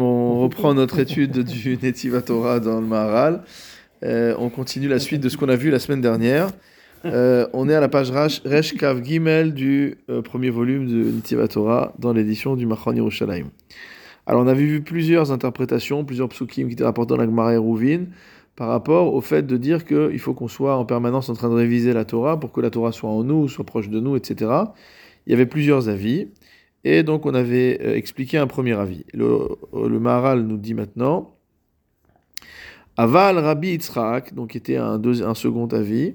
On 0.00 0.40
reprend 0.40 0.74
notre 0.74 1.00
étude 1.00 1.40
du 1.40 1.78
Netiva 1.82 2.22
Torah 2.22 2.60
dans 2.60 2.80
le 2.80 2.86
Maharal. 2.86 3.42
Euh, 4.04 4.34
on 4.38 4.50
continue 4.50 4.86
la 4.86 5.00
suite 5.00 5.20
de 5.20 5.28
ce 5.28 5.36
qu'on 5.36 5.48
a 5.48 5.56
vu 5.56 5.70
la 5.70 5.80
semaine 5.80 6.00
dernière. 6.00 6.50
Euh, 7.04 7.46
on 7.52 7.68
est 7.68 7.74
à 7.74 7.80
la 7.80 7.88
page 7.88 8.10
Resh 8.10 8.76
Kav 8.76 9.02
Gimel 9.02 9.54
du 9.54 9.98
euh, 10.10 10.22
premier 10.22 10.50
volume 10.50 10.86
de 10.86 11.10
Netiva 11.10 11.48
Torah 11.48 11.92
dans 11.98 12.12
l'édition 12.12 12.54
du 12.54 12.66
Machon 12.66 12.92
Yerushalayim. 12.92 13.46
Alors 14.26 14.42
on 14.42 14.46
avait 14.46 14.64
vu 14.64 14.80
plusieurs 14.80 15.32
interprétations, 15.32 16.04
plusieurs 16.04 16.28
psukim 16.28 16.68
qui 16.68 16.74
étaient 16.74 16.84
rapportés 16.84 17.14
dans 17.14 17.16
la 17.16 17.26
Gemara 17.26 17.56
Rouvin 17.58 18.04
par 18.54 18.68
rapport 18.68 19.12
au 19.14 19.20
fait 19.20 19.44
de 19.44 19.56
dire 19.56 19.84
qu'il 19.84 20.18
faut 20.18 20.34
qu'on 20.34 20.48
soit 20.48 20.76
en 20.76 20.84
permanence 20.84 21.28
en 21.30 21.34
train 21.34 21.48
de 21.48 21.54
réviser 21.54 21.92
la 21.92 22.04
Torah 22.04 22.38
pour 22.38 22.52
que 22.52 22.60
la 22.60 22.70
Torah 22.70 22.92
soit 22.92 23.10
en 23.10 23.24
nous, 23.24 23.48
soit 23.48 23.64
proche 23.64 23.88
de 23.88 23.98
nous, 23.98 24.16
etc. 24.16 24.50
Il 25.26 25.30
y 25.30 25.34
avait 25.34 25.46
plusieurs 25.46 25.88
avis. 25.88 26.28
Et 26.90 27.02
donc 27.02 27.26
on 27.26 27.34
avait 27.34 27.78
euh, 27.82 27.96
expliqué 27.96 28.38
un 28.38 28.46
premier 28.46 28.72
avis. 28.72 29.04
Le, 29.12 29.46
le 29.74 30.00
Maharal 30.00 30.40
nous 30.40 30.56
dit 30.56 30.72
maintenant, 30.72 31.34
Aval 32.96 33.38
Rabbi 33.38 33.72
Yitzhak, 33.72 34.34
donc 34.34 34.56
était 34.56 34.78
un, 34.78 34.98
second 35.34 35.66
avis, 35.66 36.14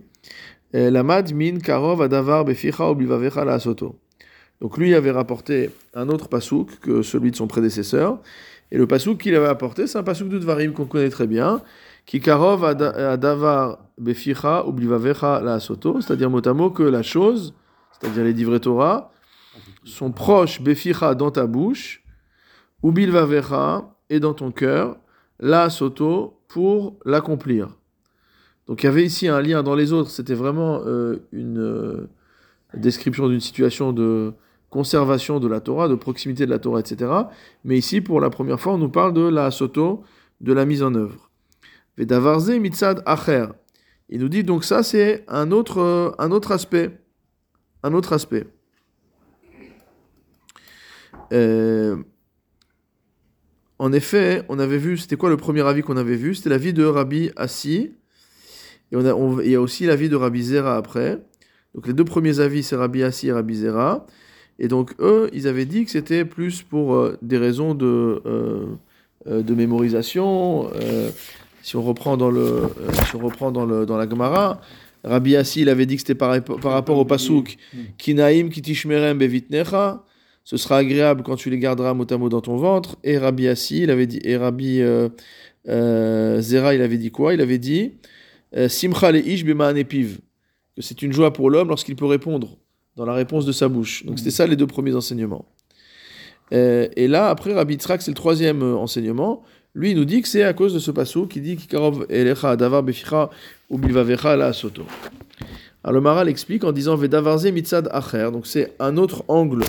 euh, 0.74 0.90
Lamad 0.90 1.32
min 1.32 1.60
karov 1.60 2.02
adavar 2.02 2.44
beficha 2.44 2.90
oblivavecha 2.90 3.46
la 3.46 3.60
soto. 3.60 4.00
Donc 4.62 4.80
lui 4.80 4.96
avait 4.96 5.12
rapporté 5.12 5.70
un 5.94 6.10
autre 6.10 6.28
pasouk 6.28 6.80
que 6.80 7.04
celui 7.04 7.30
de 7.30 7.36
son 7.36 7.46
prédécesseur. 7.46 8.20
Et 8.72 8.78
le 8.80 8.88
pasouk 8.88 9.20
qu'il 9.20 9.36
avait 9.36 9.50
apporté, 9.50 9.86
c'est 9.86 10.00
un 10.00 10.04
pasouk 10.04 10.30
de 10.30 10.40
Dvarim 10.40 10.74
qu'on 10.74 10.86
connaît 10.86 11.12
très 11.12 11.28
bien, 11.28 11.62
qui 12.08 12.20
karov 12.20 12.66
adavar 12.66 13.78
beficha 14.00 14.66
oblivavecha 14.66 15.40
la 15.40 15.60
soto, 15.60 16.02
c'est-à-dire 16.02 16.32
mot 16.32 16.42
à 16.44 16.54
mot 16.54 16.72
que 16.72 16.82
la 16.82 17.04
chose, 17.04 17.54
c'est-à-dire 17.92 18.24
les 18.24 18.34
divrei 18.34 18.60
Torah, 18.60 19.13
sont 19.86 20.12
proches, 20.12 20.62
Beficha, 20.62 21.16
dans 21.16 21.32
ta 21.32 21.48
bouche, 21.48 22.04
ou 22.82 22.92
Bilvavecha, 22.92 23.90
et 24.10 24.20
dans 24.20 24.34
ton 24.34 24.52
cœur, 24.52 24.98
la 25.40 25.70
Soto, 25.70 26.40
pour 26.48 26.98
l'accomplir. 27.06 27.78
Donc 28.68 28.84
il 28.84 28.86
y 28.86 28.90
avait 28.90 29.04
ici 29.04 29.28
un 29.28 29.42
lien 29.42 29.64
dans 29.64 29.76
les 29.76 29.92
autres, 29.92 30.10
c'était 30.10 30.36
vraiment 30.36 30.82
euh, 30.86 31.28
une 31.32 31.60
euh, 31.60 32.10
description 32.74 33.28
d'une 33.28 33.40
situation 33.40 33.92
de 33.92 34.34
conservation 34.70 35.40
de 35.40 35.48
la 35.48 35.60
Torah, 35.60 35.88
de 35.88 35.96
proximité 35.96 36.46
de 36.46 36.52
la 36.52 36.60
Torah, 36.60 36.80
etc. 36.80 37.12
Mais 37.64 37.78
ici, 37.78 38.02
pour 38.02 38.22
la 38.22 38.30
première 38.30 38.60
fois, 38.60 38.74
on 38.74 38.78
nous 38.78 38.90
parle 38.90 39.14
de 39.14 39.22
la 39.22 39.52
Soto, 39.52 40.04
de 40.42 40.54
la 40.54 40.66
mise 40.66 40.82
en 40.82 40.96
œuvre. 40.96 41.30
Vedavarze 41.98 42.52
mitzad 42.52 43.04
acher. 43.06 43.48
Il 44.10 44.22
nous 44.22 44.30
dit 44.30 44.44
donc 44.44 44.64
ça, 44.64 44.84
c'est 44.84 45.24
un 45.28 45.52
autre, 45.52 45.80
euh, 45.80 46.12
un 46.18 46.32
autre 46.32 46.52
aspect. 46.52 47.00
Un 47.84 47.94
autre 47.94 48.14
aspect. 48.14 48.48
Euh, 51.34 51.98
en 53.80 53.92
effet, 53.92 54.44
on 54.50 54.60
avait 54.60 54.78
vu, 54.78 54.98
c'était 54.98 55.16
quoi 55.16 55.30
le 55.30 55.38
premier 55.38 55.62
avis 55.62 55.82
qu'on 55.82 55.98
avait 55.98 56.16
vu? 56.16 56.36
C'était 56.36 56.50
l'avis 56.50 56.74
de 56.74 56.86
Rabbi 56.86 57.32
Assi. 57.36 57.92
Et 58.92 58.96
on 58.96 59.06
a, 59.06 59.44
il 59.44 59.52
y 59.52 59.56
a 59.56 59.62
aussi 59.62 59.86
l'avis 59.86 60.10
de 60.10 60.16
Rabbi 60.16 60.44
Zera 60.44 60.78
après. 60.78 61.20
Donc 61.74 61.88
les 61.88 61.94
deux 61.94 62.06
premiers 62.06 62.40
avis, 62.40 62.64
c'est 62.64 62.76
Rabbi 62.76 63.04
Assi 63.04 63.28
et 63.28 63.32
Rabbi 63.32 63.56
Zera. 63.56 64.06
Et 64.60 64.68
donc 64.68 64.94
eux, 65.00 65.30
ils 65.34 65.48
avaient 65.48 65.66
dit 65.66 65.84
que 65.86 65.92
c'était 65.92 66.26
plus 66.26 66.62
pour 66.62 66.94
euh, 66.94 67.18
des 67.24 67.38
raisons 67.38 67.74
de, 67.74 68.22
euh, 68.26 68.66
de 69.28 69.56
mémorisation. 69.56 70.70
si 71.64 71.76
on 71.76 71.82
reprend 71.82 72.16
dans, 72.18 72.30
le, 72.30 72.62
si 73.10 73.16
on 73.16 73.20
reprend 73.20 73.52
dans, 73.52 73.66
le, 73.66 73.86
dans 73.88 73.98
la 73.98 74.08
Gemara, 74.08 74.62
Rabbi 75.04 75.36
Assi, 75.36 75.62
il 75.62 75.70
avait 75.70 75.88
dit 75.88 75.96
que 75.96 76.02
c'était 76.02 76.16
par, 76.16 76.42
par 76.44 76.72
rapport 76.72 76.98
au 76.98 77.06
Pasuk, 77.06 77.58
Kinaim 77.98 78.50
kitishmerem 78.50 79.18
bevitnecha 79.18 80.04
ce 80.44 80.58
sera 80.58 80.78
agréable 80.78 81.24
quand 81.24 81.36
tu 81.36 81.50
les 81.50 81.58
garderas 81.58 81.94
mot 81.94 82.06
à 82.10 82.18
mot 82.18 82.30
dans 82.30 82.42
ton 82.42 82.58
ventre. 82.58 82.98
Et 83.04 83.18
Rabbi 83.18 83.48
Assi, 83.48 83.84
il 83.84 83.92
avait 83.92 84.08
dit, 84.08 84.20
et 84.24 84.36
Rabbi 84.36 84.82
euh, 84.82 85.10
euh, 85.70 86.42
Zera, 86.42 86.76
il 86.76 86.82
avait 86.82 86.98
dit 86.98 87.12
quoi? 87.12 87.34
Il 87.34 87.42
avait 87.42 87.58
dit 87.58 87.94
euh, 88.56 88.68
Simcha 88.68 89.12
le 89.12 89.26
ish 89.26 89.46
epiv 89.46 90.20
que 90.76 90.82
c'est 90.82 91.02
une 91.02 91.14
joie 91.14 91.32
pour 91.32 91.50
l'homme 91.50 91.70
lorsqu'il 91.70 91.96
peut 91.96 92.06
répondre 92.06 92.58
dans 92.96 93.06
la 93.06 93.14
réponse 93.14 93.46
de 93.46 93.52
sa 93.52 93.70
bouche. 93.70 94.06
Donc 94.06 94.20
c'était 94.20 94.32
ça 94.32 94.46
les 94.48 94.56
deux 94.56 94.68
premiers 94.68 94.96
enseignements. 94.96 95.46
et 96.52 97.08
là, 97.08 97.30
après, 97.30 97.54
Rabbi 97.54 97.76
Tzrak, 97.76 98.02
c'est 98.02 98.12
le 98.12 98.16
troisième 98.16 98.62
enseignement. 98.62 99.44
Lui, 99.76 99.92
il 99.92 99.98
nous 99.98 100.06
dit 100.06 100.22
que 100.22 100.28
c'est 100.28 100.44
à 100.44 100.54
cause 100.54 100.74
de 100.74 100.80
ce 100.80 100.92
passage 100.92 101.28
qui 101.30 101.42
dit 101.42 101.56
Kikarov 101.56 102.06
elecha 102.10 102.56
davar 102.56 102.84
beficha 102.84 103.30
ou 103.70 103.78
bilvavecha 103.78 104.36
la 104.36 104.54
soto. 104.54 104.84
Alors 105.84 105.96
le 105.96 106.02
Maral 106.02 106.30
explique 106.30 106.64
en 106.64 106.72
disant 106.72 106.96
Vedavarze 106.96 107.48
mitzad 107.48 107.90
acher. 107.92 108.30
Donc 108.32 108.46
c'est 108.46 108.74
un 108.80 108.98
autre 108.98 109.24
angle 109.28 109.64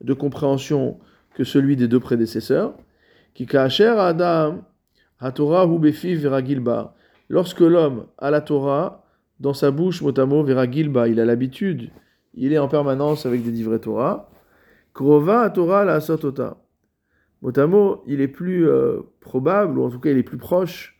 de 0.00 0.12
compréhension 0.12 0.98
que 1.34 1.44
celui 1.44 1.76
des 1.76 1.88
deux 1.88 2.00
prédécesseurs. 2.00 2.74
Qui 3.34 3.48
Adam, 3.56 4.62
Torah 5.34 5.66
Veragilba. 5.66 6.94
Lorsque 7.28 7.60
l'homme 7.60 8.06
a 8.18 8.30
la 8.30 8.40
Torah 8.40 9.04
dans 9.40 9.54
sa 9.54 9.70
bouche, 9.70 10.02
motamo 10.02 10.44
Veragilba, 10.44 11.08
il 11.08 11.18
a 11.18 11.24
l'habitude, 11.24 11.90
il 12.34 12.52
est 12.52 12.58
en 12.58 12.68
permanence 12.68 13.26
avec 13.26 13.42
des 13.42 13.50
livrets 13.50 13.80
Torah. 13.80 14.30
Krova 14.92 15.50
Torah 15.50 15.84
la 15.84 16.00
Sotota. 16.00 16.58
Motamo, 17.42 18.04
il 18.06 18.20
est 18.20 18.28
plus 18.28 18.68
euh, 18.68 19.00
probable, 19.20 19.78
ou 19.78 19.84
en 19.84 19.90
tout 19.90 19.98
cas 19.98 20.10
il 20.10 20.18
est 20.18 20.22
plus 20.22 20.38
proche, 20.38 20.98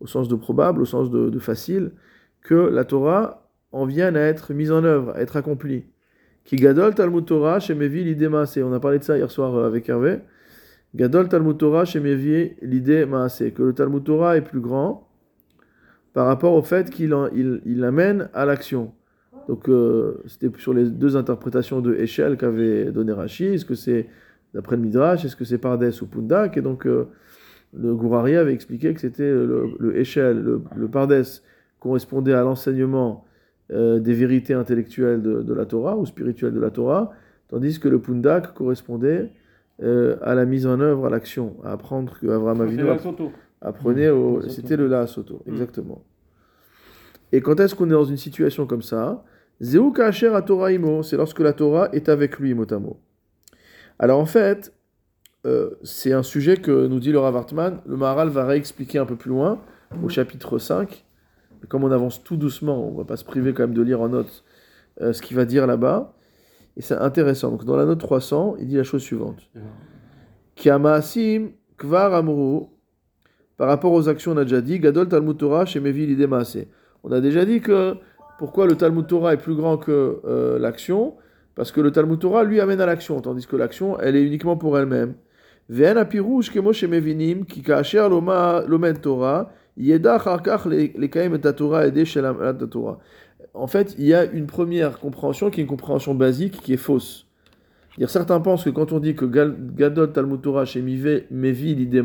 au 0.00 0.06
sens 0.06 0.28
de 0.28 0.36
probable, 0.36 0.82
au 0.82 0.84
sens 0.84 1.10
de, 1.10 1.28
de 1.28 1.38
facile, 1.38 1.92
que 2.42 2.54
la 2.54 2.84
Torah 2.84 3.48
en 3.72 3.86
vienne 3.86 4.16
à 4.16 4.20
être 4.20 4.54
mise 4.54 4.70
en 4.70 4.84
œuvre, 4.84 5.12
à 5.16 5.20
être 5.20 5.36
accomplie. 5.36 5.84
Qui 6.44 6.56
Gadol 6.56 6.94
Talmud 6.94 7.24
Torah 7.24 7.60
chez 7.60 7.74
l'idée 7.74 8.28
Maasé. 8.28 8.62
On 8.62 8.72
a 8.72 8.80
parlé 8.80 8.98
de 8.98 9.04
ça 9.04 9.16
hier 9.16 9.30
soir 9.30 9.54
euh, 9.54 9.66
avec 9.66 9.88
Hervé. 9.88 10.20
Gadol 10.94 11.28
Talmud 11.28 11.56
Torah 11.56 11.84
chez 11.84 12.00
l'idée 12.62 13.06
Maasé. 13.06 13.52
Que 13.52 13.62
le 13.62 13.72
Talmud 13.72 14.04
Torah 14.04 14.36
est 14.36 14.42
plus 14.42 14.60
grand 14.60 15.08
par 16.12 16.26
rapport 16.26 16.52
au 16.52 16.62
fait 16.62 16.90
qu'il 16.90 17.14
il, 17.64 17.84
amène 17.84 18.28
à 18.34 18.44
l'action. 18.44 18.92
Donc 19.48 19.68
euh, 19.68 20.22
c'était 20.26 20.50
sur 20.58 20.74
les 20.74 20.84
deux 20.84 21.16
interprétations 21.16 21.80
de 21.80 21.94
Echel 21.94 22.36
qu'avait 22.36 22.86
donné 22.92 23.12
Rashi. 23.12 23.46
Est-ce 23.46 23.64
que 23.64 23.74
c'est 23.74 24.08
d'après 24.52 24.76
le 24.76 24.82
Midrash 24.82 25.24
Est-ce 25.24 25.36
que 25.36 25.44
c'est 25.44 25.58
Pardes 25.58 25.90
ou 26.00 26.06
Pundak? 26.06 26.56
Et 26.56 26.62
donc 26.62 26.86
euh, 26.86 27.08
le 27.74 27.94
Gourari 27.94 28.36
avait 28.36 28.52
expliqué 28.52 28.92
que 28.92 29.00
c'était 29.00 29.30
le, 29.30 29.70
le 29.78 29.96
Echel, 29.98 30.42
le, 30.42 30.62
le 30.76 30.88
Pardes 30.88 31.22
correspondait 31.80 32.34
à 32.34 32.42
l'enseignement 32.42 33.24
euh, 33.70 34.00
des 34.00 34.12
vérités 34.12 34.54
intellectuelles 34.54 35.22
de, 35.22 35.52
la 35.54 35.64
Torah 35.66 35.96
ou 35.96 36.04
spirituelles 36.06 36.52
de 36.52 36.60
la 36.60 36.70
Torah, 36.70 37.12
tandis 37.48 37.78
que 37.78 37.88
le 37.88 38.00
pundak 38.00 38.54
correspondait 38.54 39.30
euh, 39.82 40.16
à 40.22 40.34
la 40.34 40.44
mise 40.44 40.66
en 40.66 40.80
œuvre, 40.80 41.06
à 41.06 41.10
l'action, 41.10 41.56
à 41.64 41.72
apprendre 41.72 42.18
que 42.18 42.26
Abraham 42.26 42.60
Avinu 42.60 42.84
apprenait 43.60 44.10
mmh. 44.10 44.16
au... 44.16 44.42
C'était 44.48 44.76
le 44.76 44.88
la 44.88 45.06
soto, 45.06 45.42
mmh. 45.46 45.52
exactement. 45.52 46.04
Et 47.32 47.40
quand 47.40 47.60
est-ce 47.60 47.74
qu'on 47.74 47.86
est 47.86 47.92
dans 47.92 48.04
une 48.04 48.18
situation 48.18 48.66
comme 48.66 48.82
ça? 48.82 49.24
Zeu 49.62 49.90
kacher 49.92 50.34
à 50.34 50.42
Torah 50.42 50.72
imo, 50.72 51.02
c'est 51.02 51.16
lorsque 51.16 51.40
la 51.40 51.52
Torah 51.52 51.88
est 51.92 52.08
avec 52.08 52.38
lui, 52.38 52.52
mot 52.52 52.70
à 52.70 52.78
mot. 52.78 52.98
Alors 53.98 54.18
en 54.18 54.26
fait, 54.26 54.72
euh, 55.46 55.70
c'est 55.82 56.12
un 56.12 56.22
sujet 56.22 56.56
que 56.56 56.86
nous 56.86 57.00
dit 57.00 57.12
le 57.12 57.18
Rav 57.18 57.46
Le 57.86 57.96
Maharal 57.96 58.28
va 58.28 58.44
réexpliquer 58.44 58.98
un 58.98 59.06
peu 59.06 59.16
plus 59.16 59.30
loin, 59.30 59.60
au 60.02 60.08
chapitre 60.08 60.58
5, 60.58 61.04
comme 61.68 61.84
on 61.84 61.90
avance 61.90 62.22
tout 62.22 62.36
doucement, 62.36 62.88
on 62.88 62.96
va 62.96 63.04
pas 63.04 63.16
se 63.16 63.24
priver 63.24 63.52
quand 63.52 63.62
même 63.62 63.74
de 63.74 63.82
lire 63.82 64.00
en 64.00 64.08
note 64.08 64.44
euh, 65.00 65.12
ce 65.12 65.22
qu'il 65.22 65.36
va 65.36 65.44
dire 65.44 65.66
là-bas. 65.66 66.14
Et 66.76 66.82
c'est 66.82 66.94
intéressant. 66.94 67.50
Donc 67.50 67.64
dans 67.64 67.76
la 67.76 67.84
note 67.84 68.00
300, 68.00 68.56
il 68.60 68.68
dit 68.68 68.76
la 68.76 68.84
chose 68.84 69.02
suivante. 69.02 69.50
Kiamasim 70.56 71.50
kvar 71.76 72.22
par 73.56 73.68
rapport 73.68 73.92
aux 73.92 74.08
actions, 74.08 74.32
on 74.32 74.36
a 74.38 74.44
déjà 74.44 74.60
dit, 74.60 74.80
Gadol 74.80 75.08
Talmud 75.08 75.36
Torah 75.36 75.66
chez 75.66 75.78
Mevi 75.78 76.16
On 77.04 77.12
a 77.12 77.20
déjà 77.20 77.44
dit 77.44 77.60
que 77.60 77.94
pourquoi 78.38 78.66
le 78.66 78.76
Talmud 78.76 79.06
Torah 79.06 79.34
est 79.34 79.36
plus 79.36 79.54
grand 79.54 79.76
que 79.76 80.20
euh, 80.24 80.58
l'action? 80.58 81.14
Parce 81.54 81.70
que 81.70 81.80
le 81.80 81.92
Talmud 81.92 82.18
Torah 82.18 82.44
lui 82.44 82.60
amène 82.60 82.80
à 82.80 82.86
l'action, 82.86 83.20
tandis 83.20 83.46
que 83.46 83.54
l'action, 83.54 84.00
elle 84.00 84.16
est 84.16 84.22
uniquement 84.22 84.56
pour 84.56 84.76
elle-même. 84.78 85.14
Kemo 85.70 86.40
ki 87.46 87.62
Torah, 89.00 89.50
en 93.54 93.66
fait, 93.66 93.94
il 93.98 94.06
y 94.06 94.14
a 94.14 94.24
une 94.24 94.46
première 94.46 94.98
compréhension 94.98 95.50
qui 95.50 95.60
est 95.60 95.62
une 95.62 95.68
compréhension 95.68 96.14
basique 96.14 96.60
qui 96.60 96.72
est 96.72 96.78
fausse. 96.78 97.26
Dire, 97.98 98.08
certains 98.08 98.40
pensent 98.40 98.64
que 98.64 98.70
quand 98.70 98.92
on 98.92 99.00
dit 99.00 99.14
que 99.14 99.26
Gadol 99.26 100.12
Talmud 100.12 100.40
Torah 100.40 100.64
chez 100.64 100.80
Mevi 100.80 101.74
l'idée 101.74 102.02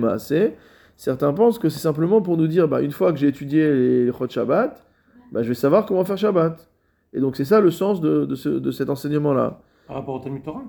certains 0.98 1.32
pensent 1.32 1.60
que 1.60 1.70
c'est 1.70 1.80
simplement 1.80 2.22
pour 2.22 2.38
nous 2.38 2.48
dire, 2.48 2.68
bah, 2.68 2.82
une 2.82 2.92
fois 2.92 3.14
que 3.14 3.20
j'ai 3.20 3.28
étudié 3.28 3.72
les 3.74 4.12
Chod 4.12 4.30
Shabbat, 4.30 4.86
bah, 5.32 5.44
je 5.44 5.48
vais 5.48 5.54
savoir 5.54 5.86
comment 5.86 6.04
faire 6.04 6.18
Shabbat. 6.18 6.70
Et 7.14 7.22
donc 7.22 7.38
c'est 7.38 7.46
ça 7.46 7.62
le 7.62 7.72
sens 7.72 8.02
de, 8.02 8.26
de, 8.26 8.36
ce, 8.36 8.50
de 8.50 8.72
cet 8.72 8.90
enseignement-là. 8.90 9.62
Par 9.88 9.98
rapport 9.98 10.16
au 10.16 10.20
Talmud 10.20 10.44
Torah? 10.44 10.64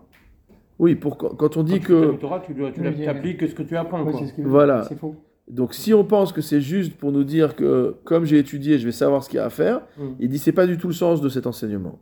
Oui, 0.79 0.95
pour, 0.95 1.19
quand 1.19 1.57
on 1.57 1.65
dit 1.65 1.81
que... 1.81 2.01
Talmud 2.01 2.21
Torah, 2.21 2.41
tu, 2.41 2.55
tu 2.55 3.09
appliques 3.09 3.49
ce 3.49 3.55
que 3.55 3.65
tu 3.65 3.77
apprends. 3.77 4.05
quoi. 4.05 4.21
Voilà. 4.39 4.85
C'est 4.85 4.97
faux. 4.97 5.17
Donc 5.51 5.75
si 5.75 5.95
on 5.95 6.05
pense 6.05 6.33
que 6.33 6.41
c'est 6.41 6.61
juste 6.61 6.95
pour 6.97 7.11
nous 7.13 7.25
dire 7.25 7.57
que 7.57 7.97
comme 8.05 8.25
j'ai 8.25 8.39
étudié, 8.39 8.79
je 8.79 8.85
vais 8.85 8.93
savoir 8.93 9.25
ce 9.25 9.31
qu'il 9.31 9.39
y 9.39 9.41
a 9.41 9.47
à 9.47 9.51
faire, 9.51 9.81
mm. 9.97 10.09
il 10.21 10.29
dit 10.29 10.39
c'est 10.39 10.53
pas 10.53 10.67
du 10.67 10.77
tout 10.77 10.89
le 10.89 10.95
sens 10.95 11.21
de 11.21 11.29
cet 11.29 11.47
enseignement. 11.47 11.99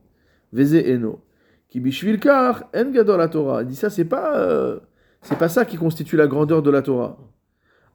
Veze 0.53 0.75
eno. 0.75 1.21
Ki 1.69 1.81
bishvilkar 1.81 2.65
en 2.75 2.91
gadol 2.91 3.29
Torah. 3.31 3.63
Il 3.63 3.69
dit 3.69 3.77
ça 3.77 3.91
c'est 3.91 4.05
pas 4.05 4.37
euh, 4.37 4.79
C'est 5.23 5.39
pas 5.39 5.49
ça 5.49 5.65
qui 5.65 5.77
constitue 5.77 6.17
la 6.17 6.29
grandeur 6.29 6.63
de 6.63 6.71
la 6.71 6.83
Torah. 6.83 7.19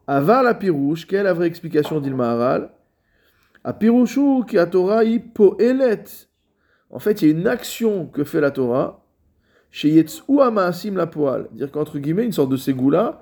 Avar 0.06 0.44
la 0.44 0.54
pirouche, 0.54 1.08
quelle 1.08 1.22
est 1.22 1.24
la 1.24 1.34
vraie 1.34 1.48
explication 1.48 2.02
d'Il 2.02 2.14
Maharal? 2.14 2.72
A 3.64 3.72
pirouchou 3.72 4.44
qui 4.44 4.58
a 4.58 4.66
Torah 4.66 5.06
i 5.06 5.20
poelet. 5.20 6.04
En 6.90 7.00
fait, 7.00 7.22
il 7.22 7.30
y 7.30 7.32
a 7.34 7.38
une 7.38 7.48
action 7.48 8.08
que 8.08 8.26
fait 8.26 8.42
la 8.42 8.52
Torah 8.52 9.06
chez 9.70 9.90
Yetsu 9.90 10.42
Amaasim 10.42 10.96
la 10.96 11.08
poal. 11.08 11.48
Dire 11.54 11.72
qu'entre 11.72 12.00
guillemets, 12.00 12.26
une 12.26 12.34
sorte 12.34 12.50
de 12.50 12.58
ségoula, 12.58 13.22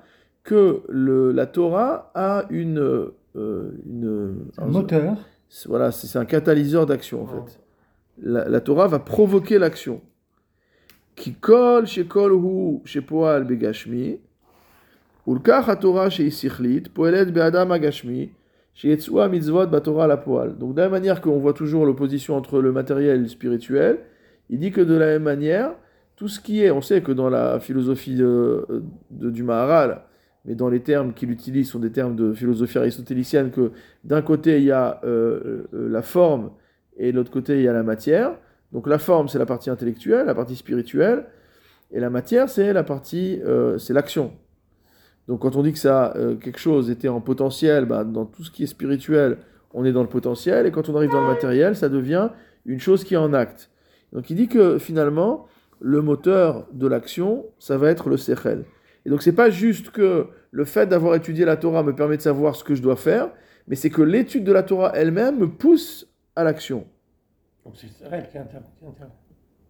que 0.50 0.82
le, 0.88 1.30
la 1.32 1.46
Torah 1.46 2.10
a 2.14 2.44
une. 2.50 2.78
euh, 3.36 3.70
une 3.86 4.36
Un 4.58 4.66
moteur. 4.66 5.16
Voilà, 5.66 5.90
c'est 5.92 6.18
un 6.18 6.24
catalyseur 6.24 6.86
d'action 6.86 7.22
en 7.24 7.26
fait. 7.26 7.60
La, 8.22 8.48
la 8.48 8.60
Torah 8.60 8.88
va 8.88 8.98
provoquer 8.98 9.58
l'action. 9.58 10.00
Qui 11.14 11.34
colle 11.34 11.86
chez 11.86 12.04
kol 12.06 12.32
hu 12.32 12.80
chez 12.84 13.00
poal 13.00 13.44
begashmi. 13.44 14.18
Ulkach 15.26 15.68
ha-Torah 15.68 16.10
chez 16.10 16.24
isichlit, 16.26 16.84
poelet 16.94 17.26
be'adam 17.26 17.70
agashmi, 17.72 18.30
chez 18.74 18.88
yetzua 18.88 19.28
mitzvot 19.28 19.66
batorah 19.66 20.06
la 20.08 20.16
poal. 20.16 20.56
Donc 20.58 20.74
de 20.74 20.78
la 20.80 20.84
même 20.86 20.92
manière 20.98 21.20
qu'on 21.20 21.38
voit 21.38 21.52
toujours 21.52 21.84
l'opposition 21.86 22.36
entre 22.36 22.60
le 22.60 22.72
matériel 22.72 23.16
et 23.16 23.22
le 23.22 23.28
spirituel, 23.28 23.98
il 24.48 24.58
dit 24.58 24.72
que 24.72 24.80
de 24.80 24.94
la 24.94 25.06
même 25.06 25.22
manière, 25.22 25.72
tout 26.16 26.28
ce 26.28 26.40
qui 26.40 26.62
est, 26.64 26.70
on 26.70 26.80
sait 26.80 27.02
que 27.02 27.12
dans 27.12 27.28
la 27.30 27.60
philosophie 27.60 28.14
de, 28.16 28.66
de- 29.10 29.30
du 29.30 29.42
Maharal, 29.42 30.02
mais 30.44 30.54
dans 30.54 30.68
les 30.68 30.80
termes 30.80 31.12
qu'il 31.12 31.30
utilise 31.30 31.70
sont 31.70 31.78
des 31.78 31.92
termes 31.92 32.16
de 32.16 32.32
philosophie 32.32 32.78
aristotélicienne, 32.78 33.50
que 33.50 33.72
d'un 34.04 34.22
côté 34.22 34.58
il 34.58 34.64
y 34.64 34.72
a 34.72 35.00
euh, 35.04 35.66
euh, 35.74 35.88
la 35.88 36.02
forme 36.02 36.50
et 36.96 37.12
de 37.12 37.16
l'autre 37.16 37.30
côté 37.30 37.56
il 37.56 37.62
y 37.62 37.68
a 37.68 37.72
la 37.72 37.82
matière. 37.82 38.32
Donc 38.72 38.86
la 38.86 38.98
forme 38.98 39.28
c'est 39.28 39.38
la 39.38 39.46
partie 39.46 39.70
intellectuelle, 39.70 40.26
la 40.26 40.34
partie 40.34 40.56
spirituelle, 40.56 41.26
et 41.92 42.00
la 42.00 42.10
matière 42.10 42.48
c'est 42.48 42.72
la 42.72 42.84
partie, 42.84 43.40
euh, 43.44 43.78
c'est 43.78 43.92
l'action. 43.92 44.32
Donc 45.28 45.42
quand 45.42 45.56
on 45.56 45.62
dit 45.62 45.72
que 45.72 45.78
ça, 45.78 46.14
quelque 46.40 46.58
chose 46.58 46.90
était 46.90 47.08
en 47.08 47.20
potentiel, 47.20 47.84
bah, 47.84 48.02
dans 48.02 48.24
tout 48.24 48.42
ce 48.42 48.50
qui 48.50 48.64
est 48.64 48.66
spirituel, 48.66 49.38
on 49.72 49.84
est 49.84 49.92
dans 49.92 50.02
le 50.02 50.08
potentiel, 50.08 50.66
et 50.66 50.72
quand 50.72 50.88
on 50.88 50.96
arrive 50.96 51.10
dans 51.10 51.20
le 51.20 51.28
matériel, 51.28 51.76
ça 51.76 51.88
devient 51.88 52.30
une 52.66 52.80
chose 52.80 53.04
qui 53.04 53.14
est 53.14 53.18
en 53.18 53.32
acte. 53.32 53.70
Donc 54.12 54.28
il 54.30 54.36
dit 54.36 54.48
que 54.48 54.78
finalement, 54.78 55.46
le 55.78 56.02
moteur 56.02 56.66
de 56.72 56.88
l'action, 56.88 57.46
ça 57.58 57.78
va 57.78 57.90
être 57.90 58.08
le 58.08 58.16
sechel. 58.16 58.64
Et 59.06 59.10
donc 59.10 59.22
c'est 59.22 59.34
pas 59.34 59.50
juste 59.50 59.90
que 59.90 60.28
le 60.50 60.64
fait 60.64 60.86
d'avoir 60.86 61.14
étudié 61.14 61.44
la 61.44 61.56
Torah 61.56 61.82
me 61.82 61.94
permet 61.94 62.16
de 62.16 62.22
savoir 62.22 62.54
ce 62.56 62.64
que 62.64 62.74
je 62.74 62.82
dois 62.82 62.96
faire, 62.96 63.30
mais 63.66 63.76
c'est 63.76 63.90
que 63.90 64.02
l'étude 64.02 64.44
de 64.44 64.52
la 64.52 64.62
Torah 64.62 64.92
elle-même 64.94 65.38
me 65.38 65.48
pousse 65.48 66.08
à 66.36 66.44
l'action. 66.44 66.86
Donc 67.64 67.76
c'est 67.76 67.86
le 67.86 67.92
qui 68.26 68.38
inter- 68.38 68.58
qui 68.78 68.86
intervient. 68.86 69.14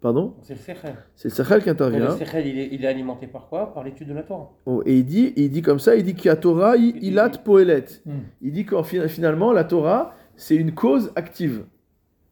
Pardon? 0.01 0.35
C'est 0.43 0.55
le 0.55 0.61
Sechel. 0.61 0.95
C'est 1.15 1.29
le 1.29 1.35
sechel 1.35 1.63
qui 1.63 1.69
intervient. 1.69 2.09
le 2.13 2.17
Sechel, 2.17 2.47
il 2.47 2.59
est, 2.59 2.69
il 2.73 2.85
est 2.85 2.89
alimenté 2.89 3.27
par 3.27 3.49
quoi? 3.49 3.75
Par 3.75 3.85
l'étude 3.85 4.09
de 4.09 4.15
la 4.15 4.23
Torah. 4.23 4.51
Oh, 4.65 4.83
et 4.87 4.97
il 4.97 5.05
dit, 5.05 5.35
il 5.37 5.51
dit 5.51 5.61
comme 5.61 5.79
ça, 5.79 5.95
il 5.95 6.05
dit 6.05 6.15
qu'il 6.15 6.27
y 6.27 6.29
a 6.31 6.37
Torah, 6.37 6.77
il 6.77 7.05
ilat 7.05 7.29
poelet. 7.29 7.85
Hmm. 8.07 8.21
Il 8.41 8.53
dit 8.53 8.65
qu'en 8.65 8.83
fin- 8.83 9.07
finalement, 9.09 9.53
la 9.53 9.65
Torah, 9.65 10.15
c'est 10.37 10.57
une 10.57 10.73
cause 10.75 11.13
active. 11.17 11.67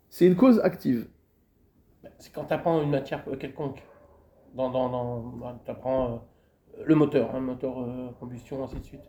C'est 0.08 0.26
une 0.26 0.34
cause 0.36 0.60
active. 0.60 1.08
C'est 2.18 2.32
quand 2.32 2.44
tu 2.46 2.54
apprends 2.54 2.82
une 2.82 2.88
matière 2.90 3.22
euh, 3.30 3.36
quelconque. 3.36 3.82
Dans, 4.54 4.70
dans, 4.70 4.88
dans, 4.88 5.60
tu 5.62 5.70
apprends 5.70 6.24
le 6.84 6.94
moteur, 6.94 7.34
un 7.34 7.40
moteur 7.40 7.80
euh, 7.80 8.08
combustion, 8.19 8.62
ainsi 8.62 8.76
de 8.76 8.84
suite. 8.84 9.04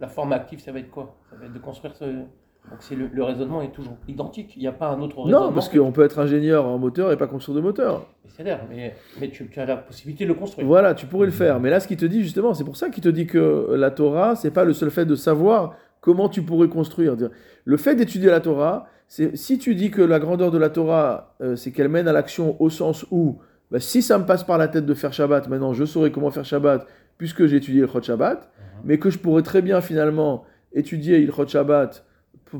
La 0.00 0.08
forme 0.08 0.32
active, 0.32 0.60
ça 0.60 0.72
va 0.72 0.78
être 0.78 0.90
quoi? 0.90 1.16
Ça 1.30 1.36
va 1.36 1.46
être 1.46 1.52
de 1.52 1.58
construire 1.58 1.96
ce. 1.96 2.04
Donc 2.04 2.80
c'est 2.80 2.96
le, 2.96 3.08
le 3.10 3.22
raisonnement 3.24 3.62
est 3.62 3.72
toujours 3.72 3.96
identique. 4.08 4.54
Il 4.56 4.60
n'y 4.60 4.66
a 4.68 4.72
pas 4.72 4.88
un 4.88 5.00
autre 5.00 5.22
raisonnement. 5.22 5.46
Non, 5.46 5.52
parce 5.52 5.70
qu'on 5.70 5.90
peut 5.90 6.04
être 6.04 6.18
ingénieur 6.18 6.66
en 6.66 6.76
moteur 6.76 7.10
et 7.12 7.16
pas 7.16 7.26
construire 7.26 7.56
de 7.56 7.62
moteur. 7.62 8.06
C'est 8.26 8.44
l'air, 8.44 8.60
mais, 8.68 8.94
mais 9.20 9.30
tu, 9.30 9.48
tu 9.48 9.58
as 9.58 9.64
la 9.64 9.78
possibilité 9.78 10.24
de 10.24 10.28
le 10.28 10.34
construire. 10.34 10.66
Voilà, 10.66 10.94
tu 10.94 11.06
pourrais 11.06 11.26
le 11.26 11.32
faire. 11.32 11.60
Mais 11.60 11.70
là, 11.70 11.80
ce 11.80 11.88
qu'il 11.88 11.96
te 11.96 12.04
dit 12.04 12.22
justement, 12.22 12.52
c'est 12.52 12.64
pour 12.64 12.76
ça 12.76 12.90
qu'il 12.90 13.02
te 13.02 13.08
dit 13.08 13.26
que 13.26 13.74
la 13.74 13.90
Torah, 13.90 14.36
c'est 14.36 14.50
pas 14.50 14.64
le 14.64 14.74
seul 14.74 14.90
fait 14.90 15.06
de 15.06 15.14
savoir 15.14 15.76
comment 16.00 16.28
tu 16.28 16.42
pourrais 16.42 16.68
construire. 16.68 17.16
Le 17.64 17.76
fait 17.78 17.94
d'étudier 17.94 18.28
la 18.28 18.40
Torah, 18.40 18.86
c'est 19.08 19.34
si 19.34 19.58
tu 19.58 19.74
dis 19.74 19.90
que 19.90 20.02
la 20.02 20.18
grandeur 20.18 20.50
de 20.50 20.58
la 20.58 20.68
Torah, 20.68 21.34
euh, 21.40 21.56
c'est 21.56 21.72
qu'elle 21.72 21.88
mène 21.88 22.06
à 22.06 22.12
l'action 22.12 22.60
au 22.60 22.68
sens 22.68 23.06
où, 23.10 23.38
bah, 23.70 23.80
si 23.80 24.02
ça 24.02 24.18
me 24.18 24.26
passe 24.26 24.44
par 24.44 24.58
la 24.58 24.68
tête 24.68 24.84
de 24.84 24.94
faire 24.94 25.14
Shabbat, 25.14 25.48
maintenant 25.48 25.72
je 25.72 25.86
saurai 25.86 26.12
comment 26.12 26.30
faire 26.30 26.44
Shabbat 26.44 26.86
puisque 27.18 27.46
j'ai 27.46 27.56
étudié 27.56 27.80
le 27.80 27.86
Chod 27.86 28.04
Shabbat, 28.04 28.50
mais 28.84 28.98
que 28.98 29.10
je 29.10 29.18
pourrais 29.18 29.42
très 29.42 29.60
bien 29.60 29.80
finalement 29.80 30.44
étudier 30.72 31.18
le 31.24 31.32
Chod 31.32 31.48
Shabbat 31.48 32.04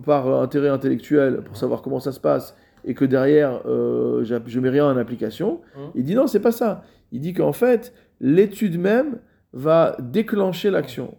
par 0.05 0.28
euh, 0.28 0.43
intérêt 0.43 0.69
intellectuel 0.69 1.43
pour 1.43 1.56
savoir 1.56 1.81
comment 1.81 2.00
ça 2.00 2.12
se 2.12 2.20
passe 2.20 2.55
et 2.84 2.94
que 2.94 3.05
derrière 3.05 3.62
euh, 3.66 4.25
je 4.25 4.60
mets 4.60 4.69
rien 4.69 4.87
en 4.87 4.96
application. 4.96 5.60
Mhm. 5.76 5.90
Il 5.94 6.05
dit 6.05 6.14
non, 6.14 6.26
c'est 6.26 6.40
pas 6.40 6.52
ça. 6.52 6.82
Il 7.12 7.20
dit 7.20 7.32
qu'en 7.32 7.52
fait, 7.52 7.94
l'étude 8.20 8.78
même 8.78 9.19
va 9.52 9.96
déclencher 10.00 10.70
l'action. 10.70 11.16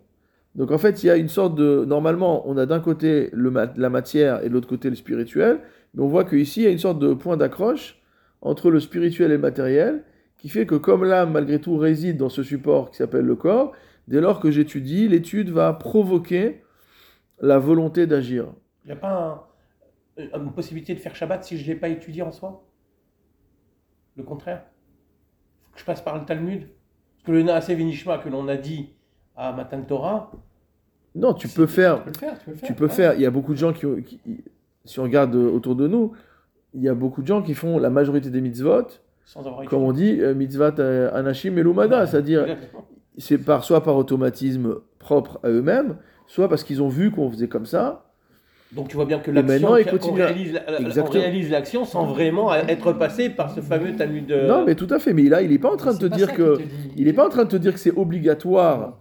Donc 0.56 0.72
en 0.72 0.78
fait, 0.78 1.04
il 1.04 1.08
y 1.08 1.10
a 1.10 1.16
une 1.16 1.30
sorte 1.30 1.56
de... 1.56 1.86
Normalement, 1.86 2.48
on 2.48 2.58
a 2.58 2.66
d'un 2.66 2.80
côté 2.80 3.30
le 3.34 3.52
la 3.76 3.90
matière 3.90 4.44
et 4.44 4.50
de 4.50 4.54
l'autre 4.54 4.68
côté 4.68 4.90
le 4.90 4.96
spirituel, 4.96 5.60
mais 5.94 6.04
on 6.04 6.08
voit 6.08 6.26
qu'ici, 6.26 6.62
il 6.62 6.64
y 6.64 6.68
a 6.68 6.72
une 6.72 6.80
sorte 6.80 7.00
de 7.00 7.14
point 7.14 7.38
d'accroche 7.38 8.02
entre 8.42 8.70
le 8.70 8.80
spirituel 8.80 9.32
et 9.32 9.36
le 9.36 9.42
matériel, 9.42 10.04
qui 10.40 10.50
fait 10.50 10.66
que 10.66 10.76
comme 10.76 11.04
l'âme, 11.04 11.32
malgré 11.34 11.60
tout, 11.60 11.78
réside 11.78 12.18
dans 12.18 12.30
ce 12.30 12.44
support 12.44 12.92
qui 12.92 12.98
s'appelle 12.98 13.26
le 13.26 13.36
corps, 13.36 13.74
dès 14.08 14.22
lors 14.22 14.40
que 14.40 14.52
j'étudie, 14.52 15.08
l'étude 15.08 15.50
va 15.50 15.74
provoquer 15.74 16.64
la 17.42 17.60
volonté 17.60 18.08
d'agir. 18.08 18.54
Il 18.84 18.88
n'y 18.88 18.94
a 18.94 18.96
pas 18.98 19.50
un- 20.18 20.40
une 20.40 20.52
possibilité 20.54 20.94
de 20.94 21.00
faire 21.00 21.16
Shabbat 21.16 21.44
si 21.44 21.58
je 21.58 21.64
ne 21.64 21.68
l'ai 21.74 21.80
pas 21.80 21.90
étudié 21.90 22.22
en 22.22 22.32
soi? 22.32 22.66
Le 24.16 24.24
contraire? 24.24 24.64
Il 24.66 25.66
faut 25.68 25.74
que 25.76 25.80
je 25.80 25.86
passe 25.86 26.02
par 26.02 26.18
le 26.18 26.26
Talmud? 26.26 26.62
Parce 26.68 27.26
que 27.26 27.32
le 27.32 27.44
Naaseh 27.44 27.76
Vinishma 27.76 28.18
que 28.18 28.30
l'on 28.30 28.48
a 28.48 28.58
dit 28.58 28.90
à 29.36 29.52
Matan 29.54 29.82
Torah, 29.84 30.32
Non, 31.16 31.34
tu 31.34 31.48
peux 31.48 31.68
faire... 31.68 32.04
Tu 32.04 32.04
peux 32.04 32.10
le 32.12 32.18
faire, 32.18 32.40
tu 32.40 32.46
peux 32.46 32.52
le 32.52 32.58
faire. 32.58 32.68
Tu 32.68 32.74
peux 32.74 32.86
ouais. 32.86 32.90
faire. 32.90 33.14
Il 33.16 33.22
y 33.22 33.26
a 33.26 33.32
beaucoup 33.32 33.54
de 33.54 33.58
gens 33.58 33.74
qui, 33.74 33.86
qui- 34.04 34.20
si 34.86 35.00
on 35.00 35.04
regarde 35.04 35.36
euh, 35.36 35.50
autour 35.52 35.76
de 35.76 35.88
nous, 35.88 36.14
il 36.74 36.82
y 36.82 36.90
a 36.90 36.94
beaucoup 36.94 37.22
de 37.22 37.28
gens 37.28 37.42
qui 37.42 37.54
font 37.54 37.78
la 37.78 37.90
majorité 37.90 38.30
des 38.30 38.42
mitzvot, 38.42 38.88
sans 39.30 39.46
avoir 39.46 39.64
comme 39.66 39.84
on 39.84 39.92
dit, 39.92 40.18
euh, 40.22 40.34
mitzvot 40.34 40.80
euh, 40.80 41.14
anashim 41.14 41.56
et 41.56 41.62
lumada, 41.62 42.08
c'est-à-dire 42.08 42.58
c'est 43.20 43.38
par 43.38 43.64
soit 43.64 43.84
par 43.84 43.96
automatisme 43.96 44.78
propre 44.98 45.40
à 45.44 45.50
eux-mêmes, 45.50 45.98
soit 46.26 46.50
parce 46.50 46.64
qu'ils 46.64 46.82
ont 46.82 46.88
vu 46.88 47.12
qu'on 47.12 47.30
faisait 47.30 47.48
comme 47.48 47.68
ça. 47.68 48.06
Donc 48.72 48.88
tu 48.88 48.96
vois 48.96 49.06
bien 49.06 49.20
que 49.20 49.30
l'action, 49.30 49.70
on 49.70 49.74
réalise 49.74 51.52
l'action 51.52 51.86
sans 51.86 52.08
vraiment 52.08 52.54
être 52.56 52.92
passé 52.94 53.30
par 53.30 53.54
ce 53.54 53.62
fameux 53.62 53.96
Talmud 53.96 54.26
de... 54.26 54.48
Non, 54.48 54.66
mais 54.66 54.74
tout 54.74 54.88
à 54.90 54.98
fait. 54.98 55.14
Mais 55.14 55.24
là, 55.24 55.44
il 55.44 55.52
n'est 55.52 55.60
pas 55.60 55.72
en 55.72 55.78
train 55.78 55.94
de 55.94 56.00
te 56.00 56.06
dire 56.08 56.34
que 56.34 56.58
il 56.98 57.06
n'est 57.06 57.14
pas 57.14 57.26
en 57.26 57.30
train 57.30 57.44
de 57.44 57.50
te 57.50 57.56
dire 57.56 57.74
que 57.74 57.80
c'est 57.80 57.96
obligatoire 57.96 58.98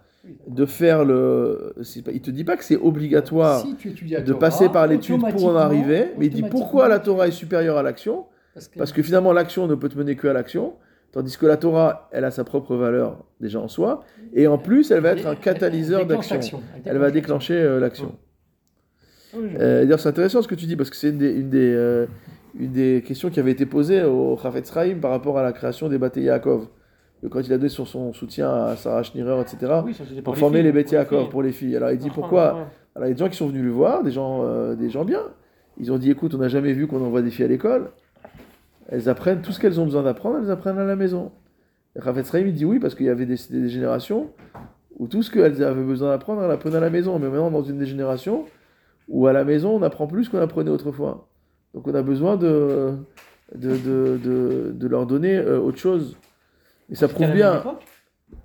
de 0.47 0.67
faire 0.67 1.07
le. 1.07 1.75
Il 2.13 2.21
te 2.21 2.31
dit 2.31 2.45
pas 2.45 2.59
que 2.59 2.65
c'est 2.65 2.77
obligatoire 2.77 3.63
Si 3.63 3.77
tu 3.77 3.93
de 3.93 4.21
Torah, 4.21 4.39
passer 4.39 4.69
par 4.69 4.87
l'étude 4.87 5.23
pour 5.31 5.47
en 5.47 5.57
arriver, 5.57 6.13
mais 6.19 6.27
il 6.27 6.33
dit 6.33 6.43
pourquoi 6.43 6.87
la 6.89 6.99
Torah 6.99 7.29
est 7.29 7.33
supérieure 7.33 7.79
à 7.79 7.83
l'action? 7.83 8.27
Parce 8.59 8.69
que, 8.69 8.79
Parce 8.79 8.93
que 8.93 9.03
finalement, 9.03 9.33
l'action 9.33 9.67
ne 9.67 9.75
peut 9.75 9.89
te 9.89 9.97
mener 9.99 10.17
que 10.17 10.27
à 10.29 10.33
l'action, 10.33 10.75
tandis 11.13 11.37
que 11.37 11.47
la 11.47 11.57
Torah, 11.57 12.09
elle 12.13 12.25
a 12.25 12.31
sa 12.31 12.45
propre 12.45 12.75
valeur 12.77 13.25
déjà 13.41 13.61
en 13.61 13.69
soi, 13.69 14.03
et 14.35 14.47
en 14.47 14.59
plus, 14.59 14.91
elle 14.91 15.01
va 15.01 15.11
être 15.13 15.27
un 15.27 15.35
catalyseur 15.49 16.07
d'action. 16.07 16.61
Elle 16.85 16.99
va 16.99 17.11
déclencher 17.11 17.55
euh, 17.55 17.81
l'action. 17.81 18.15
Oui, 19.35 19.49
je- 19.53 19.59
Euh, 19.61 19.83
D'ailleurs, 19.85 20.01
c'est 20.01 20.09
intéressant 20.09 20.43
ce 20.43 20.49
que 20.49 20.55
tu 20.55 20.67
dis, 20.67 20.77
parce 20.77 20.91
que 20.91 20.97
c'est 20.97 21.11
une 21.11 21.19
des, 21.19 21.33
une 21.33 21.51
des, 21.51 21.73
euh, 21.75 22.07
une 22.59 22.73
des 22.73 23.03
questions 23.07 23.31
qui 23.31 23.39
avait 23.41 23.53
été 23.53 23.67
posée 23.67 24.03
au 24.03 24.37
Chafetz 24.43 24.73
Chaim 24.73 24.97
par 25.01 25.11
rapport 25.11 25.39
à 25.39 25.43
la 25.43 25.53
création 25.53 25.89
des 25.89 25.99
Bate 25.99 26.17
Yaakov. 26.17 26.67
Et 27.25 27.29
Quand 27.29 27.41
il 27.41 27.53
a 27.53 27.57
donné 27.59 27.69
sur 27.69 27.87
son 27.89 28.13
soutien 28.13 28.49
à 28.53 28.77
Sarah 28.77 29.03
Schneerer, 29.03 29.41
etc., 29.41 29.57
Oui, 29.85 29.93
pour 30.23 30.35
les 30.35 30.41
former 30.41 30.63
filles, 30.63 30.73
les 30.73 30.83
les 30.83 30.91
Yaakov, 30.93 31.29
pour 31.31 31.43
les 31.43 31.53
filles. 31.53 31.77
Alors 31.77 31.91
il 31.91 31.99
dit 31.99 32.09
Ah, 32.11 32.15
pourquoi 32.15 32.55
ouais. 32.55 32.61
Alors 32.95 33.07
il 33.07 33.09
y 33.09 33.13
a 33.13 33.15
des 33.15 33.19
gens 33.19 33.29
qui 33.29 33.37
sont 33.37 33.49
venus 33.49 33.65
le 33.65 33.71
voir, 33.71 34.03
des 34.03 34.11
gens, 34.13 34.43
euh, 34.45 34.75
des 34.77 34.89
gens 34.89 35.05
bien. 35.05 35.23
Ils 35.81 35.93
ont 35.93 35.99
dit 35.99 36.11
écoute, 36.11 36.35
on 36.35 36.39
n'a 36.39 36.49
jamais 36.49 36.73
vu 36.73 36.87
qu'on 36.87 37.05
envoie 37.05 37.21
des 37.23 37.31
filles 37.31 37.45
à 37.45 37.49
l'école. 37.49 37.91
Elles 38.89 39.09
apprennent 39.09 39.43
tout 39.43 39.53
ce 39.53 39.61
qu'elles 39.61 39.81
ont 39.81 39.85
besoin 39.85 40.03
d'apprendre, 40.03 40.39
elles 40.43 40.51
apprennent 40.51 40.79
à 40.79 40.85
la 40.85 40.97
maison. 40.97 41.31
Et 41.97 42.01
Rafet 42.01 42.25
Sraim, 42.25 42.41
il 42.47 42.55
dit 42.55 42.65
oui, 42.65 42.79
parce 42.79 42.95
qu'il 42.95 43.07
y 43.07 43.11
avait 43.11 43.27
des, 43.27 43.37
des 43.51 43.69
générations 43.69 44.31
où 44.99 45.07
tout 45.07 45.23
ce 45.23 45.31
qu'elles 45.31 45.63
avaient 45.63 45.83
besoin 45.85 46.11
d'apprendre, 46.11 46.43
elles 46.43 46.51
apprenaient 46.51 46.77
à 46.77 46.81
la 46.81 46.91
maison. 46.91 47.19
Mais 47.19 47.29
maintenant, 47.29 47.51
dans 47.51 47.63
une 47.63 47.79
des 47.79 47.87
générations 47.87 48.47
où 49.09 49.27
à 49.27 49.33
la 49.33 49.45
maison, 49.45 49.77
on 49.77 49.83
apprend 49.83 50.07
plus 50.07 50.29
qu'on 50.29 50.39
apprenait 50.41 50.71
autrefois. 50.71 51.29
Donc 51.75 51.87
on 51.87 51.95
a 51.95 52.03
besoin 52.03 52.37
de, 52.37 52.93
de, 53.55 53.77
de, 53.77 54.19
de, 54.23 54.73
de 54.75 54.87
leur 54.89 55.07
donner 55.07 55.37
euh, 55.37 55.59
autre 55.61 55.79
chose. 55.79 56.17
Et 56.91 56.95
ça 56.95 57.09
prouve 57.09 57.31
bien. 57.31 57.63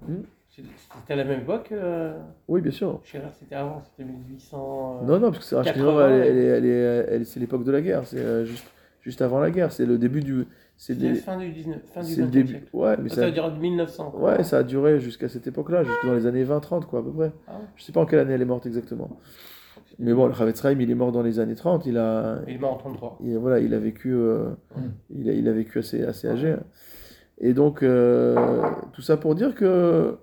Hmm 0.08 0.22
C'était 0.50 1.14
à 1.14 1.16
la 1.16 1.24
même 1.24 1.40
époque 1.42 1.70
euh, 1.72 2.18
Oui, 2.48 2.62
bien 2.62 2.72
sûr. 2.72 3.00
Scherer, 3.04 3.24
c'était 3.40 3.56
avant, 3.56 3.82
c'était 3.86 4.08
1800... 4.10 5.00
euh, 5.02 5.06
Non, 5.06 5.20
non, 5.20 5.32
parce 5.32 5.40
que 5.40 5.46
Sarah 5.46 5.64
80, 5.64 5.84
Schneerer, 5.84 6.04
elle, 6.14 6.20
ouais. 6.22 6.28
elle 6.28 6.38
est- 6.38 6.44
elle 6.46 6.66
est- 6.66 7.06
elle- 7.16 7.26
c'est 7.26 7.40
l'époque 7.40 7.64
de 7.64 7.72
la 7.72 7.82
guerre. 7.82 8.02
C'est 8.06 8.20
euh, 8.20 8.46
juste, 8.46 8.66
juste 9.04 9.22
avant 9.22 9.40
la 9.40 9.52
guerre. 9.52 9.72
C'est 9.72 9.86
le 9.86 9.98
début 10.00 10.22
du. 10.22 10.46
C'est 10.76 10.96
des- 10.98 11.14
fin 11.14 11.38
du 11.38 11.52
19 11.52 11.82
fin 11.94 12.02
du 12.02 12.08
c'est 12.08 12.22
le 12.22 12.28
20e 12.28 12.32
début. 12.32 12.48
siècle. 12.50 12.68
Ouais, 12.74 12.98
mais 12.98 13.10
Ça, 13.10 13.16
ça, 13.16 13.22
ça 13.22 13.28
veut 13.28 13.34
dire 13.34 13.56
1900. 13.56 14.12
quoi. 14.12 14.22
ouais, 14.38 14.44
ça 14.44 14.58
a 14.58 14.64
duré 14.64 15.00
jusqu'à 15.00 15.30
cette 15.30 15.46
époque-là, 15.46 15.84
jusque 15.84 16.06
dans 16.06 16.16
les 16.16 16.26
années 16.26 16.44
20-30, 16.44 16.86
quoi, 16.88 17.00
à 17.00 17.04
peu 17.04 17.12
près. 17.12 17.32
Ah 17.48 17.52
ouais. 17.54 17.66
Je 17.76 17.84
sais 17.84 17.92
pas 17.92 18.02
en 18.02 18.06
quelle 18.08 18.20
année 18.20 18.34
elle 18.34 18.42
est 18.42 18.46
morte 18.46 18.66
exactement. 18.66 19.20
Mais 20.00 20.12
bon, 20.14 20.26
le 20.26 20.34
Chavetz 20.34 20.60
Chaim, 20.60 20.78
il 20.80 20.90
est 20.90 20.96
mort 20.96 21.12
dans 21.12 21.22
les 21.22 21.38
années 21.40 21.54
30. 21.54 21.86
Il 21.86 21.98
a, 22.00 22.40
Il 22.48 22.56
est 22.56 22.58
mort 22.58 22.74
en 22.74 22.78
33. 22.78 23.20
il, 23.24 23.38
voilà, 23.38 23.60
il 23.60 23.74
a 23.76 23.80
vécu, 23.80 24.12
euh, 24.12 24.50
Mm. 24.76 24.82
il, 25.20 25.30
a, 25.30 25.34
il 25.34 25.48
a 25.48 25.52
vécu 25.52 25.78
assez, 25.80 26.04
assez 26.04 26.28
âgé. 26.28 26.56
Et 27.38 27.54
donc, 27.54 27.84
euh, 27.84 28.36
tout 28.94 29.02
ça 29.04 29.18
pour 29.18 29.36
dire 29.36 29.54
que 29.54 30.18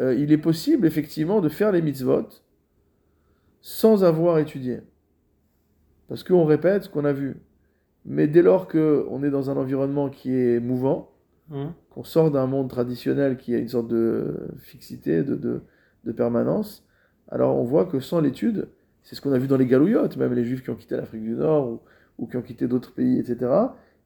euh, 0.00 0.14
il 0.14 0.32
est 0.32 0.38
possible 0.38 0.86
effectivement 0.86 1.40
de 1.42 1.50
faire 1.50 1.70
les 1.72 1.82
mitzvot 1.82 2.26
sans 3.60 4.04
avoir 4.04 4.38
étudié. 4.38 4.80
Parce 6.08 6.24
qu'on 6.24 6.44
répète 6.44 6.84
ce 6.84 6.88
qu'on 6.88 7.04
a 7.04 7.12
vu. 7.12 7.36
Mais 8.04 8.26
dès 8.26 8.42
lors 8.42 8.68
qu'on 8.68 9.22
est 9.22 9.30
dans 9.30 9.50
un 9.50 9.56
environnement 9.56 10.08
qui 10.10 10.32
est 10.34 10.60
mouvant, 10.60 11.08
Hum. 11.50 11.72
qu'on 11.90 12.04
sort 12.04 12.30
d'un 12.30 12.46
monde 12.46 12.70
traditionnel 12.70 13.36
qui 13.36 13.54
a 13.54 13.58
une 13.58 13.68
sorte 13.68 13.88
de 13.88 14.48
fixité, 14.58 15.22
de, 15.22 15.34
de, 15.34 15.60
de 16.04 16.12
permanence, 16.12 16.86
alors 17.30 17.56
on 17.56 17.64
voit 17.64 17.84
que 17.84 18.00
sans 18.00 18.20
l'étude, 18.20 18.68
c'est 19.02 19.16
ce 19.16 19.20
qu'on 19.20 19.32
a 19.32 19.38
vu 19.38 19.48
dans 19.48 19.56
les 19.56 19.66
galouillottes, 19.66 20.16
même 20.16 20.32
les 20.32 20.44
juifs 20.44 20.62
qui 20.62 20.70
ont 20.70 20.76
quitté 20.76 20.96
l'Afrique 20.96 21.22
du 21.22 21.32
Nord 21.34 21.68
ou, 21.68 21.80
ou 22.18 22.26
qui 22.26 22.36
ont 22.36 22.42
quitté 22.42 22.68
d'autres 22.68 22.92
pays, 22.94 23.18
etc., 23.18 23.50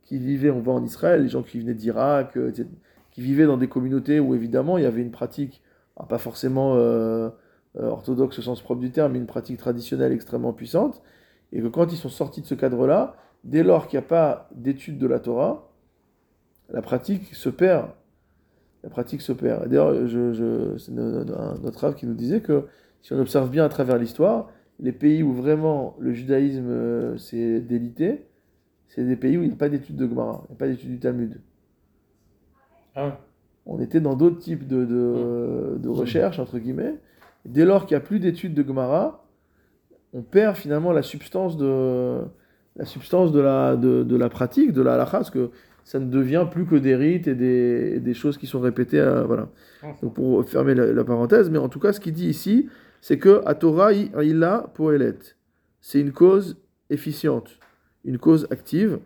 qui 0.03 0.19
vivaient, 0.19 0.50
on 0.50 0.61
va 0.61 0.73
en 0.73 0.85
Israël, 0.85 1.23
les 1.23 1.29
gens 1.29 1.43
qui 1.43 1.61
venaient 1.61 1.75
d'Irak, 1.75 2.37
euh, 2.37 2.49
etc., 2.49 2.69
qui 3.12 3.21
vivaient 3.23 3.47
dans 3.47 3.57
des 3.59 3.69
communautés 3.69 4.19
où 4.21 4.35
évidemment 4.35 4.79
il 4.79 4.85
y 4.85 4.87
avait 4.87 5.03
une 5.03 5.11
pratique, 5.11 5.62
alors, 5.97 6.09
pas 6.09 6.19
forcément 6.19 6.75
euh, 6.76 7.29
euh, 7.79 7.88
orthodoxe 7.88 8.38
au 8.38 8.43
sens 8.43 8.61
propre 8.62 8.81
du 8.81 8.91
terme, 8.91 9.12
mais 9.12 9.19
une 9.19 9.26
pratique 9.26 9.59
traditionnelle 9.59 10.12
extrêmement 10.12 10.53
puissante, 10.53 11.03
et 11.53 11.61
que 11.61 11.69
quand 11.69 11.93
ils 11.93 11.97
sont 11.97 12.09
sortis 12.09 12.41
de 12.41 12.47
ce 12.47 12.55
cadre-là, 12.55 13.17
dès 13.45 13.62
lors 13.62 13.87
qu'il 13.87 13.99
n'y 13.99 14.05
a 14.05 14.09
pas 14.09 14.49
d'étude 14.55 14.99
de 14.99 15.07
la 15.07 15.21
Torah, 15.21 15.71
la 16.69 16.83
pratique 16.83 17.35
se 17.35 17.49
perd. 17.49 17.90
La 18.83 18.90
pratique 18.90 19.21
se 19.21 19.33
perd. 19.33 19.69
D'ailleurs, 19.69 20.07
je, 20.07 20.33
je, 20.33 20.76
c'est 20.78 20.93
notre 20.93 21.81
rave 21.81 21.95
qui 21.95 22.07
nous 22.07 22.14
disait 22.14 22.40
que 22.40 22.66
si 23.02 23.12
on 23.12 23.19
observe 23.21 23.50
bien 23.50 23.64
à 23.64 23.69
travers 23.69 23.99
l'histoire, 23.99 24.49
les 24.81 24.93
pays 24.93 25.23
où 25.23 25.33
vraiment 25.33 25.97
le 25.99 26.12
judaïsme 26.12 26.69
euh, 26.69 27.16
s'est 27.16 27.61
délité, 27.61 28.26
c'est 28.88 29.05
des 29.05 29.16
pays 29.16 29.37
où 29.38 29.43
il 29.43 29.49
n'y 29.49 29.55
a 29.55 29.57
pas 29.57 29.69
d'étude 29.69 29.97
de 29.97 30.09
Gemara, 30.09 30.45
il 30.45 30.52
n'y 30.52 30.57
a 30.57 30.59
pas 30.59 30.69
d'étude 30.69 30.90
du 30.90 30.99
Talmud. 30.99 31.40
Ah 32.95 33.07
ouais. 33.07 33.12
On 33.66 33.81
était 33.81 34.00
dans 34.00 34.14
d'autres 34.14 34.38
types 34.38 34.66
de, 34.66 34.85
de, 34.85 35.78
de 35.78 35.88
recherches, 35.88 36.38
entre 36.38 36.59
guillemets. 36.59 36.95
Dès 37.45 37.64
lors 37.64 37.87
qu'il 37.87 37.97
n'y 37.97 38.02
a 38.02 38.07
plus 38.07 38.21
d'études 38.21 38.55
de 38.55 38.62
Gemara, 38.62 39.25
on 40.12 40.23
perd 40.23 40.57
finalement 40.57 40.93
la 40.93 41.02
substance 41.02 41.57
de 41.57 42.23
la, 42.76 42.85
substance 42.85 43.33
de 43.33 43.40
la, 43.40 43.76
de, 43.76 44.02
de 44.02 44.16
la 44.16 44.28
pratique, 44.28 44.73
de 44.73 44.83
la 44.83 44.95
halakha, 44.95 45.18
parce 45.18 45.30
que 45.30 45.50
ça 45.85 45.99
ne 45.99 46.06
devient 46.11 46.47
plus 46.50 46.66
que 46.66 46.75
des 46.76 46.97
rites 46.97 47.28
et 47.28 47.35
des, 47.35 47.95
et 47.97 48.00
des 48.00 48.14
choses 48.14 48.38
qui 48.38 48.47
sont 48.47 48.61
répétées. 48.61 49.00
euh, 49.00 49.25
voilà. 49.25 49.49
Donc 50.02 50.14
pour 50.14 50.45
fermer 50.49 50.75
la, 50.75 50.87
la 50.92 51.04
parenthèse, 51.04 51.49
mais 51.50 51.59
en 51.59 51.68
tout 51.68 51.78
cas, 51.80 51.92
ce 51.92 52.00
qu'il 52.00 52.12
dit 52.12 52.28
ici, 52.28 52.68
c'est 53.00 53.18
que 53.18 53.40
à 53.47 53.54
Torah, 53.54 53.92
il 53.92 54.42
a 54.42 54.71
poelet. 54.75 55.14
C'est 55.80 56.00
une 56.00 56.12
cause 56.12 56.56
efficiente, 56.90 57.59
une 58.04 58.18
cause 58.18 58.49
active. 58.50 58.99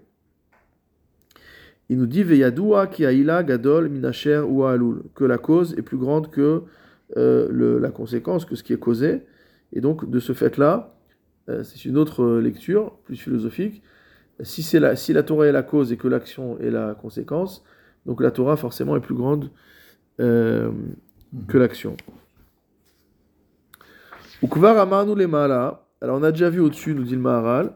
Il 1.91 1.99
nous 1.99 2.07
dit 2.07 2.23
Veyadua 2.23 2.87
ki 2.87 3.03
gadol 3.03 3.89
minacher 3.89 4.39
ou 4.39 4.65
alul, 4.65 5.03
que 5.15 5.25
la 5.25 5.39
cause 5.39 5.75
est 5.77 5.83
plus 5.83 5.99
grande 5.99 6.31
que 6.31 6.63
euh, 7.17 7.49
le- 7.51 7.79
la 7.79 7.91
conséquence, 7.91 8.45
que 8.45 8.55
ce 8.55 8.63
qui 8.63 8.73
est 8.73 8.79
causé. 8.79 9.23
Et 9.73 9.81
donc, 9.81 10.09
de 10.09 10.21
ce 10.21 10.33
fait-là, 10.33 10.95
c'est 11.65 11.85
une 11.85 11.97
autre 11.97 12.23
euh, 12.23 12.41
lecture, 12.41 12.93
plus 13.05 13.17
philosophique. 13.17 13.83
Si, 14.43 14.63
c'est 14.63 14.81
la, 14.81 14.97
si 14.97 15.13
la 15.13 15.23
Torah 15.23 15.47
est 15.47 15.53
la 15.53 15.63
cause 15.63 15.93
et 15.93 15.97
que 15.97 16.09
l'action 16.09 16.59
est 16.59 16.71
la 16.71 16.95
conséquence, 16.95 17.63
donc 18.07 18.23
la 18.23 18.31
Torah 18.31 18.57
forcément 18.57 18.97
est 18.97 19.01
plus 19.01 19.15
grande 19.15 19.51
euh, 20.21 20.71
que 21.49 21.59
l'action. 21.59 21.97
Ukvar 24.43 24.79
amanu 24.79 25.15
le 25.15 25.27
ma'ala. 25.27 25.87
Alors 26.01 26.19
on 26.19 26.23
a 26.23 26.33
déjà 26.33 26.49
vu 26.49 26.61
au-dessus, 26.61 26.95
nous 26.95 27.05
dit 27.05 27.15
le 27.15 27.21
Maharal. 27.21 27.73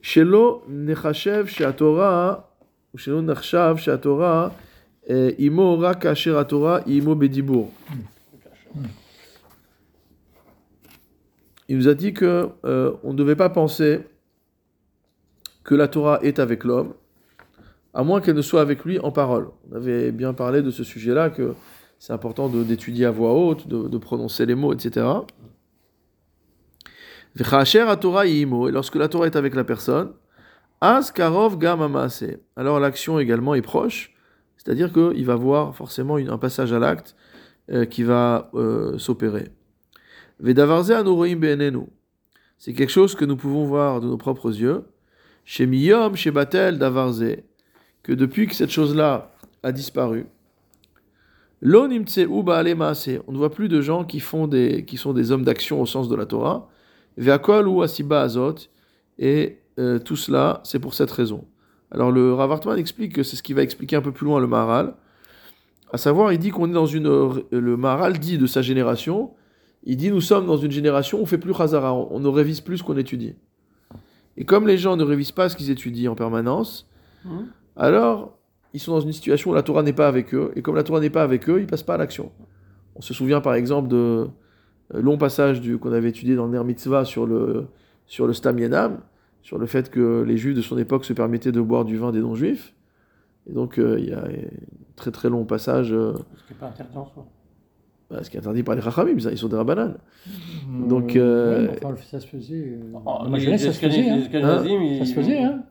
Shelo 0.00 0.62
nechashev 0.68 1.48
she'atorah, 1.48 2.48
ou 2.94 2.98
shelo 2.98 3.20
nechshav 3.20 3.76
she'atorah, 3.76 4.54
eh, 5.08 5.34
imo 5.38 5.76
ra 5.76 5.94
kasher 5.94 6.36
atorah, 6.36 6.82
imo 6.86 7.14
bedibur. 7.14 7.68
Il 11.68 11.76
nous 11.78 11.88
a 11.88 11.94
dit 11.94 12.12
que 12.12 12.48
euh, 12.64 12.92
on 13.02 13.12
ne 13.12 13.18
devait 13.18 13.36
pas 13.36 13.48
penser 13.50 14.00
que 15.64 15.74
la 15.74 15.88
Torah 15.88 16.20
est 16.22 16.38
avec 16.38 16.62
l'homme, 16.64 16.94
à 17.92 18.04
moins 18.04 18.20
qu'elle 18.20 18.36
ne 18.36 18.42
soit 18.42 18.60
avec 18.60 18.84
lui 18.84 18.98
en 19.00 19.10
parole. 19.10 19.48
On 19.70 19.76
avait 19.76 20.12
bien 20.12 20.32
parlé 20.32 20.62
de 20.62 20.70
ce 20.70 20.84
sujet-là, 20.84 21.30
que 21.30 21.54
c'est 21.98 22.12
important 22.12 22.48
d'étudier 22.48 23.06
à 23.06 23.10
voix 23.10 23.32
haute, 23.32 23.66
de, 23.66 23.98
prononcer 23.98 24.46
les 24.46 24.54
mots, 24.54 24.72
etc. 24.72 25.06
Et 27.38 27.42
lorsque 28.70 28.94
la 28.94 29.08
Torah 29.08 29.26
est 29.26 29.36
avec 29.36 29.54
la 29.54 29.64
personne, 29.64 30.12
as 30.80 31.10
karov 31.10 31.58
gam 31.58 31.82
amaase. 31.82 32.38
Alors 32.54 32.78
l'action 32.80 33.18
également 33.18 33.54
est 33.54 33.62
proche, 33.62 34.14
c'est-à-dire 34.56 34.92
qu'il 34.92 35.24
va 35.26 35.34
voir 35.34 35.74
forcément 35.74 36.16
un 36.16 36.38
passage 36.38 36.72
à 36.72 36.78
l'acte 36.78 37.16
euh, 37.72 37.84
qui 37.86 38.02
va 38.02 38.50
euh, 38.54 38.98
s'opérer. 38.98 39.48
C'est 42.58 42.72
quelque 42.74 42.90
chose 42.90 43.14
que 43.14 43.24
nous 43.24 43.36
pouvons 43.36 43.64
voir 43.64 44.00
de 44.00 44.06
nos 44.06 44.16
propres 44.16 44.54
yeux. 44.58 44.84
Chez 45.44 45.66
Miyom, 45.66 46.16
chez 46.16 46.30
Batel, 46.30 46.78
Davarze. 46.78 47.36
Que 48.02 48.12
depuis 48.12 48.46
que 48.46 48.54
cette 48.54 48.70
chose-là 48.70 49.32
a 49.62 49.72
disparu, 49.72 50.26
on 51.62 51.88
ne 51.88 53.36
voit 53.36 53.50
plus 53.50 53.68
de 53.68 53.80
gens 53.80 54.04
qui, 54.04 54.20
font 54.20 54.46
des, 54.46 54.84
qui 54.84 54.96
sont 54.96 55.12
des 55.12 55.32
hommes 55.32 55.42
d'action 55.42 55.80
au 55.80 55.86
sens 55.86 56.08
de 56.08 56.14
la 56.14 56.26
Torah. 56.26 56.68
Ou 57.18 57.82
asiba 57.82 58.22
azot. 58.22 58.54
Et 59.18 59.58
euh, 59.78 59.98
tout 59.98 60.16
cela, 60.16 60.60
c'est 60.64 60.78
pour 60.78 60.94
cette 60.94 61.10
raison. 61.10 61.46
Alors 61.90 62.12
le 62.12 62.34
Rav 62.34 62.52
Hartman 62.52 62.78
explique 62.78 63.14
que 63.14 63.22
c'est 63.22 63.36
ce 63.36 63.42
qui 63.42 63.54
va 63.54 63.62
expliquer 63.62 63.96
un 63.96 64.02
peu 64.02 64.12
plus 64.12 64.26
loin 64.26 64.40
le 64.40 64.46
Maharal. 64.46 64.94
À 65.92 65.98
savoir, 65.98 66.32
il 66.32 66.38
dit 66.38 66.50
qu'on 66.50 66.68
est 66.68 66.74
dans 66.74 66.86
une. 66.86 67.08
Le 67.50 67.76
Maharal 67.76 68.18
dit 68.18 68.38
de 68.38 68.46
sa 68.46 68.60
génération 68.60 69.30
il 69.86 69.96
dit 69.96 70.10
nous 70.10 70.20
sommes 70.20 70.46
dans 70.46 70.56
une 70.58 70.70
génération 70.70 71.18
où 71.18 71.22
on 71.22 71.26
fait 71.26 71.38
plus 71.38 71.54
Khazara, 71.54 71.94
on, 71.94 72.08
on 72.10 72.20
ne 72.20 72.28
révise 72.28 72.60
plus 72.60 72.78
ce 72.78 72.82
qu'on 72.82 72.96
étudie. 72.96 73.34
Et 74.36 74.44
comme 74.44 74.66
les 74.66 74.76
gens 74.76 74.96
ne 74.96 75.04
révisent 75.04 75.32
pas 75.32 75.48
ce 75.48 75.56
qu'ils 75.56 75.70
étudient 75.70 76.12
en 76.12 76.14
permanence, 76.14 76.88
Hum. 77.24 77.46
alors 77.74 78.38
ils 78.72 78.78
sont 78.80 78.92
dans 78.92 79.00
une 79.00 79.12
situation 79.12 79.50
où 79.50 79.54
la 79.54 79.62
Torah 79.62 79.82
n'est 79.82 79.92
pas 79.94 80.06
avec 80.06 80.34
eux, 80.34 80.52
et 80.54 80.62
comme 80.62 80.76
la 80.76 80.82
Torah 80.84 81.00
n'est 81.00 81.10
pas 81.10 81.22
avec 81.22 81.48
eux, 81.48 81.60
ils 81.60 81.66
passent 81.66 81.82
pas 81.82 81.94
à 81.94 81.96
l'action. 81.96 82.30
On 82.94 83.00
se 83.00 83.14
souvient 83.14 83.40
par 83.40 83.54
exemple 83.54 83.88
de 83.88 83.96
euh, 84.94 85.00
long 85.00 85.16
passage 85.18 85.60
qu'on 85.78 85.92
avait 85.92 86.10
étudié 86.10 86.36
dans 86.36 86.46
le 86.46 86.52
Ner 86.58 86.62
Mitzvah 86.64 87.04
sur 87.04 87.26
le, 87.26 87.66
sur 88.06 88.26
le 88.26 88.32
Stam 88.34 88.58
Yenam, 88.58 89.00
sur 89.42 89.58
le 89.58 89.66
fait 89.66 89.90
que 89.90 90.22
les 90.22 90.36
juifs 90.36 90.54
de 90.54 90.60
son 90.62 90.76
époque 90.78 91.04
se 91.04 91.12
permettaient 91.14 91.52
de 91.52 91.60
boire 91.60 91.84
du 91.84 91.96
vin 91.96 92.12
des 92.12 92.20
non-juifs. 92.20 92.74
Et 93.48 93.52
donc 93.52 93.78
euh, 93.78 93.98
il 93.98 94.10
y 94.10 94.12
a 94.12 94.18
un 94.18 94.28
très 94.96 95.10
très 95.10 95.30
long 95.30 95.44
passage, 95.44 95.92
euh, 95.92 96.12
Ce 96.36 96.44
qui 96.46 96.52
n'est 96.52 96.58
pas 96.60 96.66
interdit 96.66 96.96
en 96.96 97.06
soi. 97.06 97.26
Bah, 98.10 98.18
ce 98.22 98.30
qui 98.30 98.36
est 98.36 98.40
interdit 98.40 98.62
par 98.62 98.74
les 98.76 98.82
Chachamim, 98.82 99.16
ils 99.18 99.36
sont 99.38 99.48
des 99.48 99.56
rabbanan. 99.56 99.94
Donc, 100.88 101.16
euh, 101.16 101.68
enfin, 101.82 101.94
ça 102.10 102.20
se 102.20 102.26
faisait. 102.26 102.54
euh, 102.54 102.98
Oh, 103.04 103.18
les 103.34 103.58
ça 103.58 103.72
se 103.72 103.78
faisait. 103.80 104.08
hein. 104.10 104.18
Ashkenazim, 104.22 104.82
ils- 104.82 104.98
Ça 104.98 105.04
se 105.06 105.12
faisait, 105.14 105.38
hein. 105.42 105.62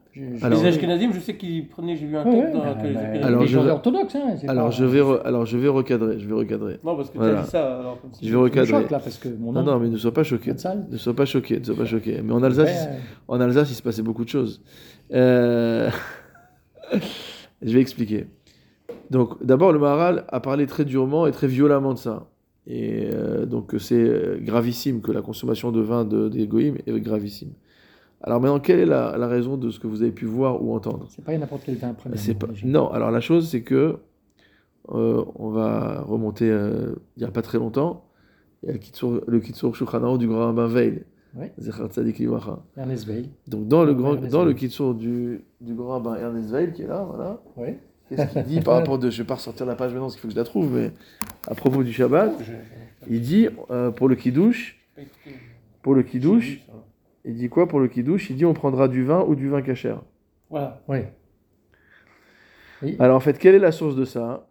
Alors- 0.42 0.62
les 0.64 0.68
Ashkenazim, 0.70 1.12
je 1.14 1.20
sais 1.20 1.36
qu'ils 1.36 1.68
prenaient, 1.68 1.96
j'ai 1.98 2.06
vu 2.08 2.16
un 2.18 2.24
texte 2.24 2.38
ouais, 2.38 2.52
dans 2.54 2.60
bah, 2.60 2.78
que 2.82 2.88
les 2.88 2.96
Ashkenazim- 2.96 3.24
Alors, 3.24 3.42
les 3.42 3.48
je 3.48 3.54
gens 3.54 3.64
vais- 3.64 3.72
orthodoxes, 3.72 4.16
hein. 4.16 4.36
Alors 4.48 4.66
pas- 4.66 4.72
je 4.72 4.86
vais, 4.86 5.00
re- 5.02 5.22
alors 5.24 5.46
je 5.46 5.58
vais 5.58 5.68
recadrer, 5.68 6.20
je 6.20 6.28
vais 6.28 6.34
recadrer. 6.34 6.80
Non, 6.84 6.96
parce 6.96 7.10
que 7.10 7.18
tu 7.18 7.24
as 7.24 7.42
dit 7.42 7.50
ça. 7.50 7.80
Alors, 7.80 8.02
comme 8.02 8.14
si- 8.14 8.26
Je 8.26 8.30
vais 8.30 8.32
Ça 8.34 8.38
me 8.38 8.44
recadrer. 8.44 8.68
choque, 8.82 8.92
là, 8.92 9.00
parce 9.00 9.18
que 9.18 9.28
mon 9.30 9.52
Non, 9.52 9.80
mais 9.80 9.90
ne 9.90 9.98
sois 9.98 10.14
pas 10.14 10.24
choqué. 10.24 10.54
Ne 10.92 10.98
sois 10.98 11.14
pas 11.16 11.26
choqué, 11.26 11.60
ne 11.60 11.64
sois 11.66 11.76
pas 11.76 11.86
choqué. 11.86 12.22
Mais 12.24 12.32
en 12.34 12.44
Alsace, 12.44 12.88
ouais, 12.88 12.98
en 13.28 13.40
Alsace, 13.42 13.72
il 13.72 13.76
se 13.76 13.82
passait 13.84 14.02
beaucoup 14.04 14.24
de 14.24 14.30
choses. 14.30 14.62
Euh, 15.14 15.90
je 17.62 17.74
vais 17.74 17.82
expliquer. 17.82 18.28
Donc, 19.10 19.44
d'abord, 19.44 19.72
le 19.72 19.80
Maharal 19.80 20.26
a 20.30 20.40
parlé 20.40 20.66
très 20.68 20.86
durement 20.86 21.28
et 21.28 21.32
très 21.32 21.48
violemment 21.48 21.94
de 21.94 22.00
ça. 22.00 22.28
Et 22.68 23.10
euh, 23.14 23.46
donc, 23.46 23.76
c'est 23.78 24.40
gravissime 24.42 25.02
que 25.02 25.12
la 25.12 25.22
consommation 25.22 25.72
de 25.72 25.82
vin 25.82 26.06
de, 26.06 26.30
des 26.30 26.48
Goïms 26.48 26.78
est 26.86 27.00
gravissime. 27.00 27.52
Alors 28.22 28.42
maintenant, 28.42 28.60
quelle 28.60 28.80
est 28.80 28.86
la, 28.88 29.18
la 29.18 29.28
raison 29.28 29.56
de 29.56 29.70
ce 29.70 29.80
que 29.80 29.86
vous 29.86 30.02
avez 30.02 30.12
pu 30.12 30.26
voir 30.26 30.64
ou 30.64 30.74
entendre? 30.74 31.06
C'est 31.10 31.24
pas 31.24 31.38
n'importe 31.38 31.62
quel 31.64 31.76
vin 31.76 31.94
premier. 31.94 32.16
Pas... 32.34 32.48
Non, 32.64 32.90
alors 32.90 33.12
la 33.12 33.22
chose, 33.22 33.50
c'est 33.50 33.62
que 33.62 33.98
euh, 34.90 35.24
on 35.36 35.50
va 35.50 36.02
remonter 36.02 36.50
euh, 36.50 36.96
il 37.18 37.20
n'y 37.20 37.26
a 37.26 37.32
pas 37.32 37.44
très 37.44 37.60
longtemps. 37.60 38.06
Il 38.64 38.68
y 38.68 38.70
a 38.70 38.74
le 38.74 38.80
Kitsur, 38.80 39.22
le 39.28 39.40
Kitsur 39.40 39.74
du 40.18 40.28
grand 40.28 40.46
rabbin 40.46 40.66
Veil. 40.66 41.04
Ouais. 41.36 41.54
Ernest 42.78 43.06
Veil. 43.06 43.30
Donc 43.48 43.68
dans 43.68 43.84
le, 43.84 43.94
grand, 43.94 44.16
dans 44.16 44.44
le. 44.44 44.54
Kitsur 44.54 44.96
du, 44.96 45.44
du 45.62 45.76
grand 45.76 45.90
rabbin 45.90 46.16
Ernest 46.16 46.50
Veil, 46.50 46.74
qui 46.74 46.82
est 46.82 46.88
là, 46.88 47.06
voilà. 47.08 47.44
Ouais. 47.58 47.78
Qu'est-ce 48.10 48.34
qu'il 48.34 48.44
dit 48.44 48.62
par 48.62 48.76
rapport 48.76 49.00
de... 49.00 49.10
Je 49.10 49.22
vais 49.22 49.28
pas 49.28 49.36
ressortir 49.36 49.66
la 49.66 49.76
page 49.76 49.92
maintenant, 49.92 50.06
parce 50.06 50.14
qu'il 50.16 50.22
faut 50.22 50.28
que 50.28 50.34
je 50.34 50.40
la 50.40 50.46
trouve, 50.46 50.72
mais 50.74 50.92
à 51.48 51.56
propos 51.56 51.84
du 51.84 51.92
Shabbat, 51.92 52.34
il 53.10 53.22
dit, 53.22 53.50
euh, 53.72 53.92
pour 53.92 54.08
le 54.08 54.16
Kiddush, 54.16 54.80
pour 55.82 55.96
le 55.96 56.04
Kiddush, 56.04 56.64
ça. 56.66 56.74
il 57.26 57.36
dit 57.36 57.50
quoi 57.50 57.68
pour 57.68 57.80
le 57.80 57.88
Kiddush? 57.88 58.30
Il 58.30 58.36
dit 58.38 58.46
on 58.46 58.54
prendra 58.54 58.88
du 58.88 59.04
vin 59.04 59.24
ou 59.28 59.36
du 59.36 59.50
vin 59.50 59.62
cachère. 59.62 60.02
Voilà. 60.50 60.82
Oui. 60.88 61.02
Alors 63.00 63.18
en 63.18 63.20
fait, 63.20 63.38
quelle 63.38 63.56
est 63.56 63.60
la 63.60 63.72
source 63.72 63.96
de 63.96 64.06
ça? 64.06 64.48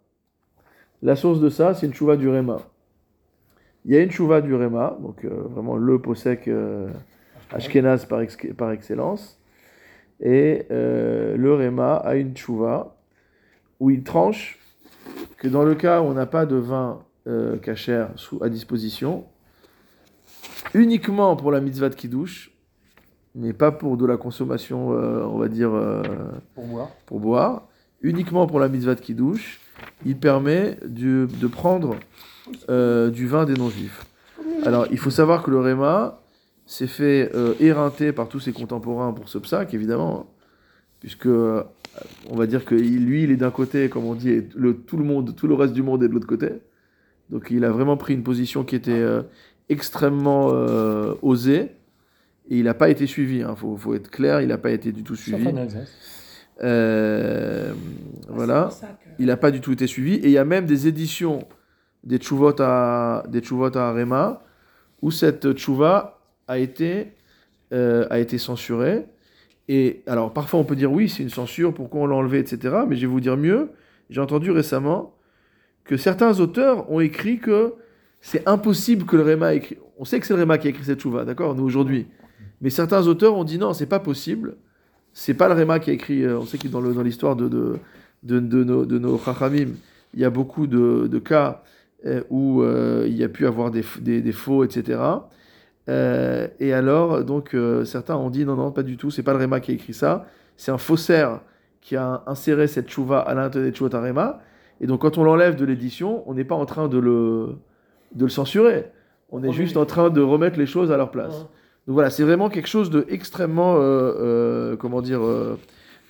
La 1.01 1.15
source 1.15 1.39
de 1.39 1.49
ça, 1.49 1.73
c'est 1.73 1.85
une 1.85 1.93
chouva 1.93 2.17
du 2.17 2.27
Réma. 2.27 2.57
Il 3.85 3.93
y 3.93 3.97
a 3.97 4.01
une 4.01 4.11
chouva 4.11 4.41
du 4.41 4.53
Réma, 4.53 4.97
donc 5.01 5.23
euh, 5.23 5.43
vraiment 5.49 5.75
le 5.75 5.99
posek 5.99 6.47
euh, 6.47 6.89
Ashkenaz 7.51 8.05
par, 8.05 8.21
ex- 8.21 8.37
par 8.57 8.71
excellence. 8.71 9.39
Et 10.19 10.65
euh, 10.71 11.37
le 11.37 11.53
Réma 11.53 11.95
a 11.97 12.15
une 12.15 12.35
chouva 12.35 12.94
où 13.79 13.89
il 13.89 14.03
tranche 14.03 14.59
que 15.37 15.47
dans 15.47 15.63
le 15.63 15.75
cas 15.75 16.01
où 16.01 16.05
on 16.05 16.13
n'a 16.13 16.25
pas 16.25 16.45
de 16.45 16.55
vin 16.55 16.99
euh, 17.27 17.57
cachère 17.57 18.09
sous, 18.15 18.41
à 18.43 18.49
disposition, 18.49 19.25
uniquement 20.73 21.35
pour 21.35 21.51
la 21.51 21.61
mitzvah 21.61 21.89
de 21.89 21.95
Kiddush, 21.95 22.51
mais 23.35 23.53
pas 23.53 23.71
pour 23.71 23.97
de 23.97 24.05
la 24.05 24.17
consommation, 24.17 24.93
euh, 24.93 25.23
on 25.25 25.37
va 25.37 25.47
dire, 25.47 25.73
euh, 25.73 26.01
Pour 26.53 26.65
boire. 26.65 26.89
pour 27.05 27.19
boire, 27.19 27.67
uniquement 28.01 28.47
pour 28.47 28.59
la 28.59 28.69
mitzvah 28.69 28.95
de 28.95 29.01
Kiddush, 29.01 29.59
il 30.05 30.17
permet 30.17 30.77
du- 30.85 31.27
de 31.27 31.47
prendre 31.47 31.95
euh, 32.69 33.09
du 33.09 33.27
vin 33.27 33.45
des 33.45 33.55
non-juifs. 33.55 34.05
Alors, 34.65 34.87
il 34.91 34.97
faut 34.97 35.09
savoir 35.09 35.43
que 35.43 35.51
le 35.51 35.59
Réma 35.59 36.21
s'est 36.65 36.87
fait 36.87 37.31
euh, 37.35 37.53
éreinter 37.59 38.11
par 38.13 38.27
tous 38.29 38.39
ses 38.39 38.53
contemporains 38.53 39.11
pour 39.13 39.27
ce 39.29 39.37
psaque, 39.37 39.73
évidemment, 39.73 40.27
puisque 40.99 41.25
euh, 41.25 41.63
on 42.29 42.35
va 42.35 42.45
dire 42.47 42.65
que 42.65 42.75
lui, 42.75 43.23
il 43.23 43.31
est 43.31 43.35
d'un 43.37 43.51
côté, 43.51 43.89
comme 43.89 44.05
on 44.05 44.15
dit, 44.15 44.29
et 44.31 44.47
le, 44.55 44.75
tout 44.75 44.97
le 44.97 45.03
monde, 45.03 45.35
tout 45.35 45.47
le 45.47 45.53
reste 45.53 45.73
du 45.73 45.81
monde 45.83 46.03
est 46.03 46.07
de 46.07 46.13
l'autre 46.13 46.27
côté. 46.27 46.49
Donc, 47.29 47.47
il 47.51 47.63
a 47.65 47.71
vraiment 47.71 47.97
pris 47.97 48.13
une 48.13 48.23
position 48.23 48.63
qui 48.63 48.75
était 48.75 48.91
euh, 48.91 49.21
extrêmement 49.69 50.49
euh, 50.53 51.13
osée, 51.21 51.71
et 52.49 52.57
il 52.59 52.65
n'a 52.65 52.73
pas 52.73 52.89
été 52.89 53.07
suivi. 53.07 53.37
Il 53.39 53.47
faut, 53.55 53.75
faut 53.77 53.93
être 53.95 54.09
clair, 54.11 54.41
il 54.41 54.49
n'a 54.49 54.57
pas 54.57 54.71
été 54.71 54.91
du 54.91 55.03
tout 55.03 55.15
suivi. 55.15 55.43
Euh, 56.63 57.73
voilà. 58.29 58.69
Que- 58.69 58.75
Il 59.19 59.25
n'a 59.27 59.37
pas 59.37 59.51
du 59.51 59.61
tout 59.61 59.71
été 59.71 59.87
suivi. 59.87 60.15
Et 60.15 60.25
il 60.25 60.31
y 60.31 60.37
a 60.37 60.45
même 60.45 60.65
des 60.65 60.87
éditions 60.87 61.47
des 62.03 62.17
Tchouvot 62.17 62.53
à, 62.59 63.23
des 63.29 63.39
Tchouvot 63.41 63.75
à 63.77 63.89
Arema 63.89 64.43
où 65.01 65.09
cette 65.11 65.53
Tchouva 65.53 66.19
a 66.47 66.57
été, 66.59 67.13
euh, 67.73 68.05
a 68.09 68.19
été 68.19 68.37
censurée. 68.37 69.05
Et 69.67 70.03
alors, 70.05 70.31
parfois, 70.33 70.59
on 70.59 70.63
peut 70.63 70.75
dire 70.75 70.91
oui, 70.91 71.09
c'est 71.09 71.23
une 71.23 71.29
censure, 71.29 71.73
pourquoi 71.73 72.01
on 72.01 72.07
l'a 72.07 72.15
enlevé, 72.15 72.39
etc. 72.39 72.75
Mais 72.87 72.95
je 72.95 73.01
vais 73.01 73.07
vous 73.07 73.19
dire 73.19 73.37
mieux. 73.37 73.71
J'ai 74.09 74.21
entendu 74.21 74.51
récemment 74.51 75.15
que 75.83 75.97
certains 75.97 76.39
auteurs 76.39 76.91
ont 76.91 76.99
écrit 76.99 77.39
que 77.39 77.73
c'est 78.21 78.47
impossible 78.47 79.05
que 79.05 79.15
le 79.15 79.23
Réma 79.23 79.53
ait 79.53 79.57
écrit. 79.57 79.77
On 79.97 80.05
sait 80.05 80.19
que 80.19 80.27
c'est 80.27 80.33
le 80.33 80.39
Réma 80.39 80.57
qui 80.57 80.67
a 80.67 80.69
écrit 80.71 80.83
cette 80.83 80.99
Tchouva, 80.99 81.25
d'accord, 81.25 81.55
nous 81.55 81.63
aujourd'hui. 81.63 82.07
Mais 82.61 82.69
certains 82.69 83.07
auteurs 83.07 83.35
ont 83.35 83.43
dit 83.43 83.57
non, 83.57 83.73
c'est 83.73 83.85
pas 83.85 83.99
possible. 83.99 84.57
C'est 85.13 85.33
pas 85.33 85.47
le 85.47 85.53
Réma 85.53 85.79
qui 85.79 85.91
a 85.91 85.93
écrit. 85.93 86.23
euh, 86.23 86.39
on 86.39 86.45
sait 86.45 86.57
que 86.57 86.67
dans 86.67 86.81
l'histoire 87.01 87.35
de, 87.35 87.47
de, 87.47 87.79
de, 88.23 88.63
nos, 88.63 88.85
de 88.85 88.99
nos 88.99 89.19
il 90.13 90.21
y 90.21 90.25
a 90.25 90.29
beaucoup 90.29 90.67
de, 90.67 91.07
de 91.07 91.19
cas 91.19 91.63
euh, 92.05 92.21
où 92.29 92.61
euh, 92.61 93.05
il 93.07 93.15
y 93.15 93.23
a 93.23 93.29
pu 93.29 93.45
avoir 93.45 93.71
des, 93.71 93.83
des, 94.01 94.21
des 94.21 94.31
faux, 94.31 94.63
etc. 94.63 94.99
Euh, 95.87 96.47
et 96.59 96.73
alors, 96.73 97.23
donc, 97.23 97.53
euh, 97.53 97.85
certains 97.85 98.15
ont 98.15 98.29
dit 98.29 98.45
non, 98.45 98.55
non, 98.55 98.71
pas 98.71 98.83
du 98.83 98.97
tout, 98.97 99.11
c'est 99.11 99.23
pas 99.23 99.33
le 99.33 99.39
Réma 99.39 99.59
qui 99.59 99.71
a 99.71 99.73
écrit 99.75 99.93
ça, 99.93 100.25
c'est 100.57 100.71
un 100.71 100.77
faussaire 100.77 101.41
qui 101.81 101.95
a 101.95 102.23
inséré 102.25 102.67
cette 102.67 102.89
chouva 102.89 103.19
à 103.19 103.33
l'intérieur 103.35 103.71
des 103.71 103.77
Chouvat 103.77 103.99
Réma. 103.99 104.39
Et 104.81 104.87
donc, 104.87 105.01
quand 105.01 105.17
on 105.17 105.23
l'enlève 105.23 105.55
de 105.55 105.65
l'édition, 105.65 106.23
on 106.27 106.33
n'est 106.33 106.43
pas 106.43 106.55
en 106.55 106.65
train 106.65 106.87
de 106.87 106.97
le, 106.97 107.55
de 108.15 108.23
le 108.23 108.29
censurer. 108.29 108.91
On 109.29 109.43
est 109.43 109.49
Oui, 109.49 109.53
juste 109.53 109.77
en 109.77 109.85
train 109.85 110.09
de 110.09 110.21
remettre 110.21 110.57
les 110.57 110.65
choses 110.65 110.91
à 110.91 110.97
leur 110.97 111.11
place. 111.11 111.33
Ouais. 111.33 111.47
Donc 111.87 111.93
voilà, 111.93 112.09
c'est 112.09 112.23
vraiment 112.23 112.49
quelque 112.49 112.67
chose 112.67 112.89
de 112.89 113.05
extrêmement, 113.09 113.75
euh, 113.75 113.79
euh, 113.79 114.75
comment 114.75 115.01
dire, 115.01 115.23
euh, 115.23 115.59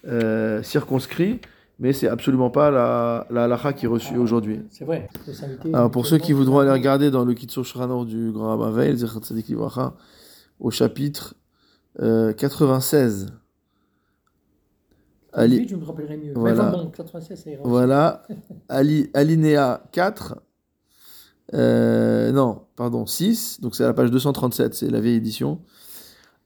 euh, 0.07 0.63
circonscrit, 0.63 1.41
mais 1.79 1.93
c'est 1.93 2.07
absolument 2.07 2.49
pas 2.49 2.71
la, 2.71 3.27
la 3.29 3.43
halakha 3.45 3.73
qui 3.73 3.85
est 3.85 3.89
reçue 3.89 4.17
aujourd'hui. 4.17 4.61
C'est 4.71 4.85
vrai. 4.85 5.09
Alors 5.73 5.91
pour 5.91 6.05
ceux 6.05 6.17
qui 6.17 6.33
voudront 6.33 6.59
aller 6.59 6.71
regarder 6.71 7.11
dans 7.11 7.25
le 7.25 7.33
Kitzur 7.33 7.65
Shranor 7.65 8.05
du 8.05 8.31
Grand 8.31 8.57
Rabbin 8.57 8.71
Veil, 8.71 8.95
au 10.59 10.71
chapitre 10.71 11.35
euh, 12.01 12.33
96. 12.33 13.27
Ali- 15.33 15.57
Oui, 15.59 15.67
je 15.69 15.75
me 15.75 15.83
rappellerai 15.83 16.17
mieux. 16.17 16.31
Voilà. 16.33 16.63
Mais 16.63 16.69
enfin 16.69 16.83
bon, 16.85 16.89
96, 16.91 17.37
ça 17.43 17.49
ira 17.49 17.61
aussi. 17.61 17.69
Voilà, 17.69 18.23
Ali, 18.69 19.09
alinéa 19.13 19.83
4. 19.91 20.37
Euh, 21.53 22.31
non, 22.31 22.61
pardon, 22.75 23.05
6. 23.05 23.59
Donc 23.61 23.75
c'est 23.75 23.83
à 23.83 23.87
la 23.87 23.93
page 23.93 24.11
237, 24.11 24.73
c'est 24.73 24.89
la 24.89 24.99
vieille 25.01 25.15
édition. 25.17 25.59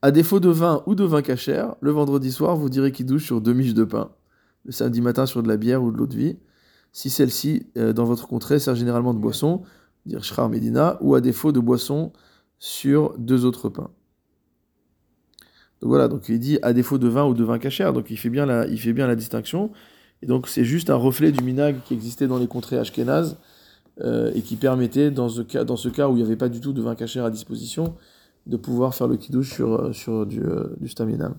À 0.01 0.11
défaut 0.11 0.39
de 0.39 0.49
vin 0.49 0.81
ou 0.87 0.95
de 0.95 1.03
vin 1.03 1.21
cachère, 1.21 1.75
le 1.81 1.91
vendredi 1.91 2.31
soir, 2.31 2.55
vous 2.55 2.69
direz 2.69 2.91
qu'il 2.91 3.05
douche 3.05 3.25
sur 3.25 3.41
deux 3.41 3.53
miches 3.53 3.73
de 3.73 3.83
pain. 3.83 4.09
Le 4.65 4.71
samedi 4.71 5.01
matin 5.01 5.25
sur 5.25 5.41
de 5.43 5.47
la 5.47 5.57
bière 5.57 5.83
ou 5.83 5.91
de 5.91 5.97
l'eau 5.97 6.07
de 6.07 6.15
vie. 6.15 6.37
Si 6.91 7.09
celle-ci, 7.09 7.67
euh, 7.77 7.93
dans 7.93 8.05
votre 8.05 8.27
contrée, 8.27 8.59
sert 8.59 8.75
généralement 8.75 9.13
de 9.13 9.19
boisson, 9.19 9.61
dire 10.05 10.23
Shrar 10.23 10.49
Medina, 10.49 10.97
ou 11.01 11.15
à 11.15 11.21
défaut 11.21 11.51
de 11.51 11.59
boisson 11.59 12.11
sur 12.57 13.17
deux 13.17 13.45
autres 13.45 13.69
pains. 13.69 13.89
Donc 15.81 15.89
voilà, 15.89 16.07
donc 16.07 16.27
il 16.27 16.39
dit 16.39 16.59
à 16.61 16.73
défaut 16.73 16.97
de 16.97 17.07
vin 17.07 17.25
ou 17.25 17.33
de 17.33 17.43
vin 17.43 17.57
cachère, 17.57 17.93
donc 17.93 18.09
il 18.09 18.17
fait 18.17 18.29
bien 18.29 18.45
la, 18.45 18.67
il 18.67 18.79
fait 18.79 18.93
bien 18.93 19.07
la 19.07 19.15
distinction. 19.15 19.71
Et 20.21 20.25
donc 20.25 20.49
c'est 20.49 20.65
juste 20.65 20.89
un 20.89 20.95
reflet 20.95 21.31
du 21.31 21.43
minag 21.43 21.77
qui 21.85 21.93
existait 21.93 22.27
dans 22.27 22.37
les 22.37 22.47
contrées 22.47 22.77
ashkénazes 22.77 23.37
euh, 24.01 24.31
et 24.35 24.41
qui 24.41 24.57
permettait, 24.57 25.11
dans 25.11 25.29
ce, 25.29 25.41
cas, 25.41 25.63
dans 25.63 25.77
ce 25.77 25.87
cas 25.87 26.09
où 26.09 26.13
il 26.13 26.17
n'y 26.17 26.23
avait 26.23 26.35
pas 26.35 26.49
du 26.49 26.59
tout 26.59 26.73
de 26.73 26.81
vin 26.81 26.95
cachère 26.95 27.23
à 27.23 27.31
disposition, 27.31 27.95
de 28.45 28.57
pouvoir 28.57 28.93
faire 28.93 29.07
le 29.07 29.15
kiddush 29.15 29.53
sur, 29.53 29.73
euh, 29.73 29.93
sur 29.93 30.25
du, 30.25 30.41
du 30.79 30.89
staminam. 30.89 31.35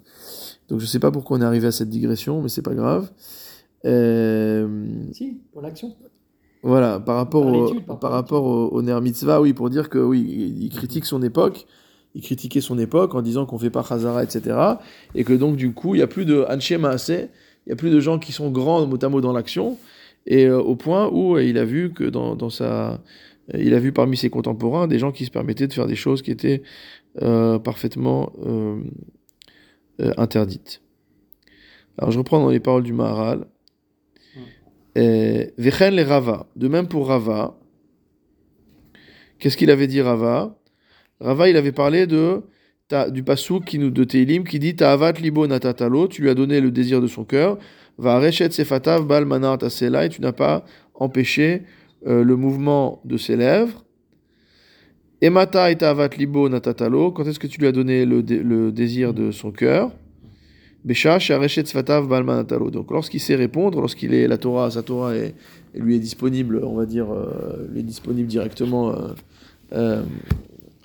Donc 0.70 0.78
je 0.78 0.84
ne 0.84 0.88
sais 0.88 0.98
pas 1.00 1.10
pourquoi 1.10 1.38
on 1.38 1.40
est 1.40 1.44
arrivé 1.44 1.66
à 1.66 1.72
cette 1.72 1.90
digression, 1.90 2.40
mais 2.42 2.48
c'est 2.48 2.62
pas 2.62 2.74
grave. 2.74 3.10
Euh, 3.84 4.86
Si, 5.12 5.38
pour 5.52 5.62
l'action. 5.62 5.94
voilà, 6.62 7.00
par 7.00 7.16
rapport, 7.16 7.42
Par 7.44 7.52
au, 7.52 7.66
l'étude, 7.66 7.86
par 7.86 7.98
par 7.98 8.12
rapport 8.12 8.44
au, 8.44 8.68
au 8.68 8.82
Ner 8.82 9.00
Mitzvah, 9.00 9.40
oui, 9.40 9.52
pour 9.52 9.70
dire 9.70 9.88
que 9.88 9.98
oui, 9.98 10.20
il, 10.60 10.68
critique 10.70 11.04
son 11.06 11.22
époque, 11.22 11.66
il 12.14 12.22
critiquait 12.22 12.60
son 12.60 12.78
époque 12.78 13.14
en 13.14 13.22
disant 13.22 13.46
qu'on 13.46 13.58
fait 13.58 13.70
pas 13.70 13.82
Chazara, 13.82 14.22
etc. 14.22 14.56
Et 15.14 15.24
que 15.24 15.32
donc, 15.32 15.56
du 15.56 15.72
coup, 15.72 15.94
il 15.94 15.98
n'y 15.98 16.04
a 16.04 16.06
plus 16.06 16.24
de 16.24 16.44
Anshe 16.48 16.72
Maaseh, 16.72 17.30
il 17.66 17.68
n'y 17.68 17.72
a 17.72 17.76
plus 17.76 17.90
de 17.90 18.00
gens 18.00 18.18
qui 18.18 18.32
sont 18.32 18.50
grands, 18.50 18.86
mot 18.86 18.98
à 19.02 19.08
mot, 19.08 19.20
dans 19.20 19.32
l'action, 19.32 19.76
et 20.26 20.44
euh, 20.46 20.60
au 20.60 20.76
point 20.76 21.08
où 21.10 21.36
euh, 21.36 21.42
il 21.42 21.56
a 21.58 21.64
vu 21.64 21.92
que 21.92 22.04
dans, 22.04 22.36
dans 22.36 22.50
sa. 22.50 23.00
euh, 23.54 23.58
Il 23.58 23.74
a 23.74 23.78
vu 23.80 23.92
parmi 23.92 24.16
ses 24.16 24.30
contemporains 24.30 24.86
des 24.86 24.98
gens 24.98 25.10
qui 25.12 25.24
se 25.24 25.30
permettaient 25.30 25.66
de 25.66 25.72
faire 25.72 25.86
des 25.86 25.96
choses 25.96 26.22
qui 26.22 26.30
étaient 26.30 26.62
parfaitement 27.64 28.32
euh, 30.00 30.08
euh, 30.08 30.12
interdites. 30.16 30.82
Alors 31.98 32.10
je 32.10 32.18
reprends 32.18 32.40
dans 32.40 32.50
les 32.50 32.60
paroles 32.60 32.82
du 32.82 32.92
Maharal. 32.92 33.46
Et 34.96 35.52
Vechen 35.56 35.94
les 35.94 36.02
Rava. 36.02 36.46
De 36.56 36.68
même 36.68 36.88
pour 36.88 37.08
Rava. 37.08 37.56
Qu'est-ce 39.38 39.56
qu'il 39.56 39.70
avait 39.70 39.86
dit 39.86 40.00
Rava? 40.00 40.58
Rava, 41.20 41.48
il 41.48 41.56
avait 41.56 41.72
parlé 41.72 42.06
de 42.06 42.42
du 43.12 43.22
pasuk 43.22 43.64
qui 43.64 43.78
nous 43.78 43.90
de 43.90 44.02
Teilim 44.02 44.42
qui 44.42 44.58
dit 44.58 44.74
Ta'avat 44.74 45.12
libo 45.12 45.46
natatalo, 45.46 46.08
tu 46.08 46.22
lui 46.22 46.28
as 46.28 46.34
donné 46.34 46.60
le 46.60 46.72
désir 46.72 47.00
de 47.00 47.06
son 47.06 47.24
cœur. 47.24 47.56
Va 47.98 48.18
reshet 48.18 48.50
sefatav 48.50 49.06
bal 49.06 49.26
manar 49.26 49.58
et 49.62 50.08
tu 50.08 50.20
n'as 50.20 50.32
pas 50.32 50.64
empêché 50.94 51.62
euh, 52.06 52.24
le 52.24 52.36
mouvement 52.36 53.00
de 53.04 53.16
ses 53.16 53.36
lèvres. 53.36 53.84
Emata 55.20 55.70
et 55.70 55.76
ta'avat 55.76 56.08
libo 56.16 56.48
natatalo, 56.48 57.12
quand 57.12 57.26
est-ce 57.26 57.38
que 57.38 57.46
tu 57.46 57.60
lui 57.60 57.66
as 57.66 57.72
donné 57.72 58.06
le, 58.06 58.22
dé- 58.22 58.42
le 58.42 58.72
désir 58.72 59.12
de 59.12 59.30
son 59.30 59.52
cœur? 59.52 59.92
Donc 60.82 60.96
lorsqu'il 62.90 63.20
sait 63.20 63.34
répondre, 63.34 63.80
lorsqu'il 63.80 64.14
est 64.14 64.26
la 64.26 64.38
Torah, 64.38 64.70
sa 64.70 64.82
Torah 64.82 65.12
lui 65.74 65.96
est 65.96 65.98
disponible, 65.98 66.62
on 66.64 66.74
va 66.74 66.86
dire, 66.86 67.12
euh, 67.12 67.66
lui 67.70 67.80
est 67.80 67.84
disponible 67.84 68.28
directement. 68.28 68.94
euh, 68.94 69.08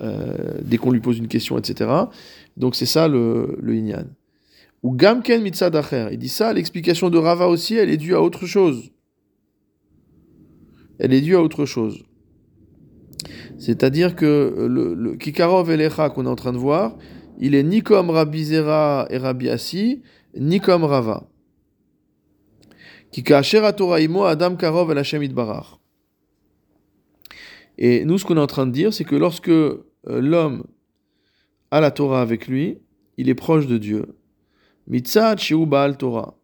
euh, 0.01 0.59
dès 0.61 0.77
qu'on 0.77 0.91
lui 0.91 0.99
pose 0.99 1.17
une 1.17 1.29
question, 1.29 1.57
etc. 1.57 1.89
Donc 2.57 2.75
c'est 2.75 2.85
ça 2.85 3.07
le, 3.07 3.57
le 3.61 3.73
Inyan. 3.75 4.05
Ou 4.83 4.93
Gamken 4.93 5.41
Mitzad 5.41 5.73
Acher. 5.75 6.09
Il 6.11 6.19
dit 6.19 6.29
ça, 6.29 6.51
l'explication 6.51 7.09
de 7.09 7.17
Rava 7.17 7.47
aussi, 7.47 7.75
elle 7.75 7.89
est 7.89 7.97
due 7.97 8.13
à 8.13 8.21
autre 8.21 8.45
chose. 8.45 8.91
Elle 10.99 11.13
est 11.13 11.21
due 11.21 11.35
à 11.35 11.41
autre 11.41 11.65
chose. 11.65 12.03
C'est-à-dire 13.57 14.15
que 14.15 14.67
le, 14.69 14.93
le 14.93 15.15
Kikarov 15.15 15.69
Elecha 15.69 16.09
qu'on 16.09 16.25
est 16.25 16.29
en 16.29 16.35
train 16.35 16.53
de 16.53 16.57
voir, 16.57 16.97
il 17.39 17.55
est 17.55 17.63
ni 17.63 17.81
comme 17.81 18.09
Rabbi 18.09 18.43
Zera 18.45 19.07
et 19.09 19.17
Rabbi 19.17 19.49
Assi, 19.49 20.01
ni 20.35 20.59
comme 20.59 20.83
Rava. 20.83 21.27
Adam 23.17 24.55
Karov 24.55 24.91
El 24.91 24.97
Hashem. 24.97 25.23
Et 27.77 28.05
nous, 28.05 28.17
ce 28.17 28.25
qu'on 28.25 28.37
est 28.37 28.41
en 28.41 28.47
train 28.47 28.67
de 28.67 28.71
dire, 28.71 28.93
c'est 28.93 29.03
que 29.03 29.15
lorsque 29.15 29.49
euh, 29.49 29.77
l'homme 30.05 30.63
a 31.71 31.81
la 31.81 31.91
Torah 31.91 32.21
avec 32.21 32.47
lui, 32.47 32.79
il 33.17 33.29
est 33.29 33.35
proche 33.35 33.67
de 33.67 33.77
Dieu. 33.77 34.15
Mitzad 34.87 35.39
Sheu 35.39 35.65
Baal 35.65 35.97
Torah. 35.97 36.37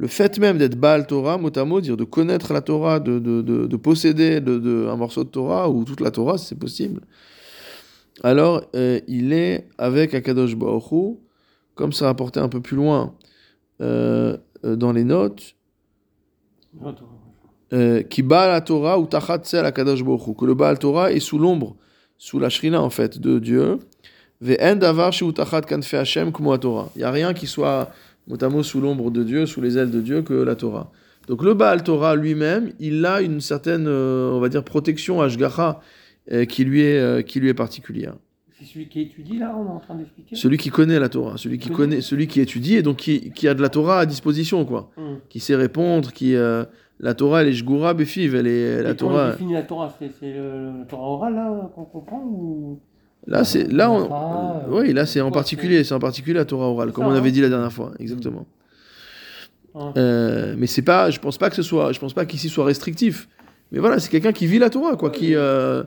Le 0.00 0.06
fait 0.06 0.38
même 0.38 0.58
d'être 0.58 0.76
Baal 0.76 1.08
Torah, 1.08 1.38
mot 1.38 1.50
à 1.56 1.64
mot, 1.64 1.80
dire 1.80 1.96
de 1.96 2.04
connaître 2.04 2.52
la 2.52 2.60
Torah, 2.60 3.00
de, 3.00 3.18
de, 3.18 3.42
de, 3.42 3.66
de 3.66 3.76
posséder 3.76 4.40
de, 4.40 4.56
de- 4.58 4.86
un 4.88 4.94
morceau 4.94 5.24
de 5.24 5.28
Torah, 5.28 5.68
ou 5.68 5.84
toute 5.84 6.00
la 6.00 6.12
Torah, 6.12 6.38
c'est 6.38 6.54
possible, 6.54 7.00
alors 8.22 8.62
euh, 8.76 9.00
il 9.08 9.32
est 9.32 9.66
avec 9.76 10.14
Akadosh 10.14 10.52
Hu, 10.52 11.16
comme 11.74 11.92
c'est 11.92 12.04
rapporté 12.04 12.38
un 12.38 12.48
peu 12.48 12.60
plus 12.60 12.76
loin 12.76 13.14
euh, 13.80 14.36
euh, 14.64 14.76
dans 14.76 14.92
les 14.92 15.02
notes, 15.02 15.56
qui 18.08 18.22
bat 18.22 18.46
la 18.46 18.60
Torah 18.60 19.00
ou 19.00 19.06
tachat 19.06 19.40
sel 19.42 19.66
akadosh 19.66 20.00
Hu, 20.00 20.34
que 20.38 20.44
le 20.44 20.54
Baal 20.54 20.78
Torah 20.78 21.10
est 21.10 21.18
sous 21.20 21.38
l'ombre, 21.38 21.74
sous 22.16 22.38
la 22.38 22.50
shrina 22.50 22.80
en 22.80 22.90
fait 22.90 23.18
de 23.18 23.40
Dieu. 23.40 23.78
Il 24.40 24.52
y 24.52 24.58
a 27.04 27.10
rien 27.10 27.34
qui 27.34 27.48
soit 27.48 27.90
mot 28.28 28.36
à 28.42 28.48
mot 28.48 28.62
sous 28.62 28.80
l'ombre 28.80 29.10
de 29.10 29.22
Dieu, 29.24 29.46
sous 29.46 29.60
les 29.60 29.78
ailes 29.78 29.90
de 29.90 30.00
Dieu 30.00 30.22
que 30.22 30.34
la 30.34 30.54
Torah. 30.54 30.92
Donc 31.26 31.42
le 31.42 31.54
Baal 31.54 31.82
Torah 31.82 32.14
lui-même, 32.14 32.72
il 32.78 33.04
a 33.04 33.20
une 33.20 33.40
certaine, 33.40 33.86
euh, 33.86 34.32
on 34.32 34.40
va 34.40 34.48
dire, 34.48 34.64
protection 34.64 35.20
Ashgacha 35.20 35.80
euh, 36.32 36.44
qui, 36.44 36.64
lui 36.64 36.82
est, 36.82 36.98
euh, 36.98 37.22
qui 37.22 37.40
lui 37.40 37.48
est 37.48 37.54
particulière. 37.54 38.14
C'est 38.58 38.64
celui 38.64 38.88
qui 38.88 39.02
étudie 39.02 39.38
là, 39.38 39.54
on 39.56 39.66
est 39.66 39.70
en 39.70 39.78
train 39.78 39.94
d'expliquer? 39.94 40.34
Celui 40.34 40.56
qui 40.56 40.70
connaît 40.70 40.98
la 40.98 41.08
Torah, 41.08 41.36
celui 41.36 41.58
qui, 41.58 41.70
Connaît. 41.70 42.00
celui 42.00 42.26
qui 42.26 42.40
étudie 42.40 42.74
et 42.76 42.82
donc 42.82 42.96
qui, 42.96 43.30
qui 43.30 43.46
a 43.46 43.54
de 43.54 43.62
la 43.62 43.68
Torah 43.68 44.00
à 44.00 44.06
disposition, 44.06 44.64
quoi. 44.64 44.90
Hum. 44.96 45.18
Qui 45.28 45.38
sait 45.40 45.54
répondre, 45.54 46.12
qui... 46.12 46.34
euh, 46.34 46.64
la 47.00 47.14
Torah, 47.14 47.42
elle 47.42 47.48
est 47.48 47.52
Jgoura 47.52 47.94
Befiv, 47.94 48.34
elle 48.34 48.48
est... 48.48 48.82
La 48.82 48.90
Et 48.90 48.96
comment 48.96 49.12
on 49.12 49.14
Torah... 49.14 49.30
définit 49.30 49.52
la 49.52 49.62
Torah? 49.62 49.94
C'est 50.00 50.10
c'est 50.18 50.32
le, 50.32 50.80
le 50.80 50.86
Torah 50.88 51.08
oral 51.08 51.34
là 51.34 51.70
qu'on 51.74 51.84
comprend 51.84 52.24
ou... 52.24 52.80
Là, 53.28 53.44
c'est... 53.44 53.70
Là, 53.70 53.90
on... 53.90 54.08
Ah, 54.10 54.62
euh, 54.68 54.80
oui, 54.80 54.92
là, 54.92 55.04
c'est 55.06 55.20
en 55.20 55.30
particulier, 55.30 55.84
c'est 55.84 55.94
en 55.94 55.98
particulier 56.00 56.34
la 56.34 56.44
Torah 56.46 56.66
orale, 56.66 56.92
comme 56.92 57.04
ça, 57.04 57.10
on 57.10 57.14
avait 57.14 57.28
hein. 57.28 57.32
dit 57.32 57.40
la 57.42 57.50
dernière 57.50 57.72
fois, 57.72 57.92
exactement. 58.00 58.46
Euh, 59.96 60.54
mais 60.58 60.66
c'est 60.66 60.82
pas, 60.82 61.10
je 61.10 61.20
pense 61.20 61.38
pas 61.38 61.50
que 61.50 61.56
ce 61.56 61.62
soit, 61.62 61.92
je 61.92 62.00
pense 62.00 62.14
pas 62.14 62.24
qu'ici 62.26 62.48
soit 62.48 62.64
restrictif. 62.64 63.28
Mais 63.70 63.78
voilà, 63.78 63.98
c'est 64.00 64.10
quelqu'un 64.10 64.32
qui 64.32 64.46
vit 64.46 64.58
la 64.58 64.70
Torah, 64.70 64.96
quoi, 64.96 65.10
qui, 65.10 65.34
euh, 65.34 65.84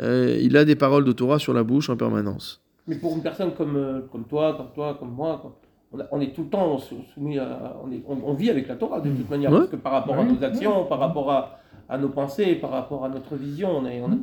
euh, 0.00 0.38
il 0.40 0.56
a 0.56 0.64
des 0.64 0.74
paroles 0.76 1.04
de 1.04 1.12
Torah 1.12 1.38
sur 1.38 1.52
la 1.52 1.62
bouche 1.62 1.90
en 1.90 1.96
permanence. 1.96 2.62
Mais 2.86 2.96
pour 2.96 3.14
une 3.14 3.22
personne 3.22 3.52
comme, 3.52 4.04
comme 4.10 4.24
toi, 4.24 4.54
comme 4.56 4.72
toi, 4.74 4.96
comme 4.98 5.12
moi, 5.12 5.38
quoi, 5.42 5.60
on, 5.92 6.00
a- 6.00 6.06
on 6.10 6.20
est 6.20 6.34
tout 6.34 6.44
le 6.44 6.48
temps 6.48 6.78
sou- 6.78 7.04
soumis 7.14 7.38
à. 7.38 7.76
On, 7.84 7.92
est- 7.92 8.02
on- 8.08 8.18
on 8.30 8.34
vit 8.34 8.48
avec 8.50 8.66
la 8.66 8.76
Torah 8.76 9.00
de 9.00 9.10
toute 9.10 9.28
manière, 9.28 9.50
Ouais. 9.52 9.58
parce 9.58 9.70
que 9.70 9.76
par 9.76 9.92
rapport 9.92 10.18
à 10.18 10.24
nos 10.24 10.42
actions, 10.42 10.86
par 10.86 10.98
rapport 10.98 11.30
à, 11.30 11.58
à 11.88 11.98
nos 11.98 12.08
pensées, 12.08 12.54
par 12.54 12.70
rapport 12.70 13.04
à 13.04 13.08
notre 13.10 13.36
vision, 13.36 13.76
on 13.76 13.86
est, 13.86 14.00
on. 14.00 14.18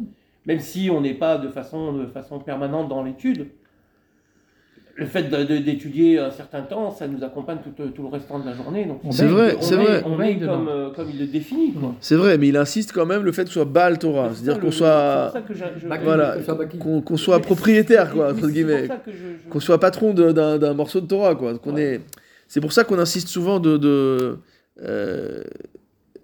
Même 0.45 0.59
si 0.59 0.89
on 0.91 1.01
n'est 1.01 1.13
pas 1.13 1.37
de 1.37 1.47
façon, 1.49 1.93
de 1.93 2.05
façon 2.07 2.39
permanente 2.39 2.87
dans 2.89 3.03
l'étude, 3.03 3.47
le 4.97 5.05
fait 5.07 5.23
d'étudier 5.23 6.19
un 6.19 6.31
certain 6.31 6.61
temps, 6.61 6.89
ça 6.89 7.05
nous 7.05 7.21
accompagne 7.21 7.57
tout, 7.61 7.83
tout 7.89 8.01
le 8.03 8.07
restant 8.07 8.39
de 8.39 8.45
la 8.45 8.53
journée. 8.53 8.87
C'est 9.11 9.25
vrai, 9.25 9.55
on 9.57 9.61
c'est 9.61 9.73
est- 9.73 9.77
vrai. 9.77 10.01
On 10.05 10.15
comme, 10.15 10.39
dedans. 10.39 10.65
euh, 10.69 10.89
comme 10.91 11.09
il 11.09 11.19
le 11.19 11.25
définit. 11.27 11.73
C'est 11.99 12.15
vrai, 12.15 12.37
mais 12.37 12.47
il 12.47 12.55
insiste 12.55 12.93
quand 12.93 13.05
même 13.05 13.23
le 13.23 13.33
fait 13.33 13.41
que 13.43 13.49
ce 13.49 13.55
soit 13.55 13.65
Baal 13.65 13.99
Torah, 13.99 14.29
C'est 14.31 14.45
c'est-à-dire 14.45 14.61
qu'on 14.61 14.71
soit, 14.71 15.33
Voilà. 16.01 16.37
qu'on 17.05 17.17
soit 17.17 17.39
propriétaire, 17.41 18.13
quoi, 18.13 18.31
entre 18.31 18.47
guillemets, 18.47 18.87
qu'on 19.49 19.59
soit 19.59 19.79
patron 19.81 20.13
d'un 20.13 20.57
d'un 20.57 20.73
morceau 20.73 21.01
de 21.01 21.07
Torah, 21.07 21.35
quoi. 21.35 21.57
Qu'on 21.59 21.75
Ouais. 21.75 21.95
est, 21.95 22.01
c'est 22.47 22.61
pour 22.61 22.71
ça 22.71 22.85
qu'on 22.85 22.97
insiste 22.99 23.27
souvent 23.27 23.59
de, 23.59 23.75
de 23.75 24.37
euh, 24.81 25.43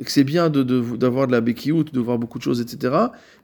que 0.03 0.11
c'est 0.11 0.23
bien 0.23 0.49
de 0.49 0.63
de- 0.63 0.95
d'avoir 0.97 1.27
de, 1.27 1.31
la 1.31 1.41
béquiout, 1.41 1.83
de 1.83 1.99
voir 1.99 2.17
beaucoup 2.17 2.37
de 2.37 2.43
choses, 2.43 2.61
etc. 2.61 2.95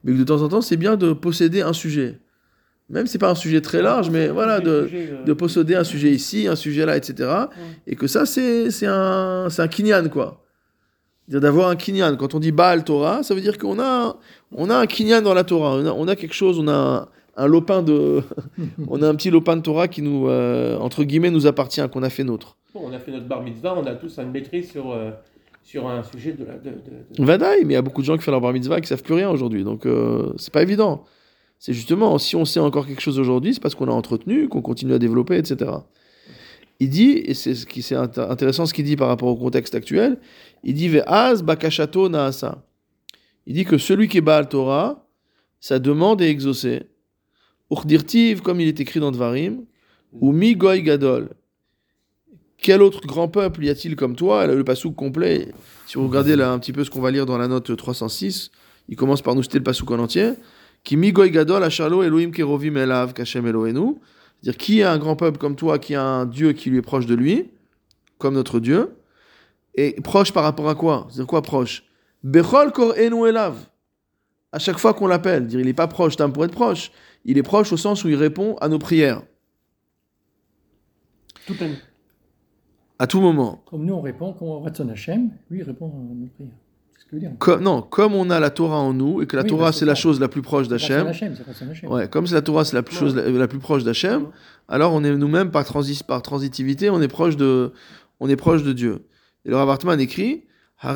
Mais 0.03 0.13
que 0.13 0.17
de 0.17 0.23
temps 0.23 0.41
en 0.41 0.49
temps, 0.49 0.61
c'est 0.61 0.77
bien 0.77 0.95
de 0.97 1.13
posséder 1.13 1.61
un 1.61 1.73
sujet, 1.73 2.19
même 2.89 3.05
si 3.05 3.13
c'est 3.13 3.17
pas 3.19 3.29
un 3.29 3.35
sujet 3.35 3.61
très 3.61 3.81
large, 3.81 4.09
mais 4.09 4.29
voilà, 4.29 4.59
de 4.59 4.89
euh, 4.91 5.23
de 5.23 5.33
posséder 5.33 5.75
un 5.75 5.83
sujet 5.83 6.11
ici, 6.11 6.47
un 6.47 6.55
sujet 6.55 6.85
là, 6.85 6.95
etc. 6.97 7.29
Et 7.85 7.95
que 7.95 8.07
ça, 8.07 8.25
c'est 8.25 8.71
c'est 8.71 8.87
un, 8.87 9.49
c'est 9.49 9.61
un 9.61 9.67
kinyan, 9.67 10.09
quoi. 10.09 10.43
C'est-à-dire 11.27 11.41
d'avoir 11.41 11.67
un 11.69 11.75
kinyan. 11.75 12.15
Quand 12.15 12.35
on 12.35 12.39
dit 12.39 12.53
Baal 12.53 12.85
Torah, 12.85 13.21
ça 13.21 13.35
veut 13.35 13.41
dire 13.41 13.57
qu'on 13.57 13.79
a, 13.81 14.15
on 14.53 14.69
a 14.69 14.77
un 14.77 14.85
kinyan 14.85 15.21
dans 15.21 15.33
la 15.33 15.43
Torah. 15.43 15.75
On 15.75 15.85
a, 15.85 15.91
on 15.91 16.07
a 16.07 16.15
quelque 16.15 16.33
chose, 16.33 16.57
on 16.57 16.69
a 16.69 16.73
un, 16.73 17.07
un 17.43 17.47
lopin 17.47 17.83
de. 17.83 18.21
on 18.87 19.01
a 19.01 19.07
un 19.09 19.15
petit 19.15 19.29
lopin 19.29 19.57
de 19.57 19.61
Torah 19.61 19.89
qui 19.89 20.01
nous, 20.01 20.29
euh, 20.29 20.77
entre 20.77 21.03
guillemets, 21.03 21.29
nous 21.29 21.45
appartient, 21.45 21.81
qu'on 21.91 22.01
a 22.03 22.09
fait 22.09 22.23
nôtre. 22.23 22.55
Bon, 22.73 22.81
on 22.85 22.93
a 22.93 22.99
fait 22.99 23.11
notre 23.11 23.27
bar 23.27 23.43
mitzvah, 23.43 23.75
on 23.77 23.85
a 23.85 23.95
tous 23.95 24.17
une 24.19 24.31
maîtrise 24.31 24.71
sur, 24.71 24.91
euh, 24.91 25.11
sur 25.67 25.85
un 25.85 26.01
sujet 26.01 26.31
de 26.31 26.45
la. 26.45 26.55
Vadaï, 27.19 27.65
mais 27.65 27.73
il 27.73 27.75
y 27.75 27.77
a 27.77 27.81
beaucoup 27.81 27.99
de 28.01 28.05
gens 28.05 28.15
qui 28.15 28.23
font 28.23 28.31
leur 28.31 28.39
bar 28.39 28.53
mitzvah 28.53 28.77
et 28.77 28.81
qui 28.81 28.87
savent 28.87 29.03
plus 29.03 29.15
rien 29.15 29.29
aujourd'hui. 29.29 29.65
Donc, 29.65 29.85
euh, 29.85 30.31
c'est 30.37 30.53
pas 30.53 30.61
évident. 30.61 31.03
C'est 31.59 31.73
justement, 31.73 32.17
si 32.17 32.37
on 32.37 32.45
sait 32.45 32.61
encore 32.61 32.87
quelque 32.87 33.01
chose 33.01 33.19
aujourd'hui, 33.19 33.53
c'est 33.53 33.59
parce 33.59 33.75
qu'on 33.75 33.89
a 33.89 33.91
entretenu, 33.91 34.47
qu'on 34.47 34.61
continue 34.61 34.93
à 34.93 34.99
développer, 34.99 35.37
etc. 35.37 35.71
Il 36.79 36.89
dit, 36.89 37.11
et 37.25 37.33
c'est 37.33 37.53
ce 37.53 37.65
qui 37.65 37.81
c'est 37.81 37.95
int- 37.95 38.29
intéressant 38.29 38.65
ce 38.65 38.73
qu'il 38.73 38.85
dit 38.85 38.95
par 38.95 39.09
rapport 39.09 39.27
au 39.27 39.35
contexte 39.35 39.75
actuel, 39.75 40.19
il 40.63 40.73
dit 40.73 40.87
Ve'az 40.87 41.43
bakashato 41.43 42.07
naasa. 42.07 42.63
Il 43.45 43.53
dit 43.55 43.65
que 43.65 43.77
celui 43.77 44.07
qui 44.07 44.19
est 44.19 44.21
Baal 44.21 44.47
Torah, 44.47 45.05
sa 45.59 45.79
demande 45.79 46.21
est 46.21 46.29
exaucée. 46.29 46.83
Urdirtiv, 47.71 48.41
comme 48.41 48.61
il 48.61 48.69
est 48.69 48.79
écrit 48.79 49.01
dans 49.01 49.11
Dvarim, 49.11 49.65
ou 50.13 50.31
mi 50.31 50.55
goy 50.55 50.81
gadol. 50.81 51.31
Quel 52.57 52.81
autre 52.81 53.01
grand 53.05 53.27
peuple 53.27 53.63
y 53.63 53.69
a-t-il 53.69 53.95
comme 53.95 54.15
toi? 54.15 54.47
Le 54.47 54.63
pasouk 54.63 54.95
complet, 54.95 55.53
si 55.85 55.95
vous 55.97 56.07
regardez 56.07 56.35
là 56.35 56.51
un 56.51 56.59
petit 56.59 56.73
peu 56.73 56.83
ce 56.83 56.89
qu'on 56.89 57.01
va 57.01 57.11
lire 57.11 57.25
dans 57.25 57.37
la 57.37 57.47
note 57.47 57.75
306, 57.75 58.51
il 58.89 58.95
commence 58.95 59.21
par 59.21 59.35
nous 59.35 59.43
citer 59.43 59.59
le 59.59 59.63
pasouk 59.63 59.89
en 59.91 59.99
entier. 59.99 60.33
Qui 60.83 60.97
mi 60.97 61.11
goy 61.11 61.31
gadol 61.31 61.63
Elohim 61.63 62.31
kerovim 62.31 62.75
elav 62.77 63.13
kashem 63.13 63.45
Elohenu. 63.45 63.95
C'est-à-dire 64.41 64.57
qui 64.57 64.79
est 64.79 64.83
un 64.83 64.97
grand 64.97 65.15
peuple 65.15 65.37
comme 65.37 65.55
toi, 65.55 65.79
qui 65.79 65.95
a 65.95 66.03
un 66.03 66.25
Dieu 66.25 66.53
qui 66.53 66.69
lui 66.69 66.77
est 66.79 66.83
proche 66.83 67.05
de 67.05 67.15
lui, 67.15 67.49
comme 68.17 68.33
notre 68.33 68.59
Dieu, 68.59 68.95
et 69.75 69.99
proche 70.01 70.31
par 70.31 70.43
rapport 70.43 70.69
à 70.69 70.75
quoi? 70.75 71.07
C'est-à-dire 71.09 71.27
quoi 71.27 71.41
proche? 71.41 71.83
Bechol 72.23 72.71
kor 72.71 72.95
elav. 72.97 73.55
À 74.51 74.59
chaque 74.59 74.77
fois 74.79 74.93
qu'on 74.93 75.07
l'appelle, 75.07 75.45
dire 75.47 75.59
il 75.59 75.65
n'est 75.65 75.73
pas 75.73 75.87
proche, 75.87 76.15
t'as 76.15 76.27
pour 76.29 76.45
être 76.45 76.51
proche. 76.51 76.91
Il 77.25 77.37
est 77.37 77.43
proche 77.43 77.71
au 77.73 77.77
sens 77.77 78.03
où 78.03 78.09
il 78.09 78.15
répond 78.15 78.55
à 78.61 78.67
nos 78.69 78.79
prières, 78.79 79.21
Tout 81.45 81.55
un- 81.61 81.75
à 82.99 83.07
tout 83.07 83.21
moment. 83.21 83.63
Comme 83.69 83.85
nous, 83.85 83.93
on 83.93 84.01
répond 84.01 84.35
on 84.41 84.59
Ratson 84.61 84.89
Hachem, 84.89 85.29
lui, 85.49 85.59
il 85.59 85.63
répond 85.63 85.87
à 85.87 86.13
nos 86.13 86.27
prières. 86.37 86.51
Comme, 87.39 87.63
non, 87.63 87.81
comme 87.81 88.15
on 88.15 88.29
a 88.29 88.37
la 88.39 88.49
Torah 88.49 88.79
en 88.79 88.91
nous, 88.93 89.21
et 89.21 89.27
que 89.27 89.37
la 89.37 89.43
Oui, 89.43 89.49
Torah 89.49 89.71
c'est 89.71 89.85
la 89.85 89.95
chose 89.95 90.19
la 90.19 90.27
plus 90.27 90.41
proche 90.41 90.67
d'Hachem, 90.67 91.07
ouais, 91.89 92.09
comme 92.09 92.27
c'est 92.27 92.35
la 92.35 92.41
Torah 92.41 92.65
c'est 92.65 92.75
la 92.75 92.83
plus 92.83 92.95
chose 92.97 93.15
la, 93.15 93.29
la 93.29 93.47
plus 93.47 93.59
proche 93.59 93.85
d'Hachem, 93.85 94.27
alors 94.67 94.93
on 94.93 95.03
est 95.05 95.15
nous-mêmes 95.15 95.49
par, 95.51 95.63
transi- 95.63 96.03
par 96.03 96.21
transitivité, 96.21 96.89
on 96.89 97.01
est 97.01 97.07
proche 97.07 97.37
de, 97.37 97.71
on 98.19 98.27
est 98.27 98.35
proche 98.35 98.63
de 98.63 98.73
Dieu. 98.73 99.05
Et 99.45 99.49
le 99.49 99.55
Rav 99.55 99.69
Hartman 99.69 99.99
écrit. 100.01 100.43
On 100.83 100.93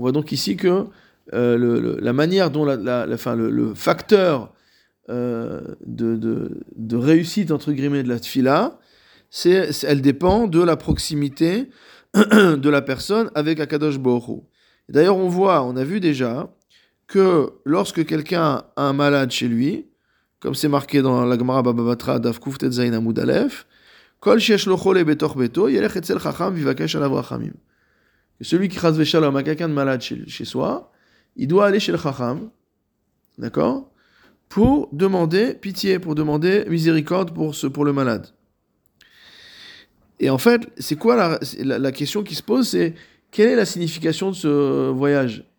voit 0.00 0.12
donc 0.12 0.32
ici 0.32 0.56
que 0.56 0.86
euh, 1.34 1.56
le- 1.58 1.80
le- 1.80 1.98
la 2.00 2.12
manière 2.12 2.50
dont 2.50 2.64
la, 2.64 2.76
la- 2.76 3.06
la- 3.06 3.14
enfin, 3.14 3.36
le, 3.36 3.50
le 3.50 3.74
facteur 3.74 4.52
de, 5.08 5.76
de, 5.86 6.62
de 6.76 6.96
réussite 6.96 7.50
entre 7.50 7.72
guillemets 7.72 8.02
de 8.02 8.08
la 8.08 8.18
tfila, 8.18 8.78
c'est, 9.30 9.70
elle 9.84 10.02
dépend 10.02 10.46
de 10.46 10.62
la 10.62 10.76
proximité 10.76 11.70
de 12.14 12.68
la 12.68 12.82
personne 12.82 13.30
avec 13.34 13.60
Akadosh 13.60 13.96
Hu. 13.96 14.40
D'ailleurs, 14.88 15.16
on 15.16 15.28
voit, 15.28 15.62
on 15.62 15.74
a 15.76 15.84
vu 15.84 16.00
déjà 16.00 16.54
que 17.06 17.54
lorsque 17.64 18.04
quelqu'un 18.04 18.64
a 18.76 18.82
un 18.82 18.92
malade 18.92 19.30
chez 19.30 19.48
lui, 19.48 19.86
comme 20.40 20.54
c'est 20.54 20.68
marqué 20.68 21.00
dans 21.02 21.24
la 21.24 21.38
Gemara 21.38 21.62
Baba 21.62 21.82
Batra 21.82 22.18
Daf 22.18 22.40
Kuf 22.40 22.58
Tet 22.58 22.72
Zayin 22.72 22.92
Amud 22.92 23.18
chole 24.20 25.04
betor 25.04 25.34
beto, 25.36 25.68
yelech 25.68 25.96
etzel 25.96 26.18
chacham 26.18 26.54
Celui 28.40 28.68
qui 28.68 28.78
veshalom 28.78 29.36
a 29.36 29.42
quelqu'un 29.42 29.68
de 29.68 29.74
malade 29.74 30.02
chez, 30.02 30.28
chez 30.28 30.44
soi, 30.44 30.92
il 31.36 31.48
doit 31.48 31.66
aller 31.66 31.80
chez 31.80 31.92
le 31.92 31.98
chacham, 31.98 32.50
d'accord, 33.38 33.91
pour 34.52 34.90
demander 34.92 35.54
pitié, 35.54 35.98
pour 35.98 36.14
demander 36.14 36.66
miséricorde 36.68 37.32
pour, 37.32 37.54
ce, 37.54 37.66
pour 37.66 37.86
le 37.86 37.94
malade. 37.94 38.26
Et 40.20 40.28
en 40.28 40.36
fait, 40.36 40.68
c'est 40.76 40.96
quoi 40.96 41.16
la, 41.16 41.40
la, 41.60 41.78
la 41.78 41.90
question 41.90 42.22
qui 42.22 42.34
se 42.34 42.42
pose 42.42 42.68
C'est 42.68 42.94
quelle 43.30 43.48
est 43.48 43.56
la 43.56 43.64
signification 43.64 44.30
de 44.30 44.36
ce 44.36 44.90
voyage? 44.90 45.50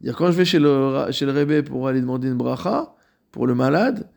Dire 0.00 0.16
quand 0.16 0.32
je 0.32 0.36
vais 0.36 0.44
chez 0.44 0.58
le, 0.58 1.06
chez 1.12 1.26
le 1.26 1.30
Rebbe 1.30 1.64
pour 1.64 1.86
aller 1.86 2.00
demander 2.00 2.26
une 2.26 2.34
bracha 2.34 2.96
pour 3.30 3.46
le 3.46 3.54
malade, 3.54 4.10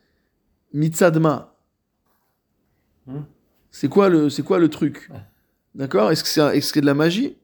mitzadma. 0.74 1.56
Hmm. 3.06 3.22
C'est 3.70 3.88
quoi 3.88 4.10
le, 4.10 4.32
c'est 4.32 4.42
quoi 4.42 4.58
le 4.58 4.70
truc? 4.70 5.10
Ouais. 5.12 5.22
D'accord? 5.76 6.12
Est-ce 6.12 6.24
que 6.24 6.30
c'est, 6.30 6.60
que 6.60 6.66
c'est 6.66 6.82
de 6.82 6.88
la 6.88 6.96
magie? 6.96 7.38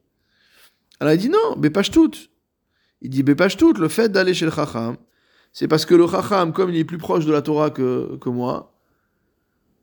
Alors 0.98 1.12
il 1.12 1.18
dit 1.20 1.30
non, 1.30 1.54
tout. 1.92 2.10
Il 3.00 3.10
dit 3.10 3.24
tout. 3.56 3.72
le 3.74 3.88
fait 3.88 4.08
d'aller 4.08 4.34
chez 4.34 4.46
le 4.46 4.50
Chacham, 4.50 4.96
c'est 5.54 5.68
parce 5.68 5.86
que 5.86 5.94
le 5.94 6.06
Chacham, 6.08 6.52
comme 6.52 6.70
il 6.70 6.76
est 6.76 6.84
plus 6.84 6.98
proche 6.98 7.24
de 7.24 7.32
la 7.32 7.40
Torah 7.40 7.70
que, 7.70 8.18
que 8.20 8.28
moi, 8.28 8.74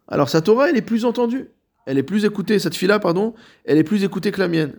alors 0.09 0.29
sa 0.29 0.41
Torah, 0.41 0.69
elle 0.69 0.75
est 0.75 0.81
plus 0.81 1.05
entendue. 1.05 1.49
Elle 1.85 1.97
est 1.97 2.03
plus 2.03 2.25
écoutée, 2.25 2.59
cette 2.59 2.75
fille-là, 2.75 2.99
pardon, 2.99 3.33
elle 3.63 3.77
est 3.77 3.83
plus 3.83 4.03
écoutée 4.03 4.31
que 4.31 4.39
la 4.39 4.49
mienne. 4.49 4.77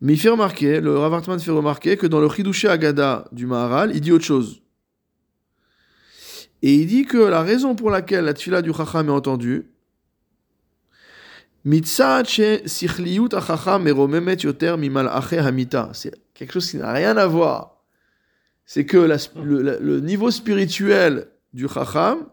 Mais 0.00 0.14
il 0.14 0.18
fait 0.18 0.30
remarquer, 0.30 0.80
le 0.80 0.98
Rav 0.98 1.12
Hartman 1.12 1.38
fait 1.38 1.50
remarquer 1.50 1.98
que 1.98 2.06
dans 2.06 2.18
le 2.18 2.28
Chidushé 2.28 2.66
Agada 2.66 3.28
du 3.30 3.46
Maharal, 3.46 3.94
il 3.94 4.00
dit 4.00 4.10
autre 4.10 4.24
chose. 4.24 4.62
Et 6.62 6.74
il 6.74 6.86
dit 6.86 7.04
que 7.04 7.18
la 7.18 7.42
raison 7.42 7.76
pour 7.76 7.90
laquelle 7.90 8.24
la 8.24 8.32
tfila 8.32 8.62
du 8.62 8.72
Chacham 8.72 9.08
est 9.08 9.12
entendue. 9.12 9.70
C'est 11.64 11.94
quelque 16.34 16.52
chose 16.54 16.70
qui 16.70 16.78
n'a 16.78 16.92
rien 16.92 17.16
à 17.18 17.26
voir. 17.26 17.71
C'est 18.64 18.86
que 18.86 18.96
la 18.96 19.16
le, 19.42 20.00
niveau 20.00 20.30
spirituel 20.30 21.26
du 21.52 21.68
Chacham 21.68 22.26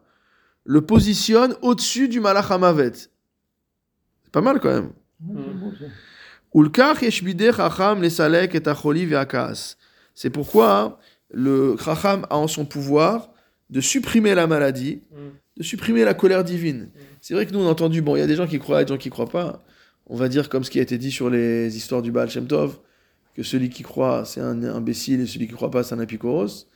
le 0.65 0.81
positionne 0.81 1.55
au-dessus 1.61 2.07
du 2.07 2.19
malach 2.19 2.51
hamavet. 2.51 2.91
C'est 2.93 4.31
pas 4.31 4.41
mal 4.41 4.59
quand 4.59 4.69
même. 4.69 4.91
Et. 9.27 9.75
C'est 10.13 10.29
pourquoi 10.29 10.99
le 11.31 11.75
chacham 11.77 12.25
a 12.29 12.37
en 12.37 12.47
son 12.47 12.65
pouvoir 12.65 13.31
de 13.69 13.81
supprimer 13.81 14.33
la 14.35 14.47
maladie, 14.47 15.03
Mm. 15.11 15.15
de 15.57 15.63
supprimer 15.63 16.03
la 16.03 16.13
colère 16.13 16.43
divine. 16.43 16.89
C'est 17.21 17.33
vrai 17.33 17.45
que 17.45 17.53
nous 17.53 17.59
on 17.59 17.67
a 17.67 17.71
entendu, 17.71 18.01
bon, 18.01 18.15
il 18.15 18.19
y 18.19 18.23
a 18.23 18.27
des 18.27 18.35
gens 18.35 18.47
qui 18.47 18.59
croient, 18.59 18.83
des 18.83 18.89
gens 18.89 18.97
qui 18.97 19.09
croient 19.09 19.29
pas. 19.29 19.63
on 20.11 20.15
va 20.15 20.27
dire 20.27 20.49
comme 20.49 20.63
ce 20.63 20.71
qui 20.71 20.79
a 20.79 20.81
été 20.81 20.97
dit 20.97 21.11
sur 21.11 21.29
les 21.29 21.77
histoires 21.77 22.01
du 22.01 22.11
Baal 22.11 22.31
Shem 22.31 22.47
Tov, 22.47 22.79
que 23.39 23.45
celui 23.47 23.69
qui 23.69 23.83
croit, 23.83 24.25
c'est 24.25 24.41
un 24.41 24.61
imbécile, 24.65 25.21
et 25.21 25.25
celui 25.25 25.47
qui 25.47 25.53
croit 25.53 25.71
pas, 25.71 25.81
c'est 25.83 25.95
un 25.95 25.99
apicoros. 25.99 26.67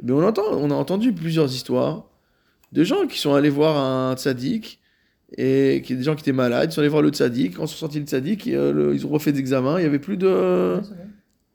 Mais 0.00 0.12
on, 0.12 0.22
entend, 0.22 0.44
on 0.52 0.70
a 0.70 0.74
entendu 0.74 1.12
plusieurs 1.12 1.52
histoires 1.52 2.04
de 2.70 2.84
gens 2.84 3.08
qui 3.08 3.18
sont 3.18 3.34
allés 3.34 3.50
voir 3.50 3.76
un 3.76 4.14
tzaddik, 4.14 4.78
et 5.36 5.82
qui, 5.84 5.96
des 5.96 6.04
gens 6.04 6.14
qui 6.14 6.20
étaient 6.20 6.30
malades, 6.32 6.70
ils 6.70 6.72
sont 6.72 6.80
allés 6.82 6.88
voir 6.88 7.02
le 7.02 7.08
tzaddik, 7.08 7.56
quand 7.56 7.64
ils 7.64 7.68
sont 7.68 7.74
sortis 7.76 7.98
le 7.98 8.06
tzaddik, 8.06 8.46
et, 8.46 8.54
euh, 8.54 8.72
le- 8.72 8.94
ils 8.94 9.04
ont 9.04 9.08
refait 9.08 9.32
des 9.32 9.40
examens, 9.40 9.80
il 9.80 9.82
y 9.82 9.86
avait 9.86 9.98
plus 9.98 10.16
de... 10.16 10.80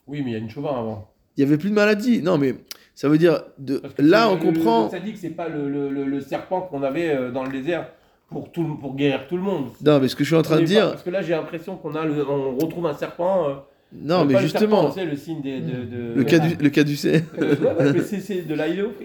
Oui, 0.08 0.22
mais 0.24 0.32
il 0.32 0.34
y 0.34 0.36
a 0.36 0.40
une 0.40 0.50
chauvin 0.50 0.72
avant. 0.78 1.10
Il 1.38 1.42
y 1.42 1.48
avait 1.48 1.58
plus 1.58 1.70
de 1.70 1.76
maladie. 1.76 2.22
Non, 2.22 2.38
mais 2.38 2.56
ça 2.96 3.08
veut 3.08 3.18
dire, 3.18 3.42
de, 3.60 3.82
là 3.98 4.30
on 4.30 4.36
le- 4.36 4.42
comprend... 4.42 4.86
Le 4.86 4.90
sadique, 4.90 5.18
c'est 5.18 5.30
pas 5.30 5.48
le, 5.48 5.70
le, 5.70 5.90
le, 5.90 6.04
le 6.04 6.20
serpent 6.20 6.62
qu'on 6.64 6.84
avait 6.84 7.16
euh, 7.16 7.32
dans 7.32 7.46
le 7.46 7.52
désert 7.52 7.88
pour, 8.28 8.52
tout, 8.52 8.76
pour 8.76 8.96
guérir 8.96 9.26
tout 9.30 9.38
le 9.38 9.44
monde. 9.44 9.70
Non, 9.86 10.00
mais 10.02 10.10
ce 10.10 10.18
que 10.18 10.26
je 10.26 10.30
suis 10.30 10.36
en 10.36 10.42
train 10.42 10.58
de 10.58 10.62
pas- 10.64 10.68
dire... 10.68 10.90
Parce 10.90 11.04
que 11.04 11.10
là, 11.12 11.22
j'ai 11.22 11.32
l'impression 11.32 11.78
qu'on 11.78 11.96
a 11.96 12.06
on 12.06 12.58
retrouve 12.58 12.88
un 12.88 12.94
serpent. 12.94 13.48
euh, 13.48 13.54
Non, 13.92 14.24
mais 14.26 14.40
justement, 14.40 14.94
le 14.96 15.16
signe 15.18 15.42
des- 15.42 15.62
de, 15.62 15.84
de, 15.86 16.14
le 16.16 16.24
cas 16.24 16.38
du, 16.40 16.56
le 16.64 16.70
cas 16.70 16.84
du 16.84 16.96
C. 16.96 17.24
De 17.38 17.46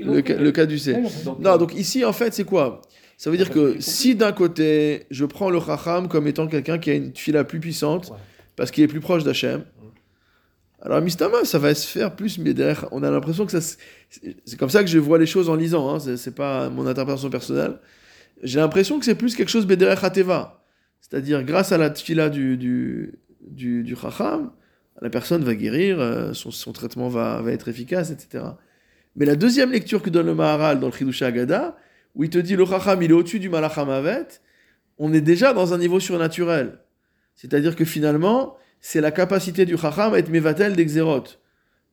Le 0.05 0.21
cas, 0.21 0.37
le 0.37 0.53
cas 0.53 0.67
du 0.67 0.79
C. 0.79 0.97
Non, 1.41 1.57
donc 1.57 1.75
ici, 1.75 2.05
en 2.05 2.13
fait, 2.13 2.35
c'est 2.35 2.45
quoi? 2.45 2.83
Ça 3.17 3.31
veut 3.31 3.37
dire 3.39 3.51
que 3.51 3.77
si 3.81 4.15
d'un 4.15 4.33
côté, 4.33 5.07
je 5.11 5.25
prends 5.25 5.49
le 5.49 5.59
Chacham 5.61 6.09
comme 6.09 6.27
étant 6.27 6.47
quelqu'un 6.49 6.79
qui 6.79 6.91
a 6.91 6.95
une 6.95 7.15
fila 7.15 7.45
plus 7.45 7.61
puissante, 7.61 8.11
Ouais. 8.11 8.17
parce 8.57 8.71
qu'il 8.71 8.85
est 8.85 8.89
plus 8.89 9.01
proche 9.01 9.25
d'Hachem, 9.25 9.65
alors 10.83 11.01
Mistama, 11.01 11.45
ça 11.45 11.59
va 11.59 11.75
se 11.75 11.87
faire 11.87 12.15
plus, 12.15 12.37
mais 12.39 12.53
derrière, 12.53 12.87
on 12.93 13.03
a 13.03 13.11
l'impression 13.11 13.47
que 13.47 13.53
ça. 13.59 13.61
c'est- 13.63 14.57
comme 14.59 14.69
ça 14.69 14.83
que 14.83 14.91
je 14.91 14.99
vois 14.99 15.19
les 15.19 15.27
choses 15.27 15.49
en 15.49 15.55
lisant, 15.55 15.95
hein, 15.95 15.99
c'est 16.17 16.35
pas 16.35 16.69
mon 16.69 16.87
interprétation 16.87 17.31
personnelle. 17.31 17.79
J'ai 18.43 18.61
l'impression 18.61 18.99
que 18.99 19.07
c'est 19.07 19.15
plus 19.15 19.35
quelque 19.35 19.49
chose 19.49 19.67
Bederech 19.67 20.03
Hateva. 20.05 20.63
C'est-à-dire, 21.01 21.43
grâce 21.45 21.73
à 21.73 21.79
la 21.79 21.95
fila 21.95 22.29
du, 22.29 22.57
du, 22.59 23.15
du, 23.41 23.83
du 23.83 23.97
Chacham, 23.97 24.51
la 25.01 25.11
personne 25.11 25.45
va 25.45 25.55
guérir, 25.55 26.01
euh, 26.01 26.33
son, 26.33 26.73
traitement 26.73 27.09
va, 27.09 27.43
être 27.49 27.69
efficace, 27.69 28.11
etc. 28.11 28.45
Mais 29.17 29.27
la 29.27 29.37
deuxième 29.37 29.71
lecture 29.71 30.03
que 30.03 30.11
donne 30.11 30.27
le 30.27 30.35
Maharal 30.35 30.81
dans 30.81 30.89
le 30.89 30.93
Chidusha 30.93 31.27
Agada, 31.27 31.77
où 32.15 32.25
il 32.25 32.31
te 32.31 32.39
dit 32.39 32.57
le 32.57 32.65
Chacham, 32.65 33.03
il 33.03 33.11
est 33.11 33.15
au-dessus 33.15 33.41
du 33.41 33.49
Malachamavet, 33.49 34.27
on 34.99 35.13
est 35.13 35.21
déjà 35.21 35.53
dans 35.53 35.75
un 35.75 35.79
niveau 35.79 36.01
surnaturel. 36.01 36.79
C'est-à-dire 37.35 37.75
que 37.75 37.85
finalement, 37.85 38.57
c'est 38.81 39.01
la 39.01 39.11
capacité 39.11 39.65
du 39.65 39.77
Chacham 39.77 40.15
à 40.15 40.19
être 40.19 40.31
Mevatel 40.31 40.77
d'Exerot. 40.77 41.25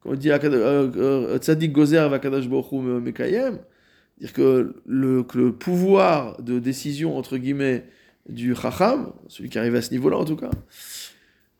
Quand 0.01 0.11
on 0.11 0.15
dit 0.15 0.31
euh, 0.31 0.39
euh, 0.43 1.37
Tzadik 1.37 1.71
Gozer 1.71 2.09
Hu 2.11 2.75
Mekayem, 2.77 3.59
dire 4.19 4.33
que 4.33 4.75
le, 4.85 5.23
que 5.23 5.37
le 5.37 5.51
pouvoir 5.51 6.41
de 6.41 6.59
décision, 6.59 7.17
entre 7.17 7.37
guillemets, 7.37 7.85
du 8.29 8.55
Chacham, 8.55 9.13
celui 9.27 9.49
qui 9.49 9.57
arrive 9.57 9.75
à 9.75 9.81
ce 9.81 9.91
niveau-là 9.91 10.17
en 10.17 10.25
tout 10.25 10.35
cas, 10.35 10.51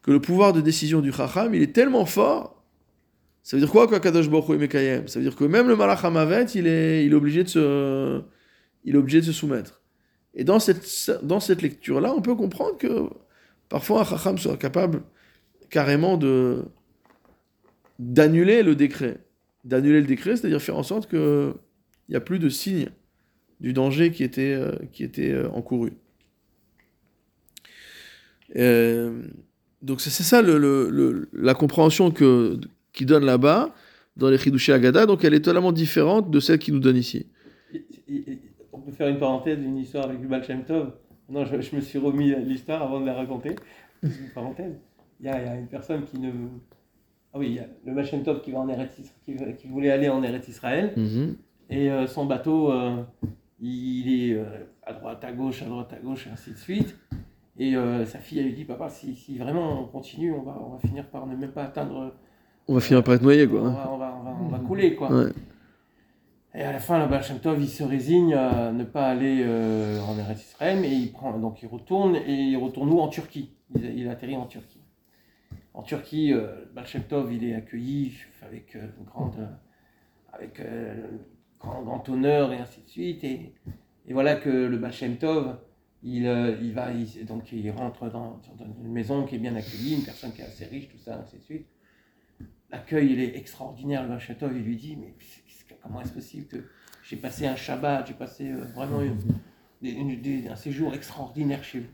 que 0.02 0.12
le 0.12 0.20
pouvoir 0.20 0.54
de 0.54 0.62
décision 0.62 1.02
du 1.02 1.12
Chacham, 1.12 1.54
il 1.54 1.62
est 1.62 1.74
tellement 1.74 2.06
fort 2.06 2.62
ça 3.44 3.58
veut 3.58 3.62
dire 3.62 3.72
quoi, 3.72 3.88
quoi, 3.88 4.00
Kadosh 4.00 4.30
Baruch 4.30 4.50
Mekayem? 4.50 5.08
Ça 5.08 5.20
veut 5.20 5.26
dire 5.26 5.36
que 5.36 5.44
même 5.44 5.68
le 5.68 5.76
Malach 5.76 6.04
Hamavet, 6.04 6.46
il 6.56 6.68
est, 6.68 7.06
il 7.06 7.12
est 7.12 7.16
obligé 7.16 7.44
de 7.44 7.50
se, 7.50 9.32
soumettre. 9.32 9.82
Et 10.36 10.44
dans 10.44 10.60
cette, 10.60 11.62
lecture-là, 11.62 12.14
on 12.16 12.22
peut 12.22 12.36
comprendre 12.36 12.78
que 12.78 13.10
parfois 13.68 14.02
un 14.02 14.06
Chacham 14.06 14.38
soit 14.38 14.58
capable 14.58 15.02
carrément 15.70 16.18
de 16.18 16.66
d'annuler 17.98 18.64
le 18.64 18.76
décret. 18.76 19.20
D'annuler 19.64 20.02
le 20.02 20.08
décret, 20.08 20.36
c'est-à-dire 20.36 20.62
faire 20.62 20.78
en 20.78 20.84
sorte 20.84 21.10
que 21.10 21.54
il 22.08 22.12
n'y 22.12 22.18
a 22.18 22.22
plus 22.22 22.40
de 22.40 22.50
signe 22.50 22.90
du 23.60 23.74
danger 23.74 24.12
qui 24.12 24.24
était, 24.24 24.54
euh, 24.54 24.76
euh, 25.20 25.50
encouru. 25.50 25.94
Euh, 28.56 29.24
donc 29.82 30.02
c'est 30.02 30.10
ça 30.24 30.41
le, 30.41 30.58
le- 30.58 30.89
le- 30.89 31.30
la 31.34 31.54
compréhension 31.54 32.12
que, 32.12 32.60
qui 32.94 33.06
donne 33.06 33.26
là-bas 33.26 33.74
dans 34.17 34.30
les 34.30 34.38
Chidushé 34.38 34.74
Agada, 34.74 35.06
donc 35.06 35.24
elle 35.24 35.34
est 35.34 35.41
totalement 35.41 35.72
différente 35.72 36.30
de 36.30 36.39
celle 36.39 36.60
qui 36.60 36.72
nous 36.72 36.80
donne 36.80 36.98
ici. 36.98 37.28
Et- 37.74 37.86
et- 38.08 38.32
et- 38.32 38.41
On 38.74 38.80
peut 38.80 38.91
faire 38.91 39.08
une 39.10 39.20
parenthèse 39.20 39.60
d'une 39.60 39.78
histoire 39.78 40.06
avec 40.06 40.22
le 40.22 40.28
Baal 40.28 40.44
Shem 40.44 40.63
Tov. 40.63 40.91
Non, 41.30 41.46
je, 41.46 41.62
je 41.62 41.76
me 41.76 41.82
suis 41.82 42.00
remis 42.00 42.34
l'histoire 42.46 42.82
avant 42.82 43.00
de 43.00 43.06
la 43.06 43.13
raconter. 43.13 43.56
Une 44.04 44.10
parenthèse. 44.34 44.74
Il 45.20 45.28
y, 45.28 45.30
a, 45.30 45.39
il 45.41 45.46
y 45.46 45.50
a 45.50 45.56
une 45.56 45.67
personne 45.67 46.04
qui 46.04 46.17
ne. 46.20 46.32
Ah 47.34 47.38
oui, 47.39 47.48
il 47.50 47.54
y 47.56 47.60
a 47.60 47.67
le 47.86 47.94
Baal 47.94 48.06
Shem 48.06 48.24
Tov 48.24 48.41
qui, 48.41 48.52
va 48.52 48.60
en 48.60 48.67
Eretz 48.70 48.98
qui, 49.26 49.36
voulait 49.67 49.91
aller 49.91 50.10
en 50.10 50.22
Eretz 50.24 50.48
Israël. 50.48 50.94
Et 51.70 51.89
euh, 51.91 52.06
son 52.08 52.26
bateau, 52.26 52.72
euh, 52.72 53.02
il 53.62 54.30
est 54.32 54.34
euh, 54.34 54.44
à 54.84 54.94
droite, 54.94 55.24
à 55.24 55.32
gauche, 55.32 55.62
à 55.62 55.65
droite, 55.65 55.94
à 55.94 56.00
gauche, 56.00 56.28
et 56.28 56.32
ainsi 56.32 56.52
de 56.52 56.58
suite. 56.58 56.96
Et 57.63 57.76
euh, 57.76 58.06
sa 58.08 58.17
fille, 58.17 58.41
lui 58.41 58.54
dit 58.54 58.65
Papa, 58.65 58.89
si, 58.89 59.15
si 59.15 59.38
vraiment 59.38 59.84
on 59.84 59.86
continue, 59.86 60.34
on 60.34 60.41
va, 60.41 60.58
on 60.65 60.69
va 60.71 60.80
finir 60.80 61.06
par 61.06 61.28
ne 61.28 61.36
même 61.36 61.52
pas 61.52 61.65
atteindre. 61.65 62.15
On 62.67 62.74
va 62.74 62.80
finir 62.80 63.04
par 63.04 63.13
être 63.13 63.21
noyé, 63.21 63.45
On 63.45 63.50
quoi. 63.50 63.60
hein. 63.67 63.74
va, 63.74 63.91
on 63.93 63.97
va, 63.97 64.17
on 64.19 64.24
va, 64.24 64.38
on 64.45 64.47
va 64.47 64.60
couler, 64.60 64.95
quoi. 64.95 65.12
Ouais. 65.13 65.32
Et 66.56 66.63
à 66.63 66.71
la 66.71 66.80
fin, 66.80 66.97
le 66.97 67.08
Baal 67.08 67.21
il 67.60 67.69
se 67.69 67.84
résigne 67.84 68.34
à 68.34 68.71
ne 68.71 68.84
pas 68.84 69.06
aller 69.10 69.43
euh, 69.45 70.02
en 70.02 70.17
Eretz 70.17 70.41
Israël, 70.41 70.80
mais 70.82 70.89
il 70.89 71.12
prend, 71.12 71.38
donc 71.38 71.62
il 71.62 71.67
retourne 71.67 72.15
et 72.15 72.34
il 72.34 72.58
retourne 72.58 72.89
où? 72.89 73.00
En 73.00 73.10
Turquie. 73.10 73.52
Il, 73.76 73.86
il 74.00 74.10
atterrit 74.10 74.36
en 74.38 74.47
Turquie. 74.47 74.82
En 75.76 75.84
Turquie, 75.84 76.34
euh, 76.34 76.47
le 76.65 76.71
Baal 76.74 76.88
Shem 76.88 77.04
Tov, 77.04 77.32
il 77.32 77.43
est 77.45 77.54
accueilli 77.54 78.13
avec 78.41 78.76
euh, 78.76 78.88
une 78.97 79.06
grande, 79.06 79.47
avec 80.34 80.60
euh, 80.60 80.95
grand, 81.60 81.84
grand 81.84 82.10
honneur 82.10 82.52
et 82.54 82.58
ainsi 82.58 82.82
de 82.82 82.89
suite. 82.89 83.24
Et, 83.24 83.54
et 84.08 84.13
voilà 84.13 84.36
que 84.36 84.50
le 84.50 84.78
Baal 84.78 84.93
Shem 84.93 85.17
Tov, 85.17 85.56
il, 86.04 86.26
euh, 86.26 86.58
il 86.62 86.74
va, 86.74 86.92
donc 87.28 87.52
il 87.52 87.70
rentre 87.72 88.10
dans, 88.10 88.42
une 88.84 88.92
maison 88.92 89.26
qui 89.26 89.36
est 89.36 89.40
bien 89.40 89.56
accueillie, 89.56 89.96
une 89.96 90.04
personne 90.04 90.32
qui 90.34 90.42
est 90.42 90.46
assez 90.46 90.66
riche, 90.66 90.90
tout 90.90 90.98
ça, 90.98 91.20
ainsi 91.22 91.38
de 91.38 91.44
suite. 91.44 91.68
L'accueil, 92.72 93.12
il 93.12 93.20
est 93.20 93.38
extraordinaire. 93.38 94.04
Le 94.04 94.10
Baal 94.10 94.20
Shem 94.20 94.36
Tov, 94.38 94.56
il 94.56 94.64
lui 94.64 94.78
dit, 94.78 94.96
mais 94.96 95.14
comment 95.82 96.02
est-ce 96.02 96.14
possible 96.14 96.48
que 96.48 96.58
j'ai 97.04 97.18
passé 97.18 97.46
un 97.46 97.56
Shabbat, 97.56 98.08
j'ai 98.08 98.14
passé 98.14 98.52
euh, 98.52 98.64
vraiment 98.76 99.02
une- 99.02 100.48
un 100.50 100.56
séjour 100.56 100.94
extraordinaire 100.94 101.64
chez 101.64 101.80
vous. 101.82 101.88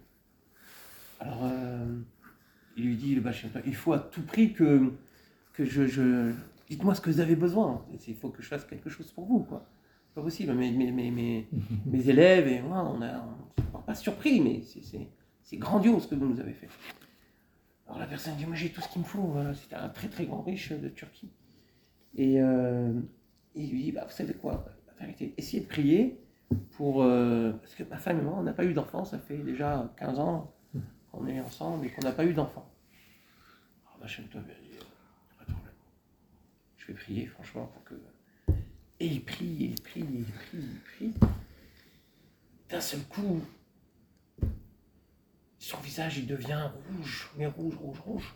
Alors, 1.20 1.40
euh, 1.44 1.86
il 2.76 2.86
lui 2.86 2.96
dit, 2.96 3.16
le 3.16 3.22
Baal 3.22 3.34
Shem 3.34 3.50
Tov, 3.50 3.64
il 3.66 3.76
faut 3.76 3.94
à 3.94 4.00
tout 4.00 4.22
prix 4.22 4.54
que, 4.54 4.94
que 5.54 5.66
je... 5.66 5.86
je- 5.88 6.32
Dites-moi 6.70 6.94
ce 6.96 7.00
que 7.02 7.10
vous 7.10 7.22
avez 7.22 7.38
besoin. 7.38 7.86
Il 8.08 8.16
faut 8.16 8.30
que 8.30 8.42
je 8.42 8.48
fasse 8.50 8.66
quelque 8.66 8.90
chose 8.90 9.10
pour 9.12 9.26
vous, 9.26 9.40
quoi. 9.40 9.66
Pas 10.18 10.24
possible. 10.24 10.52
Mes, 10.56 10.72
mes, 10.72 10.92
mes, 10.92 11.48
mes, 11.86 12.10
élèves 12.10 12.48
et 12.48 12.60
moi, 12.60 12.84
on 12.84 12.98
n'est 12.98 13.14
pas 13.86 13.94
surpris, 13.94 14.42
mais 14.42 14.64
c'est- 14.64 15.58
grandiose 15.58 16.06
ce 16.06 16.08
que 16.08 16.16
vous 16.16 16.26
nous 16.26 16.40
avez 16.40 16.54
fait. 16.54 16.70
Alors 17.86 18.00
la 18.00 18.08
personne 18.08 18.36
dit, 18.36 18.48
moi 18.48 18.56
j'ai 18.56 18.72
tout 18.72 18.82
ce 18.82 18.90
qu'il 18.90 19.04
me 19.04 19.06
faut. 19.06 19.22
Voilà. 19.22 19.54
C'était 19.54 19.76
un 19.76 19.90
très 19.90 20.08
très 20.08 20.26
grand 20.26 20.42
riche 20.42 20.72
de 20.72 20.90
Turquie. 20.90 21.30
Et 22.16 22.42
euh, 22.42 23.00
il 23.54 23.70
lui 23.70 23.84
dit, 23.84 23.92
bah, 23.92 24.06
vous 24.06 24.12
savez 24.12 24.34
quoi, 24.34 24.66
la 24.88 25.06
vérité, 25.06 25.36
essayez 25.38 25.62
de 25.62 25.68
prier 25.68 26.20
pour... 26.72 27.04
euh, 27.04 27.52
parce 27.52 27.76
que 27.76 27.84
ma 27.84 27.98
femme 27.98 28.18
et 28.18 28.24
moi, 28.24 28.38
on 28.40 28.44
n'a 28.44 28.54
pas 28.54 28.66
eu 28.66 28.74
d'enfant, 28.74 29.06
ça 29.06 29.20
fait 29.20 29.38
déjà 29.38 29.94
15 29.98 30.18
ans 30.18 30.52
qu'on 31.12 31.28
est 31.28 31.40
ensemble 31.40 31.86
et 31.86 31.90
qu'on 31.92 32.02
n'a 32.02 32.12
pas 32.12 32.26
eu 32.26 32.34
d'enfant. 32.34 32.68
Alors 33.96 34.10
Tov, 34.32 34.44
il 34.64 34.68
dit, 34.68 34.78
euh, 34.78 34.84
pas 35.38 35.46
de 35.46 35.52
problème. 35.52 35.76
Je 36.78 36.88
vais 36.88 36.94
prier, 36.96 37.28
franchement, 37.28 37.70
pour 37.72 37.84
que... 37.84 37.94
Et 39.00 39.06
il 39.08 39.24
prie, 39.24 39.64
et 39.66 39.68
il 39.76 39.82
prie, 39.82 40.02
et 40.02 40.04
il 40.04 40.26
prie, 40.26 40.58
il 40.60 40.80
prie. 40.96 41.14
D'un 42.70 42.82
seul 42.82 43.02
coup, 43.02 43.42
son 45.60 45.78
visage, 45.80 46.18
il 46.18 46.28
devient 46.28 46.70
rouge, 46.90 47.30
mais 47.38 47.46
rouge, 47.48 47.76
rouge, 47.76 48.00
rouge. 48.00 48.36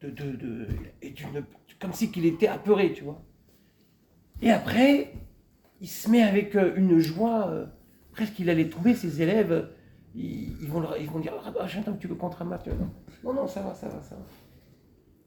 De, 0.00 0.08
de, 0.08 0.30
de, 0.32 0.66
et 1.02 1.10
d'une, 1.10 1.44
comme 1.78 1.92
si 1.92 2.10
qu'il 2.10 2.24
était 2.24 2.46
apeuré, 2.48 2.94
tu 2.94 3.04
vois. 3.04 3.22
Et 4.40 4.50
après, 4.50 5.12
il 5.82 5.88
se 5.88 6.08
met 6.08 6.22
avec 6.22 6.56
euh, 6.56 6.74
une 6.76 6.98
joie, 7.00 7.48
euh, 7.50 7.66
presque 8.12 8.38
il 8.38 8.48
allait 8.48 8.70
tomber, 8.70 8.94
ses 8.94 9.20
élèves, 9.20 9.70
ils, 10.14 10.56
ils 10.62 10.68
vont, 10.70 10.80
leur- 10.80 10.96
ils 10.96 11.06
vont 11.10 11.18
dire 11.20 11.34
Ah, 11.44 11.50
bah, 11.50 11.66
tu 11.98 12.06
veux 12.08 12.16
ramasse 12.18 12.62
tu 12.62 12.70
vois, 12.70 12.78
non. 12.78 12.90
non, 13.34 13.46
ça 13.46 13.60
va, 13.60 13.74
ça 13.74 13.88
va, 13.90 14.02
ça 14.02 14.14
va. 14.14 14.22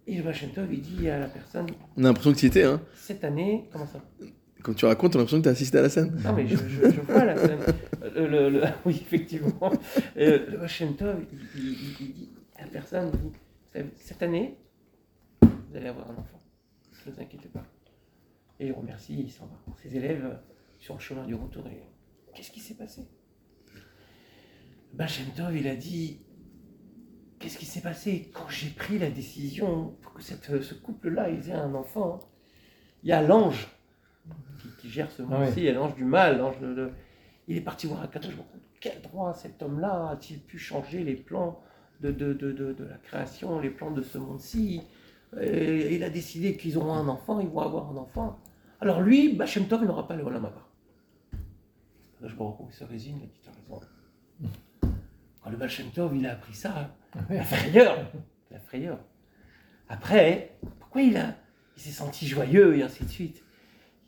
Et 0.08 0.16
le 0.20 0.34
Shem 0.34 0.50
Tov, 0.52 0.74
il 0.74 0.82
dit 0.82 1.08
à 1.08 1.20
la 1.20 1.28
personne 1.28 1.68
On 1.96 2.04
a 2.04 2.08
l'impression 2.08 2.34
que 2.34 2.38
tu 2.40 2.46
y 2.46 2.48
étais, 2.48 2.64
hein. 2.64 2.82
Cette 2.96 3.24
année, 3.24 3.70
comment 3.72 3.86
ça? 3.86 4.02
Quand 4.64 4.74
tu 4.74 4.86
racontes, 4.86 5.16
on 5.16 5.20
a 5.20 5.22
l'impression 5.22 5.40
que 5.40 5.44
tu 5.44 5.50
as 5.50 5.52
assisté 5.52 5.78
à 5.78 5.82
la 5.82 5.90
scène. 5.90 6.18
non, 6.24 6.34
mais 6.34 6.48
je, 6.48 6.56
vois 7.02 7.26
la 7.26 7.36
scène. 7.36 7.60
Le, 8.16 8.28
le- 8.28 8.50
le- 8.50 8.64
oui, 8.86 8.96
effectivement. 9.02 9.74
Euh, 10.18 10.50
le 10.50 10.62
Hashem 10.64 10.96
Tov, 10.96 11.18
il, 11.58 11.62
dit 11.62 12.30
à 12.56 12.62
la 12.64 12.68
personne, 12.72 13.12
dit, 13.12 13.82
cette 13.98 14.24
année, 14.24 14.58
vous 15.42 15.76
allez 15.76 15.88
avoir 15.88 16.10
un 16.10 16.16
enfant. 16.16 16.40
Ne 17.06 17.12
vous 17.12 17.20
inquiétez 17.22 17.50
pas. 17.50 17.66
Et 18.62 18.68
il 18.68 18.72
remercie, 18.72 19.20
il 19.20 19.32
s'en 19.32 19.48
va. 19.48 19.60
Ses 19.82 19.98
élèves, 19.98 20.24
euh, 20.24 20.36
sur 20.80 20.94
le 20.94 21.02
chemin 21.02 21.26
du 21.26 21.36
retour, 21.36 21.68
et 21.68 21.84
qu'est-ce 22.34 22.52
qui 22.52 22.62
s'est 22.62 22.76
passé? 22.76 23.02
Ben, 24.94 25.08
Tov, 25.36 25.58
il 25.58 25.68
a 25.68 25.76
dit, 25.76 26.22
qu'est-ce 27.38 27.58
qui 27.58 27.66
s'est 27.66 27.82
passé? 27.82 28.32
Quand 28.34 28.48
j'ai 28.48 28.70
pris 28.70 28.98
la 28.98 29.10
décision 29.10 29.98
pour 30.02 30.14
que 30.14 30.22
cette, 30.24 30.62
ce 30.62 30.74
couple-là, 30.74 31.30
aient 31.30 31.52
un 31.52 31.74
enfant 31.76 32.20
Il 33.04 33.10
y 33.10 33.12
a 33.12 33.22
l'ange 33.22 33.68
qui, 34.62 34.68
qui 34.80 34.90
gère 34.90 35.12
ce 35.12 35.24
Ah 35.32 35.40
ouais. 35.40 35.52
ci 35.52 35.72
l'ange 35.72 35.96
du 35.96 36.06
mal, 36.06 36.38
l'ange 36.38 36.60
de, 36.60 36.74
de- 36.74 36.92
Il 37.48 37.58
est 37.58 37.62
parti 37.62 37.88
voir 37.88 38.02
Akadosh 38.04 38.36
Baruch 38.36 38.54
Hu. 38.56 38.60
Quel 38.80 39.02
droit 39.02 39.34
cet 39.34 39.62
homme-là 39.62 40.10
a-t-il 40.10 40.40
pu 40.42 40.58
changer 40.58 41.04
les 41.04 41.16
plans 41.16 41.62
de, 42.02 42.16
la 42.90 42.98
création, 42.98 43.60
les 43.60 43.70
plans 43.70 43.92
de 43.92 44.02
ce 44.02 44.18
monde-ci? 44.18 44.82
Et 45.40 45.96
il 45.96 46.04
a 46.04 46.10
décidé 46.10 46.58
qu'ils 46.58 46.78
auront 46.78 46.94
un 46.94 47.08
enfant, 47.08 47.40
ils 47.40 47.48
vont 47.48 47.62
avoir 47.62 47.90
un 47.92 47.98
enfant. 47.98 48.40
Alors 48.82 49.02
lui, 49.02 49.34
Bachem 49.34 49.68
Tov, 49.68 49.82
il 49.84 49.88
n'aura 49.88 50.08
pas 50.08 50.16
le 50.16 50.24
Olam. 50.24 50.44
Là, 50.44 52.28
je 52.28 52.34
me 52.36 52.68
que 52.68 52.74
ça 52.74 52.86
résine, 52.86 53.18
il 53.20 53.24
a 53.24 53.28
dit, 53.28 53.40
t'as 53.44 53.52
raison. 53.52 53.82
Quand 55.42 55.50
le 55.50 55.58
Bachem 55.58 55.88
Tov, 55.92 56.16
il 56.16 56.26
a 56.28 56.34
appris 56.34 56.54
ça, 56.54 56.96
la 57.30 57.44
frayeur, 57.44 57.98
la 58.52 58.60
frayeur. 58.60 59.00
Après, 59.90 60.58
pourquoi 60.80 61.02
il 61.02 61.18
a, 61.18 61.36
il 61.76 61.82
s'est 61.82 61.92
senti 61.92 62.28
joyeux 62.28 62.78
et 62.78 62.84
ainsi 62.84 63.04
de 63.04 63.10
suite? 63.10 63.43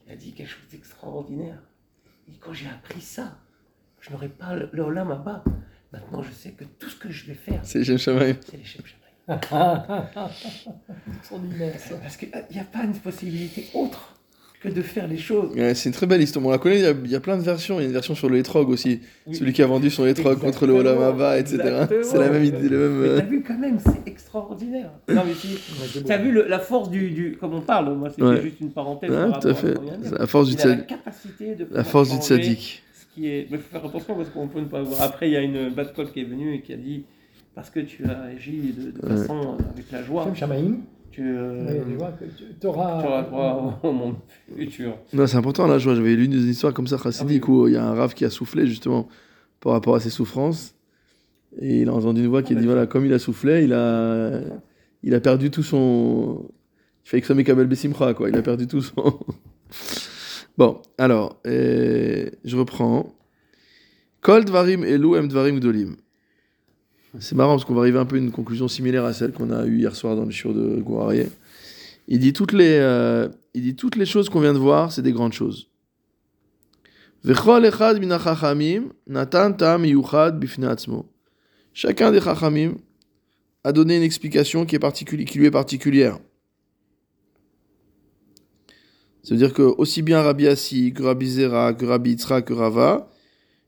Il 0.05 0.11
a 0.13 0.15
dit 0.15 0.33
quelque 0.33 0.49
chose 0.49 0.67
d'extraordinaire. 0.71 1.59
Il 2.27 2.33
dit, 2.33 2.39
quand 2.39 2.53
j'ai 2.53 2.67
appris 2.67 3.01
ça, 3.01 3.37
je 4.01 4.11
n'aurai 4.11 4.29
pas 4.29 4.55
le, 4.55 4.69
le 4.71 4.97
Haba. 4.99 5.43
Maintenant, 5.91 6.21
je 6.21 6.31
sais 6.31 6.51
que 6.51 6.63
tout 6.63 6.89
ce 6.89 6.95
que 6.95 7.09
je 7.09 7.25
vais 7.25 7.33
faire, 7.33 7.61
C'est 7.63 7.83
Shem 7.83 7.97
c'est 7.97 8.57
les 8.57 8.63
Shem. 8.63 8.83
Extraordinaire, 11.17 11.79
ça. 11.79 11.95
Parce 11.97 12.17
qu'il 12.17 12.31
n'y 12.51 12.59
a 12.59 12.63
pas 12.63 12.83
une 12.83 12.93
possibilité 12.93 13.69
autre 13.73 14.14
que 14.61 14.69
de 14.69 14.81
faire 14.81 15.07
les 15.07 15.17
choses. 15.17 15.53
Ouais, 15.55 15.75
c'est 15.75 15.89
une 15.89 15.93
très 15.95 16.05
belle 16.07 16.21
histoire. 16.21 16.45
On 16.45 16.49
la 16.49 16.57
connaît, 16.57 16.77
il 16.79 16.83
y, 16.83 16.87
a, 16.87 16.91
il 17.03 17.11
y 17.11 17.15
a 17.15 17.19
plein 17.19 17.37
de 17.37 17.43
versions. 17.43 17.79
Il 17.79 17.83
y 17.83 17.85
a 17.85 17.87
une 17.87 17.93
version 17.93 18.15
sur 18.15 18.29
le 18.29 18.37
Etrog 18.37 18.69
aussi. 18.69 18.99
Celui 19.31 19.53
qui 19.53 19.61
a 19.61 19.67
vendu 19.67 19.89
son 19.89 20.05
Etrog 20.05 20.39
contre 20.39 20.65
le 20.65 20.73
Olam 20.73 21.01
Haba, 21.01 21.37
etc. 21.39 21.57
C'est 22.03 22.17
la 22.17 22.29
même 22.29 22.43
idée, 22.43 22.67
le 22.69 22.89
même. 22.89 23.01
Mais 23.01 23.07
euh, 23.09 23.17
t'as 23.19 23.25
vu 23.25 23.43
quand 23.45 23.57
même, 23.57 23.77
c'est 23.79 24.09
extraordinaire. 24.09 24.91
Non, 25.09 25.21
mais 25.25 25.33
si, 25.33 25.57
t'as 26.05 26.17
vu 26.17 26.31
le- 26.31 26.47
la 26.47 26.59
force 26.59 26.89
du, 26.89 27.11
du. 27.11 27.37
Comme 27.39 27.53
on 27.53 27.61
parle, 27.61 27.95
moi 27.95 28.09
c'était 28.09 28.23
Ouais. 28.23 28.41
juste 28.41 28.59
une 28.61 28.71
parenthèse. 28.71 29.11
ouais, 29.11 29.29
par 29.29 29.39
tout 29.39 29.47
à 29.49 29.53
fait. 29.53 29.73
La 30.17 30.27
force 30.27 30.47
du 30.47 30.53
Il 30.55 30.61
a 30.61 30.65
la 30.65 30.71
tzaddik. 30.73 30.87
capacité 30.87 31.55
de 31.55 31.67
La 31.71 31.83
force 31.83 32.09
du 32.09 32.17
tzaddik. 32.17 32.83
ce 32.93 33.13
qui 33.13 33.27
est. 33.27 33.47
Mais 33.51 33.57
il 33.57 33.61
faut 33.63 33.69
faire 33.71 33.85
attention 33.85 34.15
parce 34.15 34.29
qu'on 34.29 34.47
peut 34.47 34.59
ne 34.61 34.65
pas 34.65 34.81
voir. 34.81 35.01
Après, 35.01 35.29
il 35.29 35.33
y 35.33 35.37
a 35.37 35.41
une 35.41 35.69
bad 35.69 35.93
cop 35.93 36.11
qui 36.11 36.21
est 36.21 36.25
venue 36.25 36.53
et 36.55 36.61
qui 36.61 36.73
a 36.73 36.77
dit 36.77 37.03
parce 37.53 37.69
que 37.69 37.79
tu 37.79 38.03
as 38.05 38.21
agi 38.35 38.73
de, 38.77 38.91
de 38.91 39.07
Ouais. 39.07 39.17
façon 39.17 39.37
euh, 39.59 39.63
avec 39.73 39.91
la 39.91 40.03
joie, 40.03 40.27
Shem 40.35 40.51
Euh, 41.19 41.65
mais 41.67 41.84
tu 41.84 41.95
vois 41.97 42.12
que 42.12 42.25
tu 42.60 42.67
auras. 42.67 43.23
droit 43.23 43.80
au 43.84 43.91
monde 43.91 44.15
futur. 44.58 44.97
Non, 45.13 45.28
c'est 45.28 45.38
important. 45.38 45.67
Là, 45.67 45.78
je 45.78 45.86
vois, 45.86 45.95
j'avais 45.95 46.15
lu 46.15 46.25
une 46.25 46.34
histoire 46.34 46.73
comme 46.73 46.88
ça, 46.88 46.97
chassidique, 46.97 47.43
Ah 47.47 47.51
oui. 47.51 47.58
où 47.58 47.67
il 47.67 47.73
y 47.73 47.78
a 47.78 47.86
un 47.86 47.93
rave 47.93 48.13
qui 48.13 48.25
a 48.25 48.30
soufflé 48.30 48.67
justement 48.67 49.08
par 49.62 49.73
rapport 49.73 49.95
à 49.95 49.99
ses 49.99 50.10
souffrances. 50.10 50.75
Et 51.60 51.82
il 51.82 51.89
a 51.89 51.93
entendu 51.93 52.21
une 52.21 52.28
voix 52.28 52.43
qui 52.43 52.54
a 52.54 52.58
Ah, 52.58 52.60
dit 52.60 52.65
voilà, 52.65 52.86
comme 52.86 53.06
il 53.06 53.13
a 53.13 53.19
soufflé, 53.19 53.63
il 53.63 53.73
a, 53.73 54.41
il 55.04 55.13
a 55.13 55.19
perdu 55.19 55.49
tout 55.51 55.63
son. 55.63 56.49
Il 57.06 57.10
fait 57.10 57.21
que 57.21 57.28
ça 57.28 57.43
Kabel 57.43 57.67
Bessimcha, 57.67 58.13
quoi. 58.13 58.30
Il 58.30 58.36
a 58.36 58.41
perdu 58.41 58.67
tout 58.67 58.82
son. 58.82 59.19
bon, 60.58 60.82
alors, 60.97 61.39
euh, 61.47 62.30
je 62.43 62.58
reprends. 62.58 63.13
Kol 64.21 64.43
Dvarim 64.43 64.84
Elu 64.84 65.17
Em 65.17 65.28
Dvarim 65.28 65.60
Gdolim. 65.60 65.95
C'est 67.19 67.36
marrant 67.36 67.54
parce 67.54 67.65
qu'on 67.65 67.73
va 67.75 67.82
arriver 67.82 67.99
un 67.99 68.06
peu 68.06 68.15
à 68.15 68.19
une 68.19 68.32
conclusion 68.32 68.67
similaire 68.67 69.06
à 69.06 69.13
celle 69.13 69.32
qu'on 69.32 69.51
a 69.51 69.65
eue 69.65 69.80
hier 69.80 69.95
soir 69.95 70.15
dans 70.15 70.25
le 70.25 70.32
show 70.32 70.54
de 70.54 70.82
Gourarié. 70.82 71.30
Il 72.08 72.19
dit 72.19 72.34
toutes 72.34 72.51
les, 72.51 72.78
euh, 72.80 73.30
il 73.54 73.63
dit 73.63 73.75
toutes 73.75 73.95
les 73.95 74.06
choses 74.06 74.30
qu'on 74.30 74.41
vient 74.41 74.54
de 74.54 74.60
voir, 74.60 74.91
c'est 74.91 75.01
des 75.01 75.13
grandes 75.13 75.34
choses. 75.34 75.69
Chacun 81.73 82.12
des 82.12 82.21
chachamim 82.21 82.75
a 83.63 83.71
donné 83.71 83.97
une 83.97 84.04
explication 84.04 84.65
qui, 84.65 84.75
est 84.75 84.80
particuli- 84.80 85.25
qui 85.25 85.39
lui 85.39 85.47
est 85.47 85.51
particulière. 85.51 86.19
Ça 89.23 89.34
veut 89.34 89.39
dire 89.39 89.54
que 89.54 89.63
aussi 89.63 90.04
bien 90.04 90.21
Rabbi 90.21 90.47
Assi, 90.47 90.93
que 90.93 91.01
Rabbi 91.01 91.28
Zera, 91.28 91.73
que 91.73 91.86
Rabbi 91.86 92.12
Yitzhak, 92.12 92.45
que 92.45 92.54
Rava, 92.54 93.10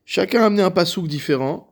chacun 0.04 0.42
a 0.42 0.46
amené 0.46 0.62
un 0.62 0.70
pasouk 0.70 1.08
différent. 1.08 1.67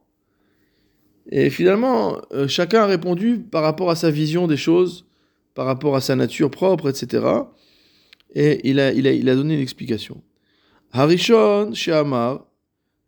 Et 1.31 1.51
finalement, 1.51 2.21
euh, 2.33 2.47
chacun 2.47 2.83
a 2.83 2.87
répondu 2.87 3.39
par 3.39 3.63
rapport 3.63 3.91
à 3.91 3.97
sa 3.97 4.11
vision 4.11 4.47
des 4.47 4.57
choses, 4.57 5.07
par 5.55 5.67
rapport 5.67 5.97
à 5.97 6.01
sa 6.01 6.15
nature 6.15 6.51
propre, 6.51 6.89
etc. 6.89 7.27
Et 8.35 8.69
il 8.69 8.79
a, 8.79 8.93
il 8.93 9.07
a, 9.07 9.13
il 9.13 9.29
a 9.29 9.35
donné 9.35 9.55
une 9.55 9.61
explication. 9.61 10.23
Harishon 10.93 11.73
chez 11.75 11.93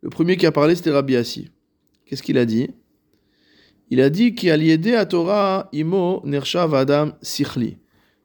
le 0.01 0.09
premier 0.09 0.37
qui 0.37 0.45
a 0.45 0.51
parlé, 0.51 0.75
c'était 0.75 0.91
Rabbi 0.91 1.15
Assi. 1.15 1.49
Qu'est-ce 2.05 2.23
qu'il 2.23 2.37
a 2.37 2.45
dit? 2.45 2.69
Il 3.89 4.01
a 4.01 4.09
dit 4.09 4.35
qu'il 4.35 4.49
a 4.51 4.99
à 4.99 5.05
Torah 5.05 5.69
imo 5.73 6.21
nershav 6.23 6.73
adam 6.75 7.11
sichli, 7.21 7.77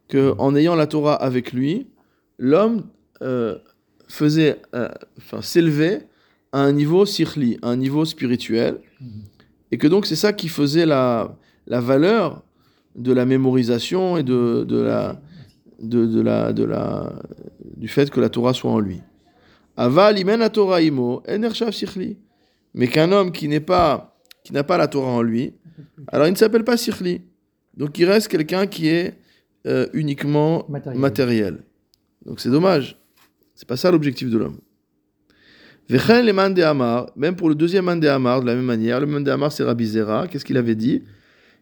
que 0.09 0.35
en 0.39 0.55
ayant 0.55 0.75
la 0.75 0.87
Torah 0.87 1.15
avec 1.15 1.53
lui, 1.53 1.89
l'homme 2.39 2.89
euh, 3.23 3.59
faisait, 4.07 4.61
euh, 4.75 4.89
enfin 5.19 5.41
s'élevait 5.43 6.07
à 6.53 6.61
un 6.61 6.73
niveau 6.73 7.07
sichli, 7.07 7.59
à 7.63 7.71
un 7.71 7.77
niveau 7.77 8.05
spirituel, 8.05 8.81
et 9.75 9.77
que 9.77 9.89
donc 9.89 10.07
c'est 10.07 10.15
ça 10.15 10.33
qui 10.33 10.49
faisait 10.49 10.87
la, 10.87 11.37
la 11.67 11.81
valeur 11.81 12.45
de 12.95 13.13
la 13.13 13.27
mémorisation 13.27 14.17
et 14.17 14.23
de, 14.23 14.63
de 14.63 14.81
la, 14.81 15.21
de, 15.81 16.07
de 16.07 16.21
la, 16.21 16.53
de 16.53 16.63
la, 16.63 17.13
du 17.77 17.89
fait 17.89 18.09
que 18.09 18.21
la 18.21 18.29
Torah 18.29 18.55
soit 18.55 18.71
en 18.71 18.79
lui. 18.79 19.01
Aval 19.77 20.17
imen 20.21 20.49
Torah 20.49 20.81
imo. 20.81 21.25
Mais 22.73 22.87
qu'un 22.87 23.11
homme 23.11 23.33
qui 23.33 23.49
n'est 23.49 23.59
pas, 23.59 24.17
qui 24.45 24.53
n'a 24.53 24.63
pas 24.63 24.79
la 24.79 24.87
Torah 24.87 25.11
en 25.11 25.23
lui, 25.23 25.55
alors 26.07 26.29
il 26.29 26.31
ne 26.31 26.37
s'appelle 26.37 26.63
pas 26.63 26.77
sichli. 26.77 27.23
Donc 27.77 27.99
il 27.99 28.05
reste 28.05 28.29
quelqu'un 28.29 28.69
qui 28.69 28.87
est 28.87 29.19
euh, 29.67 29.89
uniquement 29.93 30.67
Matériel. 30.69 31.01
matériel. 31.01 31.59
Donc 32.25 32.39
c'est 32.39 32.51
dommage. 32.51 32.97
C'est 33.57 33.67
pas 33.67 33.77
ça 33.77 33.91
l'objectif 33.91 34.31
de 34.31 34.39
l'homme. 34.39 34.59
Vechen 34.59 34.61
le 34.61 34.61
man 34.61 34.61
de 34.61 34.63
Amar, 34.63 35.74
même 35.89 37.37
pour 37.37 37.49
le 37.49 37.55
deuxième 37.55 37.85
man 37.85 38.01
de 38.01 38.09
Amar, 38.09 38.41
de 38.41 38.47
la 38.47 38.55
même 38.55 38.65
manière, 38.65 39.01
le 39.01 39.07
man 39.07 39.23
de 39.23 39.31
Amar 39.31 39.53
c'est 39.53 39.65
Rabbi 39.65 39.87
Zera, 39.87 40.29
qu'est-ce 40.29 40.45
qu'il 40.45 40.57
avait 40.57 40.75
dit? 40.75 41.03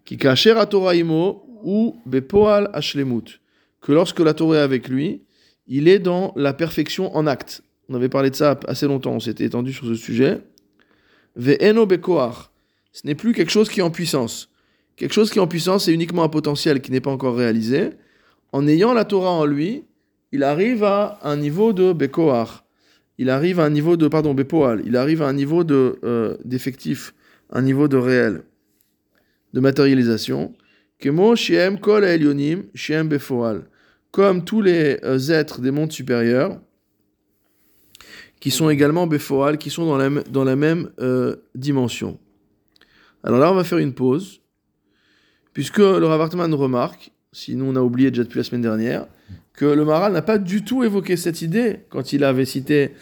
Qui 0.05 0.19
à 0.27 0.35
ou 1.65 1.97
bepoal 2.07 2.71
ashlemut. 2.73 3.41
Que 3.81 3.93
lorsque 3.93 4.21
la 4.21 4.35
Torah 4.35 4.59
est 4.59 4.61
avec 4.61 4.89
lui, 4.89 5.23
il 5.67 5.89
est 5.89 5.99
dans 5.99 6.33
la 6.37 6.53
perfection 6.53 7.15
en 7.17 7.27
acte. 7.27 7.63
On 7.89 7.95
avait 7.95 8.09
parlé 8.09 8.31
de 8.31 8.37
ça 8.37 8.59
assez 8.67 8.87
longtemps, 8.87 9.13
on 9.13 9.21
s'était 9.21 9.45
étendu 9.45 9.73
sur 9.73 9.87
ce 9.87 9.95
sujet. 9.95 10.41
Ve'eno 11.37 11.87
bekoach. 11.87 12.51
Ce 12.93 13.07
n'est 13.07 13.15
plus 13.15 13.33
quelque 13.33 13.51
chose 13.51 13.69
qui 13.69 13.81
est 13.81 13.83
en 13.83 13.91
puissance. 13.91 14.51
Quelque 14.97 15.15
chose 15.15 15.31
qui 15.31 15.39
est 15.39 15.43
en 15.43 15.47
puissance, 15.47 15.87
c'est 15.87 15.95
uniquement 15.95 16.23
un 16.23 16.29
potentiel 16.29 16.81
qui 16.81 16.93
n'est 16.93 17.01
pas 17.01 17.11
encore 17.11 17.37
réalisé. 17.37 17.91
En 18.53 18.67
ayant 18.67 18.93
la 18.93 19.05
Torah 19.05 19.31
en 19.31 19.47
lui, 19.47 19.85
il 20.31 20.45
arrive 20.45 20.85
à 20.85 21.19
un 21.23 21.37
niveau 21.37 21.73
de 21.73 21.93
bekoach. 21.93 22.62
Il 23.23 23.31
arrive 23.31 23.61
à 23.61 23.65
un 23.65 23.71
niveau 23.71 23.97
de, 23.97 24.09
pardon, 24.09 24.35
bepoal. 24.35 24.83
Il 24.85 24.97
arrive 24.97 25.23
à 25.23 25.29
un 25.29 25.33
niveau 25.33 25.63
de, 25.63 26.01
euh, 26.03 26.37
d'effectif, 26.45 27.15
un 27.51 27.63
niveau 27.63 27.87
de 27.87 27.97
réel, 27.97 28.43
de 29.53 29.61
matérialisation. 29.61 30.53
Shiem 31.01 31.79
kol 31.79 32.05
shiem 32.75 33.09
befoal. 33.09 33.63
Comme 34.11 34.45
tous 34.45 34.61
les 34.61 34.99
euh, 35.05 35.21
êtres 35.29 35.61
des 35.61 35.71
mondes 35.71 35.93
supérieurs, 35.93 36.61
qui 38.41 38.51
sont 38.51 38.69
également 38.69 39.07
befoal, 39.07 39.57
qui 39.57 39.71
sont 39.71 39.87
dans 39.87 39.99
la, 39.99 40.11
dans 40.25 40.43
la 40.43 40.57
même 40.57 40.91
euh, 40.99 41.37
dimension. 41.55 42.19
Alors 43.23 43.39
là, 43.39 43.53
on 43.53 43.55
va 43.55 43.63
faire 43.63 43.79
une 43.79 43.95
pause, 43.95 44.41
puisque 45.53 45.79
le 45.79 46.05
Rav 46.05 46.23
Hartman 46.23 46.53
remarque, 46.53 47.13
sinon 47.31 47.69
on 47.69 47.77
a 47.77 47.83
oublié 47.83 48.11
déjà 48.11 48.25
depuis 48.25 48.39
la 48.39 48.45
semaine 48.45 48.63
dernière, 48.63 49.07
que 49.55 49.65
le 49.65 49.85
Maral 49.85 50.13
n'a 50.13 50.23
pas 50.23 50.39
du 50.39 50.65
tout 50.65 50.85
évoqué 50.85 51.17
cette 51.17 51.43
idée 51.43 51.81
quand 51.89 52.13
il 52.13 52.25
avait 52.25 52.45
cité 52.45 52.93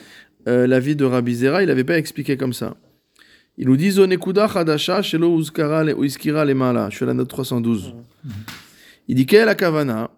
euh, 0.49 0.67
la 0.67 0.81
vie 0.81 0.97
de 0.97 1.05
Rabbi 1.05 1.35
Zera, 1.35 1.63
il 1.63 1.67
n'avait 1.67 1.85
pas 1.85 1.99
expliqué 1.99 2.37
comme 2.37 2.53
ça. 2.53 2.77
Il 3.59 3.67
nous 3.67 3.77
dit 3.77 3.91
Zonekuda 3.91 4.47
Hadasha 4.47 5.03
Shelo 5.03 5.39
Uzkara 5.39 5.85
le 5.85 5.95
Uiskira 5.95 6.45
le 6.45 6.55
Mala. 6.55 6.89
Je 6.91 6.97
suis 6.97 7.05
à 7.05 7.09
la 7.09 7.15
note 7.15 7.29
312. 7.29 7.95
Il 9.09 9.17
dit 9.17 9.27
quelle 9.27 9.43
est 9.43 9.47
la 9.47 9.55
Kavana? 9.55 10.11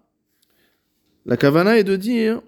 La 1.25 1.37
Kavana 1.37 1.77
est 1.77 1.83
de 1.83 1.95
dire 1.95 2.41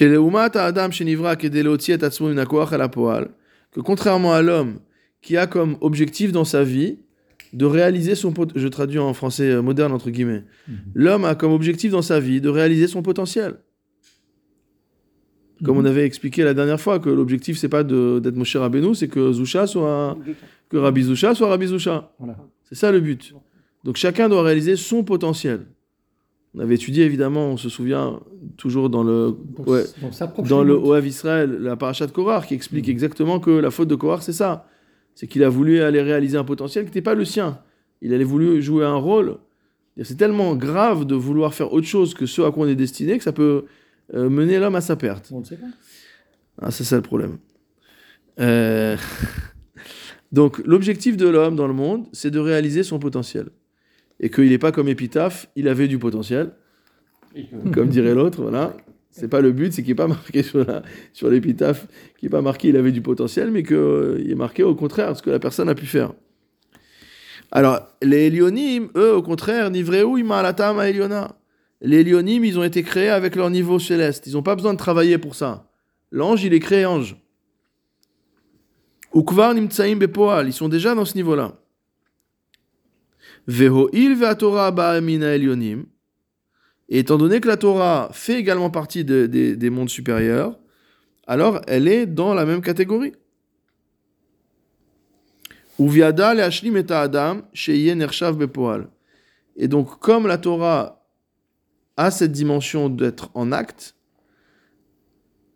Adam 0.00 0.90
Shenivra 0.90 1.36
que 1.36 3.80
contrairement 3.80 4.32
à 4.32 4.42
l'homme 4.42 4.80
qui 5.20 5.36
a 5.36 5.46
comme 5.46 5.76
objectif 5.80 6.32
dans 6.32 6.44
sa 6.44 6.62
vie 6.62 6.98
de 7.52 7.64
réaliser 7.66 8.14
son 8.14 8.32
pot- 8.32 8.52
je 8.56 8.66
traduis 8.68 8.98
en 8.98 9.12
français 9.14 9.50
euh, 9.50 9.62
moderne 9.62 9.92
entre 9.92 10.10
guillemets. 10.10 10.44
L'homme 10.94 11.24
a 11.24 11.34
comme 11.34 11.52
objectif 11.52 11.92
dans 11.92 12.02
sa 12.02 12.18
vie 12.20 12.40
de 12.40 12.48
réaliser 12.48 12.86
son 12.86 13.02
potentiel. 13.02 13.56
Comme 15.64 15.76
on 15.76 15.84
avait 15.84 16.04
expliqué 16.04 16.42
la 16.42 16.54
dernière 16.54 16.80
fois 16.80 16.98
que 16.98 17.08
l'objectif 17.08 17.56
c'est 17.56 17.68
pas 17.68 17.84
d'être 17.84 18.34
Moshe 18.36 18.56
Rabbeinu 18.56 18.94
c'est 18.94 19.06
que 19.08 19.32
soit 19.32 20.18
que 20.68 20.76
Rabbi 20.76 21.02
Zusha 21.02 21.34
soit 21.34 21.48
Rabbi 21.48 21.66
Zusha. 21.68 22.12
Voilà. 22.18 22.36
c'est 22.64 22.74
ça 22.74 22.90
le 22.90 23.00
but. 23.00 23.34
Donc 23.84 23.96
chacun 23.96 24.28
doit 24.28 24.42
réaliser 24.42 24.74
son 24.76 25.04
potentiel. 25.04 25.66
On 26.54 26.60
avait 26.60 26.74
étudié 26.74 27.04
évidemment 27.04 27.46
on 27.46 27.56
se 27.56 27.68
souvient 27.68 28.20
toujours 28.56 28.90
dans 28.90 29.02
le 29.04 29.36
ouais, 29.66 29.84
dans 30.48 30.64
le 30.64 30.72
limite. 30.74 30.88
Oav 30.88 31.06
Israël, 31.06 31.58
la 31.60 31.76
paracha 31.76 32.06
de 32.06 32.12
Korach, 32.12 32.46
qui 32.48 32.54
explique 32.54 32.88
exactement 32.88 33.38
que 33.38 33.50
la 33.50 33.70
faute 33.70 33.88
de 33.88 33.94
Korach, 33.94 34.22
c'est 34.22 34.32
ça. 34.32 34.66
C'est 35.14 35.26
qu'il 35.26 35.44
a 35.44 35.48
voulu 35.48 35.80
aller 35.80 36.00
réaliser 36.00 36.36
un 36.38 36.44
potentiel 36.44 36.84
qui 36.84 36.88
n'était 36.88 37.02
pas 37.02 37.14
le 37.14 37.24
sien. 37.24 37.60
Il 38.00 38.12
allait 38.14 38.24
voulu 38.24 38.62
jouer 38.62 38.84
un 38.84 38.96
rôle. 38.96 39.38
C'est 40.02 40.16
tellement 40.16 40.56
grave 40.56 41.04
de 41.04 41.14
vouloir 41.14 41.54
faire 41.54 41.72
autre 41.72 41.86
chose 41.86 42.14
que 42.14 42.26
ce 42.26 42.42
à 42.42 42.50
quoi 42.50 42.66
on 42.66 42.68
est 42.68 42.74
destiné 42.74 43.18
que 43.18 43.24
ça 43.24 43.32
peut 43.32 43.66
euh, 44.14 44.30
mener 44.30 44.58
l'homme 44.58 44.74
à 44.74 44.80
sa 44.80 44.96
perte. 44.96 45.30
On 45.32 45.40
ne 45.40 45.44
sait 45.44 45.56
pas. 45.56 45.66
Ah, 46.60 46.70
c'est 46.70 46.84
ça 46.84 46.96
le 46.96 47.02
problème. 47.02 47.38
Euh, 48.40 48.96
Donc 50.32 50.62
l'objectif 50.64 51.16
de 51.16 51.28
l'homme 51.28 51.56
dans 51.56 51.68
le 51.68 51.74
monde, 51.74 52.06
c'est 52.12 52.30
de 52.30 52.38
réaliser 52.38 52.82
son 52.82 52.98
potentiel. 52.98 53.50
Et 54.18 54.30
qu'il 54.30 54.48
n'est 54.48 54.58
pas 54.58 54.72
comme 54.72 54.88
épitaphe, 54.88 55.48
il 55.56 55.68
avait 55.68 55.88
du 55.88 55.98
potentiel, 55.98 56.52
comme 57.72 57.88
dirait 57.88 58.14
l'autre, 58.14 58.42
voilà. 58.42 58.76
C'est 59.12 59.28
pas 59.28 59.42
le 59.42 59.52
but, 59.52 59.72
c'est 59.72 59.82
qu'il 59.82 59.90
n'est 59.90 59.96
pas 59.96 60.08
marqué 60.08 60.42
sur 60.50 60.66
sur 61.12 61.30
l'épitaphe, 61.30 61.86
qu'il 62.18 62.26
n'est 62.26 62.30
pas 62.30 62.42
marqué 62.42 62.68
il 62.68 62.76
avait 62.76 62.92
du 62.92 63.02
potentiel, 63.02 63.50
mais 63.50 63.62
qu'il 63.62 64.26
est 64.28 64.34
marqué 64.34 64.62
au 64.62 64.74
contraire 64.74 65.16
ce 65.16 65.22
que 65.22 65.30
la 65.30 65.38
personne 65.38 65.68
a 65.68 65.74
pu 65.74 65.86
faire. 65.86 66.12
Alors, 67.54 67.86
les 68.00 68.28
Elionim, 68.28 68.88
eux, 68.96 69.14
au 69.14 69.22
contraire, 69.22 69.70
Nivreu 69.70 70.18
imalatam 70.18 70.80
Eliona. 70.80 71.36
Les 71.82 72.00
Elionim, 72.00 72.42
ils 72.44 72.58
ont 72.58 72.64
été 72.64 72.82
créés 72.82 73.10
avec 73.10 73.36
leur 73.36 73.50
niveau 73.50 73.78
céleste. 73.78 74.26
Ils 74.26 74.32
n'ont 74.32 74.42
pas 74.42 74.56
besoin 74.56 74.72
de 74.72 74.78
travailler 74.78 75.18
pour 75.18 75.34
ça. 75.34 75.68
L'ange, 76.10 76.42
il 76.44 76.54
est 76.54 76.60
créé 76.60 76.86
ange. 76.86 77.16
Ukvar 79.14 79.52
nimtsaim 79.52 79.96
bepoal, 79.96 80.48
ils 80.48 80.54
sont 80.54 80.70
déjà 80.70 80.94
dans 80.94 81.04
ce 81.04 81.14
niveau-là. 81.14 81.52
Vehoil 83.46 84.14
ve'atorah 84.14 84.70
ba'amina. 84.70 85.36
Et 86.94 86.98
étant 86.98 87.16
donné 87.16 87.40
que 87.40 87.48
la 87.48 87.56
Torah 87.56 88.10
fait 88.12 88.38
également 88.38 88.68
partie 88.68 89.02
de- 89.02 89.24
des- 89.24 89.56
des 89.56 89.70
mondes 89.70 89.88
supérieurs, 89.88 90.58
alors 91.26 91.62
elle 91.66 91.88
est 91.88 92.04
dans 92.04 92.34
la 92.34 92.44
même 92.44 92.60
catégorie. 92.60 93.14
Et 95.78 96.02
adam 96.02 97.42
sheye 97.54 97.96
nershav 97.96 98.36
bepoal. 98.36 98.90
Et 99.56 99.68
donc, 99.68 99.98
comme 100.00 100.26
la 100.26 100.36
Torah 100.36 101.02
a 101.96 102.10
cette 102.10 102.32
dimension 102.32 102.90
d'être 102.90 103.30
en 103.32 103.52
acte, 103.52 103.94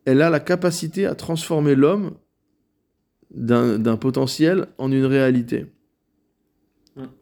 elle 0.07 0.23
a 0.23 0.31
la 0.31 0.41
capacité 0.41 1.05
à 1.05 1.15
transformer 1.15 1.75
l'homme 1.75 2.17
d'un 3.31 3.97
potentiel 3.99 4.69
en 4.79 4.91
une 4.91 5.05
réalité. 5.05 5.67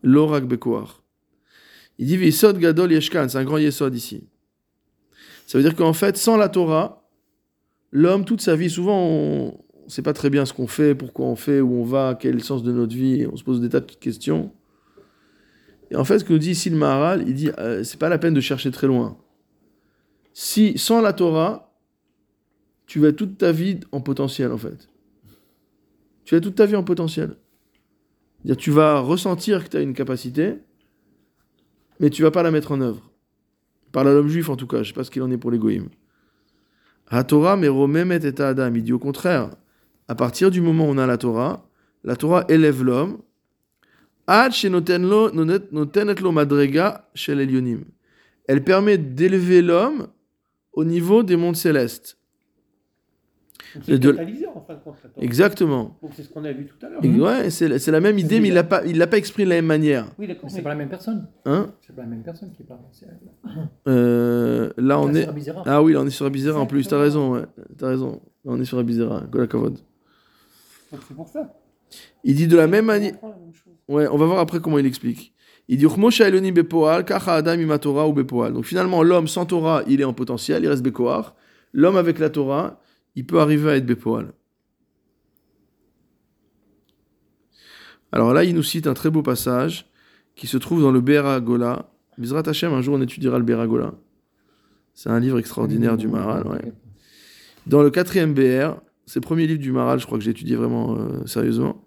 L'orak 0.04 0.44
bekoar. 0.44 1.03
Il 1.98 2.06
dit 2.06 2.16
Visod 2.16 2.58
Gadol 2.58 2.92
Yeshkan, 2.92 3.28
c'est 3.28 3.38
un 3.38 3.44
grand 3.44 3.58
Yesod 3.58 3.94
ici. 3.94 4.24
Ça 5.46 5.58
veut 5.58 5.64
dire 5.64 5.76
qu'en 5.76 5.92
fait, 5.92 6.16
sans 6.16 6.36
la 6.36 6.48
Torah, 6.48 7.08
l'homme, 7.92 8.24
toute 8.24 8.40
sa 8.40 8.56
vie, 8.56 8.70
souvent, 8.70 8.98
on 8.98 9.60
ne 9.84 9.90
sait 9.90 10.02
pas 10.02 10.12
très 10.12 10.30
bien 10.30 10.44
ce 10.46 10.52
qu'on 10.52 10.66
fait, 10.66 10.94
pourquoi 10.94 11.26
on 11.26 11.36
fait, 11.36 11.60
où 11.60 11.74
on 11.74 11.84
va, 11.84 12.16
quel 12.18 12.30
est 12.32 12.34
le 12.34 12.40
sens 12.40 12.62
de 12.62 12.72
notre 12.72 12.94
vie, 12.94 13.26
on 13.30 13.36
se 13.36 13.44
pose 13.44 13.60
des 13.60 13.68
tas 13.68 13.80
de 13.80 13.90
questions. 13.92 14.52
Et 15.90 15.96
en 15.96 16.04
fait, 16.04 16.18
ce 16.18 16.24
que 16.24 16.32
nous 16.32 16.38
dit 16.38 16.50
ici 16.50 16.70
le 16.70 16.76
Maharal, 16.76 17.24
il 17.26 17.34
dit 17.34 17.50
euh, 17.58 17.84
c'est 17.84 17.98
pas 17.98 18.08
la 18.08 18.18
peine 18.18 18.34
de 18.34 18.40
chercher 18.40 18.70
très 18.70 18.86
loin. 18.86 19.18
Si, 20.32 20.76
sans 20.78 21.00
la 21.00 21.12
Torah, 21.12 21.72
tu 22.86 22.98
vas 22.98 23.12
toute 23.12 23.38
ta 23.38 23.52
vie 23.52 23.80
en 23.92 24.00
potentiel, 24.00 24.50
en 24.50 24.58
fait. 24.58 24.88
Tu 26.24 26.34
vas 26.34 26.40
toute 26.40 26.56
ta 26.56 26.66
vie 26.66 26.76
en 26.76 26.82
potentiel. 26.82 27.36
Tu 28.58 28.70
vas 28.70 29.00
ressentir 29.00 29.64
que 29.64 29.70
tu 29.70 29.76
as 29.76 29.80
une 29.80 29.94
capacité, 29.94 30.58
mais 32.00 32.10
tu 32.10 32.22
vas 32.22 32.30
pas 32.30 32.42
la 32.42 32.50
mettre 32.50 32.72
en 32.72 32.80
œuvre. 32.80 33.10
Par 33.92 34.04
l'homme 34.04 34.28
juif 34.28 34.48
en 34.48 34.56
tout 34.56 34.66
cas, 34.66 34.82
je 34.82 34.88
sais 34.88 34.94
pas 34.94 35.04
ce 35.04 35.10
qu'il 35.10 35.22
en 35.22 35.30
est 35.30 35.38
pour 35.38 35.50
les 35.50 35.58
goïms. 35.58 35.88
Torah 37.26 37.56
romemet 37.56 38.20
et 38.24 38.40
adam. 38.40 38.74
Il 38.74 38.82
dit 38.82 38.92
au 38.92 38.98
contraire, 38.98 39.50
à 40.08 40.14
partir 40.14 40.50
du 40.50 40.60
moment 40.60 40.86
où 40.86 40.90
on 40.90 40.98
a 40.98 41.06
la 41.06 41.18
Torah, 41.18 41.68
la 42.02 42.16
Torah 42.16 42.44
élève 42.48 42.82
l'homme. 42.82 43.18
Elle 44.26 44.50
permet 48.64 48.98
d'élever 48.98 49.62
l'homme 49.62 50.08
au 50.72 50.84
niveau 50.84 51.22
des 51.22 51.36
mondes 51.36 51.56
célestes. 51.56 52.18
C'est 53.84 53.98
de- 53.98 54.10
le 54.10 54.16
catalyseur, 54.16 54.56
en 54.56 54.60
fin 54.60 54.74
de 54.74 54.78
compte. 54.80 54.94
la 55.02 55.10
Torah. 55.10 55.24
Exactement. 55.24 55.98
C'est 56.14 56.22
ce 56.22 56.28
qu'on 56.28 56.44
a 56.44 56.52
vu 56.52 56.66
tout 56.66 56.86
à 56.86 56.90
l'heure. 56.90 57.00
Et 57.04 57.08
ouais, 57.08 57.50
c'est 57.50 57.68
la- 57.68 57.78
c'est 57.78 57.90
la 57.90 58.00
même 58.00 58.18
idée, 58.18 58.40
mais 58.40 58.48
il 58.48 58.54
l'a 58.54 58.62
pas, 58.64 58.84
il 58.86 58.98
l'a 58.98 59.06
pas 59.06 59.16
exprimé 59.18 59.44
de 59.46 59.50
la 59.50 59.56
même 59.56 59.66
manière. 59.66 60.06
Oui, 60.18 60.26
d'accord. 60.28 60.44
Mais 60.44 60.50
c'est 60.50 60.62
pas 60.62 60.68
la 60.70 60.74
même 60.76 60.88
personne. 60.88 61.26
Hein? 61.44 61.70
C'est 61.80 61.94
pas 61.94 62.02
la 62.02 62.08
même 62.08 62.22
personne 62.22 62.52
qui 62.52 62.62
parle. 62.62 62.80
Euh, 63.88 64.70
là, 64.76 65.00
on 65.00 65.12
est. 65.14 65.28
Zera. 65.40 65.62
Ah 65.66 65.82
oui, 65.82 65.92
là, 65.92 66.00
on 66.02 66.06
est 66.06 66.10
sur 66.10 66.26
Abizera 66.26 66.60
en 66.60 66.66
plus, 66.66 66.86
t'as 66.86 66.98
raison, 67.00 67.32
ouais. 67.34 67.42
T'as 67.78 67.88
raison. 67.88 68.20
Là, 68.44 68.52
on 68.52 68.60
est 68.60 68.64
sur 68.64 68.78
Abizera, 68.78 69.22
Golakavod. 69.30 69.78
C'est 70.90 71.14
pour 71.16 71.28
ça. 71.28 71.52
Il 72.22 72.34
dit 72.36 72.46
de 72.46 72.56
la 72.56 72.66
même 72.66 72.86
manière. 72.86 73.14
Ouais, 73.88 74.06
on 74.08 74.16
va 74.16 74.26
voir 74.26 74.38
après 74.38 74.60
comment 74.60 74.78
il 74.78 74.86
explique. 74.86 75.32
Il 75.68 75.78
dit 75.78 75.86
Bepoal, 76.52 77.04
Adam 77.08 77.52
ima 77.54 77.78
Torah 77.78 78.06
ou 78.06 78.12
Bepoal. 78.12 78.52
Donc 78.52 78.64
finalement, 78.64 79.02
l'homme 79.02 79.28
sans 79.28 79.46
Torah, 79.46 79.82
il 79.86 80.00
est 80.00 80.04
en 80.04 80.12
potentiel, 80.12 80.62
il 80.62 80.68
reste 80.68 80.82
Bekoar. 80.82 81.34
L'homme 81.72 81.96
avec 81.96 82.18
la 82.18 82.30
Torah, 82.30 82.80
il 83.16 83.26
peut 83.26 83.40
arriver 83.40 83.70
à 83.70 83.76
être 83.76 83.86
Bepoal. 83.86 84.32
Alors 88.12 88.32
là, 88.32 88.44
il 88.44 88.54
nous 88.54 88.62
cite 88.62 88.86
un 88.86 88.94
très 88.94 89.10
beau 89.10 89.22
passage 89.22 89.90
qui 90.36 90.46
se 90.46 90.56
trouve 90.56 90.80
dans 90.80 90.92
le 90.92 91.00
Beragola. 91.00 91.90
Mizrat 92.16 92.42
Hashem, 92.46 92.72
un 92.72 92.80
jour 92.80 92.94
on 92.94 93.02
étudiera 93.02 93.38
le 93.38 93.44
Beragola. 93.44 93.94
C'est 94.94 95.10
un 95.10 95.18
livre 95.18 95.38
extraordinaire 95.38 95.96
du 95.96 96.06
Maharal, 96.06 96.46
ouais. 96.46 96.72
Dans 97.66 97.82
le 97.82 97.90
quatrième 97.90 98.34
BR, 98.34 98.76
c'est 99.06 99.16
le 99.16 99.24
premier 99.24 99.46
livre 99.46 99.58
du 99.58 99.72
Maharal, 99.72 99.98
je 99.98 100.06
crois 100.06 100.18
que 100.18 100.24
j'ai 100.24 100.30
étudié 100.30 100.54
vraiment 100.54 100.96
euh, 100.96 101.26
sérieusement. 101.26 101.84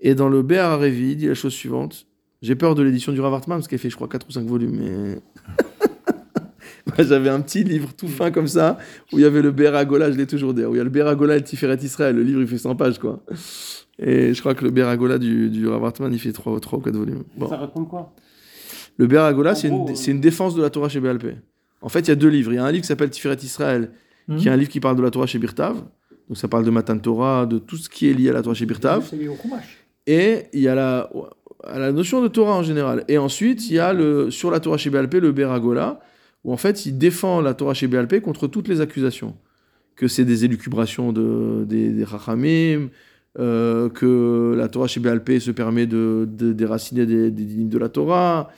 Et 0.00 0.14
dans 0.14 0.28
le 0.28 0.42
BR 0.42 0.58
Arevi, 0.58 1.12
il 1.12 1.16
dit 1.16 1.28
la 1.28 1.34
chose 1.34 1.52
suivante. 1.52 2.06
J'ai 2.42 2.56
peur 2.56 2.74
de 2.74 2.82
l'édition 2.82 3.12
du 3.12 3.20
Rav 3.20 3.32
Hartman, 3.32 3.58
parce 3.58 3.68
qu'elle 3.68 3.78
fait, 3.78 3.88
je 3.88 3.96
crois, 3.96 4.08
4 4.08 4.28
ou 4.28 4.32
5 4.32 4.46
volumes, 4.46 4.76
mais... 4.76 5.22
Moi, 6.86 7.06
j'avais 7.06 7.28
un 7.28 7.40
petit 7.40 7.62
livre 7.64 7.90
tout 7.96 8.08
fin 8.08 8.30
comme 8.30 8.48
ça, 8.48 8.76
où 9.12 9.18
il 9.18 9.22
y 9.22 9.24
avait 9.24 9.42
le 9.42 9.50
Beragola, 9.52 10.10
je 10.10 10.16
l'ai 10.16 10.26
toujours 10.26 10.52
d'ailleurs, 10.54 10.70
où 10.72 10.74
il 10.74 10.78
y 10.78 10.80
a 10.80 10.84
le 10.84 10.90
Beragola 10.90 11.34
et 11.36 11.38
le 11.38 11.44
Tiferet 11.44 11.76
Israël. 11.82 12.16
Le 12.16 12.22
livre, 12.22 12.40
il 12.40 12.46
fait 12.48 12.58
100 12.58 12.74
pages, 12.76 12.98
quoi. 12.98 13.22
Et 13.98 14.34
je 14.34 14.40
crois 14.40 14.54
que 14.54 14.64
le 14.64 14.70
Beragola 14.70 15.18
du, 15.18 15.48
du 15.50 15.68
Rav 15.68 15.84
Hartman, 15.84 16.12
il 16.12 16.18
fait 16.18 16.32
3, 16.32 16.52
ou 16.54 16.58
4 16.58 16.96
volumes. 16.96 17.22
Bon. 17.36 17.48
Ça 17.48 17.56
raconte 17.56 17.88
quoi? 17.88 18.12
Le 18.96 19.06
Beragola, 19.06 19.54
c'est 19.54 19.68
une, 19.68 19.90
euh, 19.90 19.94
c'est 19.94 20.10
une 20.10 20.20
défense 20.20 20.54
de 20.54 20.62
la 20.62 20.70
Torah 20.70 20.88
chez 20.88 21.00
BLP. 21.00 21.36
En 21.80 21.88
fait, 21.88 22.00
il 22.00 22.08
y 22.08 22.10
a 22.10 22.16
deux 22.16 22.28
livres. 22.28 22.52
Il 22.52 22.56
y 22.56 22.58
a 22.58 22.64
un 22.64 22.70
livre 22.72 22.82
qui 22.82 22.88
s'appelle 22.88 23.10
Tiferet 23.10 23.36
Israël, 23.42 23.90
Mhm. 24.28 24.36
qui 24.36 24.48
est 24.48 24.50
un 24.50 24.56
livre 24.56 24.70
qui 24.70 24.78
parle 24.80 24.96
de 24.96 25.02
la 25.02 25.10
Torah 25.10 25.26
chez 25.26 25.38
Birtav. 25.38 25.76
Donc 26.28 26.36
ça 26.38 26.46
parle 26.48 26.64
de 26.64 26.70
Matan 26.70 26.96
Torah, 26.98 27.44
de 27.46 27.58
tout 27.58 27.76
ce 27.76 27.88
qui 27.88 28.08
est 28.08 28.12
lié 28.14 28.30
à 28.30 28.32
la 28.32 28.42
Torah 28.42 28.54
chez 28.54 28.66
Birtav. 28.66 29.02
Et 30.06 30.44
il 30.52 30.60
y 30.60 30.68
a 30.68 30.74
la, 30.74 31.10
à 31.64 31.78
la 31.78 31.90
notion 31.92 32.22
de 32.22 32.28
Torah 32.28 32.54
en 32.54 32.62
général. 32.62 33.04
Et 33.08 33.18
ensuite, 33.18 33.68
il 33.68 33.74
y 33.74 33.78
a 33.78 33.92
le, 33.92 34.30
sur 34.30 34.50
la 34.50 34.60
Torah 34.60 34.76
chez 34.76 34.90
BLP 34.90 35.14
le 35.20 35.32
Beragola, 35.32 36.00
où 36.44 36.52
en 36.52 36.56
fait, 36.56 36.86
il 36.86 36.98
défend 36.98 37.40
la 37.40 37.54
Torah 37.54 37.74
chez 37.74 37.86
BLP 37.86 38.20
contre 38.20 38.46
toutes 38.46 38.68
les 38.68 38.80
accusations. 38.80 39.36
Que 39.96 40.08
c'est 40.08 40.24
des 40.24 40.44
élucubrations 40.44 41.12
de, 41.12 41.64
des, 41.66 41.90
des 41.90 42.06
Chachamim, 42.06 42.88
euh, 43.38 43.88
que 43.88 44.54
la 44.56 44.68
Torah 44.68 44.86
chez 44.88 45.00
BLP 45.00 45.38
se 45.38 45.50
permet 45.50 45.86
de, 45.86 46.26
de 46.30 46.52
déraciner 46.52 47.06
des, 47.06 47.30
des 47.30 47.44
dynimes 47.44 47.68
de 47.68 47.78
la 47.78 47.88
Torah, 47.88 48.50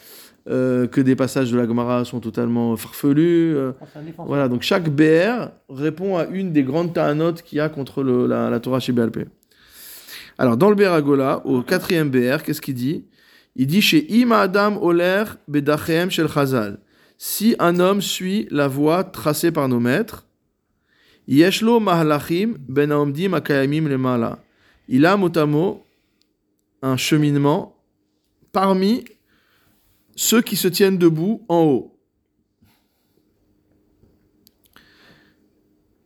euh, 0.49 0.87
que 0.87 1.01
des 1.01 1.17
passages 1.17 1.51
de 1.51 1.57
la 1.57 1.67
Gemara 1.67 2.05
sont 2.05 2.21
totalement 2.21 2.77
farfelus. 2.77 3.55
euh, 3.57 3.73
voilà, 4.27 4.49
donc 4.49 4.63
chaque 4.63 4.89
BR 4.91 5.49
répond 5.69 6.17
à 6.17 6.27
une 6.27 6.53
des 6.53 6.63
grandes 6.63 6.93
ta'anot 6.95 7.33
qu'il 7.35 7.59
y 7.59 7.61
a 7.61 7.69
contre 7.69 8.03
le- 8.03 8.27
la, 8.27 8.51
la 8.51 8.61
Torah 8.61 8.79
chez 8.81 8.93
BLP. 8.93 9.27
Alors, 10.39 10.57
dans 10.57 10.69
le 10.69 10.75
Beragola, 10.77 11.43
au 11.47 11.63
quatrième 11.63 12.11
BR, 12.11 12.43
qu'est-ce 12.45 12.61
qu'il 12.61 12.75
dit? 12.75 13.05
Il 13.57 13.67
dit 13.69 13.81
chez 13.81 14.13
Ima 14.13 14.41
Adam 14.41 14.79
Oler 14.83 15.25
Bedachem 15.49 16.11
Shel 16.11 16.29
Chazal. 16.29 16.79
Si 17.17 17.55
un 17.59 17.79
homme 17.79 18.01
suit 18.01 18.49
la 18.51 18.69
voie 18.69 19.05
tracée 19.05 19.53
par 19.53 19.69
nos 19.69 19.81
maîtres, 19.81 20.27
Yeshlo 21.27 21.81
Ben. 21.81 22.93
Il 24.87 25.07
a 25.07 25.17
motamo 25.17 25.83
un 26.83 26.97
cheminement 26.99 27.75
parmi 28.53 29.05
ceux 30.15 30.43
qui 30.43 30.57
se 30.57 30.69
tiennent 30.69 30.99
debout 30.99 31.43
en 31.49 31.63
haut. 31.63 31.99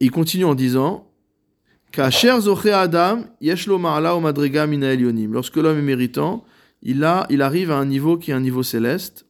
Il 0.01 0.13
continue 0.13 0.45
en 0.45 0.55
disant 0.55 1.11
Kasher 1.91 2.41
zoché 2.41 2.71
Adam, 2.71 3.25
yeshlo. 3.41 3.79
Lorsque 3.79 5.57
l'homme 5.57 5.79
est 5.79 5.83
méritant, 5.83 6.45
il, 6.83 7.03
a, 7.03 7.27
il 7.29 7.43
arrive 7.43 7.73
à 7.73 7.79
un 7.79 7.87
niveau 7.87 8.17
qui 8.17 8.31
est 8.31 8.35
un 8.35 8.41
niveau 8.41 8.63
céleste. 8.63 9.27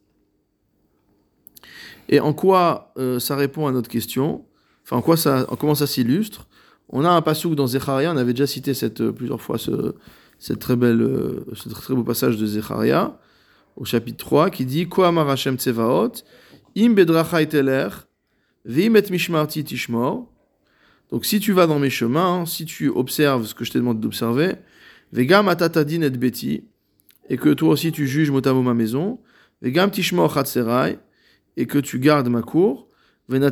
Et 2.09 2.21
en 2.21 2.33
quoi 2.33 2.93
euh, 2.99 3.19
ça 3.19 3.37
répond 3.37 3.67
à 3.67 3.73
notre 3.73 3.89
question? 3.89 4.45
Enfin, 4.85 4.97
en 4.97 5.03
quoi 5.03 5.17
ça, 5.17 5.47
en 5.49 5.57
comment 5.57 5.75
ça 5.75 5.87
s'illustre? 5.87 6.49
On 6.89 7.05
a 7.05 7.11
un 7.11 7.21
passouk 7.21 7.55
dans 7.55 7.67
Zecharia, 7.67 8.11
on 8.13 8.17
avait 8.17 8.33
déjà 8.33 8.47
cité 8.47 8.73
cette, 8.73 9.03
euh, 9.03 9.13
plusieurs 9.13 9.43
fois 9.43 9.59
ce, 9.59 9.95
cette 10.39 10.59
très 10.59 10.77
belle, 10.77 11.03
euh, 11.03 11.45
ce 11.53 11.69
très 11.69 11.95
beau 11.95 12.05
passage 12.05 12.39
de 12.39 12.47
Zecharia, 12.47 13.19
au 13.77 13.85
chapitre 13.85 14.19
3, 14.19 14.51
qui 14.51 14.65
dit 14.65 14.89
Ko 14.89 15.03
amar 15.03 15.29
Hashem 15.29 15.59
tsevaot, 15.59 16.13
im 16.77 16.95
bedrachai 16.95 17.47
teler, 17.47 17.89
vim 18.65 18.95
et 18.95 19.11
mishmarti 19.11 19.65
tishmor. 19.65 20.27
Donc 21.11 21.27
si 21.27 21.41
tu 21.41 21.53
vas 21.53 21.67
dans 21.67 21.79
mes 21.79 21.91
chemins, 21.91 22.47
si 22.47 22.65
tu 22.65 22.89
observes 22.89 23.47
ce 23.47 23.55
que 23.55 23.65
je 23.65 23.73
t'ai 23.73 23.79
demandé 23.79 24.01
d'observer, 24.01 24.55
vegam 25.13 25.49
atatadin 25.49 26.03
et 26.03 26.11
beti, 26.11 26.65
et 27.29 27.37
que 27.37 27.51
toi 27.51 27.71
aussi 27.71 27.93
tu 27.93 28.07
juges 28.07 28.31
motamo 28.31 28.63
ma 28.63 28.75
maison, 28.75 29.19
vegam 29.61 29.91
tishmor 29.91 30.33
chatserai, 30.33 30.99
et 31.59 31.67
que 31.67 31.79
tu 31.79 31.99
gardes 31.99 32.29
ma 32.29 32.41
cour, 32.41 32.89
ben. 33.29 33.51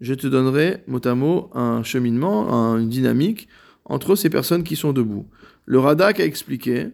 Je 0.00 0.12
te 0.14 0.26
donnerai 0.26 0.82
motamo 0.88 1.50
un 1.54 1.82
cheminement, 1.84 2.52
un- 2.52 2.78
une 2.80 2.88
dynamique 2.88 3.48
entre 3.84 4.16
ces 4.16 4.28
personnes 4.28 4.64
qui 4.64 4.76
sont 4.76 4.92
debout. 4.92 5.26
Le 5.66 5.78
Radak 5.78 6.18
a 6.20 6.24
expliqué, 6.24 6.88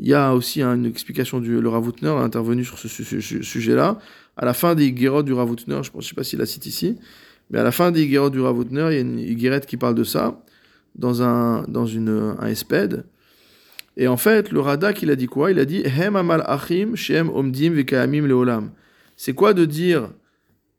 il 0.00 0.08
y 0.08 0.12
a 0.14 0.34
aussi 0.34 0.60
une 0.60 0.86
explication 0.86 1.38
du 1.40 1.60
le 1.60 1.68
Ravutner 1.68 2.08
a 2.08 2.18
intervenu 2.18 2.64
sur 2.64 2.78
ce 2.78 2.88
su- 2.88 3.04
su- 3.04 3.22
su- 3.22 3.44
sujet-là. 3.44 3.98
À 4.36 4.44
la 4.44 4.54
fin 4.54 4.74
des 4.74 4.86
Higuerot 4.86 5.22
du 5.22 5.32
Ravutner, 5.32 5.80
je 5.84 5.90
ne 5.94 6.02
sais 6.02 6.14
pas 6.14 6.24
s'il 6.24 6.40
la 6.40 6.46
cite 6.46 6.66
ici, 6.66 6.98
mais 7.50 7.58
à 7.60 7.62
la 7.62 7.72
fin 7.72 7.92
des 7.92 8.02
Higuerot 8.02 8.30
du 8.30 8.40
Ravutner, 8.40 8.88
il 8.90 8.94
y 8.94 8.98
a 8.98 9.00
une 9.00 9.18
Higuerette 9.20 9.66
qui 9.66 9.76
parle 9.76 9.94
de 9.94 10.04
ça 10.04 10.44
dans 10.96 11.22
un, 11.22 11.62
dans 11.68 11.86
une, 11.86 12.34
un. 12.40 13.04
Et 14.00 14.06
en 14.06 14.16
fait, 14.16 14.52
le 14.52 14.60
Radak, 14.60 15.02
il 15.02 15.10
a 15.10 15.16
dit 15.16 15.26
quoi? 15.26 15.50
Il 15.50 15.58
a 15.58 15.64
dit 15.64 15.82
Hem 15.84 16.14
amal 16.14 16.44
achim 16.46 16.94
shem 16.94 17.28
omdim 17.30 17.72
vekayamim 17.72 18.26
leolam. 18.26 18.70
C'est 19.16 19.34
quoi 19.34 19.52
de 19.52 19.64
dire 19.64 20.10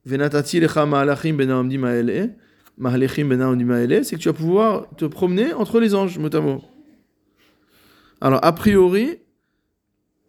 Venatati 0.06 0.62
lecha 0.62 0.86
ma'alachim 0.86 1.34
ben 1.34 1.52
omdim 1.52 1.80
ma'ele 1.80 2.38
Mahalechim 2.78 3.28
ben 3.28 3.42
omdim 3.42 4.04
C'est 4.04 4.16
que 4.16 4.22
tu 4.22 4.30
vas 4.30 4.34
pouvoir 4.34 4.88
te 4.96 5.04
promener 5.04 5.54
entre 5.54 5.82
les 5.82 5.94
anges, 5.94 6.18
mot 6.18 6.34
à 6.34 6.40
mot. 6.40 6.64
Alors, 8.22 8.40
a 8.42 8.54
priori, 8.54 9.18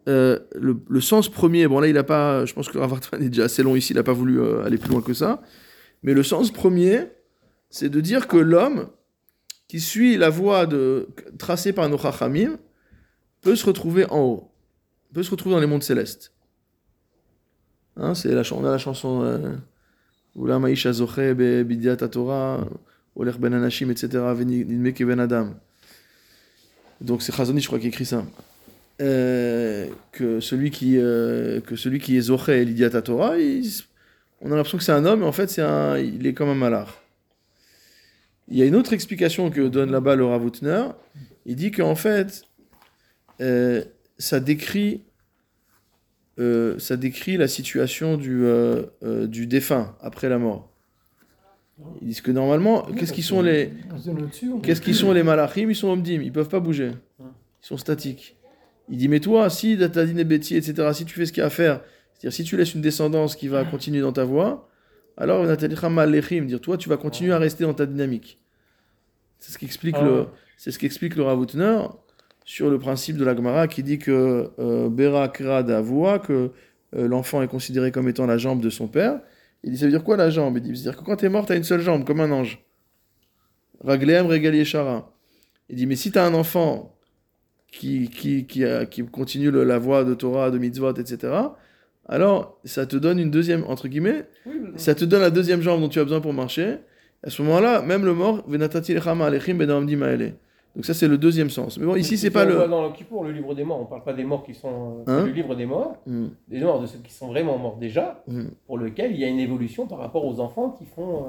euh, 0.09 0.39
le, 0.55 0.99
sens 0.99 1.29
premier, 1.29 1.67
bon 1.67 1.79
là, 1.79 1.87
il 1.87 1.97
a 1.97 2.03
pas, 2.03 2.45
je 2.45 2.53
pense 2.53 2.67
que 2.67 2.77
Ravartman 2.77 3.23
est 3.23 3.29
déjà 3.29 3.45
assez 3.45 3.63
long 3.63 3.77
ici, 3.77 3.93
il 3.93 3.95
n'a 3.95 4.03
pas 4.03 4.11
voulu 4.11 4.41
euh, 4.41 4.65
aller 4.65 4.77
plus 4.77 4.91
loin 4.91 5.01
que 5.01 5.13
ça. 5.13 5.41
Mais 6.03 6.13
le 6.13 6.23
sens 6.23 6.51
premier, 6.51 7.03
c'est 7.69 7.89
de 7.89 8.01
dire 8.01 8.27
que 8.27 8.37
l'homme 8.37 8.89
qui 9.69 9.79
suit 9.79 10.17
la 10.17 10.29
voie 10.29 10.65
de, 10.65 11.07
tracée 11.39 11.71
par 11.71 11.87
nos 11.87 11.97
Chachamim 11.97 12.57
peut 13.41 13.55
se 13.55 13.65
retrouver 13.65 14.05
en 14.09 14.19
haut, 14.19 14.51
peut 15.13 15.23
se 15.23 15.31
retrouver 15.31 15.55
dans 15.55 15.61
les 15.61 15.67
mondes 15.67 15.83
célestes. 15.83 16.31
Hein, 17.97 18.15
c'est 18.15 18.33
la, 18.33 18.43
on 18.53 18.65
a 18.65 18.71
la 18.71 18.77
chanson 18.77 19.21
euh, 19.23 19.55
Oula 20.35 20.59
Maïsha 20.59 20.93
Zoche 20.93 21.33
Bidiat 21.33 21.97
Torah, 21.97 22.65
Oler 23.15 23.33
Ben 23.37 23.53
Anashim, 23.53 23.89
etc. 23.89 24.07
Venidme 24.33 24.93
ke 24.93 25.03
Ben 25.03 25.19
Adam. 25.19 25.55
Donc 27.01 27.21
c'est 27.21 27.35
Chazoni, 27.35 27.59
je 27.59 27.67
crois, 27.67 27.79
qui 27.79 27.87
écrit 27.87 28.05
ça. 28.05 28.25
Euh, 29.01 29.87
que 30.11 30.39
celui 30.39 30.69
qui 30.69 30.97
euh, 30.97 31.59
que 31.59 31.75
celui 31.75 31.99
qui 31.99 32.17
est 32.17 32.21
Zoche 32.21 32.49
et 32.49 32.63
Lidiat 32.63 33.01
Torah, 33.01 33.33
on 34.41 34.51
a 34.51 34.55
l'impression 34.55 34.77
que 34.77 34.83
c'est 34.83 34.91
un 34.91 35.05
homme, 35.05 35.21
mais 35.21 35.25
en 35.25 35.31
fait 35.31 35.49
c'est 35.49 35.61
un, 35.61 35.97
il 35.97 36.25
est 36.27 36.33
comme 36.33 36.49
un 36.49 36.55
malard. 36.55 37.01
Il 38.47 38.57
y 38.57 38.61
a 38.61 38.65
une 38.65 38.75
autre 38.75 38.93
explication 38.93 39.49
que 39.49 39.67
donne 39.67 39.91
là-bas 39.91 40.15
le 40.15 40.25
Ravutner. 40.25 40.83
Il 41.45 41.55
dit 41.55 41.71
qu'en 41.71 41.95
fait, 41.95 42.43
euh, 43.41 43.83
ça 44.17 44.39
décrit 44.39 45.03
euh, 46.39 46.79
ça 46.79 46.95
décrit 46.95 47.37
la 47.37 47.47
situation 47.47 48.17
du, 48.17 48.45
euh, 48.45 48.83
euh, 49.03 49.27
du 49.27 49.47
défunt 49.47 49.95
après 50.01 50.29
la 50.29 50.39
mort. 50.39 50.69
Ils 52.01 52.07
disent 52.07 52.21
que 52.21 52.31
normalement, 52.31 52.83
qu'est-ce 52.97 53.13
qui 53.13 53.23
sont 53.23 53.41
les 53.41 53.71
Qu'est-ce 54.63 54.81
qu'ils 54.81 54.95
sont 54.95 55.11
les 55.11 55.23
malachim? 55.23 55.69
Ils 55.69 55.75
sont 55.75 55.89
omdim, 55.89 56.21
ils 56.21 56.31
peuvent 56.31 56.49
pas 56.49 56.59
bouger. 56.59 56.91
Ils 57.19 57.25
sont 57.67 57.77
statiques. 57.77 58.37
Il 58.89 58.97
dit, 58.97 59.07
mais 59.07 59.19
toi, 59.19 59.49
si 59.49 59.77
dit 59.77 60.13
des 60.13 60.23
bêtises, 60.23 60.69
etc., 60.69 60.89
si 60.93 61.05
tu 61.05 61.15
fais 61.15 61.25
ce 61.25 61.31
qu'il 61.31 61.41
y 61.41 61.43
a 61.43 61.47
à 61.47 61.49
faire, 61.49 61.81
c'est-à-dire 62.13 62.33
si 62.33 62.43
tu 62.43 62.55
laisses 62.55 62.73
une 62.75 62.81
descendance 62.81 63.35
qui 63.35 63.47
va 63.47 63.63
continuer 63.63 64.01
dans 64.01 64.13
ta 64.13 64.23
voie, 64.23 64.69
alors 65.17 65.45
dire 65.45 66.61
toi, 66.61 66.77
tu 66.77 66.89
vas 66.89 66.97
continuer 66.97 67.33
à 67.33 67.39
rester 67.39 67.63
dans 67.63 67.73
ta 67.73 67.85
dynamique. 67.85 68.39
C'est 69.39 69.51
ce 69.51 69.57
qu'explique 69.57 69.95
Ah 69.97 70.03
le, 70.03 70.27
c'est 70.57 70.71
ce 70.71 70.79
qu'explique 70.79 71.15
le 71.15 71.23
Ravutner 71.23 71.79
sur 72.51 72.69
le 72.69 72.77
principe 72.79 73.15
de 73.15 73.23
la 73.23 73.33
Gemara 73.33 73.69
qui 73.69 73.81
dit 73.81 73.97
que 73.97 74.49
euh, 74.59 74.89
Bera 74.89 75.29
que 75.29 76.51
euh, 76.93 77.07
l'enfant 77.07 77.41
est 77.41 77.47
considéré 77.47 77.93
comme 77.93 78.09
étant 78.09 78.25
la 78.25 78.37
jambe 78.37 78.59
de 78.61 78.69
son 78.69 78.89
père. 78.89 79.21
Il 79.63 79.71
dit, 79.71 79.77
ça 79.77 79.85
veut 79.85 79.91
dire 79.91 80.03
quoi 80.03 80.17
la 80.17 80.29
jambe? 80.29 80.57
Il 80.57 80.63
dit, 80.63 80.75
c'est-à-dire 80.75 80.99
que 80.99 81.05
quand 81.05 81.15
t'es 81.15 81.29
mort, 81.29 81.45
t'as 81.45 81.55
une 81.55 81.63
seule 81.63 81.79
jambe, 81.79 82.03
comme 82.03 82.19
un 82.19 82.29
ange. 82.29 82.59
Ragleam 83.79 84.25
Regal 84.27 84.65
Shara. 84.65 85.13
Il 85.69 85.77
dit, 85.77 85.85
mais 85.85 85.95
si 85.95 86.11
tu 86.11 86.19
as 86.19 86.25
un 86.25 86.33
enfant 86.33 86.93
qui, 87.71 88.09
qui, 88.09 88.45
qui, 88.45 88.65
a- 88.65 88.85
qui 88.85 89.01
continue 89.05 89.49
le- 89.49 89.63
la 89.63 89.77
voie 89.79 90.03
de 90.03 90.13
Torah, 90.13 90.51
de 90.51 90.57
mitzvot, 90.57 90.93
etc., 90.95 91.33
alors 92.05 92.59
ça 92.65 92.85
te 92.85 92.97
donne 92.97 93.19
une 93.19 93.31
deuxième, 93.31 93.63
entre 93.63 93.87
guillemets, 93.87 94.25
ça 94.75 94.93
te 94.93 95.05
donne 95.05 95.21
la 95.21 95.29
deuxième 95.29 95.61
jambe 95.61 95.79
dont 95.79 95.87
tu 95.87 95.99
as 96.01 96.03
besoin 96.03 96.19
pour 96.19 96.33
marcher. 96.33 96.79
À 97.23 97.29
ce 97.29 97.41
moment-là, 97.43 97.81
même 97.81 98.03
le 98.03 98.13
mort, 98.13 98.43
Venatati 98.45 98.93
lechama 98.93 99.27
alechim 99.27 99.53
maele. 99.55 100.33
Donc 100.75 100.85
ça, 100.85 100.93
c'est 100.93 101.07
le 101.07 101.17
deuxième 101.17 101.49
sens. 101.49 101.77
Mais 101.77 101.85
bon, 101.85 101.95
ici, 101.97 102.17
c'est 102.17 102.29
pas 102.31 102.45
le... 102.45 102.67
Dans 102.67 102.87
le 102.87 102.93
Kippour, 102.93 103.23
le 103.25 103.31
livre 103.33 103.53
des 103.53 103.63
morts, 103.65 103.81
on 103.81 103.85
parle 103.85 104.03
pas 104.03 104.13
des 104.13 104.23
morts 104.23 104.43
qui 104.43 104.53
sont. 104.53 105.03
Hein 105.07 105.17
c'est 105.19 105.25
le 105.25 105.31
livre 105.33 105.53
des 105.55 105.65
morts, 105.65 105.97
Hmm, 106.05 106.27
des 106.47 106.59
morts 106.61 106.79
de 106.81 106.87
ceux 106.87 106.99
qui 106.99 107.13
sont 107.13 107.27
vraiment 107.27 107.57
morts 107.57 107.77
déjà, 107.77 108.23
hmm. 108.27 108.43
pour 108.67 108.77
lequel 108.77 109.11
il 109.11 109.19
y 109.19 109.25
a 109.25 109.27
une 109.27 109.39
évolution 109.39 109.85
par 109.87 109.97
rapport 109.99 110.23
aux 110.25 110.39
enfants 110.39 110.69
qui 110.77 110.85
font. 110.85 111.15
euh, 111.15 111.27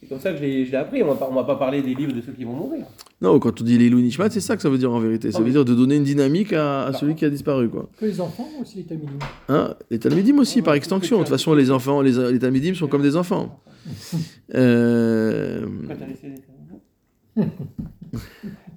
C'est 0.00 0.06
comme 0.08 0.20
ça 0.20 0.32
que 0.32 0.38
je 0.38 0.42
l'ai 0.44 0.74
appris. 0.74 1.02
On 1.02 1.10
on 1.22 1.32
m'a 1.32 1.44
pas 1.44 1.56
parlé 1.56 1.82
des 1.82 1.94
livres 1.94 2.12
de 2.14 2.20
ceux 2.22 2.32
qui 2.32 2.44
vont 2.44 2.54
mourir. 2.54 2.86
Non, 3.20 3.38
quand 3.38 3.60
on 3.60 3.64
dit 3.64 3.76
les 3.78 3.90
Nishmat, 3.90 4.30
c'est 4.30 4.40
ça 4.40 4.56
que 4.56 4.62
ça 4.62 4.68
veut 4.70 4.78
dire 4.78 4.90
en 4.92 4.98
vérité. 5.00 5.30
Ça 5.30 5.36
Ah 5.38 5.40
veut 5.42 5.46
oui. 5.46 5.52
dire 5.52 5.64
de 5.66 5.74
donner 5.74 5.96
une 5.96 6.02
dynamique 6.04 6.52
à, 6.54 6.80
à 6.80 6.84
D'accord. 6.86 7.00
celui 7.00 7.14
qui 7.14 7.24
a 7.26 7.30
disparu, 7.30 7.68
quoi. 7.68 7.88
Que 7.98 8.06
les 8.06 8.20
enfants 8.22 8.48
ou 8.58 8.62
aussi 8.62 8.78
les 8.78 8.84
talmidim 8.84 9.18
Hein 9.48 9.74
les 9.90 9.98
Talmidim 10.00 10.38
aussi, 10.38 10.58
Ouais, 10.58 10.62
par 10.64 10.72
ouais, 10.72 10.78
extension. 10.78 11.18
De 11.18 11.22
tout 11.22 11.28
toute 11.28 11.38
façon, 11.38 11.54
les 11.54 11.70
enfants, 11.70 12.00
les, 12.00 12.32
les 12.32 12.38
Talmidim 12.38 12.74
sont 12.74 12.88
comme 12.88 13.02
des 13.02 13.16
enfants. 13.16 13.60
Euh, 14.54 15.66
Pourquoi 15.78 15.96
t'as 15.96 16.06
laissé 16.06 16.34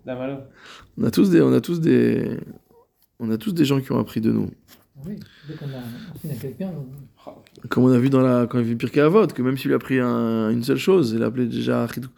La 0.06 0.16
malo. 0.16 0.36
on 0.98 1.04
a 1.04 1.12
tous 1.12 1.30
des, 1.30 1.42
on 1.42 1.52
a 1.54 1.62
tous 1.62 1.80
des, 1.82 2.38
on 3.20 3.30
a 3.32 3.38
tous 3.38 3.54
des 3.54 3.66
gens 3.66 3.80
qui 3.82 3.92
ont 3.92 4.00
appris 4.00 4.22
de 4.22 4.32
nous. 4.32 4.50
Oui, 5.06 5.16
dès 5.48 5.56
qu'on 5.56 5.66
a 5.66 6.14
enseigné 6.16 6.34
à 6.36 6.38
quelqu'un, 6.38 6.72
on- 6.78 7.68
Comme 7.70 7.84
on 7.86 7.92
a 7.92 7.98
vu 7.98 8.10
dans 8.10 8.22
la, 8.22 8.46
quand 8.48 8.60
il 8.60 8.62
a 8.62 8.66
vu 8.66 8.76
Pirkei 8.78 9.02
Avot, 9.02 9.28
que 9.28 9.42
même 9.42 9.58
s'il 9.58 9.72
a 9.74 9.76
appris 9.76 10.00
un- 10.00 10.50
une 10.52 10.64
seule 10.64 10.78
chose, 10.78 11.14
il 11.16 11.24
appelait 11.24 11.48
déjà 11.48 11.86
Achidou- 11.86 12.10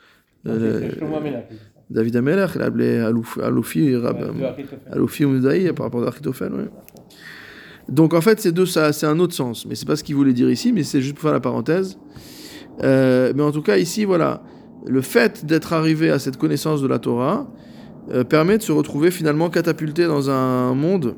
euh, 0.48 0.90
Amelach. 1.16 1.46
David 1.90 2.16
Amelech, 2.18 2.52
il 2.56 2.62
appelait 2.62 3.00
Alouf- 3.00 3.42
Aloufi, 3.42 3.96
Achitophel. 3.96 4.50
Aloufi 4.92 5.26
Oudaï 5.26 5.72
par 5.74 5.86
rapport 5.86 6.04
à 6.04 6.10
Achitophel, 6.10 6.54
ouais. 6.54 6.70
Donc 7.90 8.14
en 8.14 8.20
fait, 8.22 8.40
c'est 8.42 8.52
deux, 8.52 8.66
ça, 8.66 8.92
c'est 8.92 9.06
un 9.08 9.18
autre 9.20 9.34
sens, 9.34 9.66
mais 9.66 9.76
c'est 9.76 9.86
pas 9.88 9.96
ce 9.96 10.04
qu'il 10.04 10.16
voulait 10.16 10.34
dire 10.34 10.50
ici, 10.52 10.74
mais 10.74 10.84
c'est 10.84 11.02
juste 11.02 11.14
pour 11.16 11.24
faire 11.24 11.32
la 11.32 11.40
parenthèse. 11.40 11.98
Euh, 12.84 13.32
mais 13.36 13.44
en 13.44 13.52
tout 13.54 13.62
cas, 13.62 13.78
ici, 13.78 14.04
voilà, 14.04 14.44
le 14.86 15.00
fait 15.02 15.46
d'être 15.46 15.72
arrivé 15.72 16.10
à 16.12 16.20
cette 16.20 16.36
connaissance 16.38 16.82
de 16.82 16.88
la 16.88 17.00
Torah 17.00 17.50
euh, 18.12 18.24
permet 18.24 18.58
de 18.58 18.64
se 18.64 18.72
retrouver 18.72 19.12
finalement 19.12 19.50
catapulté 19.50 20.06
dans 20.06 20.30
un 20.30 20.74
monde 20.74 21.16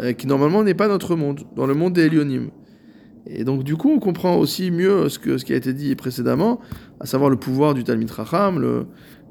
euh, 0.00 0.12
qui 0.12 0.26
normalement 0.26 0.62
n'est 0.62 0.74
pas 0.74 0.86
notre 0.86 1.16
monde, 1.16 1.40
dans 1.56 1.66
le 1.66 1.74
monde 1.74 1.94
des 1.94 2.06
Élionim. 2.06 2.50
Et 3.26 3.44
donc 3.44 3.64
du 3.64 3.76
coup, 3.76 3.90
on 3.90 3.98
comprend 3.98 4.36
aussi 4.36 4.70
mieux 4.70 5.08
ce, 5.08 5.18
que, 5.18 5.38
ce 5.38 5.44
qui 5.44 5.52
a 5.52 5.56
été 5.56 5.72
dit 5.72 5.94
précédemment, 5.96 6.60
à 7.00 7.06
savoir 7.06 7.30
le 7.30 7.36
pouvoir 7.36 7.74
du 7.74 7.84
Talmud 7.84 8.10
Racham. 8.10 8.60
Le, 8.60 8.86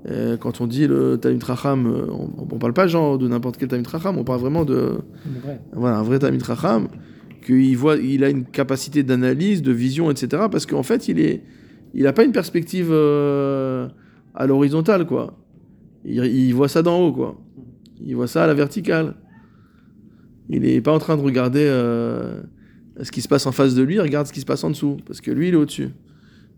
euh, 0.09 0.35
quand 0.37 0.59
on 0.61 0.67
dit 0.67 0.87
le 0.87 1.17
Talmud 1.17 1.43
Racham, 1.43 1.87
euh, 1.87 2.05
on 2.11 2.53
ne 2.53 2.59
parle 2.59 2.73
pas 2.73 2.87
genre 2.87 3.17
de 3.17 3.27
n'importe 3.27 3.57
quel 3.57 3.67
Talmud 3.67 3.87
Racham, 3.87 4.17
on 4.17 4.23
parle 4.23 4.39
vraiment 4.39 4.65
de 4.65 4.99
vrai. 5.41 5.61
voilà, 5.73 5.97
un 5.97 6.03
vrai 6.03 6.19
Talmid 6.19 6.43
Racham, 6.43 6.87
qu'il 7.45 7.77
voit, 7.77 7.95
il 7.97 8.23
a 8.23 8.29
une 8.29 8.45
capacité 8.45 9.03
d'analyse, 9.03 9.61
de 9.61 9.71
vision, 9.71 10.11
etc. 10.11 10.43
Parce 10.51 10.65
qu'en 10.65 10.83
fait, 10.83 11.07
il 11.07 11.19
est, 11.19 11.43
il 11.93 12.03
n'a 12.03 12.13
pas 12.13 12.23
une 12.23 12.31
perspective 12.31 12.91
à 12.91 14.45
l'horizontale, 14.45 15.05
quoi. 15.05 15.33
Il, 16.07 16.53
voit 16.53 16.69
ça 16.69 16.81
d'en 16.81 16.99
haut, 16.99 17.11
quoi. 17.11 17.37
Il 18.03 18.15
voit 18.15 18.27
ça 18.27 18.45
à 18.45 18.47
la 18.47 18.53
verticale. 18.53 19.15
Il 20.49 20.61
n'est 20.61 20.79
pas 20.81 20.93
en 20.93 20.99
train 20.99 21.17
de 21.17 21.21
regarder 21.21 21.65
euh, 21.65 22.41
ce 23.01 23.11
qui 23.11 23.21
se 23.21 23.27
passe 23.27 23.45
en 23.45 23.51
face 23.51 23.75
de 23.75 23.83
lui, 23.83 23.95
il 23.95 24.01
regarde 24.01 24.25
ce 24.27 24.31
qui 24.33 24.39
se 24.39 24.45
passe 24.45 24.63
en 24.63 24.69
dessous, 24.69 24.97
parce 25.05 25.19
que 25.19 25.29
lui, 25.31 25.49
il 25.49 25.53
est 25.53 25.57
au-dessus. 25.57 25.89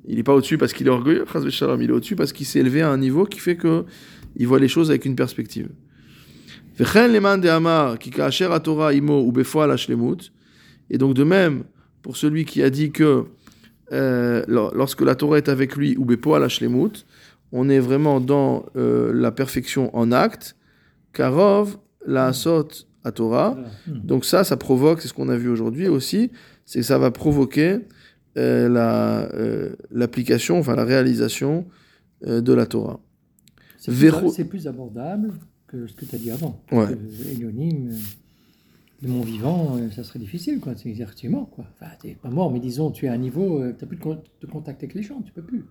Il 0.08 0.18
n'est 0.18 0.24
pas 0.24 0.36
au-dessus 0.36 0.58
parce 0.58 0.74
qu'il 0.74 0.88
est 0.88 0.92
orgueilleux, 0.92 1.26
il 1.36 1.90
est 1.90 1.92
au-dessus 1.92 2.16
parce 2.16 2.32
qu'il 2.32 2.46
s'est 2.46 2.60
élevé 2.60 2.82
à 2.82 2.90
un 2.90 2.98
niveau 2.98 3.26
qui 3.26 3.40
fait 3.40 3.58
que 3.58 3.84
il 4.36 4.48
voit 4.48 4.60
les 4.60 4.68
choses 4.68 4.90
avec 4.90 5.06
une 5.06 5.16
perspective. 5.16 5.70
Et 10.90 10.98
donc 10.98 11.14
de 11.14 11.24
même 11.24 11.64
pour 12.02 12.16
celui 12.16 12.46
qui 12.46 12.64
a 12.64 12.70
dit 12.70 12.92
que 12.92 13.26
euh, 13.92 14.44
lor- 14.48 14.74
lorsque 14.74 15.02
la 15.02 15.16
Torah 15.16 15.38
est 15.38 15.50
avec 15.50 15.76
lui 15.76 15.98
ou 15.98 16.06
befoal 16.06 16.44
hashlemut, 16.44 17.06
on 17.52 17.70
est 17.70 17.80
vraiment 17.80 18.20
dans 18.20 18.66
euh, 18.76 19.12
la 19.14 19.32
perfection 19.32 19.96
en 19.96 20.12
acte. 20.12 20.56
Karov 21.14 21.78
la 22.06 22.28
asot 22.28 22.68
à 23.04 23.12
Torah. 23.12 23.58
Donc 23.88 24.26
ça, 24.26 24.44
ça 24.44 24.58
provoque, 24.58 25.02
c'est 25.02 25.08
ce 25.08 25.14
qu'on 25.14 25.30
a 25.30 25.38
vu 25.38 25.50
aujourd'hui 25.50 25.88
aussi, 25.88 26.32
c'est 26.66 26.80
que 26.80 26.86
ça 26.86 26.98
va 27.00 27.12
provoquer 27.12 27.80
euh, 28.38 28.70
la, 28.70 29.22
euh, 29.34 29.76
l'application, 29.92 30.60
enfin 30.60 30.76
la 30.76 30.86
réalisation 30.86 31.66
euh, 32.26 32.42
de 32.42 32.54
la 32.54 32.66
Torah. 32.68 33.00
C'est 33.78 33.92
plus, 33.92 34.00
Verrou- 34.02 34.32
c'est 34.32 34.44
plus 34.46 34.68
abordable 34.68 35.34
que 35.68 35.88
ce 35.88 35.94
que 35.94 36.06
tu 36.06 36.16
as 36.16 36.20
dit 36.20 36.32
avant. 36.32 36.62
Ouais. 36.72 36.86
Euh, 36.92 36.96
de 39.02 39.08
mon 39.08 39.22
vivant, 39.22 39.78
ça 39.96 40.04
serait 40.04 40.20
difficile. 40.20 40.60
Quoi. 40.60 40.74
C'est 40.76 41.30
mort. 41.30 41.50
Quoi. 41.50 41.66
Enfin, 41.80 41.92
tu 42.02 42.08
n'es 42.08 42.16
pas 42.16 42.30
mort, 42.30 42.52
mais 42.52 42.60
disons, 42.60 42.92
tu 42.92 43.06
es 43.06 43.10
à 43.10 43.14
un 43.14 43.18
niveau, 43.18 43.62
tu 43.62 43.78
n'as 43.82 43.88
plus 43.88 43.96
de, 43.98 44.02
con- 44.04 44.22
de 44.42 44.48
contact 44.48 44.84
avec 44.84 44.94
les 44.94 45.04
gens, 45.04 45.22
tu 45.22 45.32
peux 45.32 45.42
plus. 45.42 45.64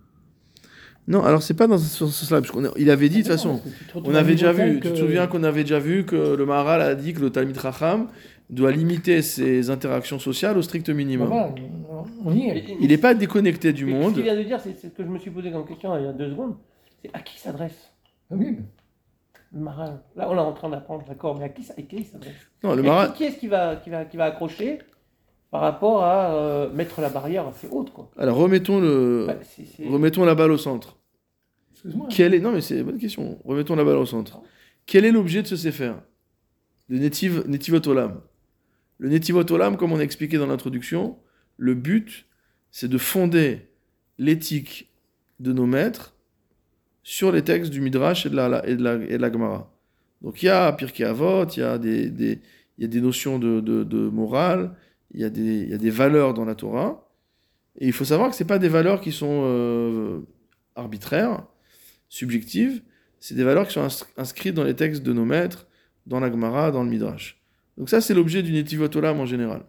Non, 1.09 1.23
alors 1.23 1.41
c'est 1.41 1.55
pas 1.55 1.67
dans 1.67 1.77
ce 1.79 2.05
sens-là, 2.07 2.39
parce 2.41 2.51
qu'il 2.75 2.89
avait 2.89 3.09
dit 3.09 3.17
de 3.17 3.21
toute 3.23 3.31
façon, 3.31 3.59
on 3.95 4.13
avait 4.15 4.33
déjà 4.33 4.51
vu, 4.53 4.79
tu 4.79 4.91
te 4.91 4.95
souviens 4.95 5.27
qu'on 5.27 5.43
avait 5.43 5.63
déjà 5.63 5.79
vu 5.79 6.05
que 6.05 6.15
le 6.35 6.45
Maharal 6.45 6.81
a 6.81 6.95
dit 6.95 7.13
que 7.13 7.19
le 7.19 7.31
Talmid 7.31 7.57
Racham 7.57 8.07
doit 8.49 8.71
limiter 8.71 9.21
ses 9.21 9.69
interactions 9.71 10.19
sociales 10.19 10.57
au 10.57 10.61
strict 10.61 10.87
minimum. 10.89 11.27
Voilà, 11.27 11.53
on- 11.91 12.29
on 12.29 12.33
y 12.33 12.47
est. 12.49 12.63
Il 12.79 12.87
n'est 12.89 12.97
pas 12.97 13.13
déconnecté 13.15 13.73
du 13.73 13.85
Mais 13.85 13.93
Ce 13.93 13.97
monde. 13.97 14.13
qu'il 14.13 14.23
vient 14.23 14.35
de 14.37 14.43
dire, 14.43 14.59
c'est 14.59 14.79
ce 14.79 14.87
que 14.87 15.03
je 15.03 15.07
me 15.09 15.17
suis 15.19 15.31
posé 15.31 15.51
comme 15.51 15.65
question 15.67 15.97
il 15.97 16.05
y 16.05 16.07
a 16.07 16.13
deux 16.13 16.29
secondes. 16.29 16.55
C'est 17.03 17.09
à 17.13 17.19
qui 17.19 17.39
s'adresse? 17.39 17.91
Ah 18.31 18.35
oui, 18.37 18.45
mais 18.51 18.63
Le 19.53 19.59
Maral. 19.61 19.99
Là, 20.15 20.29
on 20.29 20.35
est 20.35 20.39
en 20.39 20.51
train 20.53 20.69
d'apprendre, 20.69 21.03
d'accord, 21.07 21.35
mais 21.39 21.45
à 21.45 21.49
qui 21.49 21.63
ça 21.63 21.73
à 21.75 21.81
qui 21.81 21.97
il 21.97 22.05
s'adresse? 22.05 22.35
Non, 22.63 22.75
le 22.75 22.83
Et 22.83 22.87
Maral, 22.87 23.11
Qui, 23.13 23.17
qui 23.17 23.23
est-ce 23.23 23.37
qui 23.37 23.47
va, 23.47 23.77
qui, 23.77 23.89
va, 23.89 24.05
qui 24.05 24.15
va 24.17 24.25
accrocher 24.25 24.77
par 25.49 25.61
rapport 25.61 26.03
à 26.03 26.35
euh, 26.35 26.69
mettre 26.71 27.01
la 27.01 27.09
barrière 27.09 27.47
assez 27.47 27.67
haute, 27.71 27.91
quoi? 27.91 28.11
Alors 28.17 28.37
remettons, 28.37 28.79
le, 28.79 29.25
Bah, 29.27 29.35
remettons 29.89 30.23
la 30.23 30.35
balle 30.35 30.51
au 30.51 30.57
centre. 30.59 30.97
Quel 32.09 32.33
est... 32.33 32.39
Non, 32.39 32.51
mais 32.51 32.61
c'est 32.61 32.77
une 32.79 32.83
bonne 32.83 32.97
question. 32.97 33.39
Remettons 33.45 33.75
la 33.75 33.83
balle 33.83 33.97
au 33.97 34.05
centre. 34.05 34.41
Quel 34.85 35.05
est 35.05 35.11
l'objet 35.11 35.41
de 35.41 35.47
ce 35.47 35.55
Sefer 35.55 35.93
Le 36.87 36.99
Netiv, 36.99 37.43
Netivot. 37.47 37.79
Le 38.97 39.09
Netivot 39.09 39.49
Olam, 39.51 39.77
comme 39.77 39.91
on 39.93 39.99
a 39.99 40.03
expliqué 40.03 40.37
dans 40.37 40.47
l'introduction, 40.47 41.17
le 41.57 41.73
but, 41.73 42.25
c'est 42.71 42.87
de 42.87 42.97
fonder 42.97 43.69
l'éthique 44.17 44.89
de 45.39 45.53
nos 45.53 45.65
maîtres 45.65 46.15
sur 47.03 47.31
les 47.31 47.43
textes 47.43 47.71
du 47.71 47.81
Midrash 47.81 48.25
et 48.25 48.29
de 48.29 48.35
la, 48.35 48.67
et 48.67 48.75
de 48.75 48.83
la, 48.83 48.95
et 48.95 49.17
de 49.17 49.21
la 49.21 49.31
Gemara. 49.31 49.71
Donc 50.21 50.43
il 50.43 50.47
y 50.47 50.49
a 50.49 50.71
Pirkei 50.73 51.05
Avot, 51.05 51.45
il 51.47 51.59
y 51.59 51.63
a 51.63 51.77
des, 51.77 52.09
des- 52.09 52.41
il 52.77 52.83
y 52.83 52.85
a 52.85 52.87
des 52.87 53.01
notions 53.01 53.39
de, 53.39 53.59
de, 53.59 54.09
morale, 54.09 54.73
il 55.13 55.19
y, 55.19 55.23
a 55.25 55.29
des, 55.29 55.65
y 55.65 55.73
a 55.73 55.77
des 55.77 55.89
valeurs 55.89 56.33
dans 56.33 56.45
la 56.45 56.55
Torah. 56.55 57.09
Et 57.77 57.87
il 57.87 57.93
faut 57.93 58.05
savoir 58.05 58.29
que 58.29 58.35
ce 58.35 58.43
pas 58.45 58.57
des 58.59 58.69
valeurs 58.69 59.01
qui 59.01 59.11
sont 59.11 59.41
euh, 59.43 60.19
arbitraires, 60.75 61.45
subjectives, 62.09 62.81
c'est 63.19 63.35
des 63.35 63.43
valeurs 63.43 63.67
qui 63.67 63.73
sont 63.73 63.81
ins- 63.83 64.05
inscrites 64.17 64.55
dans 64.55 64.63
les 64.63 64.75
textes 64.75 65.03
de 65.03 65.13
nos 65.13 65.25
maîtres, 65.25 65.67
dans 66.05 66.19
la 66.19 66.29
Gemara, 66.29 66.71
dans 66.71 66.83
le 66.83 66.89
Midrash. 66.89 67.39
Donc 67.77 67.89
ça, 67.89 68.01
c'est 68.01 68.13
l'objet 68.13 68.43
du 68.43 68.51
Netivot 68.51 68.89
Olam 68.97 69.19
en 69.19 69.25
général. 69.25 69.63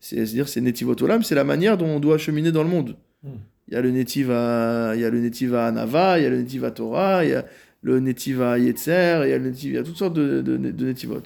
C'est-à-dire, 0.00 0.48
c'est 0.48 0.60
Netivot 0.60 1.00
Olam, 1.02 1.22
c'est 1.22 1.34
la 1.34 1.44
manière 1.44 1.76
dont 1.76 1.88
on 1.88 2.00
doit 2.00 2.16
cheminer 2.16 2.52
dans 2.52 2.62
le 2.62 2.70
monde. 2.70 2.96
Hmm. 3.22 3.36
Il 3.66 3.74
y 3.74 3.76
a 3.76 3.82
le 3.82 3.90
il 3.90 5.00
y 5.00 5.04
a 5.04 5.10
le 5.10 5.54
Anava, 5.56 6.18
il 6.18 6.22
y 6.22 6.26
a 6.26 6.30
le 6.30 6.38
Netiv 6.38 6.64
à 6.64 6.70
Torah, 6.70 7.24
il 7.24 7.30
y 7.30 7.34
a 7.34 7.44
le 7.82 8.00
Netiv 8.00 8.40
à 8.40 8.58
Yetzer, 8.58 9.22
il 9.24 9.30
y 9.30 9.32
a 9.32 9.38
le 9.38 9.50
Netiv, 9.50 9.70
il 9.72 9.74
y 9.74 9.78
a 9.78 9.82
toutes 9.82 9.96
sortes 9.96 10.14
de, 10.14 10.40
de, 10.40 10.56
de 10.56 10.86
Netivot. 10.86 11.22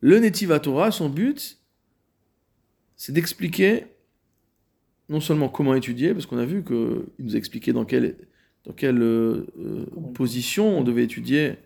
Le 0.00 0.18
Netiv 0.18 0.52
à 0.52 0.60
Torah, 0.60 0.90
son 0.90 1.08
but, 1.08 1.58
c'est 2.96 3.12
d'expliquer 3.12 3.86
non 5.08 5.20
seulement 5.20 5.48
comment 5.48 5.74
étudier, 5.74 6.12
parce 6.14 6.26
qu'on 6.26 6.38
a 6.38 6.44
vu 6.44 6.64
qu'il 6.64 7.04
nous 7.18 7.34
a 7.34 7.38
expliqué 7.38 7.72
dans 7.72 7.84
quelle, 7.84 8.16
dans 8.64 8.72
quelle 8.72 9.02
euh, 9.02 9.46
position 10.14 10.78
on 10.78 10.82
devait 10.82 11.04
étudier. 11.04 11.56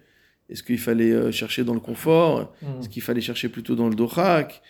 Est-ce 0.48 0.62
qu'il 0.62 0.78
fallait 0.78 1.12
euh, 1.12 1.30
chercher 1.30 1.64
dans 1.64 1.74
le 1.74 1.80
confort? 1.80 2.54
Hmm. 2.62 2.80
Est-ce 2.80 2.88
qu'il 2.88 3.02
fallait 3.02 3.20
chercher 3.20 3.48
plutôt 3.48 3.74
dans 3.74 3.88
le 3.88 3.94
dohak 3.94 4.62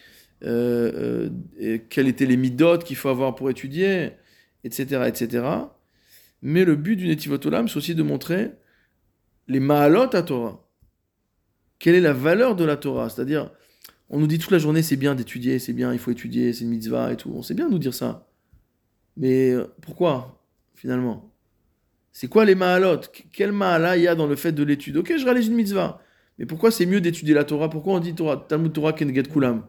euh, 0.44 1.30
euh, 1.60 1.78
Quelles 1.88 2.08
étaient 2.08 2.26
les 2.26 2.36
midotes 2.36 2.84
qu'il 2.84 2.96
faut 2.96 3.08
avoir 3.08 3.34
pour 3.34 3.48
étudier? 3.50 4.12
Etc. 4.64 5.04
etc. 5.06 5.46
Mais 6.42 6.64
le 6.64 6.74
but 6.74 6.96
du 6.96 7.06
Netivot 7.06 7.44
Olam, 7.46 7.68
c'est 7.68 7.76
aussi 7.76 7.94
de 7.94 8.02
montrer 8.02 8.50
les 9.46 9.60
Mahalot 9.60 10.14
à 10.14 10.22
Torah. 10.22 10.68
Quelle 11.78 11.94
est 11.94 12.00
la 12.00 12.12
valeur 12.12 12.56
de 12.56 12.64
la 12.64 12.76
Torah? 12.76 13.08
C'est-à-dire, 13.08 13.50
on 14.10 14.18
nous 14.18 14.26
dit 14.26 14.38
toute 14.38 14.50
la 14.50 14.58
journée 14.58 14.82
c'est 14.82 14.96
bien 14.96 15.14
d'étudier, 15.14 15.60
c'est 15.60 15.72
bien, 15.72 15.92
il 15.92 15.98
faut 15.98 16.10
étudier, 16.10 16.52
c'est 16.52 16.64
une 16.64 16.70
mitzvah 16.70 17.12
et 17.12 17.16
tout. 17.16 17.32
On 17.34 17.42
sait 17.42 17.54
bien 17.54 17.68
nous 17.68 17.78
dire 17.78 17.94
ça. 17.94 18.27
Mais 19.18 19.50
euh, 19.50 19.66
pourquoi, 19.82 20.40
finalement? 20.74 21.30
C'est 22.12 22.28
quoi 22.28 22.44
les 22.44 22.54
Mahalot? 22.54 23.00
Quel 23.32 23.52
Mahala 23.52 23.96
il 23.96 24.04
y 24.04 24.08
a 24.08 24.14
dans 24.14 24.26
le 24.26 24.36
fait 24.36 24.52
de 24.52 24.62
l'étude? 24.62 24.96
Ok, 24.96 25.12
je 25.16 25.24
réalise 25.24 25.48
une 25.48 25.54
mitzvah. 25.54 26.00
Mais 26.38 26.46
pourquoi 26.46 26.70
c'est 26.70 26.86
mieux 26.86 27.00
d'étudier 27.00 27.34
la 27.34 27.44
Torah? 27.44 27.68
Pourquoi 27.68 27.94
on 27.94 27.98
dit 27.98 28.14
Torah, 28.14 28.36
Talmud 28.48 28.72
Torah 28.72 28.92
Kenget 28.92 29.24
Kulam? 29.24 29.66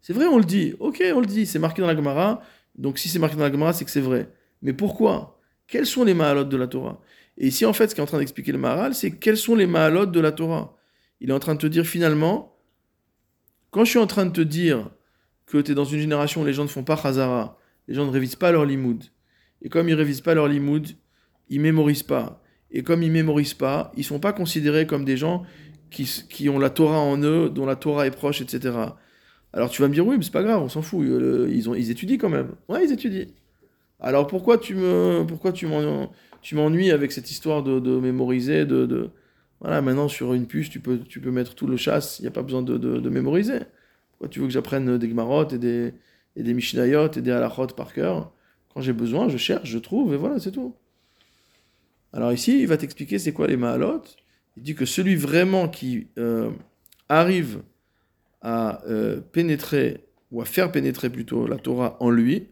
C'est 0.00 0.12
vrai, 0.12 0.26
on 0.26 0.38
le 0.38 0.44
dit. 0.44 0.74
Ok, 0.78 1.02
on 1.14 1.20
le 1.20 1.26
dit. 1.26 1.44
C'est 1.44 1.58
marqué 1.58 1.82
dans 1.82 1.88
la 1.88 1.96
Gemara. 1.96 2.40
Donc 2.76 2.98
si 2.98 3.08
c'est 3.08 3.18
marqué 3.18 3.36
dans 3.36 3.42
la 3.42 3.52
Gemara, 3.52 3.72
c'est 3.72 3.84
que 3.84 3.90
c'est 3.90 4.00
vrai. 4.00 4.32
Mais 4.62 4.72
pourquoi? 4.72 5.40
Quels 5.66 5.86
sont 5.86 6.04
les 6.04 6.14
Mahalot 6.14 6.44
de 6.44 6.56
la 6.56 6.66
Torah? 6.68 7.00
Et 7.36 7.48
ici, 7.48 7.66
en 7.66 7.72
fait, 7.72 7.88
ce 7.88 7.94
qu'est 7.94 8.02
en 8.02 8.06
train 8.06 8.18
d'expliquer 8.18 8.52
le 8.52 8.58
Maharal, 8.58 8.94
c'est 8.94 9.18
quels 9.18 9.36
sont 9.36 9.56
les 9.56 9.66
Mahalot 9.66 10.06
de 10.06 10.20
la 10.20 10.30
Torah? 10.30 10.76
Il 11.20 11.30
est 11.30 11.32
en 11.32 11.40
train 11.40 11.54
de 11.54 11.60
te 11.60 11.66
dire 11.66 11.84
finalement, 11.84 12.56
quand 13.70 13.84
je 13.84 13.90
suis 13.90 13.98
en 13.98 14.06
train 14.06 14.26
de 14.26 14.30
te 14.30 14.40
dire 14.40 14.90
que 15.46 15.58
tu 15.58 15.72
es 15.72 15.74
dans 15.74 15.84
une 15.84 15.98
génération 15.98 16.42
où 16.42 16.44
les 16.44 16.52
gens 16.52 16.62
ne 16.62 16.68
font 16.68 16.84
pas 16.84 16.96
Khazara, 16.96 17.58
les 17.88 17.94
gens 17.94 18.06
ne 18.06 18.10
révisent 18.10 18.36
pas 18.36 18.52
leur 18.52 18.64
limoud, 18.64 19.04
et 19.62 19.68
comme 19.68 19.88
ils 19.88 19.94
révisent 19.94 20.20
pas 20.20 20.34
leur 20.34 20.48
limoud, 20.48 20.88
ils 21.48 21.60
mémorisent 21.60 22.02
pas. 22.02 22.42
Et 22.70 22.82
comme 22.82 23.02
ils 23.02 23.12
mémorisent 23.12 23.54
pas, 23.54 23.92
ils 23.96 24.04
sont 24.04 24.18
pas 24.18 24.32
considérés 24.32 24.86
comme 24.86 25.04
des 25.04 25.16
gens 25.16 25.44
qui, 25.90 26.04
qui 26.28 26.48
ont 26.48 26.58
la 26.58 26.70
Torah 26.70 26.98
en 26.98 27.18
eux, 27.22 27.48
dont 27.48 27.66
la 27.66 27.76
Torah 27.76 28.06
est 28.06 28.10
proche, 28.10 28.40
etc. 28.40 28.76
Alors 29.52 29.70
tu 29.70 29.80
vas 29.82 29.88
me 29.88 29.94
dire, 29.94 30.04
oui, 30.06 30.16
mais 30.18 30.24
c'est 30.24 30.32
pas 30.32 30.42
grave, 30.42 30.60
on 30.62 30.68
s'en 30.68 30.82
fout, 30.82 31.06
euh, 31.06 31.48
ils, 31.50 31.68
ont, 31.70 31.74
ils 31.74 31.90
étudient 31.90 32.18
quand 32.18 32.28
même. 32.30 32.50
Ouais, 32.68 32.84
ils 32.84 32.92
étudient. 32.92 33.26
Alors 34.00 34.26
pourquoi 34.26 34.58
tu 34.58 34.74
me, 34.74 35.24
pourquoi 35.26 35.52
tu 35.52 35.66
m'en- 35.66 36.10
tu 36.42 36.56
m'ennuies 36.56 36.90
avec 36.90 37.12
cette 37.12 37.30
histoire 37.30 37.62
de, 37.62 37.78
de 37.80 37.98
mémoriser, 38.00 38.66
de, 38.66 39.10
Voilà, 39.60 39.80
maintenant 39.80 40.08
sur 40.08 40.34
une 40.34 40.46
puce, 40.46 40.68
tu 40.68 40.80
peux, 40.80 40.98
tu 40.98 41.20
peux 41.20 41.30
mettre 41.30 41.54
tout 41.54 41.66
le 41.66 41.76
chasse, 41.76 42.18
il 42.18 42.22
n'y 42.22 42.28
a 42.28 42.32
pas 42.32 42.42
besoin 42.42 42.62
de, 42.62 42.76
de- 42.76 42.98
de 43.00 43.10
mémoriser. 43.10 43.60
Pourquoi 44.10 44.28
tu 44.28 44.40
veux 44.40 44.46
que 44.46 44.52
j'apprenne 44.52 44.98
des 44.98 45.08
Gmarot 45.08 45.48
et 45.50 45.58
des, 45.58 45.94
et 46.36 46.42
des 46.42 46.54
Mishnayot 46.54 47.12
et 47.12 47.20
des 47.20 47.30
Halachot 47.30 47.68
par 47.68 47.92
cœur 47.92 48.32
Quand 48.72 48.80
j'ai 48.80 48.92
besoin, 48.92 49.28
je 49.28 49.36
cherche, 49.36 49.68
je 49.68 49.78
trouve, 49.78 50.14
et 50.14 50.16
voilà, 50.16 50.38
c'est 50.38 50.52
tout. 50.52 50.74
Alors 52.12 52.32
ici, 52.32 52.60
il 52.60 52.66
va 52.66 52.76
t'expliquer 52.76 53.18
c'est 53.18 53.32
quoi 53.32 53.48
les 53.48 53.56
Mahalot. 53.56 54.02
Il 54.56 54.62
dit 54.62 54.74
que 54.74 54.84
celui 54.84 55.16
vraiment 55.16 55.68
qui 55.68 56.06
euh, 56.16 56.50
arrive 57.08 57.62
à 58.40 58.84
euh, 58.86 59.20
pénétrer, 59.20 60.04
ou 60.30 60.40
à 60.40 60.44
faire 60.44 60.70
pénétrer 60.70 61.10
plutôt 61.10 61.46
la 61.46 61.56
Torah 61.56 61.96
en 62.00 62.10
lui, 62.10 62.46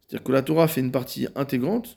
c'est-à-dire 0.00 0.24
que 0.24 0.32
la 0.32 0.42
Torah 0.42 0.68
fait 0.68 0.82
une 0.82 0.92
partie 0.92 1.26
intégrante, 1.34 1.96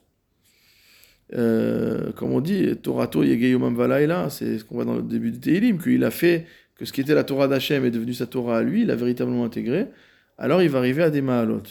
euh, 1.34 2.11
comme 2.13 2.32
on 2.32 2.39
dit, 2.39 2.78
Torato 2.78 3.24
Yegeyomam 3.24 3.76
Valaila, 3.76 4.30
c'est 4.30 4.59
ce 4.59 4.63
qu'on 4.63 4.76
voit 4.76 4.86
dans 4.86 4.95
le 4.95 5.01
début 5.01 5.32
du 5.32 5.39
Tehillim, 5.39 5.82
qu'il 5.82 6.03
a 6.03 6.11
fait 6.11 6.45
que 6.76 6.86
ce 6.86 6.93
qui 6.93 7.01
était 7.01 7.16
la 7.16 7.24
Torah 7.24 7.47
d'Hachem 7.47 7.84
est 7.84 7.91
devenu 7.91 8.13
sa 8.13 8.28
Torah 8.28 8.59
à 8.59 8.63
lui, 8.63 8.82
il 8.82 8.88
l'a 8.88 8.95
véritablement 8.95 9.43
intégré, 9.43 9.88
alors 10.38 10.61
il 10.61 10.69
va 10.69 10.79
arriver 10.79 11.03
à 11.03 11.09
des 11.09 11.21
Mahalot. 11.21 11.63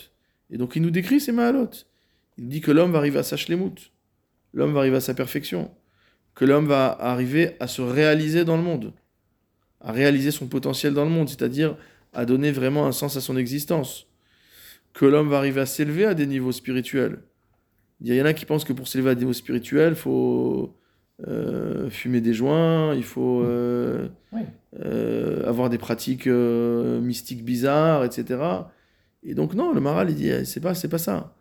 Et 0.50 0.58
donc 0.58 0.76
il 0.76 0.82
nous 0.82 0.90
décrit 0.90 1.20
ces 1.20 1.32
Mahalot. 1.32 1.70
Il 2.38 2.48
dit 2.48 2.60
que 2.60 2.70
l'homme 2.70 2.92
va 2.92 2.98
arriver 2.98 3.18
à 3.18 3.22
sa 3.22 3.36
shlemut, 3.36 3.92
l'homme 4.52 4.72
va 4.72 4.80
arriver 4.80 4.96
à 4.96 5.00
sa 5.00 5.14
perfection, 5.14 5.70
que 6.34 6.44
l'homme 6.44 6.66
va 6.66 6.90
arriver 6.90 7.56
à 7.60 7.66
se 7.66 7.82
réaliser 7.82 8.44
dans 8.44 8.56
le 8.56 8.62
monde, 8.62 8.92
à 9.80 9.92
réaliser 9.92 10.30
son 10.30 10.46
potentiel 10.46 10.94
dans 10.94 11.04
le 11.04 11.10
monde, 11.10 11.28
c'est-à-dire 11.28 11.76
à 12.12 12.24
donner 12.24 12.50
vraiment 12.50 12.86
un 12.86 12.92
sens 12.92 13.16
à 13.16 13.20
son 13.20 13.36
existence, 13.36 14.06
que 14.92 15.04
l'homme 15.04 15.28
va 15.28 15.38
arriver 15.38 15.60
à 15.60 15.66
s'élever 15.66 16.06
à 16.06 16.14
des 16.14 16.26
niveaux 16.26 16.52
spirituels. 16.52 17.22
Il 18.00 18.12
y 18.12 18.20
en 18.20 18.26
a 18.26 18.34
qui 18.34 18.46
pensent 18.46 18.64
que 18.64 18.72
pour 18.72 18.88
s'élever 18.88 19.10
à 19.10 19.14
des 19.14 19.20
niveaux 19.20 19.32
spirituels, 19.32 19.92
il 19.92 19.96
faut 19.96 20.76
euh, 21.28 21.88
fumer 21.90 22.20
des 22.20 22.34
joints, 22.34 22.94
il 22.94 23.04
faut 23.04 23.42
euh, 23.42 24.08
Oui. 24.32 24.42
euh, 24.84 25.48
avoir 25.48 25.70
des 25.70 25.78
pratiques 25.78 26.26
euh, 26.26 27.00
mystiques 27.00 27.44
bizarres, 27.44 28.04
etc. 28.04 28.40
Et 29.22 29.34
donc 29.34 29.54
non, 29.54 29.72
le 29.72 29.80
Maral, 29.80 30.10
il 30.10 30.16
dit, 30.16 30.28
eh, 30.28 30.44
c'est 30.44 30.60
pas, 30.60 30.74
c'est 30.74 30.88
pas 30.88 30.98
ça. 30.98 31.34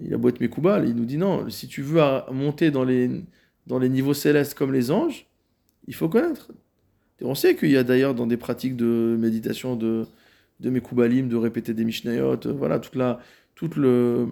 Il 0.00 0.14
a 0.14 0.16
beau 0.18 0.28
être 0.28 0.40
Mekoubal, 0.40 0.88
il 0.88 0.94
nous 0.94 1.04
dit 1.04 1.18
non, 1.18 1.50
si 1.50 1.66
tu 1.66 1.82
veux 1.82 2.00
monter 2.32 2.70
dans 2.70 2.84
les, 2.84 3.10
dans 3.66 3.78
les 3.80 3.88
niveaux 3.88 4.14
célestes 4.14 4.54
comme 4.54 4.72
les 4.72 4.90
anges, 4.92 5.26
il 5.88 5.94
faut 5.94 6.08
connaître. 6.08 6.52
Et 7.20 7.24
on 7.24 7.34
sait 7.34 7.56
qu'il 7.56 7.70
y 7.70 7.76
a 7.76 7.82
d'ailleurs 7.82 8.14
dans 8.14 8.26
des 8.28 8.36
pratiques 8.36 8.76
de 8.76 9.16
méditation 9.18 9.74
de, 9.74 10.06
de 10.60 10.70
Mekoubalim, 10.70 11.28
de 11.28 11.34
répéter 11.36 11.74
des 11.74 11.84
Mishnayot, 11.84 12.46
euh, 12.46 12.52
voilà, 12.52 12.78
toute 12.78 12.94
la, 12.94 13.18
toute 13.56 13.74
le, 13.74 14.28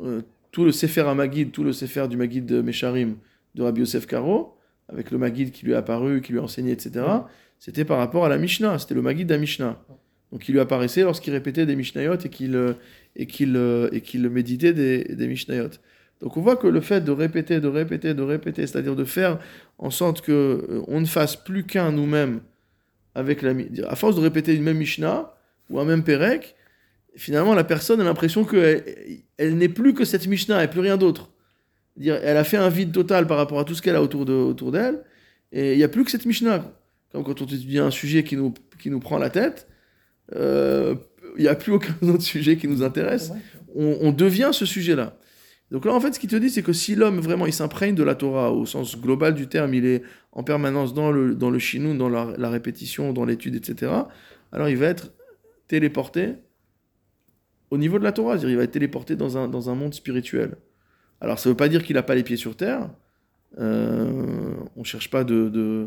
euh, 0.00 0.22
tout 0.52 0.64
le 0.64 0.72
Sefer 0.72 1.02
Amagid, 1.02 1.52
tout 1.52 1.64
le 1.64 1.72
Sefer 1.72 2.08
du 2.08 2.16
Magid 2.16 2.46
de 2.46 2.62
Mesharim 2.62 3.16
de 3.54 3.62
Rabbi 3.62 3.80
Yosef 3.80 4.06
Karo, 4.06 4.56
avec 4.88 5.10
le 5.10 5.18
Magid 5.18 5.50
qui 5.50 5.66
lui 5.66 5.72
est 5.72 5.76
apparu, 5.76 6.20
qui 6.20 6.32
lui 6.32 6.38
a 6.38 6.42
enseigné, 6.42 6.72
etc., 6.72 7.04
c'était 7.58 7.84
par 7.84 7.98
rapport 7.98 8.24
à 8.24 8.28
la 8.28 8.36
Mishnah, 8.36 8.78
c'était 8.78 8.94
le 8.94 9.02
Magid 9.02 9.26
de 9.26 9.32
la 9.32 9.38
Mishnah. 9.38 9.82
Donc 10.34 10.48
il 10.48 10.52
lui 10.52 10.60
apparaissait 10.60 11.02
lorsqu'il 11.02 11.32
répétait 11.32 11.64
des 11.64 11.76
Mishnayot 11.76 12.16
et 12.16 12.28
qu'il 12.28 12.56
euh, 12.56 12.74
et 13.14 13.26
qu'il 13.26 13.56
euh, 13.56 13.88
et 13.92 14.18
méditait 14.18 14.72
des, 14.72 15.04
des 15.04 15.28
Mishnayot. 15.28 15.70
Donc 16.20 16.36
on 16.36 16.40
voit 16.40 16.56
que 16.56 16.66
le 16.66 16.80
fait 16.80 17.02
de 17.02 17.12
répéter, 17.12 17.60
de 17.60 17.68
répéter, 17.68 18.14
de 18.14 18.22
répéter, 18.22 18.66
c'est-à-dire 18.66 18.96
de 18.96 19.04
faire 19.04 19.38
en 19.78 19.90
sorte 19.90 20.22
que 20.22 20.32
euh, 20.32 20.82
on 20.88 21.00
ne 21.00 21.06
fasse 21.06 21.36
plus 21.36 21.64
qu'un 21.64 21.92
nous-mêmes 21.92 22.40
avec 23.14 23.42
la 23.42 23.52
à 23.88 23.94
force 23.94 24.16
de 24.16 24.20
répéter 24.20 24.54
une 24.54 24.64
même 24.64 24.78
Mishnah 24.78 25.32
ou 25.70 25.78
un 25.78 25.84
même 25.84 26.02
Perek, 26.02 26.56
finalement 27.14 27.54
la 27.54 27.64
personne 27.64 28.00
a 28.00 28.04
l'impression 28.04 28.44
qu'elle 28.44 28.82
elle, 29.36 29.56
n'est 29.56 29.68
plus 29.68 29.94
que 29.94 30.04
cette 30.04 30.26
Mishnah, 30.26 30.58
n'est 30.58 30.68
plus 30.68 30.80
rien 30.80 30.96
d'autre. 30.96 31.30
Dire, 31.96 32.18
elle 32.22 32.36
a 32.36 32.44
fait 32.44 32.56
un 32.56 32.68
vide 32.68 32.92
total 32.92 33.26
par 33.26 33.36
rapport 33.36 33.60
à 33.60 33.64
tout 33.64 33.74
ce 33.74 33.82
qu'elle 33.82 33.96
a 33.96 34.02
autour 34.02 34.24
de 34.24 34.32
autour 34.32 34.72
d'elle 34.72 35.04
et 35.52 35.72
il 35.72 35.78
n'y 35.78 35.84
a 35.84 35.88
plus 35.88 36.04
que 36.04 36.10
cette 36.10 36.26
Mishnah. 36.26 36.72
Comme 37.12 37.22
quand 37.22 37.40
on 37.40 37.44
étudie 37.44 37.78
un 37.78 37.92
sujet 37.92 38.24
qui 38.24 38.36
nous 38.36 38.52
qui 38.80 38.90
nous 38.90 38.98
prend 38.98 39.18
la 39.18 39.30
tête, 39.30 39.68
euh, 40.34 40.96
il 41.36 41.42
n'y 41.42 41.48
a 41.48 41.54
plus 41.54 41.72
aucun 41.72 41.94
autre 42.02 42.22
sujet 42.22 42.56
qui 42.56 42.66
nous 42.66 42.82
intéresse 42.82 43.32
on, 43.74 43.98
on 44.00 44.12
devient 44.12 44.50
ce 44.52 44.66
sujet-là. 44.66 45.16
Donc 45.70 45.84
là, 45.86 45.92
en 45.92 46.00
fait, 46.00 46.12
ce 46.12 46.20
qu'il 46.20 46.30
te 46.30 46.36
dit, 46.36 46.50
c'est 46.50 46.62
que 46.62 46.72
si 46.72 46.94
l'homme 46.94 47.18
vraiment 47.18 47.46
il 47.46 47.52
s'imprègne 47.52 47.94
de 47.94 48.02
la 48.02 48.14
Torah 48.14 48.52
au 48.52 48.66
sens 48.66 49.00
global 49.00 49.34
du 49.34 49.48
terme, 49.48 49.74
il 49.74 49.86
est 49.86 50.02
en 50.32 50.44
permanence 50.44 50.94
dans 50.94 51.10
le, 51.10 51.34
dans 51.34 51.50
le 51.50 51.58
chinoun, 51.58 51.98
dans 51.98 52.08
la, 52.08 52.32
la 52.38 52.50
répétition, 52.50 53.12
dans 53.12 53.24
l'étude, 53.24 53.56
etc., 53.56 53.92
alors 54.52 54.68
il 54.68 54.76
va 54.76 54.86
être 54.86 55.12
téléporté 55.66 56.34
au 57.70 57.78
niveau 57.78 57.98
de 57.98 58.04
la 58.04 58.12
Torah, 58.12 58.32
c'est-à-dire 58.32 58.50
il 58.50 58.56
va 58.56 58.62
être 58.62 58.70
téléporté 58.70 59.16
dans 59.16 59.36
un, 59.36 59.48
dans 59.48 59.68
un 59.68 59.74
monde 59.74 59.94
spirituel. 59.94 60.56
Alors 61.20 61.38
ça 61.38 61.48
ne 61.48 61.52
veut 61.52 61.56
pas 61.56 61.68
dire 61.68 61.82
qu'il 61.84 61.94
n'a 61.96 62.02
pas 62.02 62.14
les 62.14 62.22
pieds 62.22 62.36
sur 62.36 62.56
terre, 62.56 62.88
Euh, 63.58 64.10
on 64.76 64.80
ne 64.80 64.84
cherche 64.84 65.10
pas 65.10 65.22
de, 65.22 65.48
de, 65.48 65.86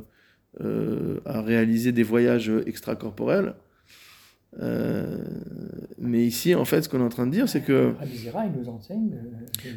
euh, 0.62 1.20
à 1.26 1.42
réaliser 1.42 1.92
des 1.92 2.04
voyages 2.04 2.50
extracorporels. 2.66 3.56
Euh, 4.62 5.18
mais 6.00 6.26
ici, 6.26 6.56
en 6.56 6.64
fait, 6.66 6.82
ce 6.84 6.90
qu'on 6.90 7.00
est 7.02 7.04
en 7.04 7.10
train 7.10 7.28
de 7.28 7.32
dire, 7.32 7.50
c'est 7.50 7.62
que 7.62 7.94
Rabbi 8.00 8.18
Zera, 8.18 8.46
il 8.46 8.60
nous 8.62 8.70
enseigne 8.70 9.10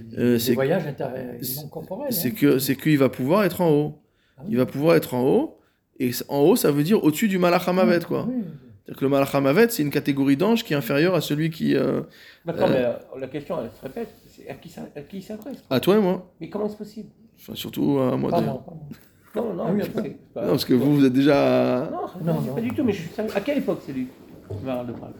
des, 0.08 0.18
Euh, 0.18 0.38
voyages 0.54 0.84
corporels. 1.70 2.12
c'est 2.12 2.28
hein. 2.28 2.34
que 2.38 2.58
c'est 2.60 2.76
qu'il 2.76 2.96
va 2.98 3.08
pouvoir 3.08 3.42
être 3.44 3.60
en 3.60 3.70
haut. 3.70 3.98
Ah 4.38 4.42
oui. 4.44 4.50
Il 4.52 4.56
va 4.56 4.66
pouvoir 4.66 4.94
être 4.96 5.12
en 5.14 5.22
haut. 5.24 5.58
Et 5.98 6.12
en 6.28 6.38
haut, 6.40 6.56
ça 6.56 6.70
veut 6.70 6.82
dire 6.84 7.02
au-dessus 7.04 7.28
du 7.28 7.38
Malach 7.38 7.66
HaMavet, 7.68 8.04
quoi. 8.06 8.26
Oui. 8.28 8.36
C'est-à-dire 8.84 8.98
que 9.00 9.04
le 9.04 9.10
Malach 9.10 9.34
HaMavet, 9.34 9.68
c'est 9.70 9.82
une 9.82 9.90
catégorie 9.90 10.36
d'ange 10.36 10.64
qui 10.64 10.72
est 10.72 10.76
inférieure 10.76 11.14
à 11.14 11.20
celui 11.20 11.50
qui. 11.50 11.76
euh, 11.76 12.00
D'accord, 12.46 12.68
Euh. 12.70 12.94
mais 13.14 13.20
la 13.20 13.26
question, 13.26 13.56
elle 13.60 13.70
se 13.76 13.82
répète. 13.82 14.08
À 14.48 14.54
qui 14.54 14.68
ça- 14.68 14.82
à 14.96 15.00
qui 15.02 15.22
s'adresse 15.22 15.62
à 15.68 15.80
toi 15.80 15.96
et 15.96 16.00
moi. 16.00 16.30
Mais 16.40 16.48
comment 16.48 16.68
c'est 16.68 16.78
possible? 16.78 17.08
Enfin, 17.38 17.54
surtout 17.54 17.98
à 17.98 18.16
moi. 18.16 18.30
Pas 18.30 18.40
d'ailleurs. 18.40 18.54
moi, 18.54 18.64
pas 18.64 18.72
moi. 18.72 18.84
Non, 19.48 19.54
non, 19.54 19.64
Ah 19.68 19.72
oui, 19.72 20.16
pas. 20.34 20.42
Non, 20.42 20.48
parce 20.50 20.64
que 20.64 20.74
vous, 20.74 20.96
vous 20.96 21.04
êtes 21.04 21.12
déjà. 21.12 21.88
Non, 21.90 21.96
Non, 22.24 22.34
pas- 22.34 22.40
c'est 22.42 22.48
non. 22.48 22.54
pas 22.54 22.60
du 22.60 22.70
tout, 22.74 22.82
mais 22.84 22.92
je 22.92 23.02
suis 23.02 23.10
sérieux. 23.10 23.30
À 23.34 23.40
quelle 23.40 23.58
époque 23.58 23.80
c'est 23.86 23.92
lui 23.92 24.08
Maral 24.64 24.86
de 24.88 24.92
Prague? 24.92 25.12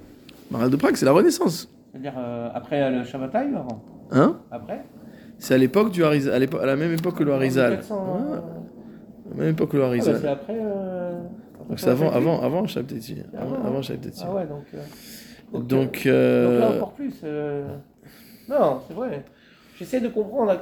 Maral 0.50 0.70
de 0.70 0.76
Prague, 0.76 0.96
c'est 0.96 1.06
la 1.06 1.12
Renaissance. 1.12 1.72
C'est-à-dire 1.92 2.14
euh, 2.18 2.48
après 2.54 2.90
le 2.90 3.04
Shabbatai 3.04 3.46
ou 3.52 3.56
avant? 3.56 3.84
Hein? 4.10 4.40
Après? 4.50 4.84
C'est 5.38 5.54
à 5.54 5.58
l'époque 5.58 5.90
du 5.92 6.02
Harizal, 6.04 6.34
à, 6.34 6.66
la 6.66 6.76
même 6.76 6.92
époque 6.92 7.16
que 7.16 7.22
le 7.24 7.32
Harizal. 7.32 7.70
1400, 7.70 7.94
Ouais, 7.96 8.20
euh, 8.32 8.36
à 8.36 9.30
la 9.30 9.36
même 9.44 9.50
époque 9.52 9.70
que 9.70 9.76
le 9.76 9.82
ah, 9.84 9.86
bah, 9.86 9.90
Harizal. 9.90 10.18
c'est 10.20 10.28
après. 10.28 10.58
euh, 10.60 11.12
Donc 11.68 11.78
c'est 11.78 11.88
avant, 11.88 12.06
Shabbatai. 12.10 12.16
avant, 12.18 12.42
avant 12.42 12.66
Shabbatati. 12.66 13.16
Ah 13.32 13.40
Avant, 13.42 13.54
avant. 13.64 13.80
Ah 14.22 14.34
ouais, 14.34 14.46
donc. 14.46 14.64
euh, 14.74 14.82
donc, 15.52 15.66
Donc, 15.68 15.92
donc 15.92 16.04
là 16.04 16.70
encore 16.76 16.92
plus. 16.92 17.14
Non, 18.50 18.82
c'est 18.88 18.94
vrai. 18.94 19.24
J'essaie 19.78 20.00
de 20.00 20.08
comprendre. 20.08 20.58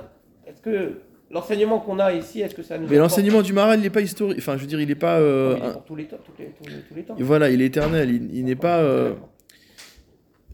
Est-ce 0.46 0.60
que 0.60 1.00
l'enseignement 1.30 1.80
qu'on 1.80 1.98
a 1.98 2.12
ici, 2.12 2.40
est-ce 2.40 2.54
que 2.54 2.62
ça 2.62 2.78
nous. 2.78 2.86
mais 2.88 2.96
l'enseignement 2.98 3.42
du 3.42 3.52
Maral, 3.52 3.78
il 3.80 3.82
n'est 3.82 3.90
pas 3.90 4.00
historique. 4.00 4.38
Enfin, 4.38 4.56
je 4.56 4.62
veux 4.62 4.66
dire, 4.68 4.80
il 4.80 4.88
n'est 4.88 4.94
pas. 4.94 5.18
euh, 5.18 5.56
Il 5.58 5.64
est 5.66 5.72
pour 5.72 5.84
tous 5.84 5.96
les 5.96 6.04
temps. 6.06 6.18
tous 6.24 6.32
les- 6.42 6.50
tous 6.50 6.64
les- 6.68 6.80
tous 6.82 6.94
les 6.94 7.02
temps. 7.02 7.16
Voilà, 7.18 7.50
il 7.50 7.60
est 7.62 7.66
éternel. 7.66 8.10
Il, 8.10 8.34
il 8.36 8.44
n'est 8.44 8.54
pas. 8.56 8.78
euh, 8.78 9.14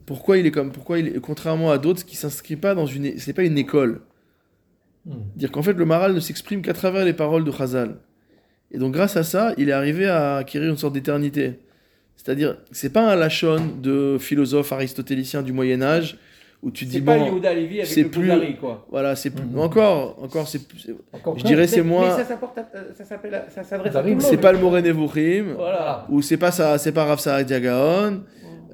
Pourquoi 0.07 0.37
il 0.39 0.47
est 0.47 0.51
comme 0.51 0.71
Pourquoi 0.73 0.99
il 0.99 1.09
est 1.09 1.21
contrairement 1.21 1.71
à 1.71 1.79
d'autres 1.79 2.05
qui 2.05 2.17
s'inscrit 2.17 2.57
pas 2.57 2.75
dans 2.75 2.87
une. 2.87 3.07
é- 3.07 3.19
C'est 3.19 3.33
pas 3.33 3.43
une 3.45 3.57
école. 3.59 4.01
Hmm. 5.07 5.13
Dire 5.37 5.51
qu'en 5.51 5.63
fait, 5.63 5.73
le 5.75 5.85
Maral 5.85 6.15
ne 6.15 6.21
s'exprime 6.21 6.63
qu'à 6.63 6.73
travers 6.75 7.05
les 7.05 7.13
paroles 7.13 7.45
de 7.45 7.51
Chazal. 7.51 7.97
Et 8.71 8.79
donc, 8.79 8.93
grâce 8.93 9.17
à 9.17 9.23
ça, 9.23 9.55
il 9.59 9.69
est 9.69 9.73
arrivé 9.73 10.07
à 10.07 10.37
acquérir 10.37 10.71
une 10.71 10.77
sorte 10.77 10.95
d'éternité. 10.95 11.61
C'est-à-dire, 12.17 12.57
c'est 12.71 12.93
pas 12.93 13.11
un 13.13 13.17
lachon 13.17 13.57
de 13.83 14.17
philosophe 14.19 14.73
aristotélicien 14.73 15.43
du 15.43 15.53
Moyen 15.53 15.83
Âge 15.83 16.17
où 16.65 16.71
tu 16.71 16.85
dis 16.87 16.95
C'est 16.95 17.01
pas 17.03 17.19
bon, 17.19 17.27
Yehuda 17.27 17.53
Lévi 17.55 17.77
avec 17.81 17.87
c'est 17.87 18.03
le 18.05 18.09
plus- 18.09 18.57
quoi. 18.59 18.87
voilà, 18.91 19.15
c'est 19.15 19.31
plus... 19.31 19.45
Mhm. 19.45 19.59
encore, 19.59 20.17
encore, 20.23 20.49
c'est 20.49 20.67
plus- 20.67 20.89
Encore 21.13 21.39
Je 21.39 21.45
dirais 21.45 21.67
c'est 21.67 21.83
moins, 21.83 22.09
Mais 22.17 22.23
ça 22.23 22.29
s'apporte 22.29 22.59
euh, 22.59 22.63
ça 22.97 23.05
s'appelle, 23.05 23.43
ça 23.55 23.63
s'adresse 23.63 23.95
à 23.95 23.99
tout 24.01 24.07
Kuzari, 24.09 24.09
le 24.11 24.15
monde. 24.17 24.23
c'est 24.23 24.37
pas 24.39 24.53
le 24.53 24.59
Moré 24.59 24.81
Nevuchim, 24.83 25.55
Voilà. 25.57 26.07
ou 26.09 26.23
c'est 26.23 26.39
pas 26.39 26.51
ça, 26.51 26.79
c'est 26.79 26.93
pas 26.93 27.05
Rav 27.05 27.21
Saadia 27.21 27.61
Gaon, 27.61 28.23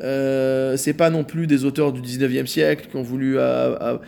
euh, 0.02 0.76
c'est 0.78 0.94
pas 0.94 1.10
non 1.10 1.24
plus 1.24 1.46
des 1.46 1.64
auteurs 1.64 1.92
du 1.92 2.00
19e 2.00 2.46
siècle 2.46 2.86
qui 2.90 2.96
ont 2.96 3.02
voulu 3.02 3.34
euh, 3.38 3.98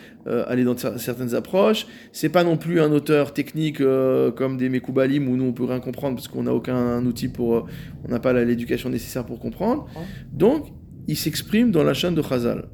aller 0.47 0.63
dans 0.63 0.73
cer- 0.75 0.97
certaines 0.97 1.35
approches, 1.35 1.85
c'est 2.11 2.29
pas 2.29 2.43
non 2.43 2.57
plus 2.57 2.79
un 2.81 2.91
auteur 2.91 3.33
technique 3.33 3.81
euh, 3.81 4.31
comme 4.31 4.57
des 4.57 4.69
Mekoubalim 4.69 5.27
où 5.27 5.35
nous 5.35 5.43
on 5.45 5.53
peut 5.53 5.65
rien 5.65 5.79
comprendre 5.81 6.15
parce 6.15 6.27
qu'on 6.29 6.43
n'a 6.43 6.53
aucun 6.53 7.05
outil 7.05 7.27
pour, 7.27 7.67
on 8.05 8.09
n'a 8.09 8.19
pas 8.19 8.33
l'éducation 8.33 8.89
nécessaire 8.89 9.25
pour 9.25 9.39
comprendre. 9.39 9.87
Donc, 10.31 10.67
il 11.07 11.17
s'exprime 11.17 11.69
dans 11.69 11.83
la 11.83 11.93
chaîne 11.93 12.15
de 12.15 12.21
Chazal. 12.21 12.65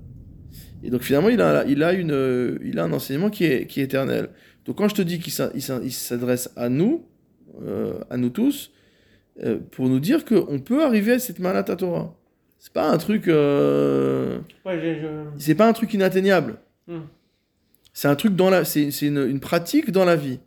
Et 0.84 0.90
donc 0.90 1.02
finalement, 1.02 1.30
il 1.30 1.42
a, 1.42 1.66
il 1.66 1.84
a, 1.84 1.94
une, 1.94 2.58
il 2.64 2.80
a 2.80 2.84
un 2.86 2.94
enseignement 2.94 3.30
qui 3.30 3.46
est, 3.46 3.66
qui 3.68 3.82
est 3.82 3.84
éternel. 3.84 4.30
Donc 4.66 4.78
quand 4.78 4.88
je 4.88 4.96
te 4.96 5.02
dis 5.02 5.20
qu'il 5.20 5.34
s'a- 5.34 5.52
il 5.56 5.62
s'a- 5.62 5.82
il 5.84 5.92
s'adresse 5.92 6.52
à 6.56 6.70
nous, 6.70 7.06
euh, 7.64 7.94
à 8.10 8.18
nous 8.18 8.30
tous, 8.30 8.72
euh, 9.44 9.58
pour 9.72 9.90
nous 9.90 10.00
dire 10.00 10.24
qu'on 10.26 10.60
peut 10.60 10.84
arriver 10.84 11.14
à 11.14 11.20
cette 11.20 11.40
Malat 11.40 11.64
Torah. 11.64 12.16
C'est 12.60 12.74
pas 12.74 12.90
un 12.90 12.98
truc, 12.98 13.28
euh, 13.28 14.40
Ouais, 14.66 14.80
je- 14.80 15.08
c'est 15.38 15.56
pas 15.56 15.68
un 15.68 15.74
truc 15.74 15.94
inatteignable. 15.94 16.58
Hmm. 16.88 17.00
C'est 17.94 18.08
un 18.08 18.16
truc 18.16 18.36
dans 18.36 18.50
la, 18.50 18.64
c'est 18.66 18.90
une, 19.02 19.18
une 19.28 19.40
pratique 19.40 19.92
dans 19.92 20.06
la 20.06 20.16
vie. 20.16 20.40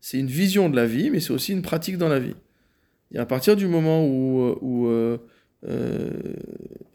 C'est 0.00 0.18
une 0.18 0.26
vision 0.26 0.68
de 0.70 0.76
la 0.76 0.86
vie, 0.86 1.10
mais 1.10 1.20
c'est 1.20 1.32
aussi 1.32 1.52
une 1.52 1.62
pratique 1.62 1.98
dans 1.98 2.08
la 2.08 2.18
vie. 2.18 2.34
Et 3.12 3.18
à 3.18 3.26
partir 3.26 3.56
du 3.56 3.66
moment 3.66 4.06
où, 4.06 4.56
où 4.60 4.86
euh, 4.88 5.18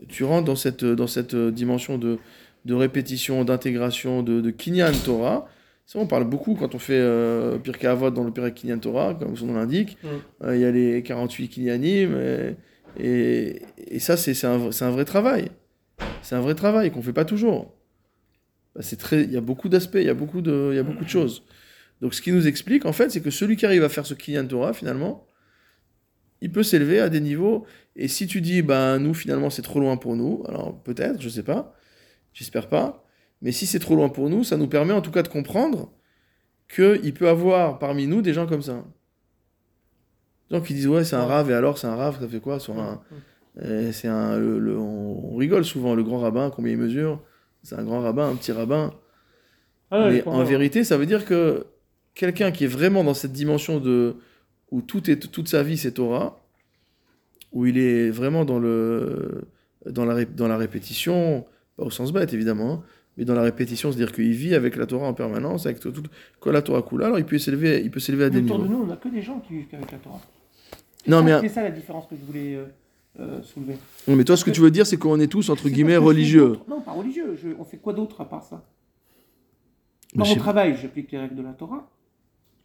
tu 0.07 0.23
rentres 0.23 0.45
dans 0.45 0.55
cette, 0.55 0.83
dans 0.85 1.07
cette 1.07 1.35
dimension 1.35 1.97
de, 1.97 2.17
de 2.65 2.73
répétition, 2.73 3.45
d'intégration, 3.45 4.23
de, 4.23 4.41
de 4.41 4.49
Kinyan 4.49 4.91
Torah, 5.03 5.47
ça 5.85 5.99
on 5.99 6.07
parle 6.07 6.23
beaucoup 6.25 6.55
quand 6.55 6.73
on 6.73 6.79
fait 6.79 6.99
euh, 6.99 7.59
Pirkei 7.59 7.87
Avot 7.87 8.09
dans 8.09 8.23
le 8.23 8.31
Pirkei 8.31 8.53
Kinyan 8.53 8.79
Torah, 8.79 9.13
comme 9.13 9.37
son 9.37 9.45
nom 9.45 9.53
l'indique. 9.53 9.97
Mm. 10.03 10.07
Euh, 10.45 10.55
Il 10.55 10.61
y 10.61 10.65
a 10.65 10.71
les 10.71 11.03
48 11.03 11.47
Kinyanim, 11.47 12.17
et, 12.17 12.55
et, 12.99 13.61
et 13.77 13.99
ça 13.99 14.17
c'est 14.17 14.45
un, 14.45 14.57
vrai 14.89 15.05
travail. 15.05 15.51
C'est 16.23 16.35
un 16.35 16.41
vrai 16.41 16.55
travail 16.55 16.91
qu'on 16.91 17.03
fait 17.03 17.13
pas 17.13 17.25
toujours. 17.25 17.75
Bah, 18.75 18.81
très, 18.97 19.23
il 19.23 19.31
y 19.31 19.37
a 19.37 19.41
beaucoup 19.41 19.69
d'aspects, 19.69 19.95
il 19.95 20.05
y 20.05 20.09
a 20.09 20.15
beaucoup 20.15 20.41
de, 20.41 20.69
il 20.71 20.75
y 20.75 20.79
a 20.79 20.83
beaucoup 20.83 21.03
de 21.03 21.09
choses. 21.09 21.43
Donc 22.01 22.13
ce 22.13 22.21
qui 22.21 22.31
nous 22.31 22.47
explique 22.47 22.85
en 22.85 22.93
fait, 22.93 23.11
c'est 23.11 23.21
que 23.21 23.29
celui 23.29 23.55
qui 23.55 23.65
arrive 23.65 23.83
à 23.83 23.89
faire 23.89 24.07
ce 24.07 24.15
Kinyan 24.15 24.47
Torah 24.47 24.73
finalement, 24.73 25.27
il 26.41 26.51
peut 26.51 26.63
s'élever 26.63 26.99
à 26.99 27.09
des 27.09 27.19
niveaux. 27.19 27.65
Et 27.95 28.07
si 28.07 28.25
tu 28.25 28.41
dis, 28.41 28.63
ben 28.63 28.97
nous 28.97 29.13
finalement 29.13 29.51
c'est 29.51 29.61
trop 29.61 29.79
loin 29.79 29.97
pour 29.97 30.15
nous, 30.15 30.43
alors 30.47 30.81
peut-être, 30.81 31.21
je 31.21 31.29
sais 31.29 31.43
pas, 31.43 31.74
j'espère 32.35 32.67
pas. 32.69 33.03
Mais 33.41 33.51
si 33.51 33.65
c'est 33.65 33.79
trop 33.79 33.95
loin 33.95 34.09
pour 34.09 34.29
nous, 34.29 34.43
ça 34.43 34.57
nous 34.57 34.67
permet 34.67 34.93
en 34.93 35.01
tout 35.01 35.11
cas 35.11 35.23
de 35.23 35.27
comprendre 35.27 35.91
qu'il 36.73 37.13
peut 37.13 37.27
avoir 37.29 37.79
parmi 37.79 38.05
nous 38.05 38.21
des 38.21 38.33
gens 38.33 38.45
comme 38.45 38.61
ça. 38.61 38.83
Des 40.49 40.57
gens 40.57 40.61
qui 40.63 40.73
disent 40.75 40.87
ouais 40.87 41.03
c'est 41.03 41.15
un 41.15 41.25
rave 41.25 41.49
et 41.49 41.53
alors 41.53 41.77
c'est 41.79 41.87
un 41.87 41.95
rave, 41.95 42.19
ça 42.19 42.27
fait 42.27 42.39
quoi 42.39 42.59
sur 42.59 42.79
un, 42.79 43.01
euh, 43.61 43.91
c'est 43.91 44.07
un, 44.07 44.37
le- 44.37 44.59
le- 44.59 44.77
on, 44.77 45.35
rigole 45.35 45.65
souvent 45.65 45.95
le 45.95 46.03
grand 46.03 46.19
rabbin 46.19 46.49
combien 46.51 46.71
il 46.73 46.77
mesure, 46.77 47.21
c'est 47.63 47.75
un 47.75 47.83
grand 47.83 47.99
rabbin, 48.01 48.29
un 48.29 48.35
petit 48.35 48.51
rabbin. 48.51 48.93
Ah 49.91 50.09
Mais 50.09 50.23
en 50.27 50.43
vérité, 50.43 50.83
ça 50.83 50.97
veut 50.97 51.05
dire 51.05 51.25
que 51.25 51.65
quelqu'un 52.13 52.51
qui 52.51 52.63
est 52.63 52.67
vraiment 52.67 53.03
dans 53.03 53.13
cette 53.13 53.33
dimension 53.33 53.79
de 53.79 54.15
où 54.71 54.81
tout 54.81 55.09
est 55.09 55.17
toute 55.17 55.47
sa 55.47 55.63
vie 55.63 55.77
c'est 55.77 55.91
Torah, 55.93 56.39
où 57.51 57.65
il 57.65 57.77
est 57.77 58.09
vraiment 58.09 58.45
dans 58.45 58.59
le 58.59 59.43
dans 59.85 60.05
la 60.05 60.25
dans 60.25 60.47
la 60.47 60.57
répétition, 60.57 61.45
pas 61.77 61.83
au 61.83 61.89
sens 61.89 62.11
bête 62.13 62.33
évidemment, 62.33 62.73
hein, 62.73 62.83
mais 63.17 63.25
dans 63.25 63.33
la 63.35 63.41
répétition, 63.41 63.91
c'est-à-dire 63.91 64.13
qu'il 64.13 64.31
vit 64.31 64.55
avec 64.55 64.75
la 64.75 64.85
Torah 64.85 65.07
en 65.07 65.13
permanence, 65.13 65.65
avec 65.65 65.79
tout, 65.79 65.91
tout 65.91 66.03
que 66.41 66.49
la 66.49 66.61
Torah 66.61 66.81
coule. 66.81 67.03
Alors 67.03 67.19
il 67.19 67.25
peut 67.25 67.37
s'élever, 67.37 67.81
il 67.83 67.91
peut 67.91 67.99
s'élever 67.99 68.25
à 68.25 68.29
des 68.29 68.39
Autour 68.41 68.59
de 68.59 68.63
niveaux. 68.63 68.75
nous, 68.77 68.83
on 68.83 68.87
n'a 68.87 68.95
que 68.97 69.09
des 69.09 69.21
gens 69.21 69.39
qui 69.39 69.53
vivent 69.53 69.67
qu'avec 69.67 69.91
la 69.91 69.97
Torah. 69.97 70.21
C'est 71.03 71.11
Non, 71.11 71.17
ça- 71.19 71.23
mais- 71.23 71.47
C'est 71.47 71.53
ça 71.55 71.63
la 71.63 71.71
différence 71.71 72.07
que 72.07 72.15
je 72.15 72.25
voulais 72.25 72.55
euh, 72.55 72.65
euh, 73.19 73.41
soulever. 73.43 73.75
Non, 74.07 74.15
mais 74.15 74.23
toi, 74.23 74.35
ce 74.37 74.43
que 74.45 74.51
tu 74.51 74.61
veux 74.61 74.71
dire, 74.71 74.85
c'est 74.87 74.97
qu'on 74.97 75.19
est 75.19 75.27
tous 75.27 75.49
entre 75.49 75.69
guillemets 75.69 75.97
religieux. 75.97 76.57
Non, 76.67 76.81
pas 76.81 76.91
religieux. 76.93 77.37
Je- 77.41 77.49
on 77.59 77.63
fait 77.63 77.77
quoi 77.77 77.93
d'autre 77.93 78.21
à 78.21 78.29
part 78.29 78.43
ça? 78.43 78.63
Dans 80.13 80.25
mon 80.25 80.35
travail, 80.35 80.77
j'applique 80.81 81.11
les 81.11 81.17
règles 81.17 81.35
de 81.35 81.43
la 81.43 81.51
Torah. 81.53 81.89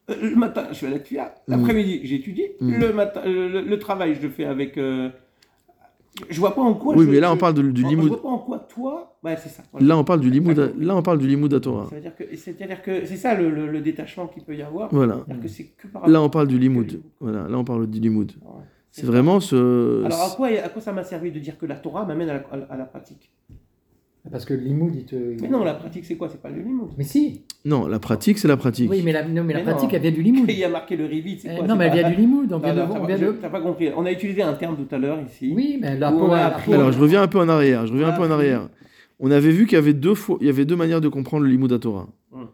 Euh, 0.09 0.15
le 0.31 0.37
matin, 0.37 0.69
je 0.71 0.79
fais 0.79 0.91
la 0.91 1.01
tuya. 1.01 1.35
L'après-midi, 1.49 2.01
j'étudie. 2.05 2.47
Mm. 2.61 2.79
Le, 2.79 2.93
matin, 2.93 3.23
le, 3.25 3.61
le 3.63 3.79
travail, 3.79 4.15
je 4.15 4.23
le 4.23 4.31
fais 4.31 4.45
avec. 4.45 4.79
Je 6.29 6.39
vois 6.41 6.55
pas 6.55 6.61
en 6.63 6.75
quoi. 6.75 6.95
Oui, 6.97 7.07
je- 7.07 7.11
mais 7.11 7.21
là, 7.21 7.29
je- 7.29 7.33
on 7.35 7.37
parle 7.37 7.55
de- 7.55 7.63
du 7.63 7.83
Je 7.83 7.87
limoud. 7.87 8.09
vois 8.09 8.23
pas 8.23 8.29
en 8.29 8.39
quoi 8.39 8.59
toi. 8.59 9.17
Ouais, 9.23 9.37
c'est 9.37 9.49
ça. 9.49 9.63
voilà. 9.73 9.87
Là, 9.87 9.97
on 9.99 10.05
parle 10.05 10.21
du 10.21 10.31
limoud. 10.31 10.73
Là, 10.79 10.97
on 10.97 11.03
parle 11.03 11.19
du 11.19 11.27
limoud 11.27 11.53
à 11.55 11.61
Torah. 11.61 11.85
Que 11.85 11.91
c'est-à-dire 12.37 12.83
que 12.83 13.05
c'est 13.07 13.17
ça 13.17 13.35
le, 13.35 13.49
le- 13.51 13.69
le 13.71 13.81
détachement 13.81 14.27
qu'il 14.27 14.43
peut 14.43 14.55
y 14.57 14.63
avoir. 14.63 14.89
Voilà. 14.93 15.25
Que 15.29 15.63
que 15.83 15.87
par 15.89 16.09
Là, 16.09 16.21
on 16.21 16.29
parle 16.29 16.49
du 16.49 16.59
limoud. 16.59 17.01
Voilà. 17.21 17.47
Là, 17.49 17.59
on 17.59 17.65
parle 17.65 17.87
du 17.87 18.01
limoud. 18.01 18.33
Ouais. 18.43 18.63
C'est 18.91 19.07
vraiment 19.07 19.39
ce. 19.39 20.05
Alors 20.05 20.21
à 20.23 20.31
quoi, 20.37 20.49
à 20.49 20.69
quoi 20.69 20.83
ça 20.83 20.93
m'a 20.93 21.05
servi 21.05 21.31
de 21.31 21.39
dire 21.39 21.57
que 21.57 21.65
la 21.67 21.77
Torah 21.77 22.05
m'amène 22.05 22.29
à 22.31 22.35
à 22.51 22.57
à 22.75 22.77
la 22.77 22.85
pratique? 22.85 23.31
Parce 24.31 24.45
que 24.45 24.53
le 24.55 24.61
limoud, 24.61 24.95
il 24.95 25.05
te. 25.07 25.15
Mais 25.41 25.49
non, 25.49 25.65
la 25.65 25.75
pratique 25.75 26.05
c'est 26.05 26.17
quoi? 26.17 26.29
C'est 26.29 26.43
pas 26.43 26.51
le 26.51 26.61
limoud. 26.63 26.91
Mais 26.99 27.05
si. 27.05 27.43
Non, 27.65 27.87
la 27.87 27.99
pratique, 27.99 28.39
c'est 28.39 28.49
la 28.49 28.57
pratique. 28.59 28.91
Oui, 28.91 29.01
mais 29.03 29.13
la, 29.13 29.27
non, 29.27 29.43
mais 29.45 29.55
la 29.55 29.61
Mais 29.61 29.65
non. 29.65 29.71
pratique, 29.73 29.95
elle 29.95 30.03
vient 30.03 30.11
du 30.11 30.23
limoud. 30.23 30.45
Il 30.49 30.59
y 30.59 30.65
a 30.65 30.69
marqué 30.69 30.95
le 30.97 31.07
rivit, 31.07 31.39
c'est 31.39 31.49
Eh, 31.53 31.59
quoi? 31.59 31.67
non, 31.67 31.75
mais 31.77 31.87
elle 31.87 31.95
vient 31.99 32.11
du 32.11 32.17
limoud. 32.17 32.53
On 32.53 32.59
Non, 32.59 32.63
vient 32.63 32.75
non, 32.75 32.83
de. 32.87 33.33
t'as 33.41 33.49
pas- 33.49 33.59
de... 33.61 33.65
Compris. 33.65 33.89
On 33.97 34.05
a 34.05 34.13
utilisé 34.13 34.43
un 34.43 34.53
terme 34.55 34.77
tout 34.77 34.95
à 34.95 34.99
l'heure 34.99 35.19
ici. 35.27 35.53
Oui, 35.57 35.79
mais 35.81 35.97
la 35.99 36.13
Où 36.13 36.17
on 36.19 36.25
a 36.25 36.27
Torah- 36.27 36.47
appris- 36.47 36.75
Alors, 36.75 36.93
je 36.93 36.99
reviens 37.01 37.23
un 37.23 37.29
peu 37.29 37.39
en 37.39 37.49
arrière. 37.49 37.87
Je 37.87 37.93
reviens 37.93 38.09
un 38.09 38.13
peu 38.13 38.23
en 38.23 38.31
arrière. 38.31 38.69
On 39.21 39.31
avait 39.31 39.51
vu 39.53 39.67
qu'il 39.67 39.77
y 39.77 39.79
avait 39.79 39.95
deux 39.95 40.15
fois, 40.15 40.37
il 40.41 40.47
y 40.47 40.51
avait 40.51 40.65
deux 40.67 40.77
manières 40.77 41.01
de 41.01 41.09
comprendre 41.09 41.45
le 41.45 41.51
limoud 41.51 41.73
à 41.73 41.79
Torah. 41.79 42.09
Hum. 42.33 42.47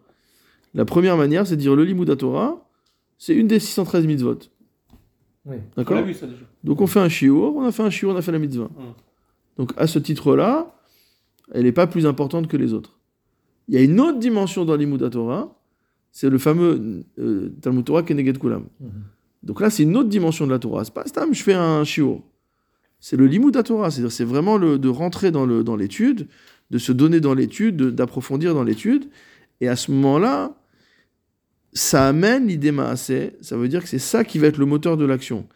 La 0.73 0.85
première 0.85 1.17
manière, 1.17 1.45
c'est 1.47 1.55
de 1.57 1.61
dire 1.61 1.75
le 1.75 1.83
limoud 1.83 2.09
à 2.09 2.15
Torah, 2.15 2.65
c'est 3.17 3.35
une 3.35 3.47
des 3.47 3.59
613 3.59 4.05
mitzvot. 4.07 4.39
Oui. 5.45 5.57
On 5.75 5.81
D'accord 5.81 5.95
l'a 5.97 6.01
vu 6.01 6.13
ça 6.13 6.27
déjà. 6.27 6.41
Donc 6.63 6.81
on 6.81 6.87
fait 6.87 6.99
un 6.99 7.09
shiur, 7.09 7.55
on 7.55 7.63
a 7.63 7.71
fait 7.71 7.83
un 7.83 7.89
shiur, 7.89 8.11
on 8.11 8.15
a 8.17 8.21
fait 8.21 8.31
la 8.33 8.39
mitzvah. 8.39 8.65
Mm. 8.65 8.93
Donc 9.57 9.73
à 9.77 9.87
ce 9.87 9.97
titre-là, 9.99 10.73
elle 11.53 11.63
n'est 11.63 11.71
pas 11.71 11.87
plus 11.87 12.05
importante 12.05 12.47
que 12.47 12.57
les 12.57 12.73
autres. 12.73 12.99
Il 13.67 13.75
y 13.75 13.77
a 13.77 13.81
une 13.81 13.99
autre 13.99 14.19
dimension 14.19 14.65
dans 14.65 14.75
l'Imoud 14.75 15.09
Torah, 15.09 15.53
c'est 16.11 16.29
le 16.29 16.37
fameux 16.37 17.03
euh, 17.19 17.49
Talmud 17.61 17.85
Torah 17.85 18.03
Keneged 18.03 18.37
Kulam. 18.39 18.65
Mhm. 18.79 18.89
Donc 19.43 19.61
là, 19.61 19.69
c'est 19.69 19.83
une 19.83 19.95
autre 19.95 20.09
dimension 20.09 20.45
de 20.45 20.51
la 20.51 20.59
Torah. 20.59 20.83
C'est 20.83 20.93
pas 20.93 21.05
Stam, 21.05 21.33
je 21.33 21.43
fais 21.43 21.53
un 21.53 21.83
shiur. 21.83 22.21
C'est 22.99 23.15
le 23.17 23.27
Limud 23.27 23.61
Torah, 23.63 23.91
c'est-à-dire 23.91 24.11
c'est 24.11 24.23
vraiment 24.25 24.57
le, 24.57 24.79
de 24.79 24.89
rentrer 24.89 25.31
dans 25.31 25.45
l'étude, 25.75 26.27
de 26.71 26.77
se 26.79 26.91
donner 26.91 27.19
dans 27.19 27.33
l'étude, 27.35 27.77
de- 27.77 27.89
d'approfondir 27.91 28.53
dans 28.55 28.63
l'étude. 28.63 29.05
Et 29.61 29.67
à 29.67 29.75
ce 29.75 29.91
moment-là, 29.91 30.55
ça 31.73 32.07
amène 32.07 32.47
l'idée 32.47 32.71
maasé, 32.71 33.33
ça 33.41 33.55
veut 33.57 33.67
dire 33.67 33.83
que 33.83 33.89
c'est 33.89 33.99
ça 33.99 34.23
qui 34.23 34.39
va 34.39 34.47
être 34.47 34.57
le 34.57 34.65
moteur 34.65 34.97
de 34.97 35.05
l'action. 35.05 35.47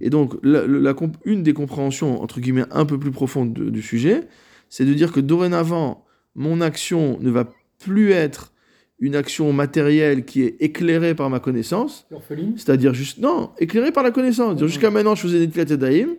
Et 0.00 0.08
donc, 0.10 0.34
la- 0.42 0.66
la- 0.66 0.94
une 1.24 1.42
des 1.42 1.52
compréhensions, 1.52 2.22
entre 2.22 2.40
guillemets, 2.40 2.64
un 2.70 2.84
peu 2.86 2.98
plus 2.98 3.10
profondes 3.10 3.52
de- 3.52 3.70
du 3.70 3.82
sujet, 3.82 4.28
c'est 4.74 4.84
de 4.84 4.92
dire 4.92 5.12
que 5.12 5.20
dorénavant, 5.20 6.04
mon 6.34 6.60
action 6.60 7.16
ne 7.20 7.30
va 7.30 7.48
plus 7.78 8.10
être 8.10 8.52
une 8.98 9.14
action 9.14 9.52
matérielle 9.52 10.24
qui 10.24 10.42
est 10.42 10.56
éclairée 10.58 11.14
par 11.14 11.30
ma 11.30 11.38
connaissance, 11.38 12.08
c'est-à-dire 12.56 12.92
juste, 12.92 13.18
non, 13.18 13.52
éclairée 13.60 13.92
par 13.92 14.02
la 14.02 14.10
connaissance. 14.10 14.60
Jusqu'à 14.64 14.90
maintenant, 14.90 15.14
je 15.14 15.22
faisais 15.22 15.38
Netilat 15.38 15.66
Yadayim, 15.66 16.16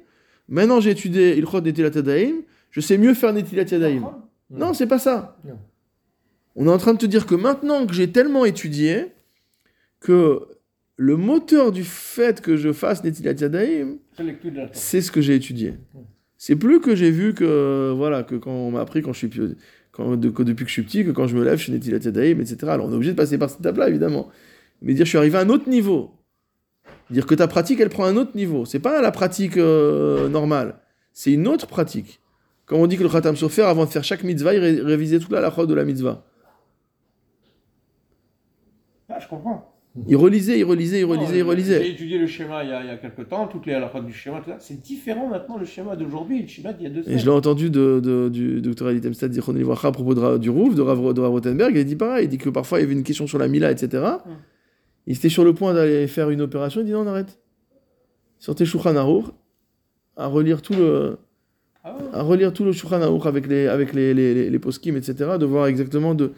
maintenant 0.47 0.79
j'ai 0.79 0.91
étudié 0.91 1.37
Ilchot 1.37 1.59
Netilat 1.59 1.89
Yadayim, 1.89 2.43
je 2.71 2.79
sais 2.79 2.97
mieux 2.97 3.13
faire 3.13 3.33
Netilat 3.33 3.63
Yadayim. 3.63 4.09
Non, 4.49 4.73
c'est 4.73 4.87
pas 4.87 4.99
ça. 4.99 5.37
Non. 5.43 5.59
On 6.55 6.67
est 6.67 6.71
en 6.71 6.77
train 6.77 6.93
de 6.93 6.99
te 6.99 7.05
dire 7.05 7.25
que 7.25 7.35
maintenant 7.35 7.85
que 7.85 7.93
j'ai 7.93 8.09
tellement 8.09 8.45
étudié, 8.45 9.07
que 9.99 10.47
le 10.95 11.17
moteur 11.17 11.73
du 11.73 11.83
fait 11.83 12.39
que 12.39 12.55
je 12.55 12.71
fasse 12.71 13.03
Netilat 13.03 13.35
C'est 13.37 13.49
Torah. 13.49 14.67
c'est 14.71 15.01
ce 15.01 15.11
que 15.11 15.19
j'ai 15.19 15.35
étudié. 15.35 15.73
C'est 16.47 16.55
plus 16.55 16.79
que 16.79 16.95
j'ai 16.95 17.09
vu 17.09 17.33
que, 17.33 17.91
voilà, 17.97 18.21
que 18.21 18.35
quand 18.35 18.51
on 18.51 18.69
m'a 18.69 18.81
appris 18.81 19.01
quand 19.01 19.13
je 19.13 19.17
suis 19.17 19.29
de- 19.29 19.55
depuis 20.43 20.63
que 20.63 20.67
je 20.67 20.73
suis 20.73 20.83
petit, 20.83 21.03
que 21.03 21.09
quand 21.09 21.25
je 21.25 21.35
me 21.35 21.43
lève, 21.43 21.57
je 21.57 21.63
suis 21.63 21.71
Netilat 21.71 21.97
Yadayim, 21.97 22.39
etc. 22.39 22.57
Alors 22.67 22.85
on 22.85 22.91
est 22.91 22.95
obligé 22.95 23.13
de 23.13 23.17
passer 23.17 23.39
par 23.39 23.49
cette 23.49 23.61
étape-là, 23.61 23.89
évidemment. 23.89 24.29
Mais 24.83 24.93
dire, 24.93 25.05
je 25.05 25.09
suis 25.09 25.17
arrivé 25.17 25.39
à 25.39 25.41
un 25.41 25.49
autre 25.49 25.67
niveau. 25.67 26.11
Dire 27.09 27.25
que 27.25 27.33
ta 27.33 27.47
pratique, 27.47 27.79
elle 27.79 27.89
prend 27.89 28.05
un 28.05 28.15
autre 28.15 28.35
niveau. 28.37 28.63
C'est 28.65 28.77
pas 28.77 29.01
la 29.01 29.09
pratique 29.11 29.57
euh, 29.57 30.29
normale. 30.29 30.75
C'est 31.13 31.31
une 31.31 31.47
autre 31.47 31.65
pratique. 31.65 32.19
Comme 32.67 32.79
on 32.79 32.85
dit 32.85 32.97
que 32.97 33.03
le 33.03 33.09
Khatam 33.09 33.35
Sofer, 33.35 33.63
avant 33.63 33.85
de 33.85 33.89
faire 33.89 34.03
chaque 34.03 34.23
mitzvah, 34.23 34.53
il 34.53 34.59
ré- 34.59 34.81
révisait 34.81 35.17
toute 35.17 35.31
la 35.31 35.39
halachot 35.39 35.65
de 35.65 35.73
la 35.73 35.83
mitzvah. 35.83 36.27
Ah, 39.09 39.17
je 39.19 39.27
comprends. 39.27 39.74
Il 40.07 40.17
relisait, 40.17 40.59
il 40.59 40.65
relisait, 40.65 40.99
il 40.99 41.05
relisait, 41.05 41.37
il 41.37 41.43
relisait. 41.43 41.81
J'ai 41.83 41.91
étudié 41.91 42.17
le 42.17 42.27
schéma 42.27 42.63
il 42.65 42.69
y 42.69 42.73
a, 42.73 42.81
il 42.83 42.87
y 42.87 42.89
a 42.89 42.97
quelques 42.97 43.29
temps, 43.29 43.47
toutes 43.47 43.65
les 43.65 43.73
halachot 43.73 44.01
du 44.01 44.11
schéma, 44.11 44.41
tout 44.41 44.49
ça. 44.49 44.57
C'est 44.59 44.81
différent 44.81 45.27
maintenant 45.29 45.57
le 45.57 45.63
schéma 45.65 45.95
d'aujourd'hui 45.95 46.39
et 46.39 46.41
le 46.41 46.47
schéma 46.49 46.73
d'il 46.73 46.83
y 46.83 46.87
a 46.87 46.89
deux 46.89 46.99
Et 46.99 47.03
semaines. 47.03 47.19
je 47.19 47.23
l'ai 47.25 47.31
entendu 47.31 47.69
de, 47.69 48.01
de- 48.03 48.27
du 48.27 48.59
docteur 48.61 48.89
Ali 48.89 48.99
Temstad 48.99 49.31
à 49.37 49.91
propos 49.93 50.13
de, 50.13 50.37
du 50.37 50.49
Rouf, 50.49 50.75
de 50.75 50.81
Rav, 50.81 51.13
de 51.13 51.21
Rav 51.21 51.31
Rothenberg. 51.31 51.73
Il 51.77 51.85
dit 51.85 51.95
pareil. 51.95 52.25
Il 52.25 52.29
dit 52.29 52.37
que 52.37 52.49
parfois 52.49 52.79
il 52.79 52.81
y 52.81 52.85
avait 52.85 52.93
une 52.93 53.03
question 53.03 53.25
sur 53.25 53.37
la 53.37 53.47
Mila, 53.47 53.71
etc. 53.71 54.03
Mm. 54.25 54.29
Il 55.07 55.15
était 55.15 55.29
sur 55.29 55.45
le 55.45 55.53
point 55.53 55.73
d'aller 55.73 56.07
faire 56.07 56.29
une 56.29 56.41
opération. 56.41 56.81
Il 56.81 56.87
dit 56.87 56.91
non, 56.91 57.03
on 57.03 57.07
arrête. 57.07 57.39
Sortez 58.39 58.65
Shulchan 58.65 58.97
Aruch 58.97 59.25
à 60.17 60.27
relire 60.27 60.61
tout 60.61 60.73
le, 60.73 61.17
Ah 61.85 61.95
ouais. 61.95 62.03
à 62.11 62.21
relire 62.21 62.51
tout 62.51 62.65
le 62.65 62.73
Shulchan 62.73 63.01
Aruch 63.01 63.25
avec 63.25 63.47
les, 63.47 63.67
avec 63.67 63.93
les, 63.93 64.13
les, 64.13 64.33
les, 64.33 64.49
les 64.49 64.59
poskim, 64.59 64.97
etc. 64.97 65.37
De 65.39 65.45
voir 65.45 65.67
exactement 65.67 66.15
de. 66.15 66.33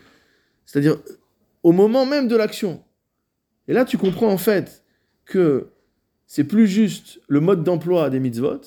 C'est-à-dire 0.67 0.97
au 1.63 1.71
moment 1.71 2.05
même 2.05 2.27
de 2.27 2.35
l'action. 2.35 2.81
Et 3.67 3.73
là, 3.73 3.85
tu 3.85 3.97
comprends 3.97 4.31
en 4.31 4.37
fait 4.37 4.83
que 5.25 5.67
c'est 6.25 6.43
plus 6.43 6.67
juste 6.67 7.21
le 7.27 7.39
mode 7.39 7.63
d'emploi 7.63 8.09
des 8.09 8.19
mitzvot, 8.19 8.61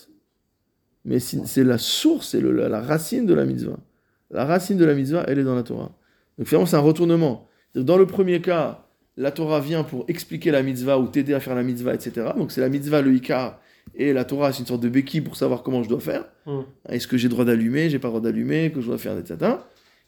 mais 1.05 1.19
c'est 1.19 1.65
la 1.65 1.79
source, 1.79 2.31
c'est 2.31 2.41
la, 2.41 2.69
la 2.69 2.81
racine 2.81 3.27
de 3.27 3.35
la 3.35 3.45
mitzvah. 3.45 3.79
La 4.31 4.45
racine 4.45 4.77
de 4.77 4.85
la 4.85 4.95
mitzvah, 4.95 5.25
elle 5.27 5.39
est 5.39 5.45
dans 5.45 5.55
la 5.55 5.63
Torah. 5.63 5.93
Donc 6.39 6.47
finalement, 6.47 6.67
c'est 6.67 6.77
un 6.77 6.81
retournement. 6.81 7.49
Dans 7.75 7.97
le 7.97 8.07
premier 8.07 8.41
cas, 8.41 8.87
la 9.17 9.31
Torah 9.31 9.61
vient 9.61 9.83
pour 9.83 10.05
expliquer 10.09 10.51
la 10.51 10.63
mitzvah 10.63 10.99
ou 10.99 11.07
t'aider 11.07 11.35
à 11.35 11.41
faire 11.41 11.55
la 11.55 11.63
mitzvah, 11.63 11.95
etc. 11.95 12.29
Donc 12.37 12.53
c'est 12.53 12.61
la 12.61 12.69
mitzvah, 12.69 13.03
le 13.03 13.15
ikar, 13.15 13.61
et 13.95 14.13
la 14.13 14.25
Torah, 14.25 14.53
c'est 14.53 14.61
une 14.61 14.67
sorte 14.67 14.83
de 14.83 14.89
béquille 14.89 15.21
pour 15.21 15.37
savoir 15.37 15.63
comment 15.63 15.83
je 15.83 15.89
dois 15.89 16.01
faire. 16.01 16.25
Hum. 16.47 16.65
Est-ce 16.89 17.09
que 17.09 17.17
j'ai 17.17 17.29
droit 17.29 17.45
d'allumer, 17.45 17.91
j'ai 17.91 17.99
pas 17.99 18.09
droit 18.09 18.21
d'allumer, 18.21 18.71
que 18.73 18.81
je 18.81 18.87
dois 18.87 18.99
faire, 18.99 19.19
etc. 19.19 19.57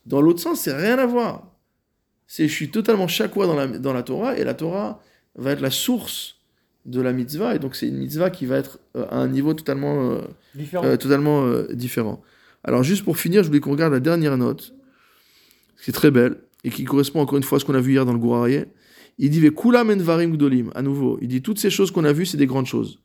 Dans 0.07 0.21
l'autre 0.21 0.41
sens, 0.41 0.61
c'est 0.61 0.75
rien 0.75 0.99
à 0.99 1.07
voir. 1.07 1.52
C'est 2.27 2.49
je 2.49 2.53
suis 2.53 2.71
totalement 2.71 3.09
chakwa 3.09 3.47
dans 3.47 3.55
la, 3.55 3.67
dans 3.67 3.93
la 3.93 4.03
Torah, 4.03 4.37
et 4.39 4.45
la 4.45 4.55
Torah 4.55 5.01
va 5.37 5.53
être 5.53 5.61
la 5.61 5.71
source 5.71 6.37
de 6.87 7.01
la 7.01 7.13
mitzvah, 7.13 7.55
et 7.55 7.59
donc 7.59 7.77
c'est 7.77 7.87
une 7.89 7.99
mitzvah 7.99 8.31
qui 8.31 8.47
va 8.47 8.57
être 8.57 8.79
euh, 8.97 9.07
à 9.11 9.17
un 9.19 9.29
niveau 9.29 9.55
totalement, 9.55 10.11
euh, 10.11 10.19
Différent. 10.55 10.85
euh, 10.85 10.97
totalement 10.97 11.47
différent. 11.73 12.23
Alors 12.65 12.83
juste 12.83 13.05
pour 13.05 13.19
finir, 13.19 13.43
je 13.43 13.49
voulais 13.49 13.61
qu'on 13.61 13.73
regarde 13.73 13.93
la 13.93 14.01
dernière 14.01 14.37
note, 14.37 14.75
qui 15.83 15.91
est 15.91 15.95
très 15.95 16.11
belle, 16.11 16.37
et 16.65 16.71
qui 16.71 16.85
correspond 16.85 17.21
encore 17.21 17.37
une 17.39 17.43
fois 17.45 17.57
à 17.57 17.61
ce 17.61 17.65
qu'on 17.65 17.75
a 17.75 17.81
vu 17.81 17.93
hier 17.93 18.05
dans 18.07 18.13
le 18.13 18.19
Gourarié. 18.19 18.67
Il 19.19 19.31
dit 19.31 19.41
Kula 19.53 19.85
menvarim 19.85 20.33
gdolim, 20.33 20.71
à 20.75 20.83
nouveau. 20.83 21.19
Il 21.21 21.29
dit 21.29 21.43
toutes 21.43 21.59
ces 21.59 21.71
choses 21.71 21.91
qu'on 21.91 22.05
a 22.05 22.13
vues, 22.13 22.25
c'est 22.25 22.37
des 22.37 22.47
grandes 22.47 22.67
choses. 22.67 22.99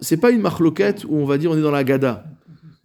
C'est 0.00 0.18
pas 0.18 0.30
une 0.30 0.40
marloquette 0.42 1.04
où 1.08 1.16
on 1.16 1.24
va 1.24 1.38
dire 1.38 1.50
on 1.50 1.56
est 1.56 1.62
dans 1.62 1.70
la 1.70 1.78
Haggadah. 1.78 2.24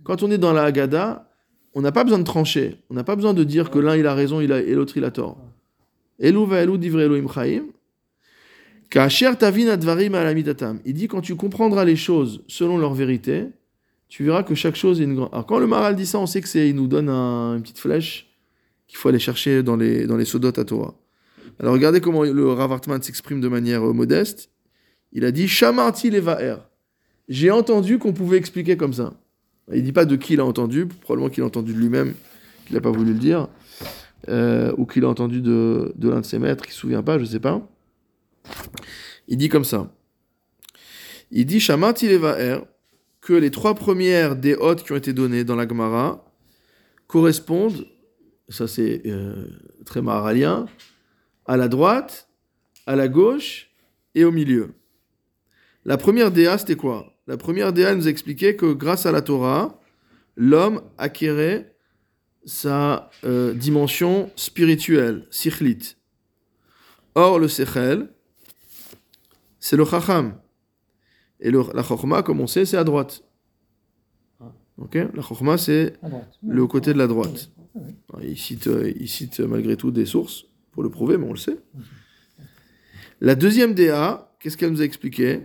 Quand 0.03 0.23
on 0.23 0.31
est 0.31 0.37
dans 0.37 0.53
la 0.53 0.63
Haggadah, 0.63 1.26
on 1.73 1.81
n'a 1.81 1.91
pas 1.91 2.03
besoin 2.03 2.19
de 2.19 2.23
trancher. 2.23 2.77
On 2.89 2.93
n'a 2.95 3.03
pas 3.03 3.15
besoin 3.15 3.33
de 3.33 3.43
dire 3.43 3.69
que 3.69 3.79
l'un 3.79 3.95
il 3.95 4.07
a 4.07 4.13
raison 4.13 4.41
il 4.41 4.51
a, 4.51 4.59
et 4.61 4.73
l'autre 4.73 4.97
il 4.97 5.03
a 5.03 5.11
tort. 5.11 5.37
Elou 6.19 6.45
va 6.45 6.61
elou 6.63 6.77
divrei 6.77 7.05
Elohim 7.05 7.27
tavin 8.89 9.67
advarim 9.67 10.15
alamitatam. 10.15 10.79
Il 10.85 10.93
dit 10.93 11.07
quand 11.07 11.21
tu 11.21 11.35
comprendras 11.35 11.85
les 11.85 11.95
choses 11.95 12.43
selon 12.47 12.77
leur 12.77 12.93
vérité, 12.93 13.47
tu 14.09 14.23
verras 14.23 14.43
que 14.43 14.55
chaque 14.55 14.75
chose 14.75 15.01
est 15.01 15.03
une 15.03 15.15
grande. 15.15 15.29
Alors 15.31 15.45
quand 15.45 15.59
le 15.59 15.67
Maral 15.67 15.95
dit 15.95 16.05
ça, 16.05 16.19
on 16.19 16.25
sait 16.25 16.41
que 16.41 16.47
c'est 16.47 16.69
il 16.69 16.75
nous 16.75 16.87
donne 16.87 17.09
un- 17.09 17.55
une 17.57 17.61
petite 17.61 17.79
flèche 17.79 18.27
qu'il 18.87 18.97
faut 18.97 19.09
aller 19.09 19.19
chercher 19.19 19.63
dans 19.63 19.75
les 19.75 20.07
dans 20.07 20.15
les 20.17 20.25
sodotes 20.25 20.57
à 20.57 20.63
Torah. 20.65 20.95
Alors 21.59 21.73
regardez 21.73 22.01
comment 22.01 22.23
le 22.23 22.51
Rav 22.51 22.71
Hartman 22.71 23.01
s'exprime 23.01 23.41
de 23.41 23.47
manière 23.47 23.83
euh, 23.85 23.93
modeste. 23.93 24.49
Il 25.11 25.25
a 25.25 25.31
dit 25.31 25.47
Shamarti 25.47 26.09
levaer. 26.09 26.55
J'ai 27.27 27.51
entendu 27.51 27.97
qu'on 27.99 28.13
pouvait 28.13 28.37
expliquer 28.37 28.77
comme 28.77 28.93
ça. 28.93 29.13
Il 29.73 29.83
dit 29.83 29.91
pas 29.91 30.05
de 30.05 30.15
qui 30.15 30.33
il 30.33 30.39
a 30.39 30.45
entendu, 30.45 30.85
probablement 30.85 31.29
qu'il 31.29 31.43
a 31.43 31.45
entendu 31.45 31.73
de 31.73 31.79
lui-même, 31.79 32.13
qu'il 32.65 32.75
n'a 32.75 32.81
pas 32.81 32.91
voulu 32.91 33.13
le 33.13 33.19
dire, 33.19 33.49
euh, 34.29 34.73
ou 34.77 34.85
qu'il 34.85 35.03
a 35.03 35.09
entendu 35.09 35.41
de, 35.41 35.93
l'un 36.01 36.21
de 36.21 36.25
ses 36.25 36.39
maîtres, 36.39 36.65
qui 36.65 36.71
se 36.71 36.79
souvient 36.79 37.03
pas, 37.03 37.19
je 37.19 37.25
sais 37.25 37.39
pas. 37.39 37.67
Il 39.27 39.37
dit 39.37 39.49
comme 39.49 39.65
ça. 39.65 39.93
Il 41.31 41.45
dit 41.45 41.59
Shamarti 41.59 42.07
levaer 42.07 42.59
que 43.19 43.33
les 43.33 43.51
trois 43.51 43.75
premières 43.75 44.37
des 44.37 44.55
qui 44.85 44.91
ont 44.93 44.95
été 44.95 45.11
données 45.11 45.43
dans 45.43 45.55
la 45.55 45.67
Gemara 45.67 46.23
correspondent, 47.07 47.85
ça 48.47 48.67
c'est 48.67 49.01
euh, 49.05 49.47
très 49.85 50.01
maharalien, 50.01 50.67
à 51.45 51.57
la 51.57 51.67
droite, 51.67 52.29
à 52.85 52.95
la 52.95 53.09
gauche 53.09 53.69
et 54.15 54.23
au 54.23 54.31
milieu. 54.31 54.69
La 55.83 55.97
première 55.97 56.31
DA, 56.31 56.57
c'était 56.57 56.75
quoi? 56.75 57.16
La 57.27 57.35
première 57.35 57.73
DA 57.73 57.93
nous 57.93 58.07
a 58.07 58.09
expliqué 58.09 58.55
que 58.55 58.71
grâce 58.73 59.05
à 59.05 59.11
la 59.11 59.21
Torah, 59.21 59.81
l'homme 60.37 60.81
acquérait 60.97 61.75
sa 62.45 63.11
euh, 63.25 63.53
dimension 63.53 64.31
spirituelle, 64.37 65.27
sikhlit. 65.29 65.95
Or, 67.15 67.39
le 67.39 67.49
sechel, 67.49 68.09
c'est 69.59 69.75
le 69.75 69.83
chacham. 69.83 70.39
Et 71.41 71.51
le, 71.51 71.63
la 71.73 71.83
chokma, 71.83 72.23
comme 72.23 72.39
on 72.39 72.47
sait, 72.47 72.65
c'est 72.65 72.77
à 72.77 72.85
droite. 72.85 73.23
Ok? 74.77 74.95
La 74.95 75.21
chokma, 75.21 75.57
c'est 75.57 75.93
le 76.47 76.65
côté 76.67 76.93
de 76.93 76.97
la 76.97 77.07
droite. 77.07 77.51
Alors, 78.09 78.23
Il 78.23 78.37
cite, 78.37 78.67
euh, 78.67 78.91
il 78.97 79.09
cite 79.09 79.41
malgré 79.41 79.75
tout 79.75 79.91
des 79.91 80.05
sources 80.05 80.45
pour 80.71 80.81
le 80.81 80.89
prouver, 80.89 81.17
mais 81.17 81.25
on 81.25 81.33
le 81.33 81.37
sait. 81.37 81.57
La 83.19 83.35
deuxième 83.35 83.73
DA, 83.73 84.33
qu'est-ce 84.39 84.55
qu'elle 84.55 84.71
nous 84.71 84.81
a 84.81 84.85
expliqué? 84.85 85.41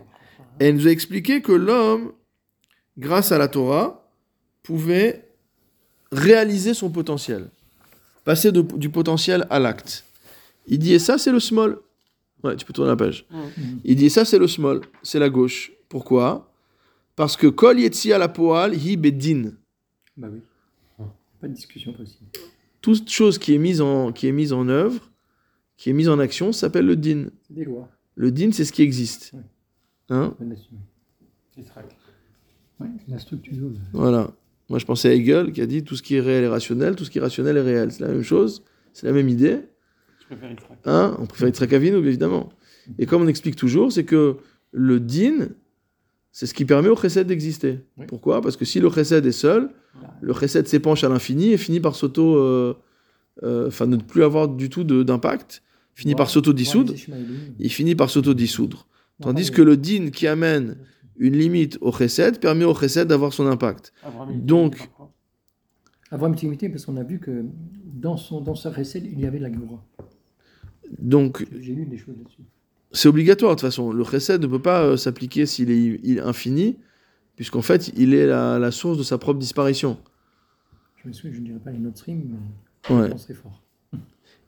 Elle 0.59 0.77
nous 0.77 0.87
a 0.87 0.91
expliqué 0.91 1.43
que 1.43 1.53
l'homme, 1.53 2.13
grâce 2.99 3.33
à 3.33 3.39
la 3.39 3.49
Torah, 3.49 4.09
pouvait 4.63 5.29
réaliser 6.13 6.75
son 6.75 6.91
potentiel, 6.91 7.49
passer 8.25 8.53
de- 8.53 8.61
du 8.63 8.91
potentiel 8.91 9.47
à 9.51 9.59
l'acte. 9.59 10.05
Il 10.67 10.79
dit, 10.79 10.93
et 10.95 10.99
ça, 10.99 11.19
c'est 11.19 11.33
le 11.33 11.41
small. 11.41 11.79
Ouais, 12.45 12.57
tu 12.57 12.65
peux 12.65 12.73
tourner 12.73 12.91
la 12.91 12.97
page. 12.97 13.25
Mhm. 13.31 13.81
Il 13.85 13.97
dit, 13.97 14.11
ça, 14.11 14.25
c'est 14.25 14.39
le 14.39 14.47
small, 14.47 14.81
c'est 15.03 15.19
la 15.19 15.29
gauche. 15.31 15.73
Pourquoi? 15.89 16.53
Parce 17.17 17.37
que 17.37 17.47
kol 17.47 17.79
yetzi 17.81 18.09
la 18.09 18.29
poal 18.29 18.75
hi 18.75 18.97
bedin. 18.97 19.53
Bah 20.17 20.29
oui. 20.33 20.41
Pas 21.41 21.49
de 21.49 21.55
discussion 21.55 21.93
possible. 21.93 22.27
toute 22.81 23.09
chose 23.11 23.39
qui 23.39 23.55
est 23.55 23.59
mise 23.59 23.81
en, 23.81 24.13
qui 24.13 24.27
est 24.29 24.33
mise 24.33 24.53
en 24.53 24.69
œuvre, 24.69 25.09
qui 25.77 25.91
est 25.91 25.93
mise 25.93 26.09
en 26.09 26.19
action, 26.19 26.53
s'appelle 26.53 26.87
le 26.87 26.97
din. 26.97 27.27
C'est 27.47 27.55
des 27.55 27.65
lois. 27.65 27.89
Le 28.17 28.31
din, 28.33 28.51
c'est 28.53 28.65
ce 28.65 28.73
qui 28.73 28.83
existe. 28.83 29.31
Ouais. 29.35 29.41
Hein. 30.13 30.35
Ouais, 32.81 32.87
la 33.09 33.19
structure. 33.19 33.55
voilà. 33.93 34.31
Moi, 34.69 34.79
je 34.79 34.87
pensais 34.87 35.09
à 35.11 35.15
Hegel 35.15 35.53
qui 35.53 35.61
a 35.61 35.67
dit 35.67 35.85
tout 35.85 35.97
ce 35.97 36.03
qui 36.03 36.17
est 36.17 36.21
réel 36.21 36.45
est 36.45 36.49
rationnel, 36.49 36.97
tout 36.97 37.05
ce 37.05 37.11
qui 37.11 37.19
est 37.19 37.21
rationnel 37.21 37.57
est 37.57 37.63
réel. 37.63 37.93
C'est 37.93 38.01
la 38.05 38.09
même 38.09 38.23
chose, 38.23 38.63
c'est 38.93 39.07
la 39.07 39.13
même 39.13 39.29
idée. 39.29 39.59
Je 40.21 40.27
préfère. 40.37 40.57
Hein 40.87 41.17
on 41.21 41.27
préfère 41.27 41.49
Yitzhak 41.49 41.73
Avinu, 41.73 41.97
évidemment. 41.99 42.49
Et 42.99 43.07
comme 43.07 43.23
on 43.23 43.29
explique 43.29 43.57
toujours, 43.57 43.93
c'est 43.93 44.05
que 44.05 44.37
le 44.73 44.99
din, 44.99 45.49
c'est 46.33 46.47
ce 46.47 46.55
qui 46.55 46.65
permet 46.65 46.89
au 46.89 46.97
chesed 46.97 47.27
d'exister. 47.27 47.81
Oui. 47.99 48.07
Pourquoi? 48.09 48.41
Parce 48.41 48.57
que 48.57 48.65
si 48.65 48.81
le 48.81 48.89
chesed 48.91 49.27
est 49.27 49.33
seul, 49.33 49.71
le 50.23 50.33
chesed 50.33 50.67
s'épanche 50.67 51.05
à 51.05 51.09
l'infini 51.09 51.53
et 51.53 51.57
finit 51.59 51.81
par 51.81 51.95
s'auto... 51.95 52.37
euh, 52.37 52.75
euh, 53.43 53.67
Enfin, 53.69 53.87
ne 53.87 53.97
plus 53.97 54.23
avoir 54.25 54.49
du 54.49 54.69
tout 54.71 54.85
d'impact, 54.85 55.63
finit 55.95 56.15
par 56.15 56.27
Voir- 56.27 56.31
s'auto-dissoudre. 56.31 56.95
il 57.59 57.71
finit 57.71 57.95
par 57.95 58.09
s'auto-dissoudre. 58.11 58.87
Tandis 59.23 59.51
que 59.51 59.63
le 59.63 59.77
din 59.77 60.11
qui 60.11 60.27
amène 60.27 60.77
une 61.17 61.37
limite 61.37 61.79
au 61.81 61.93
chesed 61.93 62.41
permet 62.41 62.65
au 62.65 62.75
chesed 62.75 63.07
d'avoir 63.09 63.33
son 63.33 63.47
impact. 63.47 63.93
Donc-. 64.35 64.89
Avoir 66.11 66.29
une 66.29 66.35
intimité, 66.35 66.69
parce 66.69 66.85
qu'on 66.85 66.97
a 66.99 67.03
vu 67.05 67.19
que 67.19 67.45
dans, 67.87 68.17
son, 68.19 68.41
dans 68.43 68.55
sa 68.55 68.71
recette, 68.71 69.05
il 69.05 69.19
y 69.21 69.27
avait 69.27 69.39
la 69.39 69.49
Goura. 69.49 69.83
Donc, 70.99 71.47
J'ai 71.61 71.75
lu 71.75 71.87
des 71.87 71.97
choses 71.97 72.17
là-dessus. 72.19 72.43
c'est 72.91 73.09
obligatoire 73.09 73.53
de 73.57 73.61
toute 73.61 73.67
façon. 73.69 73.93
Le 73.93 74.05
chesed 74.05 74.43
ne 74.43 74.47
peut 74.47 74.61
pas 74.61 74.83
euh, 74.85 74.97
s'appliquer 74.99 75.47
s'il 75.47 75.71
est, 75.71 76.01
il 76.03 76.21
infini, 76.21 76.77
puisqu'en 77.37 77.63
fait, 77.63 77.93
il 77.97 78.13
est 78.13 78.27
la, 78.27 78.59
la 78.59 78.71
source 78.71 78.99
de 78.99 79.03
sa 79.03 79.17
propre 79.17 79.39
disparition. 79.39 79.97
Je 81.03 81.09
me 81.09 81.13
souviens, 81.15 81.33
je 81.35 81.41
ne 81.41 81.47
dirais 81.47 81.59
pas 81.61 81.71
les 81.71 81.79
notes 81.79 81.97
stream, 81.97 82.23
mais 82.89 82.95
Ouais. 82.95 83.11
je 83.29 83.33
fort. 83.35 83.63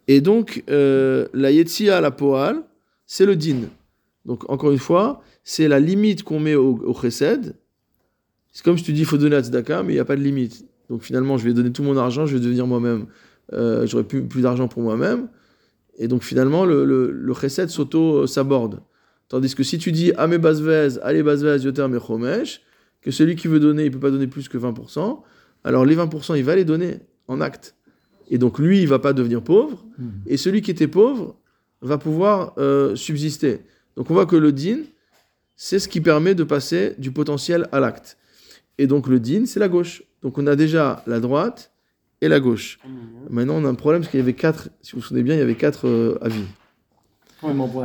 Et 0.06 0.20
donc, 0.20 0.64
euh, 0.68 1.28
la 1.32 1.50
Yetzia, 1.50 2.00
la 2.02 2.10
Poal, 2.10 2.62
c'est 3.06 3.24
le 3.24 3.36
din. 3.36 3.68
Donc, 4.24 4.48
encore 4.50 4.70
une 4.72 4.78
fois, 4.78 5.22
c'est 5.42 5.68
la 5.68 5.80
limite 5.80 6.22
qu'on 6.22 6.40
met 6.40 6.54
au, 6.54 6.76
au 6.84 6.94
chesed. 6.94 7.54
C'est 8.52 8.64
comme 8.64 8.78
je 8.78 8.84
te 8.84 8.92
dis, 8.92 9.00
il 9.00 9.06
faut 9.06 9.18
donner 9.18 9.36
à 9.36 9.42
tzedaka, 9.42 9.82
mais 9.82 9.92
il 9.92 9.96
n'y 9.96 10.00
a 10.00 10.04
pas 10.04 10.16
de 10.16 10.22
limite. 10.22 10.64
Donc, 10.88 11.02
finalement, 11.02 11.36
je 11.38 11.44
vais 11.44 11.52
donner 11.52 11.72
tout 11.72 11.82
mon 11.82 11.96
argent, 11.96 12.24
je 12.26 12.34
vais 12.36 12.42
devenir 12.42 12.66
moi-même. 12.66 13.06
Euh, 13.52 13.86
J'aurai 13.86 14.04
plus, 14.04 14.22
plus 14.26 14.42
d'argent 14.42 14.68
pour 14.68 14.82
moi-même. 14.82 15.28
Et 15.98 16.08
donc, 16.08 16.22
finalement, 16.22 16.64
le, 16.64 16.84
le, 16.84 17.10
le 17.10 17.34
chesed 17.34 17.68
s'auto-saborde. 17.68 18.80
Tandis 19.28 19.54
que 19.54 19.62
si 19.62 19.78
tu 19.78 19.92
dis, 19.92 20.12
à 20.16 20.26
mes 20.26 20.38
basvez, 20.38 20.98
allez 21.02 21.22
basvez, 21.22 21.58
yoter 21.62 21.86
mes 21.88 21.98
chomesh, 22.00 22.60
que 23.00 23.10
celui 23.10 23.36
qui 23.36 23.48
veut 23.48 23.60
donner, 23.60 23.84
il 23.86 23.90
peut 23.90 24.00
pas 24.00 24.10
donner 24.10 24.26
plus 24.26 24.48
que 24.48 24.56
20%, 24.58 25.20
alors 25.64 25.84
les 25.84 25.96
20%, 25.96 26.36
il 26.36 26.44
va 26.44 26.56
les 26.56 26.64
donner 26.64 26.98
en 27.28 27.40
acte. 27.40 27.74
Et 28.30 28.38
donc, 28.38 28.58
lui, 28.58 28.80
il 28.80 28.88
va 28.88 28.98
pas 28.98 29.12
devenir 29.12 29.42
pauvre 29.42 29.84
Mhm. 29.98 30.10
et 30.26 30.36
celui 30.36 30.62
qui 30.62 30.70
était 30.70 30.88
pauvre 30.88 31.36
va 31.82 31.98
pouvoir 31.98 32.54
euh, 32.58 32.96
subsister. 32.96 33.60
Donc 33.96 34.10
on 34.10 34.14
voit 34.14 34.26
que 34.26 34.36
le 34.36 34.52
din, 34.52 34.80
c'est 35.56 35.78
ce 35.78 35.88
qui 35.88 36.00
permet 36.00 36.34
de 36.34 36.44
passer 36.44 36.94
du 36.98 37.10
potentiel 37.10 37.68
à 37.72 37.80
l'acte. 37.80 38.16
Et 38.78 38.86
donc 38.86 39.06
le 39.08 39.20
din, 39.20 39.46
c'est 39.46 39.60
la 39.60 39.68
gauche. 39.68 40.02
Donc 40.22 40.38
on 40.38 40.46
a 40.46 40.56
déjà 40.56 41.02
la 41.06 41.20
droite 41.20 41.72
et 42.20 42.28
la 42.28 42.40
gauche. 42.40 42.78
Maintenant 43.30 43.56
on 43.56 43.64
a 43.64 43.68
un 43.68 43.74
problème 43.74 44.02
parce 44.02 44.10
qu'il 44.10 44.20
y 44.20 44.22
avait 44.22 44.32
quatre, 44.32 44.70
si 44.82 44.92
vous 44.92 45.00
vous 45.00 45.06
souvenez 45.06 45.22
bien, 45.22 45.34
il 45.34 45.38
y 45.38 45.42
avait 45.42 45.54
quatre 45.54 45.86
euh, 45.86 46.18
avis. 46.20 46.44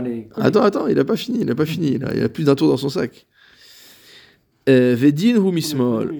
Les. 0.03 0.29
Attends, 0.35 0.61
attends, 0.61 0.87
il 0.87 0.95
n'a 0.95 1.03
pas 1.03 1.17
fini, 1.17 1.39
il 1.41 1.45
n'a 1.45 1.55
pas 1.55 1.65
fini, 1.65 1.95
il 1.95 2.05
a, 2.05 2.15
il 2.15 2.23
a 2.23 2.29
plus 2.29 2.45
d'un 2.45 2.55
tour 2.55 2.69
dans 2.69 2.77
son 2.77 2.87
sac. 2.87 3.27
Euh, 4.69 4.95
Vedin 4.95 5.35
hu 5.35 5.51
mismol. 5.51 6.13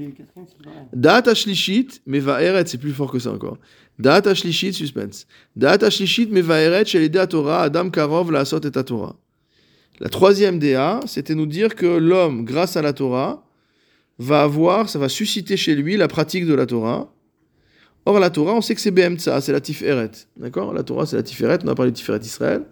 Da'at 0.93 1.29
ashlishit 1.29 2.01
mevaeret, 2.05 2.65
c'est 2.65 2.77
plus 2.77 2.91
fort 2.91 3.11
que 3.11 3.19
ça 3.19 3.31
encore. 3.31 3.57
Da'at 3.97 4.27
ashlishit, 4.27 4.73
suspense. 4.73 5.25
Da'at 5.55 5.83
ashlishit 5.85 6.31
mevaeret 6.31 6.85
shel 6.85 7.09
Torah, 7.29 7.61
Adam 7.61 7.89
karov 7.89 8.31
la'asot 8.31 8.59
et 8.59 8.71
Torah. 8.71 9.15
La 9.99 10.09
troisième 10.09 10.59
DA, 10.59 11.01
c'était 11.05 11.35
nous 11.35 11.45
dire 11.45 11.75
que 11.75 11.85
l'homme, 11.85 12.45
grâce 12.45 12.77
à 12.77 12.81
la 12.81 12.93
Torah, 12.93 13.45
va 14.17 14.43
avoir, 14.43 14.89
ça 14.89 14.99
va 14.99 15.09
susciter 15.09 15.57
chez 15.57 15.75
lui 15.75 15.97
la 15.97 16.07
pratique 16.07 16.45
de 16.45 16.53
la 16.53 16.65
Torah. 16.65 17.13
Or, 18.05 18.19
la 18.19 18.29
Torah, 18.29 18.53
on 18.53 18.61
sait 18.61 18.75
que 18.75 18.81
c'est 18.81 18.91
BMTSA, 18.91 19.41
c'est 19.41 19.51
la 19.51 19.61
Tiferet. 19.61 20.11
D'accord? 20.37 20.73
La 20.73 20.83
Torah, 20.83 21.05
c'est 21.05 21.15
la 21.15 21.23
Tiferet, 21.23 21.59
on 21.63 21.67
a 21.67 21.75
parlé 21.75 21.91
de 21.91 21.97
Tiferet 21.97 22.19
Israël. 22.19 22.63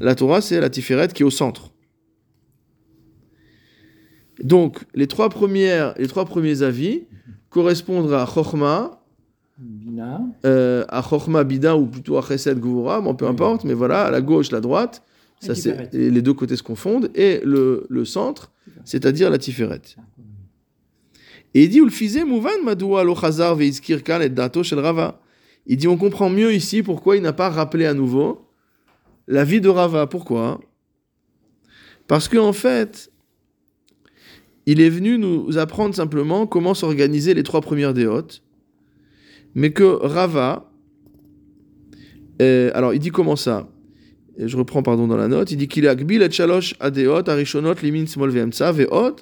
La 0.00 0.14
Torah, 0.14 0.40
c'est 0.40 0.60
la 0.60 0.70
Tiferet 0.70 1.08
qui 1.08 1.22
est 1.22 1.26
au 1.26 1.30
centre. 1.30 1.70
Donc, 4.42 4.84
les 4.94 5.06
trois, 5.06 5.28
premières, 5.28 5.94
les 5.96 6.08
trois 6.08 6.24
premiers 6.24 6.62
avis 6.62 7.04
correspondent 7.48 8.12
à 8.12 8.26
Chochma, 8.26 9.00
euh, 10.44 10.84
à 10.88 11.02
Chochma 11.02 11.42
Bida 11.44 11.76
ou 11.76 11.86
plutôt 11.86 12.18
à 12.18 12.22
Chesed 12.22 12.58
Gvura, 12.58 13.00
bon, 13.00 13.14
peu 13.14 13.26
importe, 13.26 13.64
mais 13.64 13.72
voilà, 13.72 14.04
à 14.04 14.10
la 14.10 14.20
gauche, 14.20 14.50
la 14.50 14.60
droite, 14.60 15.02
ça 15.40 15.54
c'est 15.54 15.92
les 15.92 16.22
deux 16.22 16.34
côtés 16.34 16.56
se 16.56 16.62
confondent, 16.62 17.10
et 17.14 17.40
le, 17.44 17.86
le 17.88 18.04
centre, 18.04 18.52
c'est-à-dire 18.84 19.30
la 19.30 19.38
Tiferet. 19.38 19.82
Et 21.54 21.64
il 21.64 21.68
dit. 21.70 21.80
Il 25.68 25.76
dit, 25.76 25.88
on 25.88 25.96
comprend 25.96 26.30
mieux 26.30 26.54
ici 26.54 26.82
pourquoi 26.82 27.16
il 27.16 27.22
n'a 27.22 27.32
pas 27.32 27.48
rappelé 27.48 27.86
à 27.86 27.94
nouveau 27.94 28.46
la 29.26 29.44
vie 29.44 29.60
de 29.60 29.68
Rava. 29.68 30.06
Pourquoi? 30.06 30.60
Parce 32.06 32.28
qu'en 32.28 32.48
en 32.48 32.52
fait, 32.52 33.10
il 34.66 34.80
est 34.80 34.90
venu 34.90 35.18
nous 35.18 35.58
apprendre 35.58 35.94
simplement 35.94 36.46
comment 36.46 36.74
s'organiser 36.74 37.34
les 37.34 37.42
trois 37.42 37.60
premières 37.60 37.94
déotes, 37.94 38.42
mais 39.54 39.72
que 39.72 39.82
Rava, 39.82 40.70
euh, 42.42 42.70
alors 42.74 42.94
il 42.94 43.00
dit 43.00 43.10
comment 43.10 43.36
ça? 43.36 43.68
Et 44.38 44.48
Je 44.48 44.56
reprends 44.56 44.82
pardon 44.82 45.06
dans 45.06 45.16
la 45.16 45.28
note. 45.28 45.50
Il 45.50 45.56
dit 45.56 45.68
qu'il 45.68 45.84
est 45.84 45.88
agbil 45.88 46.22
et 46.22 46.30
shalosh 46.30 46.74
adeot 46.80 47.28
arishonot 47.28 47.74
limin 47.82 48.06
smol 48.06 48.30
ve'emtsa 48.30 48.72
ve'ot 48.72 49.16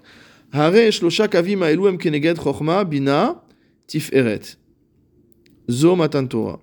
hare 0.52 0.90
shlosha 0.90 1.28
kavim 1.28 1.62
ha'elu 1.62 1.88
em 1.88 1.98
keneged 1.98 2.38
chochma 2.38 2.84
bina 2.84 3.42
tiferet 3.86 4.58
zo 5.68 5.96
matan 5.96 6.26
Torah 6.26 6.60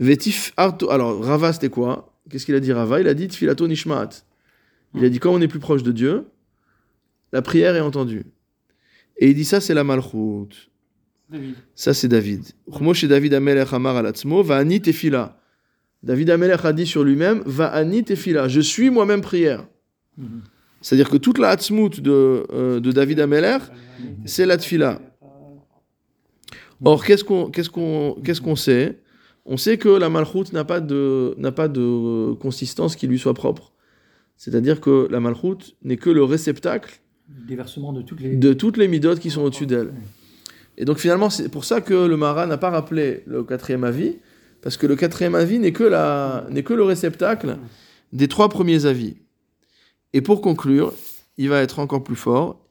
ve'tif 0.00 0.52
arto 0.56 0.90
alors 0.90 1.24
Rava 1.24 1.52
c'était 1.52 1.68
quoi? 1.68 2.12
Qu'est-ce 2.30 2.46
qu'il 2.46 2.54
a 2.54 2.60
dit 2.60 2.72
Rava? 2.72 3.00
Il 3.00 3.08
a 3.08 3.14
dit 3.14 3.28
tfilato 3.28 3.68
nishmaat. 3.68 4.24
Il 4.94 5.04
a 5.04 5.08
dit 5.08 5.18
quand 5.18 5.32
on 5.32 5.40
est 5.40 5.48
plus 5.48 5.60
proche 5.60 5.82
de 5.82 5.92
Dieu, 5.92 6.24
la 7.32 7.42
prière 7.42 7.76
est 7.76 7.80
entendue. 7.80 8.24
Et 9.18 9.28
il 9.28 9.34
dit 9.34 9.44
ça 9.44 9.60
c'est 9.60 9.74
la 9.74 9.84
malchut. 9.84 10.70
David. 11.30 11.54
Ça, 11.74 11.94
c'est 11.94 12.08
David. 12.08 12.44
Chmosh 12.70 13.04
David 13.06 13.34
Amelech 13.34 13.72
Amar 13.72 13.96
alatzmo, 13.96 14.42
Va'ani 14.42 14.80
tefila. 14.80 15.40
David 16.04 16.28
Amelech 16.30 16.64
a 16.64 16.72
dit 16.72 16.86
sur 16.86 17.02
lui-même, 17.02 17.42
Va'ani 17.46 18.04
tefila. 18.04 18.46
Je 18.46 18.60
suis 18.60 18.90
moi-même 18.90 19.22
prière. 19.22 19.66
C'est-à-dire 20.82 21.08
que 21.08 21.16
toute 21.16 21.38
la 21.38 21.48
hatzmout 21.48 22.00
de, 22.00 22.44
euh, 22.52 22.78
de 22.78 22.92
David 22.92 23.20
Amelech, 23.20 23.62
c'est 24.26 24.44
la 24.44 24.58
tefila. 24.58 25.00
Or, 26.84 27.02
qu'est-ce 27.02 27.24
qu'on 27.24 27.50
qu'est-ce 27.50 27.70
qu'on 27.70 28.16
qu'est-ce 28.22 28.42
qu'on 28.42 28.56
sait? 28.56 29.00
On 29.46 29.56
sait 29.56 29.78
que 29.78 29.88
la 29.88 30.10
malchoute 30.10 30.52
n'a 30.52 30.64
pas 30.64 30.80
de 30.80 31.34
n'a 31.38 31.52
pas 31.52 31.68
de 31.68 32.34
consistance 32.34 32.96
qui 32.96 33.06
lui 33.06 33.18
soit 33.18 33.32
propre. 33.32 33.72
C'est-à-dire 34.36 34.80
que 34.82 35.08
la 35.10 35.20
malchoute 35.20 35.76
n'est 35.82 35.96
que 35.96 36.10
le 36.10 36.22
réceptacle 36.22 37.00
déversement 37.28 37.94
de 37.94 38.02
toutes 38.02 38.20
les. 38.20 38.36
de 38.36 38.52
toutes 38.52 38.76
les 38.76 38.88
midotes 38.88 39.20
qui 39.20 39.30
sont 39.30 39.42
au-dessus 39.42 39.66
d'elle. 39.66 39.94
Et 40.76 40.84
donc 40.84 40.98
finalement, 40.98 41.30
c'est 41.30 41.48
pour 41.48 41.64
ça 41.64 41.80
que 41.80 41.94
le 41.94 42.16
Marat 42.18 42.46
n'a 42.46 42.58
pas 42.58 42.70
rappelé 42.70 43.22
le 43.26 43.44
quatrième 43.44 43.84
avis, 43.84 44.16
parce 44.64 44.78
que 44.78 44.86
le 44.86 44.96
quatrième 44.96 45.34
avis 45.34 45.58
n'est 45.58 45.72
que, 45.72 45.84
la, 45.84 46.46
n'est 46.48 46.62
que 46.62 46.72
le 46.72 46.82
réceptacle 46.84 47.58
des 48.14 48.28
trois 48.28 48.48
premiers 48.48 48.86
avis. 48.86 49.14
Et 50.14 50.22
pour 50.22 50.40
conclure, 50.40 50.94
il 51.36 51.50
va 51.50 51.60
être 51.60 51.80
encore 51.80 52.02
plus 52.02 52.16
fort. 52.16 52.64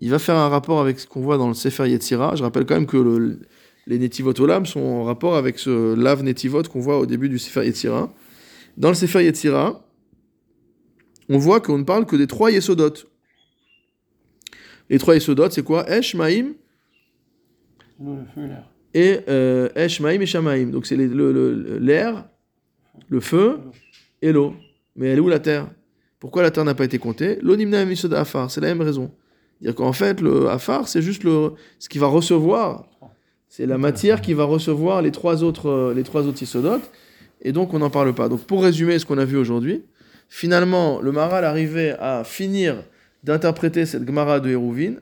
Il 0.00 0.10
va 0.10 0.20
faire 0.20 0.36
un 0.36 0.48
rapport 0.48 0.80
avec 0.80 1.00
ce 1.00 1.08
qu'on 1.08 1.20
voit 1.22 1.38
dans 1.38 1.48
le 1.48 1.54
Sefer 1.54 1.88
Yetzira. 1.90 2.36
Je 2.36 2.44
rappelle 2.44 2.66
quand 2.66 2.74
même 2.76 2.86
que 2.86 2.96
le- 2.96 3.40
les 3.88 3.98
Netivot 3.98 4.32
Olam 4.40 4.64
sont 4.64 4.78
en 4.80 5.02
rapport 5.02 5.34
avec 5.36 5.58
ce 5.58 5.94
lave 5.96 6.22
Netivot 6.22 6.62
qu'on 6.62 6.78
voit 6.78 6.98
au 7.00 7.06
début 7.06 7.28
du 7.28 7.40
Sefer 7.40 7.64
Yetzira. 7.66 8.12
Dans 8.76 8.90
le 8.90 8.94
Sefer 8.94 9.24
Yetzira, 9.24 9.84
on 11.28 11.38
voit 11.38 11.60
qu'on 11.60 11.78
ne 11.78 11.84
parle 11.84 12.06
que 12.06 12.14
des 12.14 12.28
trois 12.28 12.52
Yesodot. 12.52 12.94
Les 14.88 14.98
trois 14.98 15.14
Yesodot, 15.14 15.50
c'est 15.50 15.64
quoi? 15.64 15.90
Esh, 15.90 16.14
Maïm, 16.14 16.54
L'eau, 18.00 18.14
le 18.14 18.24
feu, 18.34 18.46
l'air. 18.46 18.70
Et 18.94 19.20
euh, 19.28 19.68
Esh, 19.74 20.00
Maïm 20.00 20.22
et 20.22 20.26
Shamaïm. 20.26 20.70
Donc 20.70 20.86
c'est 20.86 20.96
les- 20.96 21.06
le- 21.08 21.32
le- 21.32 21.78
l'air, 21.78 22.24
le 23.08 23.20
feu 23.20 23.58
et 24.22 24.32
l'eau. 24.32 24.54
Mais 24.96 25.08
elle 25.08 25.18
est 25.18 25.20
où 25.20 25.28
la 25.28 25.38
terre? 25.38 25.68
Pourquoi 26.18 26.42
la 26.42 26.50
terre 26.50 26.64
n'a 26.64 26.74
pas 26.74 26.84
été 26.84 26.98
comptée? 26.98 27.38
L'eau 27.42 27.56
nimna 27.56 27.84
misoda 27.84 28.20
afar, 28.20 28.50
c'est 28.50 28.60
la 28.60 28.68
même 28.68 28.82
raison. 28.82 29.10
Dire 29.60 29.74
qu'en 29.74 29.92
fait, 29.92 30.20
le 30.20 30.48
afar, 30.48 30.88
c'est 30.88 31.02
juste 31.02 31.22
le, 31.24 31.52
ce 31.78 31.88
qui 31.88 31.98
va 31.98 32.06
recevoir. 32.08 32.86
C'est 33.48 33.66
la 33.66 33.78
matière 33.78 34.20
qui 34.20 34.32
va 34.32 34.44
recevoir 34.44 35.02
les 35.02 35.10
trois 35.10 35.42
autres, 35.42 35.68
euh, 35.68 35.94
les 35.94 36.02
trois 36.02 36.26
autres 36.26 36.42
isodotes. 36.42 36.90
Et 37.42 37.52
donc, 37.52 37.72
on 37.74 37.78
n'en 37.78 37.90
parle 37.90 38.14
pas. 38.14 38.28
Donc, 38.28 38.40
pour 38.42 38.62
résumer 38.62 38.98
ce 38.98 39.06
qu'on 39.06 39.18
a 39.18 39.24
vu 39.24 39.36
aujourd'hui, 39.36 39.82
finalement, 40.28 41.00
le 41.00 41.10
Maral 41.10 41.44
arrivait 41.44 41.96
à 41.98 42.22
finir 42.24 42.82
d'interpréter 43.24 43.86
cette 43.86 44.06
Gemara 44.06 44.40
de 44.40 44.50
Hérouvine 44.50 45.00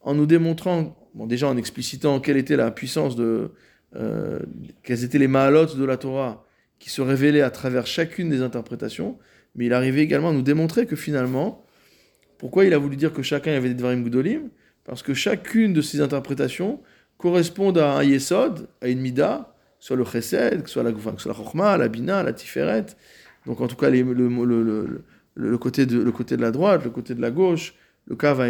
en 0.00 0.14
nous 0.14 0.26
démontrant, 0.26 0.96
bon, 1.14 1.26
déjà 1.26 1.48
en 1.48 1.56
explicitant 1.56 2.20
quelle 2.20 2.36
était 2.36 2.56
la 2.56 2.70
puissance 2.70 3.16
de, 3.16 3.50
euh, 3.96 4.38
quelles 4.82 5.04
étaient 5.04 5.18
les 5.18 5.28
mahalotes 5.28 5.76
de 5.76 5.84
la 5.84 5.96
Torah 5.96 6.44
qui 6.78 6.90
se 6.90 7.02
révélaient 7.02 7.42
à 7.42 7.50
travers 7.50 7.86
chacune 7.86 8.30
des 8.30 8.42
interprétations, 8.42 9.18
mais 9.54 9.66
il 9.66 9.72
arrivait 9.72 10.02
également 10.02 10.30
à 10.30 10.32
nous 10.32 10.42
démontrer 10.42 10.86
que 10.86 10.96
finalement, 10.96 11.64
pourquoi 12.38 12.64
il 12.64 12.72
a 12.72 12.78
voulu 12.78 12.96
dire 12.96 13.12
que 13.12 13.22
chacun 13.22 13.52
avait 13.52 13.68
des 13.68 13.74
Dvarim 13.74 14.04
Gdolim? 14.04 14.48
Parce 14.84 15.02
que 15.02 15.12
chacune 15.12 15.72
de 15.72 15.82
ces 15.82 16.00
interprétations 16.00 16.80
correspond 17.18 17.72
à 17.76 17.98
un 17.98 18.02
Yesod, 18.02 18.68
à 18.80 18.88
une 18.88 19.00
Mida, 19.00 19.54
soit 19.78 19.96
le 19.96 20.04
Chesed, 20.04 20.66
soit 20.66 20.82
la, 20.82 20.90
enfin, 20.90 21.76
la 21.76 21.88
Bina, 21.88 22.22
la 22.22 22.32
Tiferet. 22.32 22.86
Donc 23.46 23.60
en 23.60 23.66
tout 23.66 23.76
cas, 23.76 23.90
le, 23.90 25.56
côté 25.58 25.86
de, 25.86 26.00
le 26.00 26.12
côté 26.12 26.36
de 26.36 26.42
la 26.42 26.50
droite, 26.50 26.84
le 26.84 26.90
côté 26.90 27.14
de 27.14 27.20
la 27.20 27.30
gauche, 27.30 27.74
le 28.06 28.16
Kav 28.16 28.40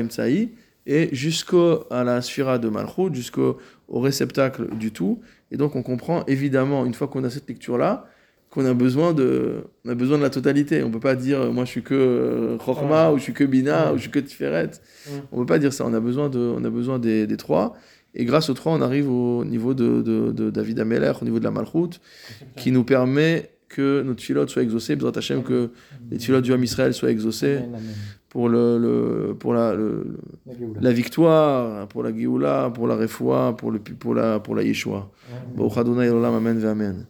et 0.86 1.08
jusqu'à 1.12 1.78
la 1.90 2.22
Sphira 2.22 2.58
de 2.58 2.68
Malchut, 2.68 3.14
jusqu'au 3.14 3.58
au 3.88 4.00
réceptacle 4.00 4.74
du 4.76 4.92
tout. 4.92 5.20
Et 5.50 5.56
donc 5.56 5.76
on 5.76 5.82
comprend 5.82 6.24
évidemment, 6.26 6.86
une 6.86 6.94
fois 6.94 7.08
qu'on 7.08 7.24
a 7.24 7.30
cette 7.30 7.48
lecture-là, 7.48 8.06
qu'on 8.50 8.66
a 8.66 8.74
besoin 8.74 9.12
de, 9.12 9.64
on 9.84 9.90
a 9.90 9.94
besoin 9.94 10.18
de 10.18 10.22
la 10.22 10.30
totalité. 10.30 10.82
On 10.82 10.90
peut 10.90 11.00
pas 11.00 11.14
dire, 11.14 11.52
moi 11.52 11.64
je 11.64 11.70
suis 11.70 11.82
que 11.82 11.94
euh, 11.94 12.58
Chokhmah, 12.58 13.12
ou 13.12 13.18
je 13.18 13.22
suis 13.22 13.32
que 13.32 13.44
Bina, 13.44 13.92
ou 13.92 13.96
je 13.96 14.02
suis 14.02 14.10
que 14.10 14.18
Tiferet. 14.18 14.70
Ouais. 15.06 15.22
On 15.30 15.38
peut 15.38 15.46
pas 15.46 15.58
dire 15.58 15.72
ça. 15.72 15.86
On 15.86 15.94
a 15.94 16.00
besoin, 16.00 16.28
de, 16.28 16.38
on 16.38 16.64
a 16.64 16.70
besoin 16.70 16.98
des, 16.98 17.26
des 17.26 17.36
trois. 17.36 17.76
Et 18.14 18.24
grâce 18.24 18.50
aux 18.50 18.54
trois, 18.54 18.72
on 18.72 18.80
arrive 18.80 19.08
au 19.08 19.44
niveau 19.44 19.72
de, 19.72 20.02
de, 20.02 20.32
de 20.32 20.50
David 20.50 20.80
Ameller, 20.80 21.12
au 21.20 21.24
niveau 21.24 21.38
de 21.38 21.44
la 21.44 21.52
Malchut, 21.52 22.00
qui 22.56 22.72
nous 22.72 22.82
permet 22.82 23.50
que 23.68 24.02
soient 24.50 24.62
exaucées, 24.62 24.96
Bezrat 24.96 25.12
Hashem, 25.16 25.44
que 25.44 25.70
les 26.10 26.18
tfilotes 26.18 26.42
du 26.42 26.52
Ham 26.52 26.62
Israël 26.64 26.92
soient 26.92 27.10
amen. 27.58 27.80
Pour, 28.30 28.48
le, 28.48 28.78
le- 28.78 29.34
pour 29.34 29.52
la, 29.54 29.74
le- 29.74 30.18
La 30.80 30.92
victoire, 30.92 31.86
pour 31.88 32.02
la 32.02 32.12
Géoula, 32.16 32.70
pour 32.74 32.86
la 32.88 32.96
Refoua, 32.96 33.56
pour, 33.56 33.70
le, 33.72 33.78
pour 33.80 34.14
la, 34.14 34.40
pour 34.40 34.54
la 34.54 34.62
Yeshua. 34.62 35.10
Amen, 36.36 36.64
Amen. 36.64 37.06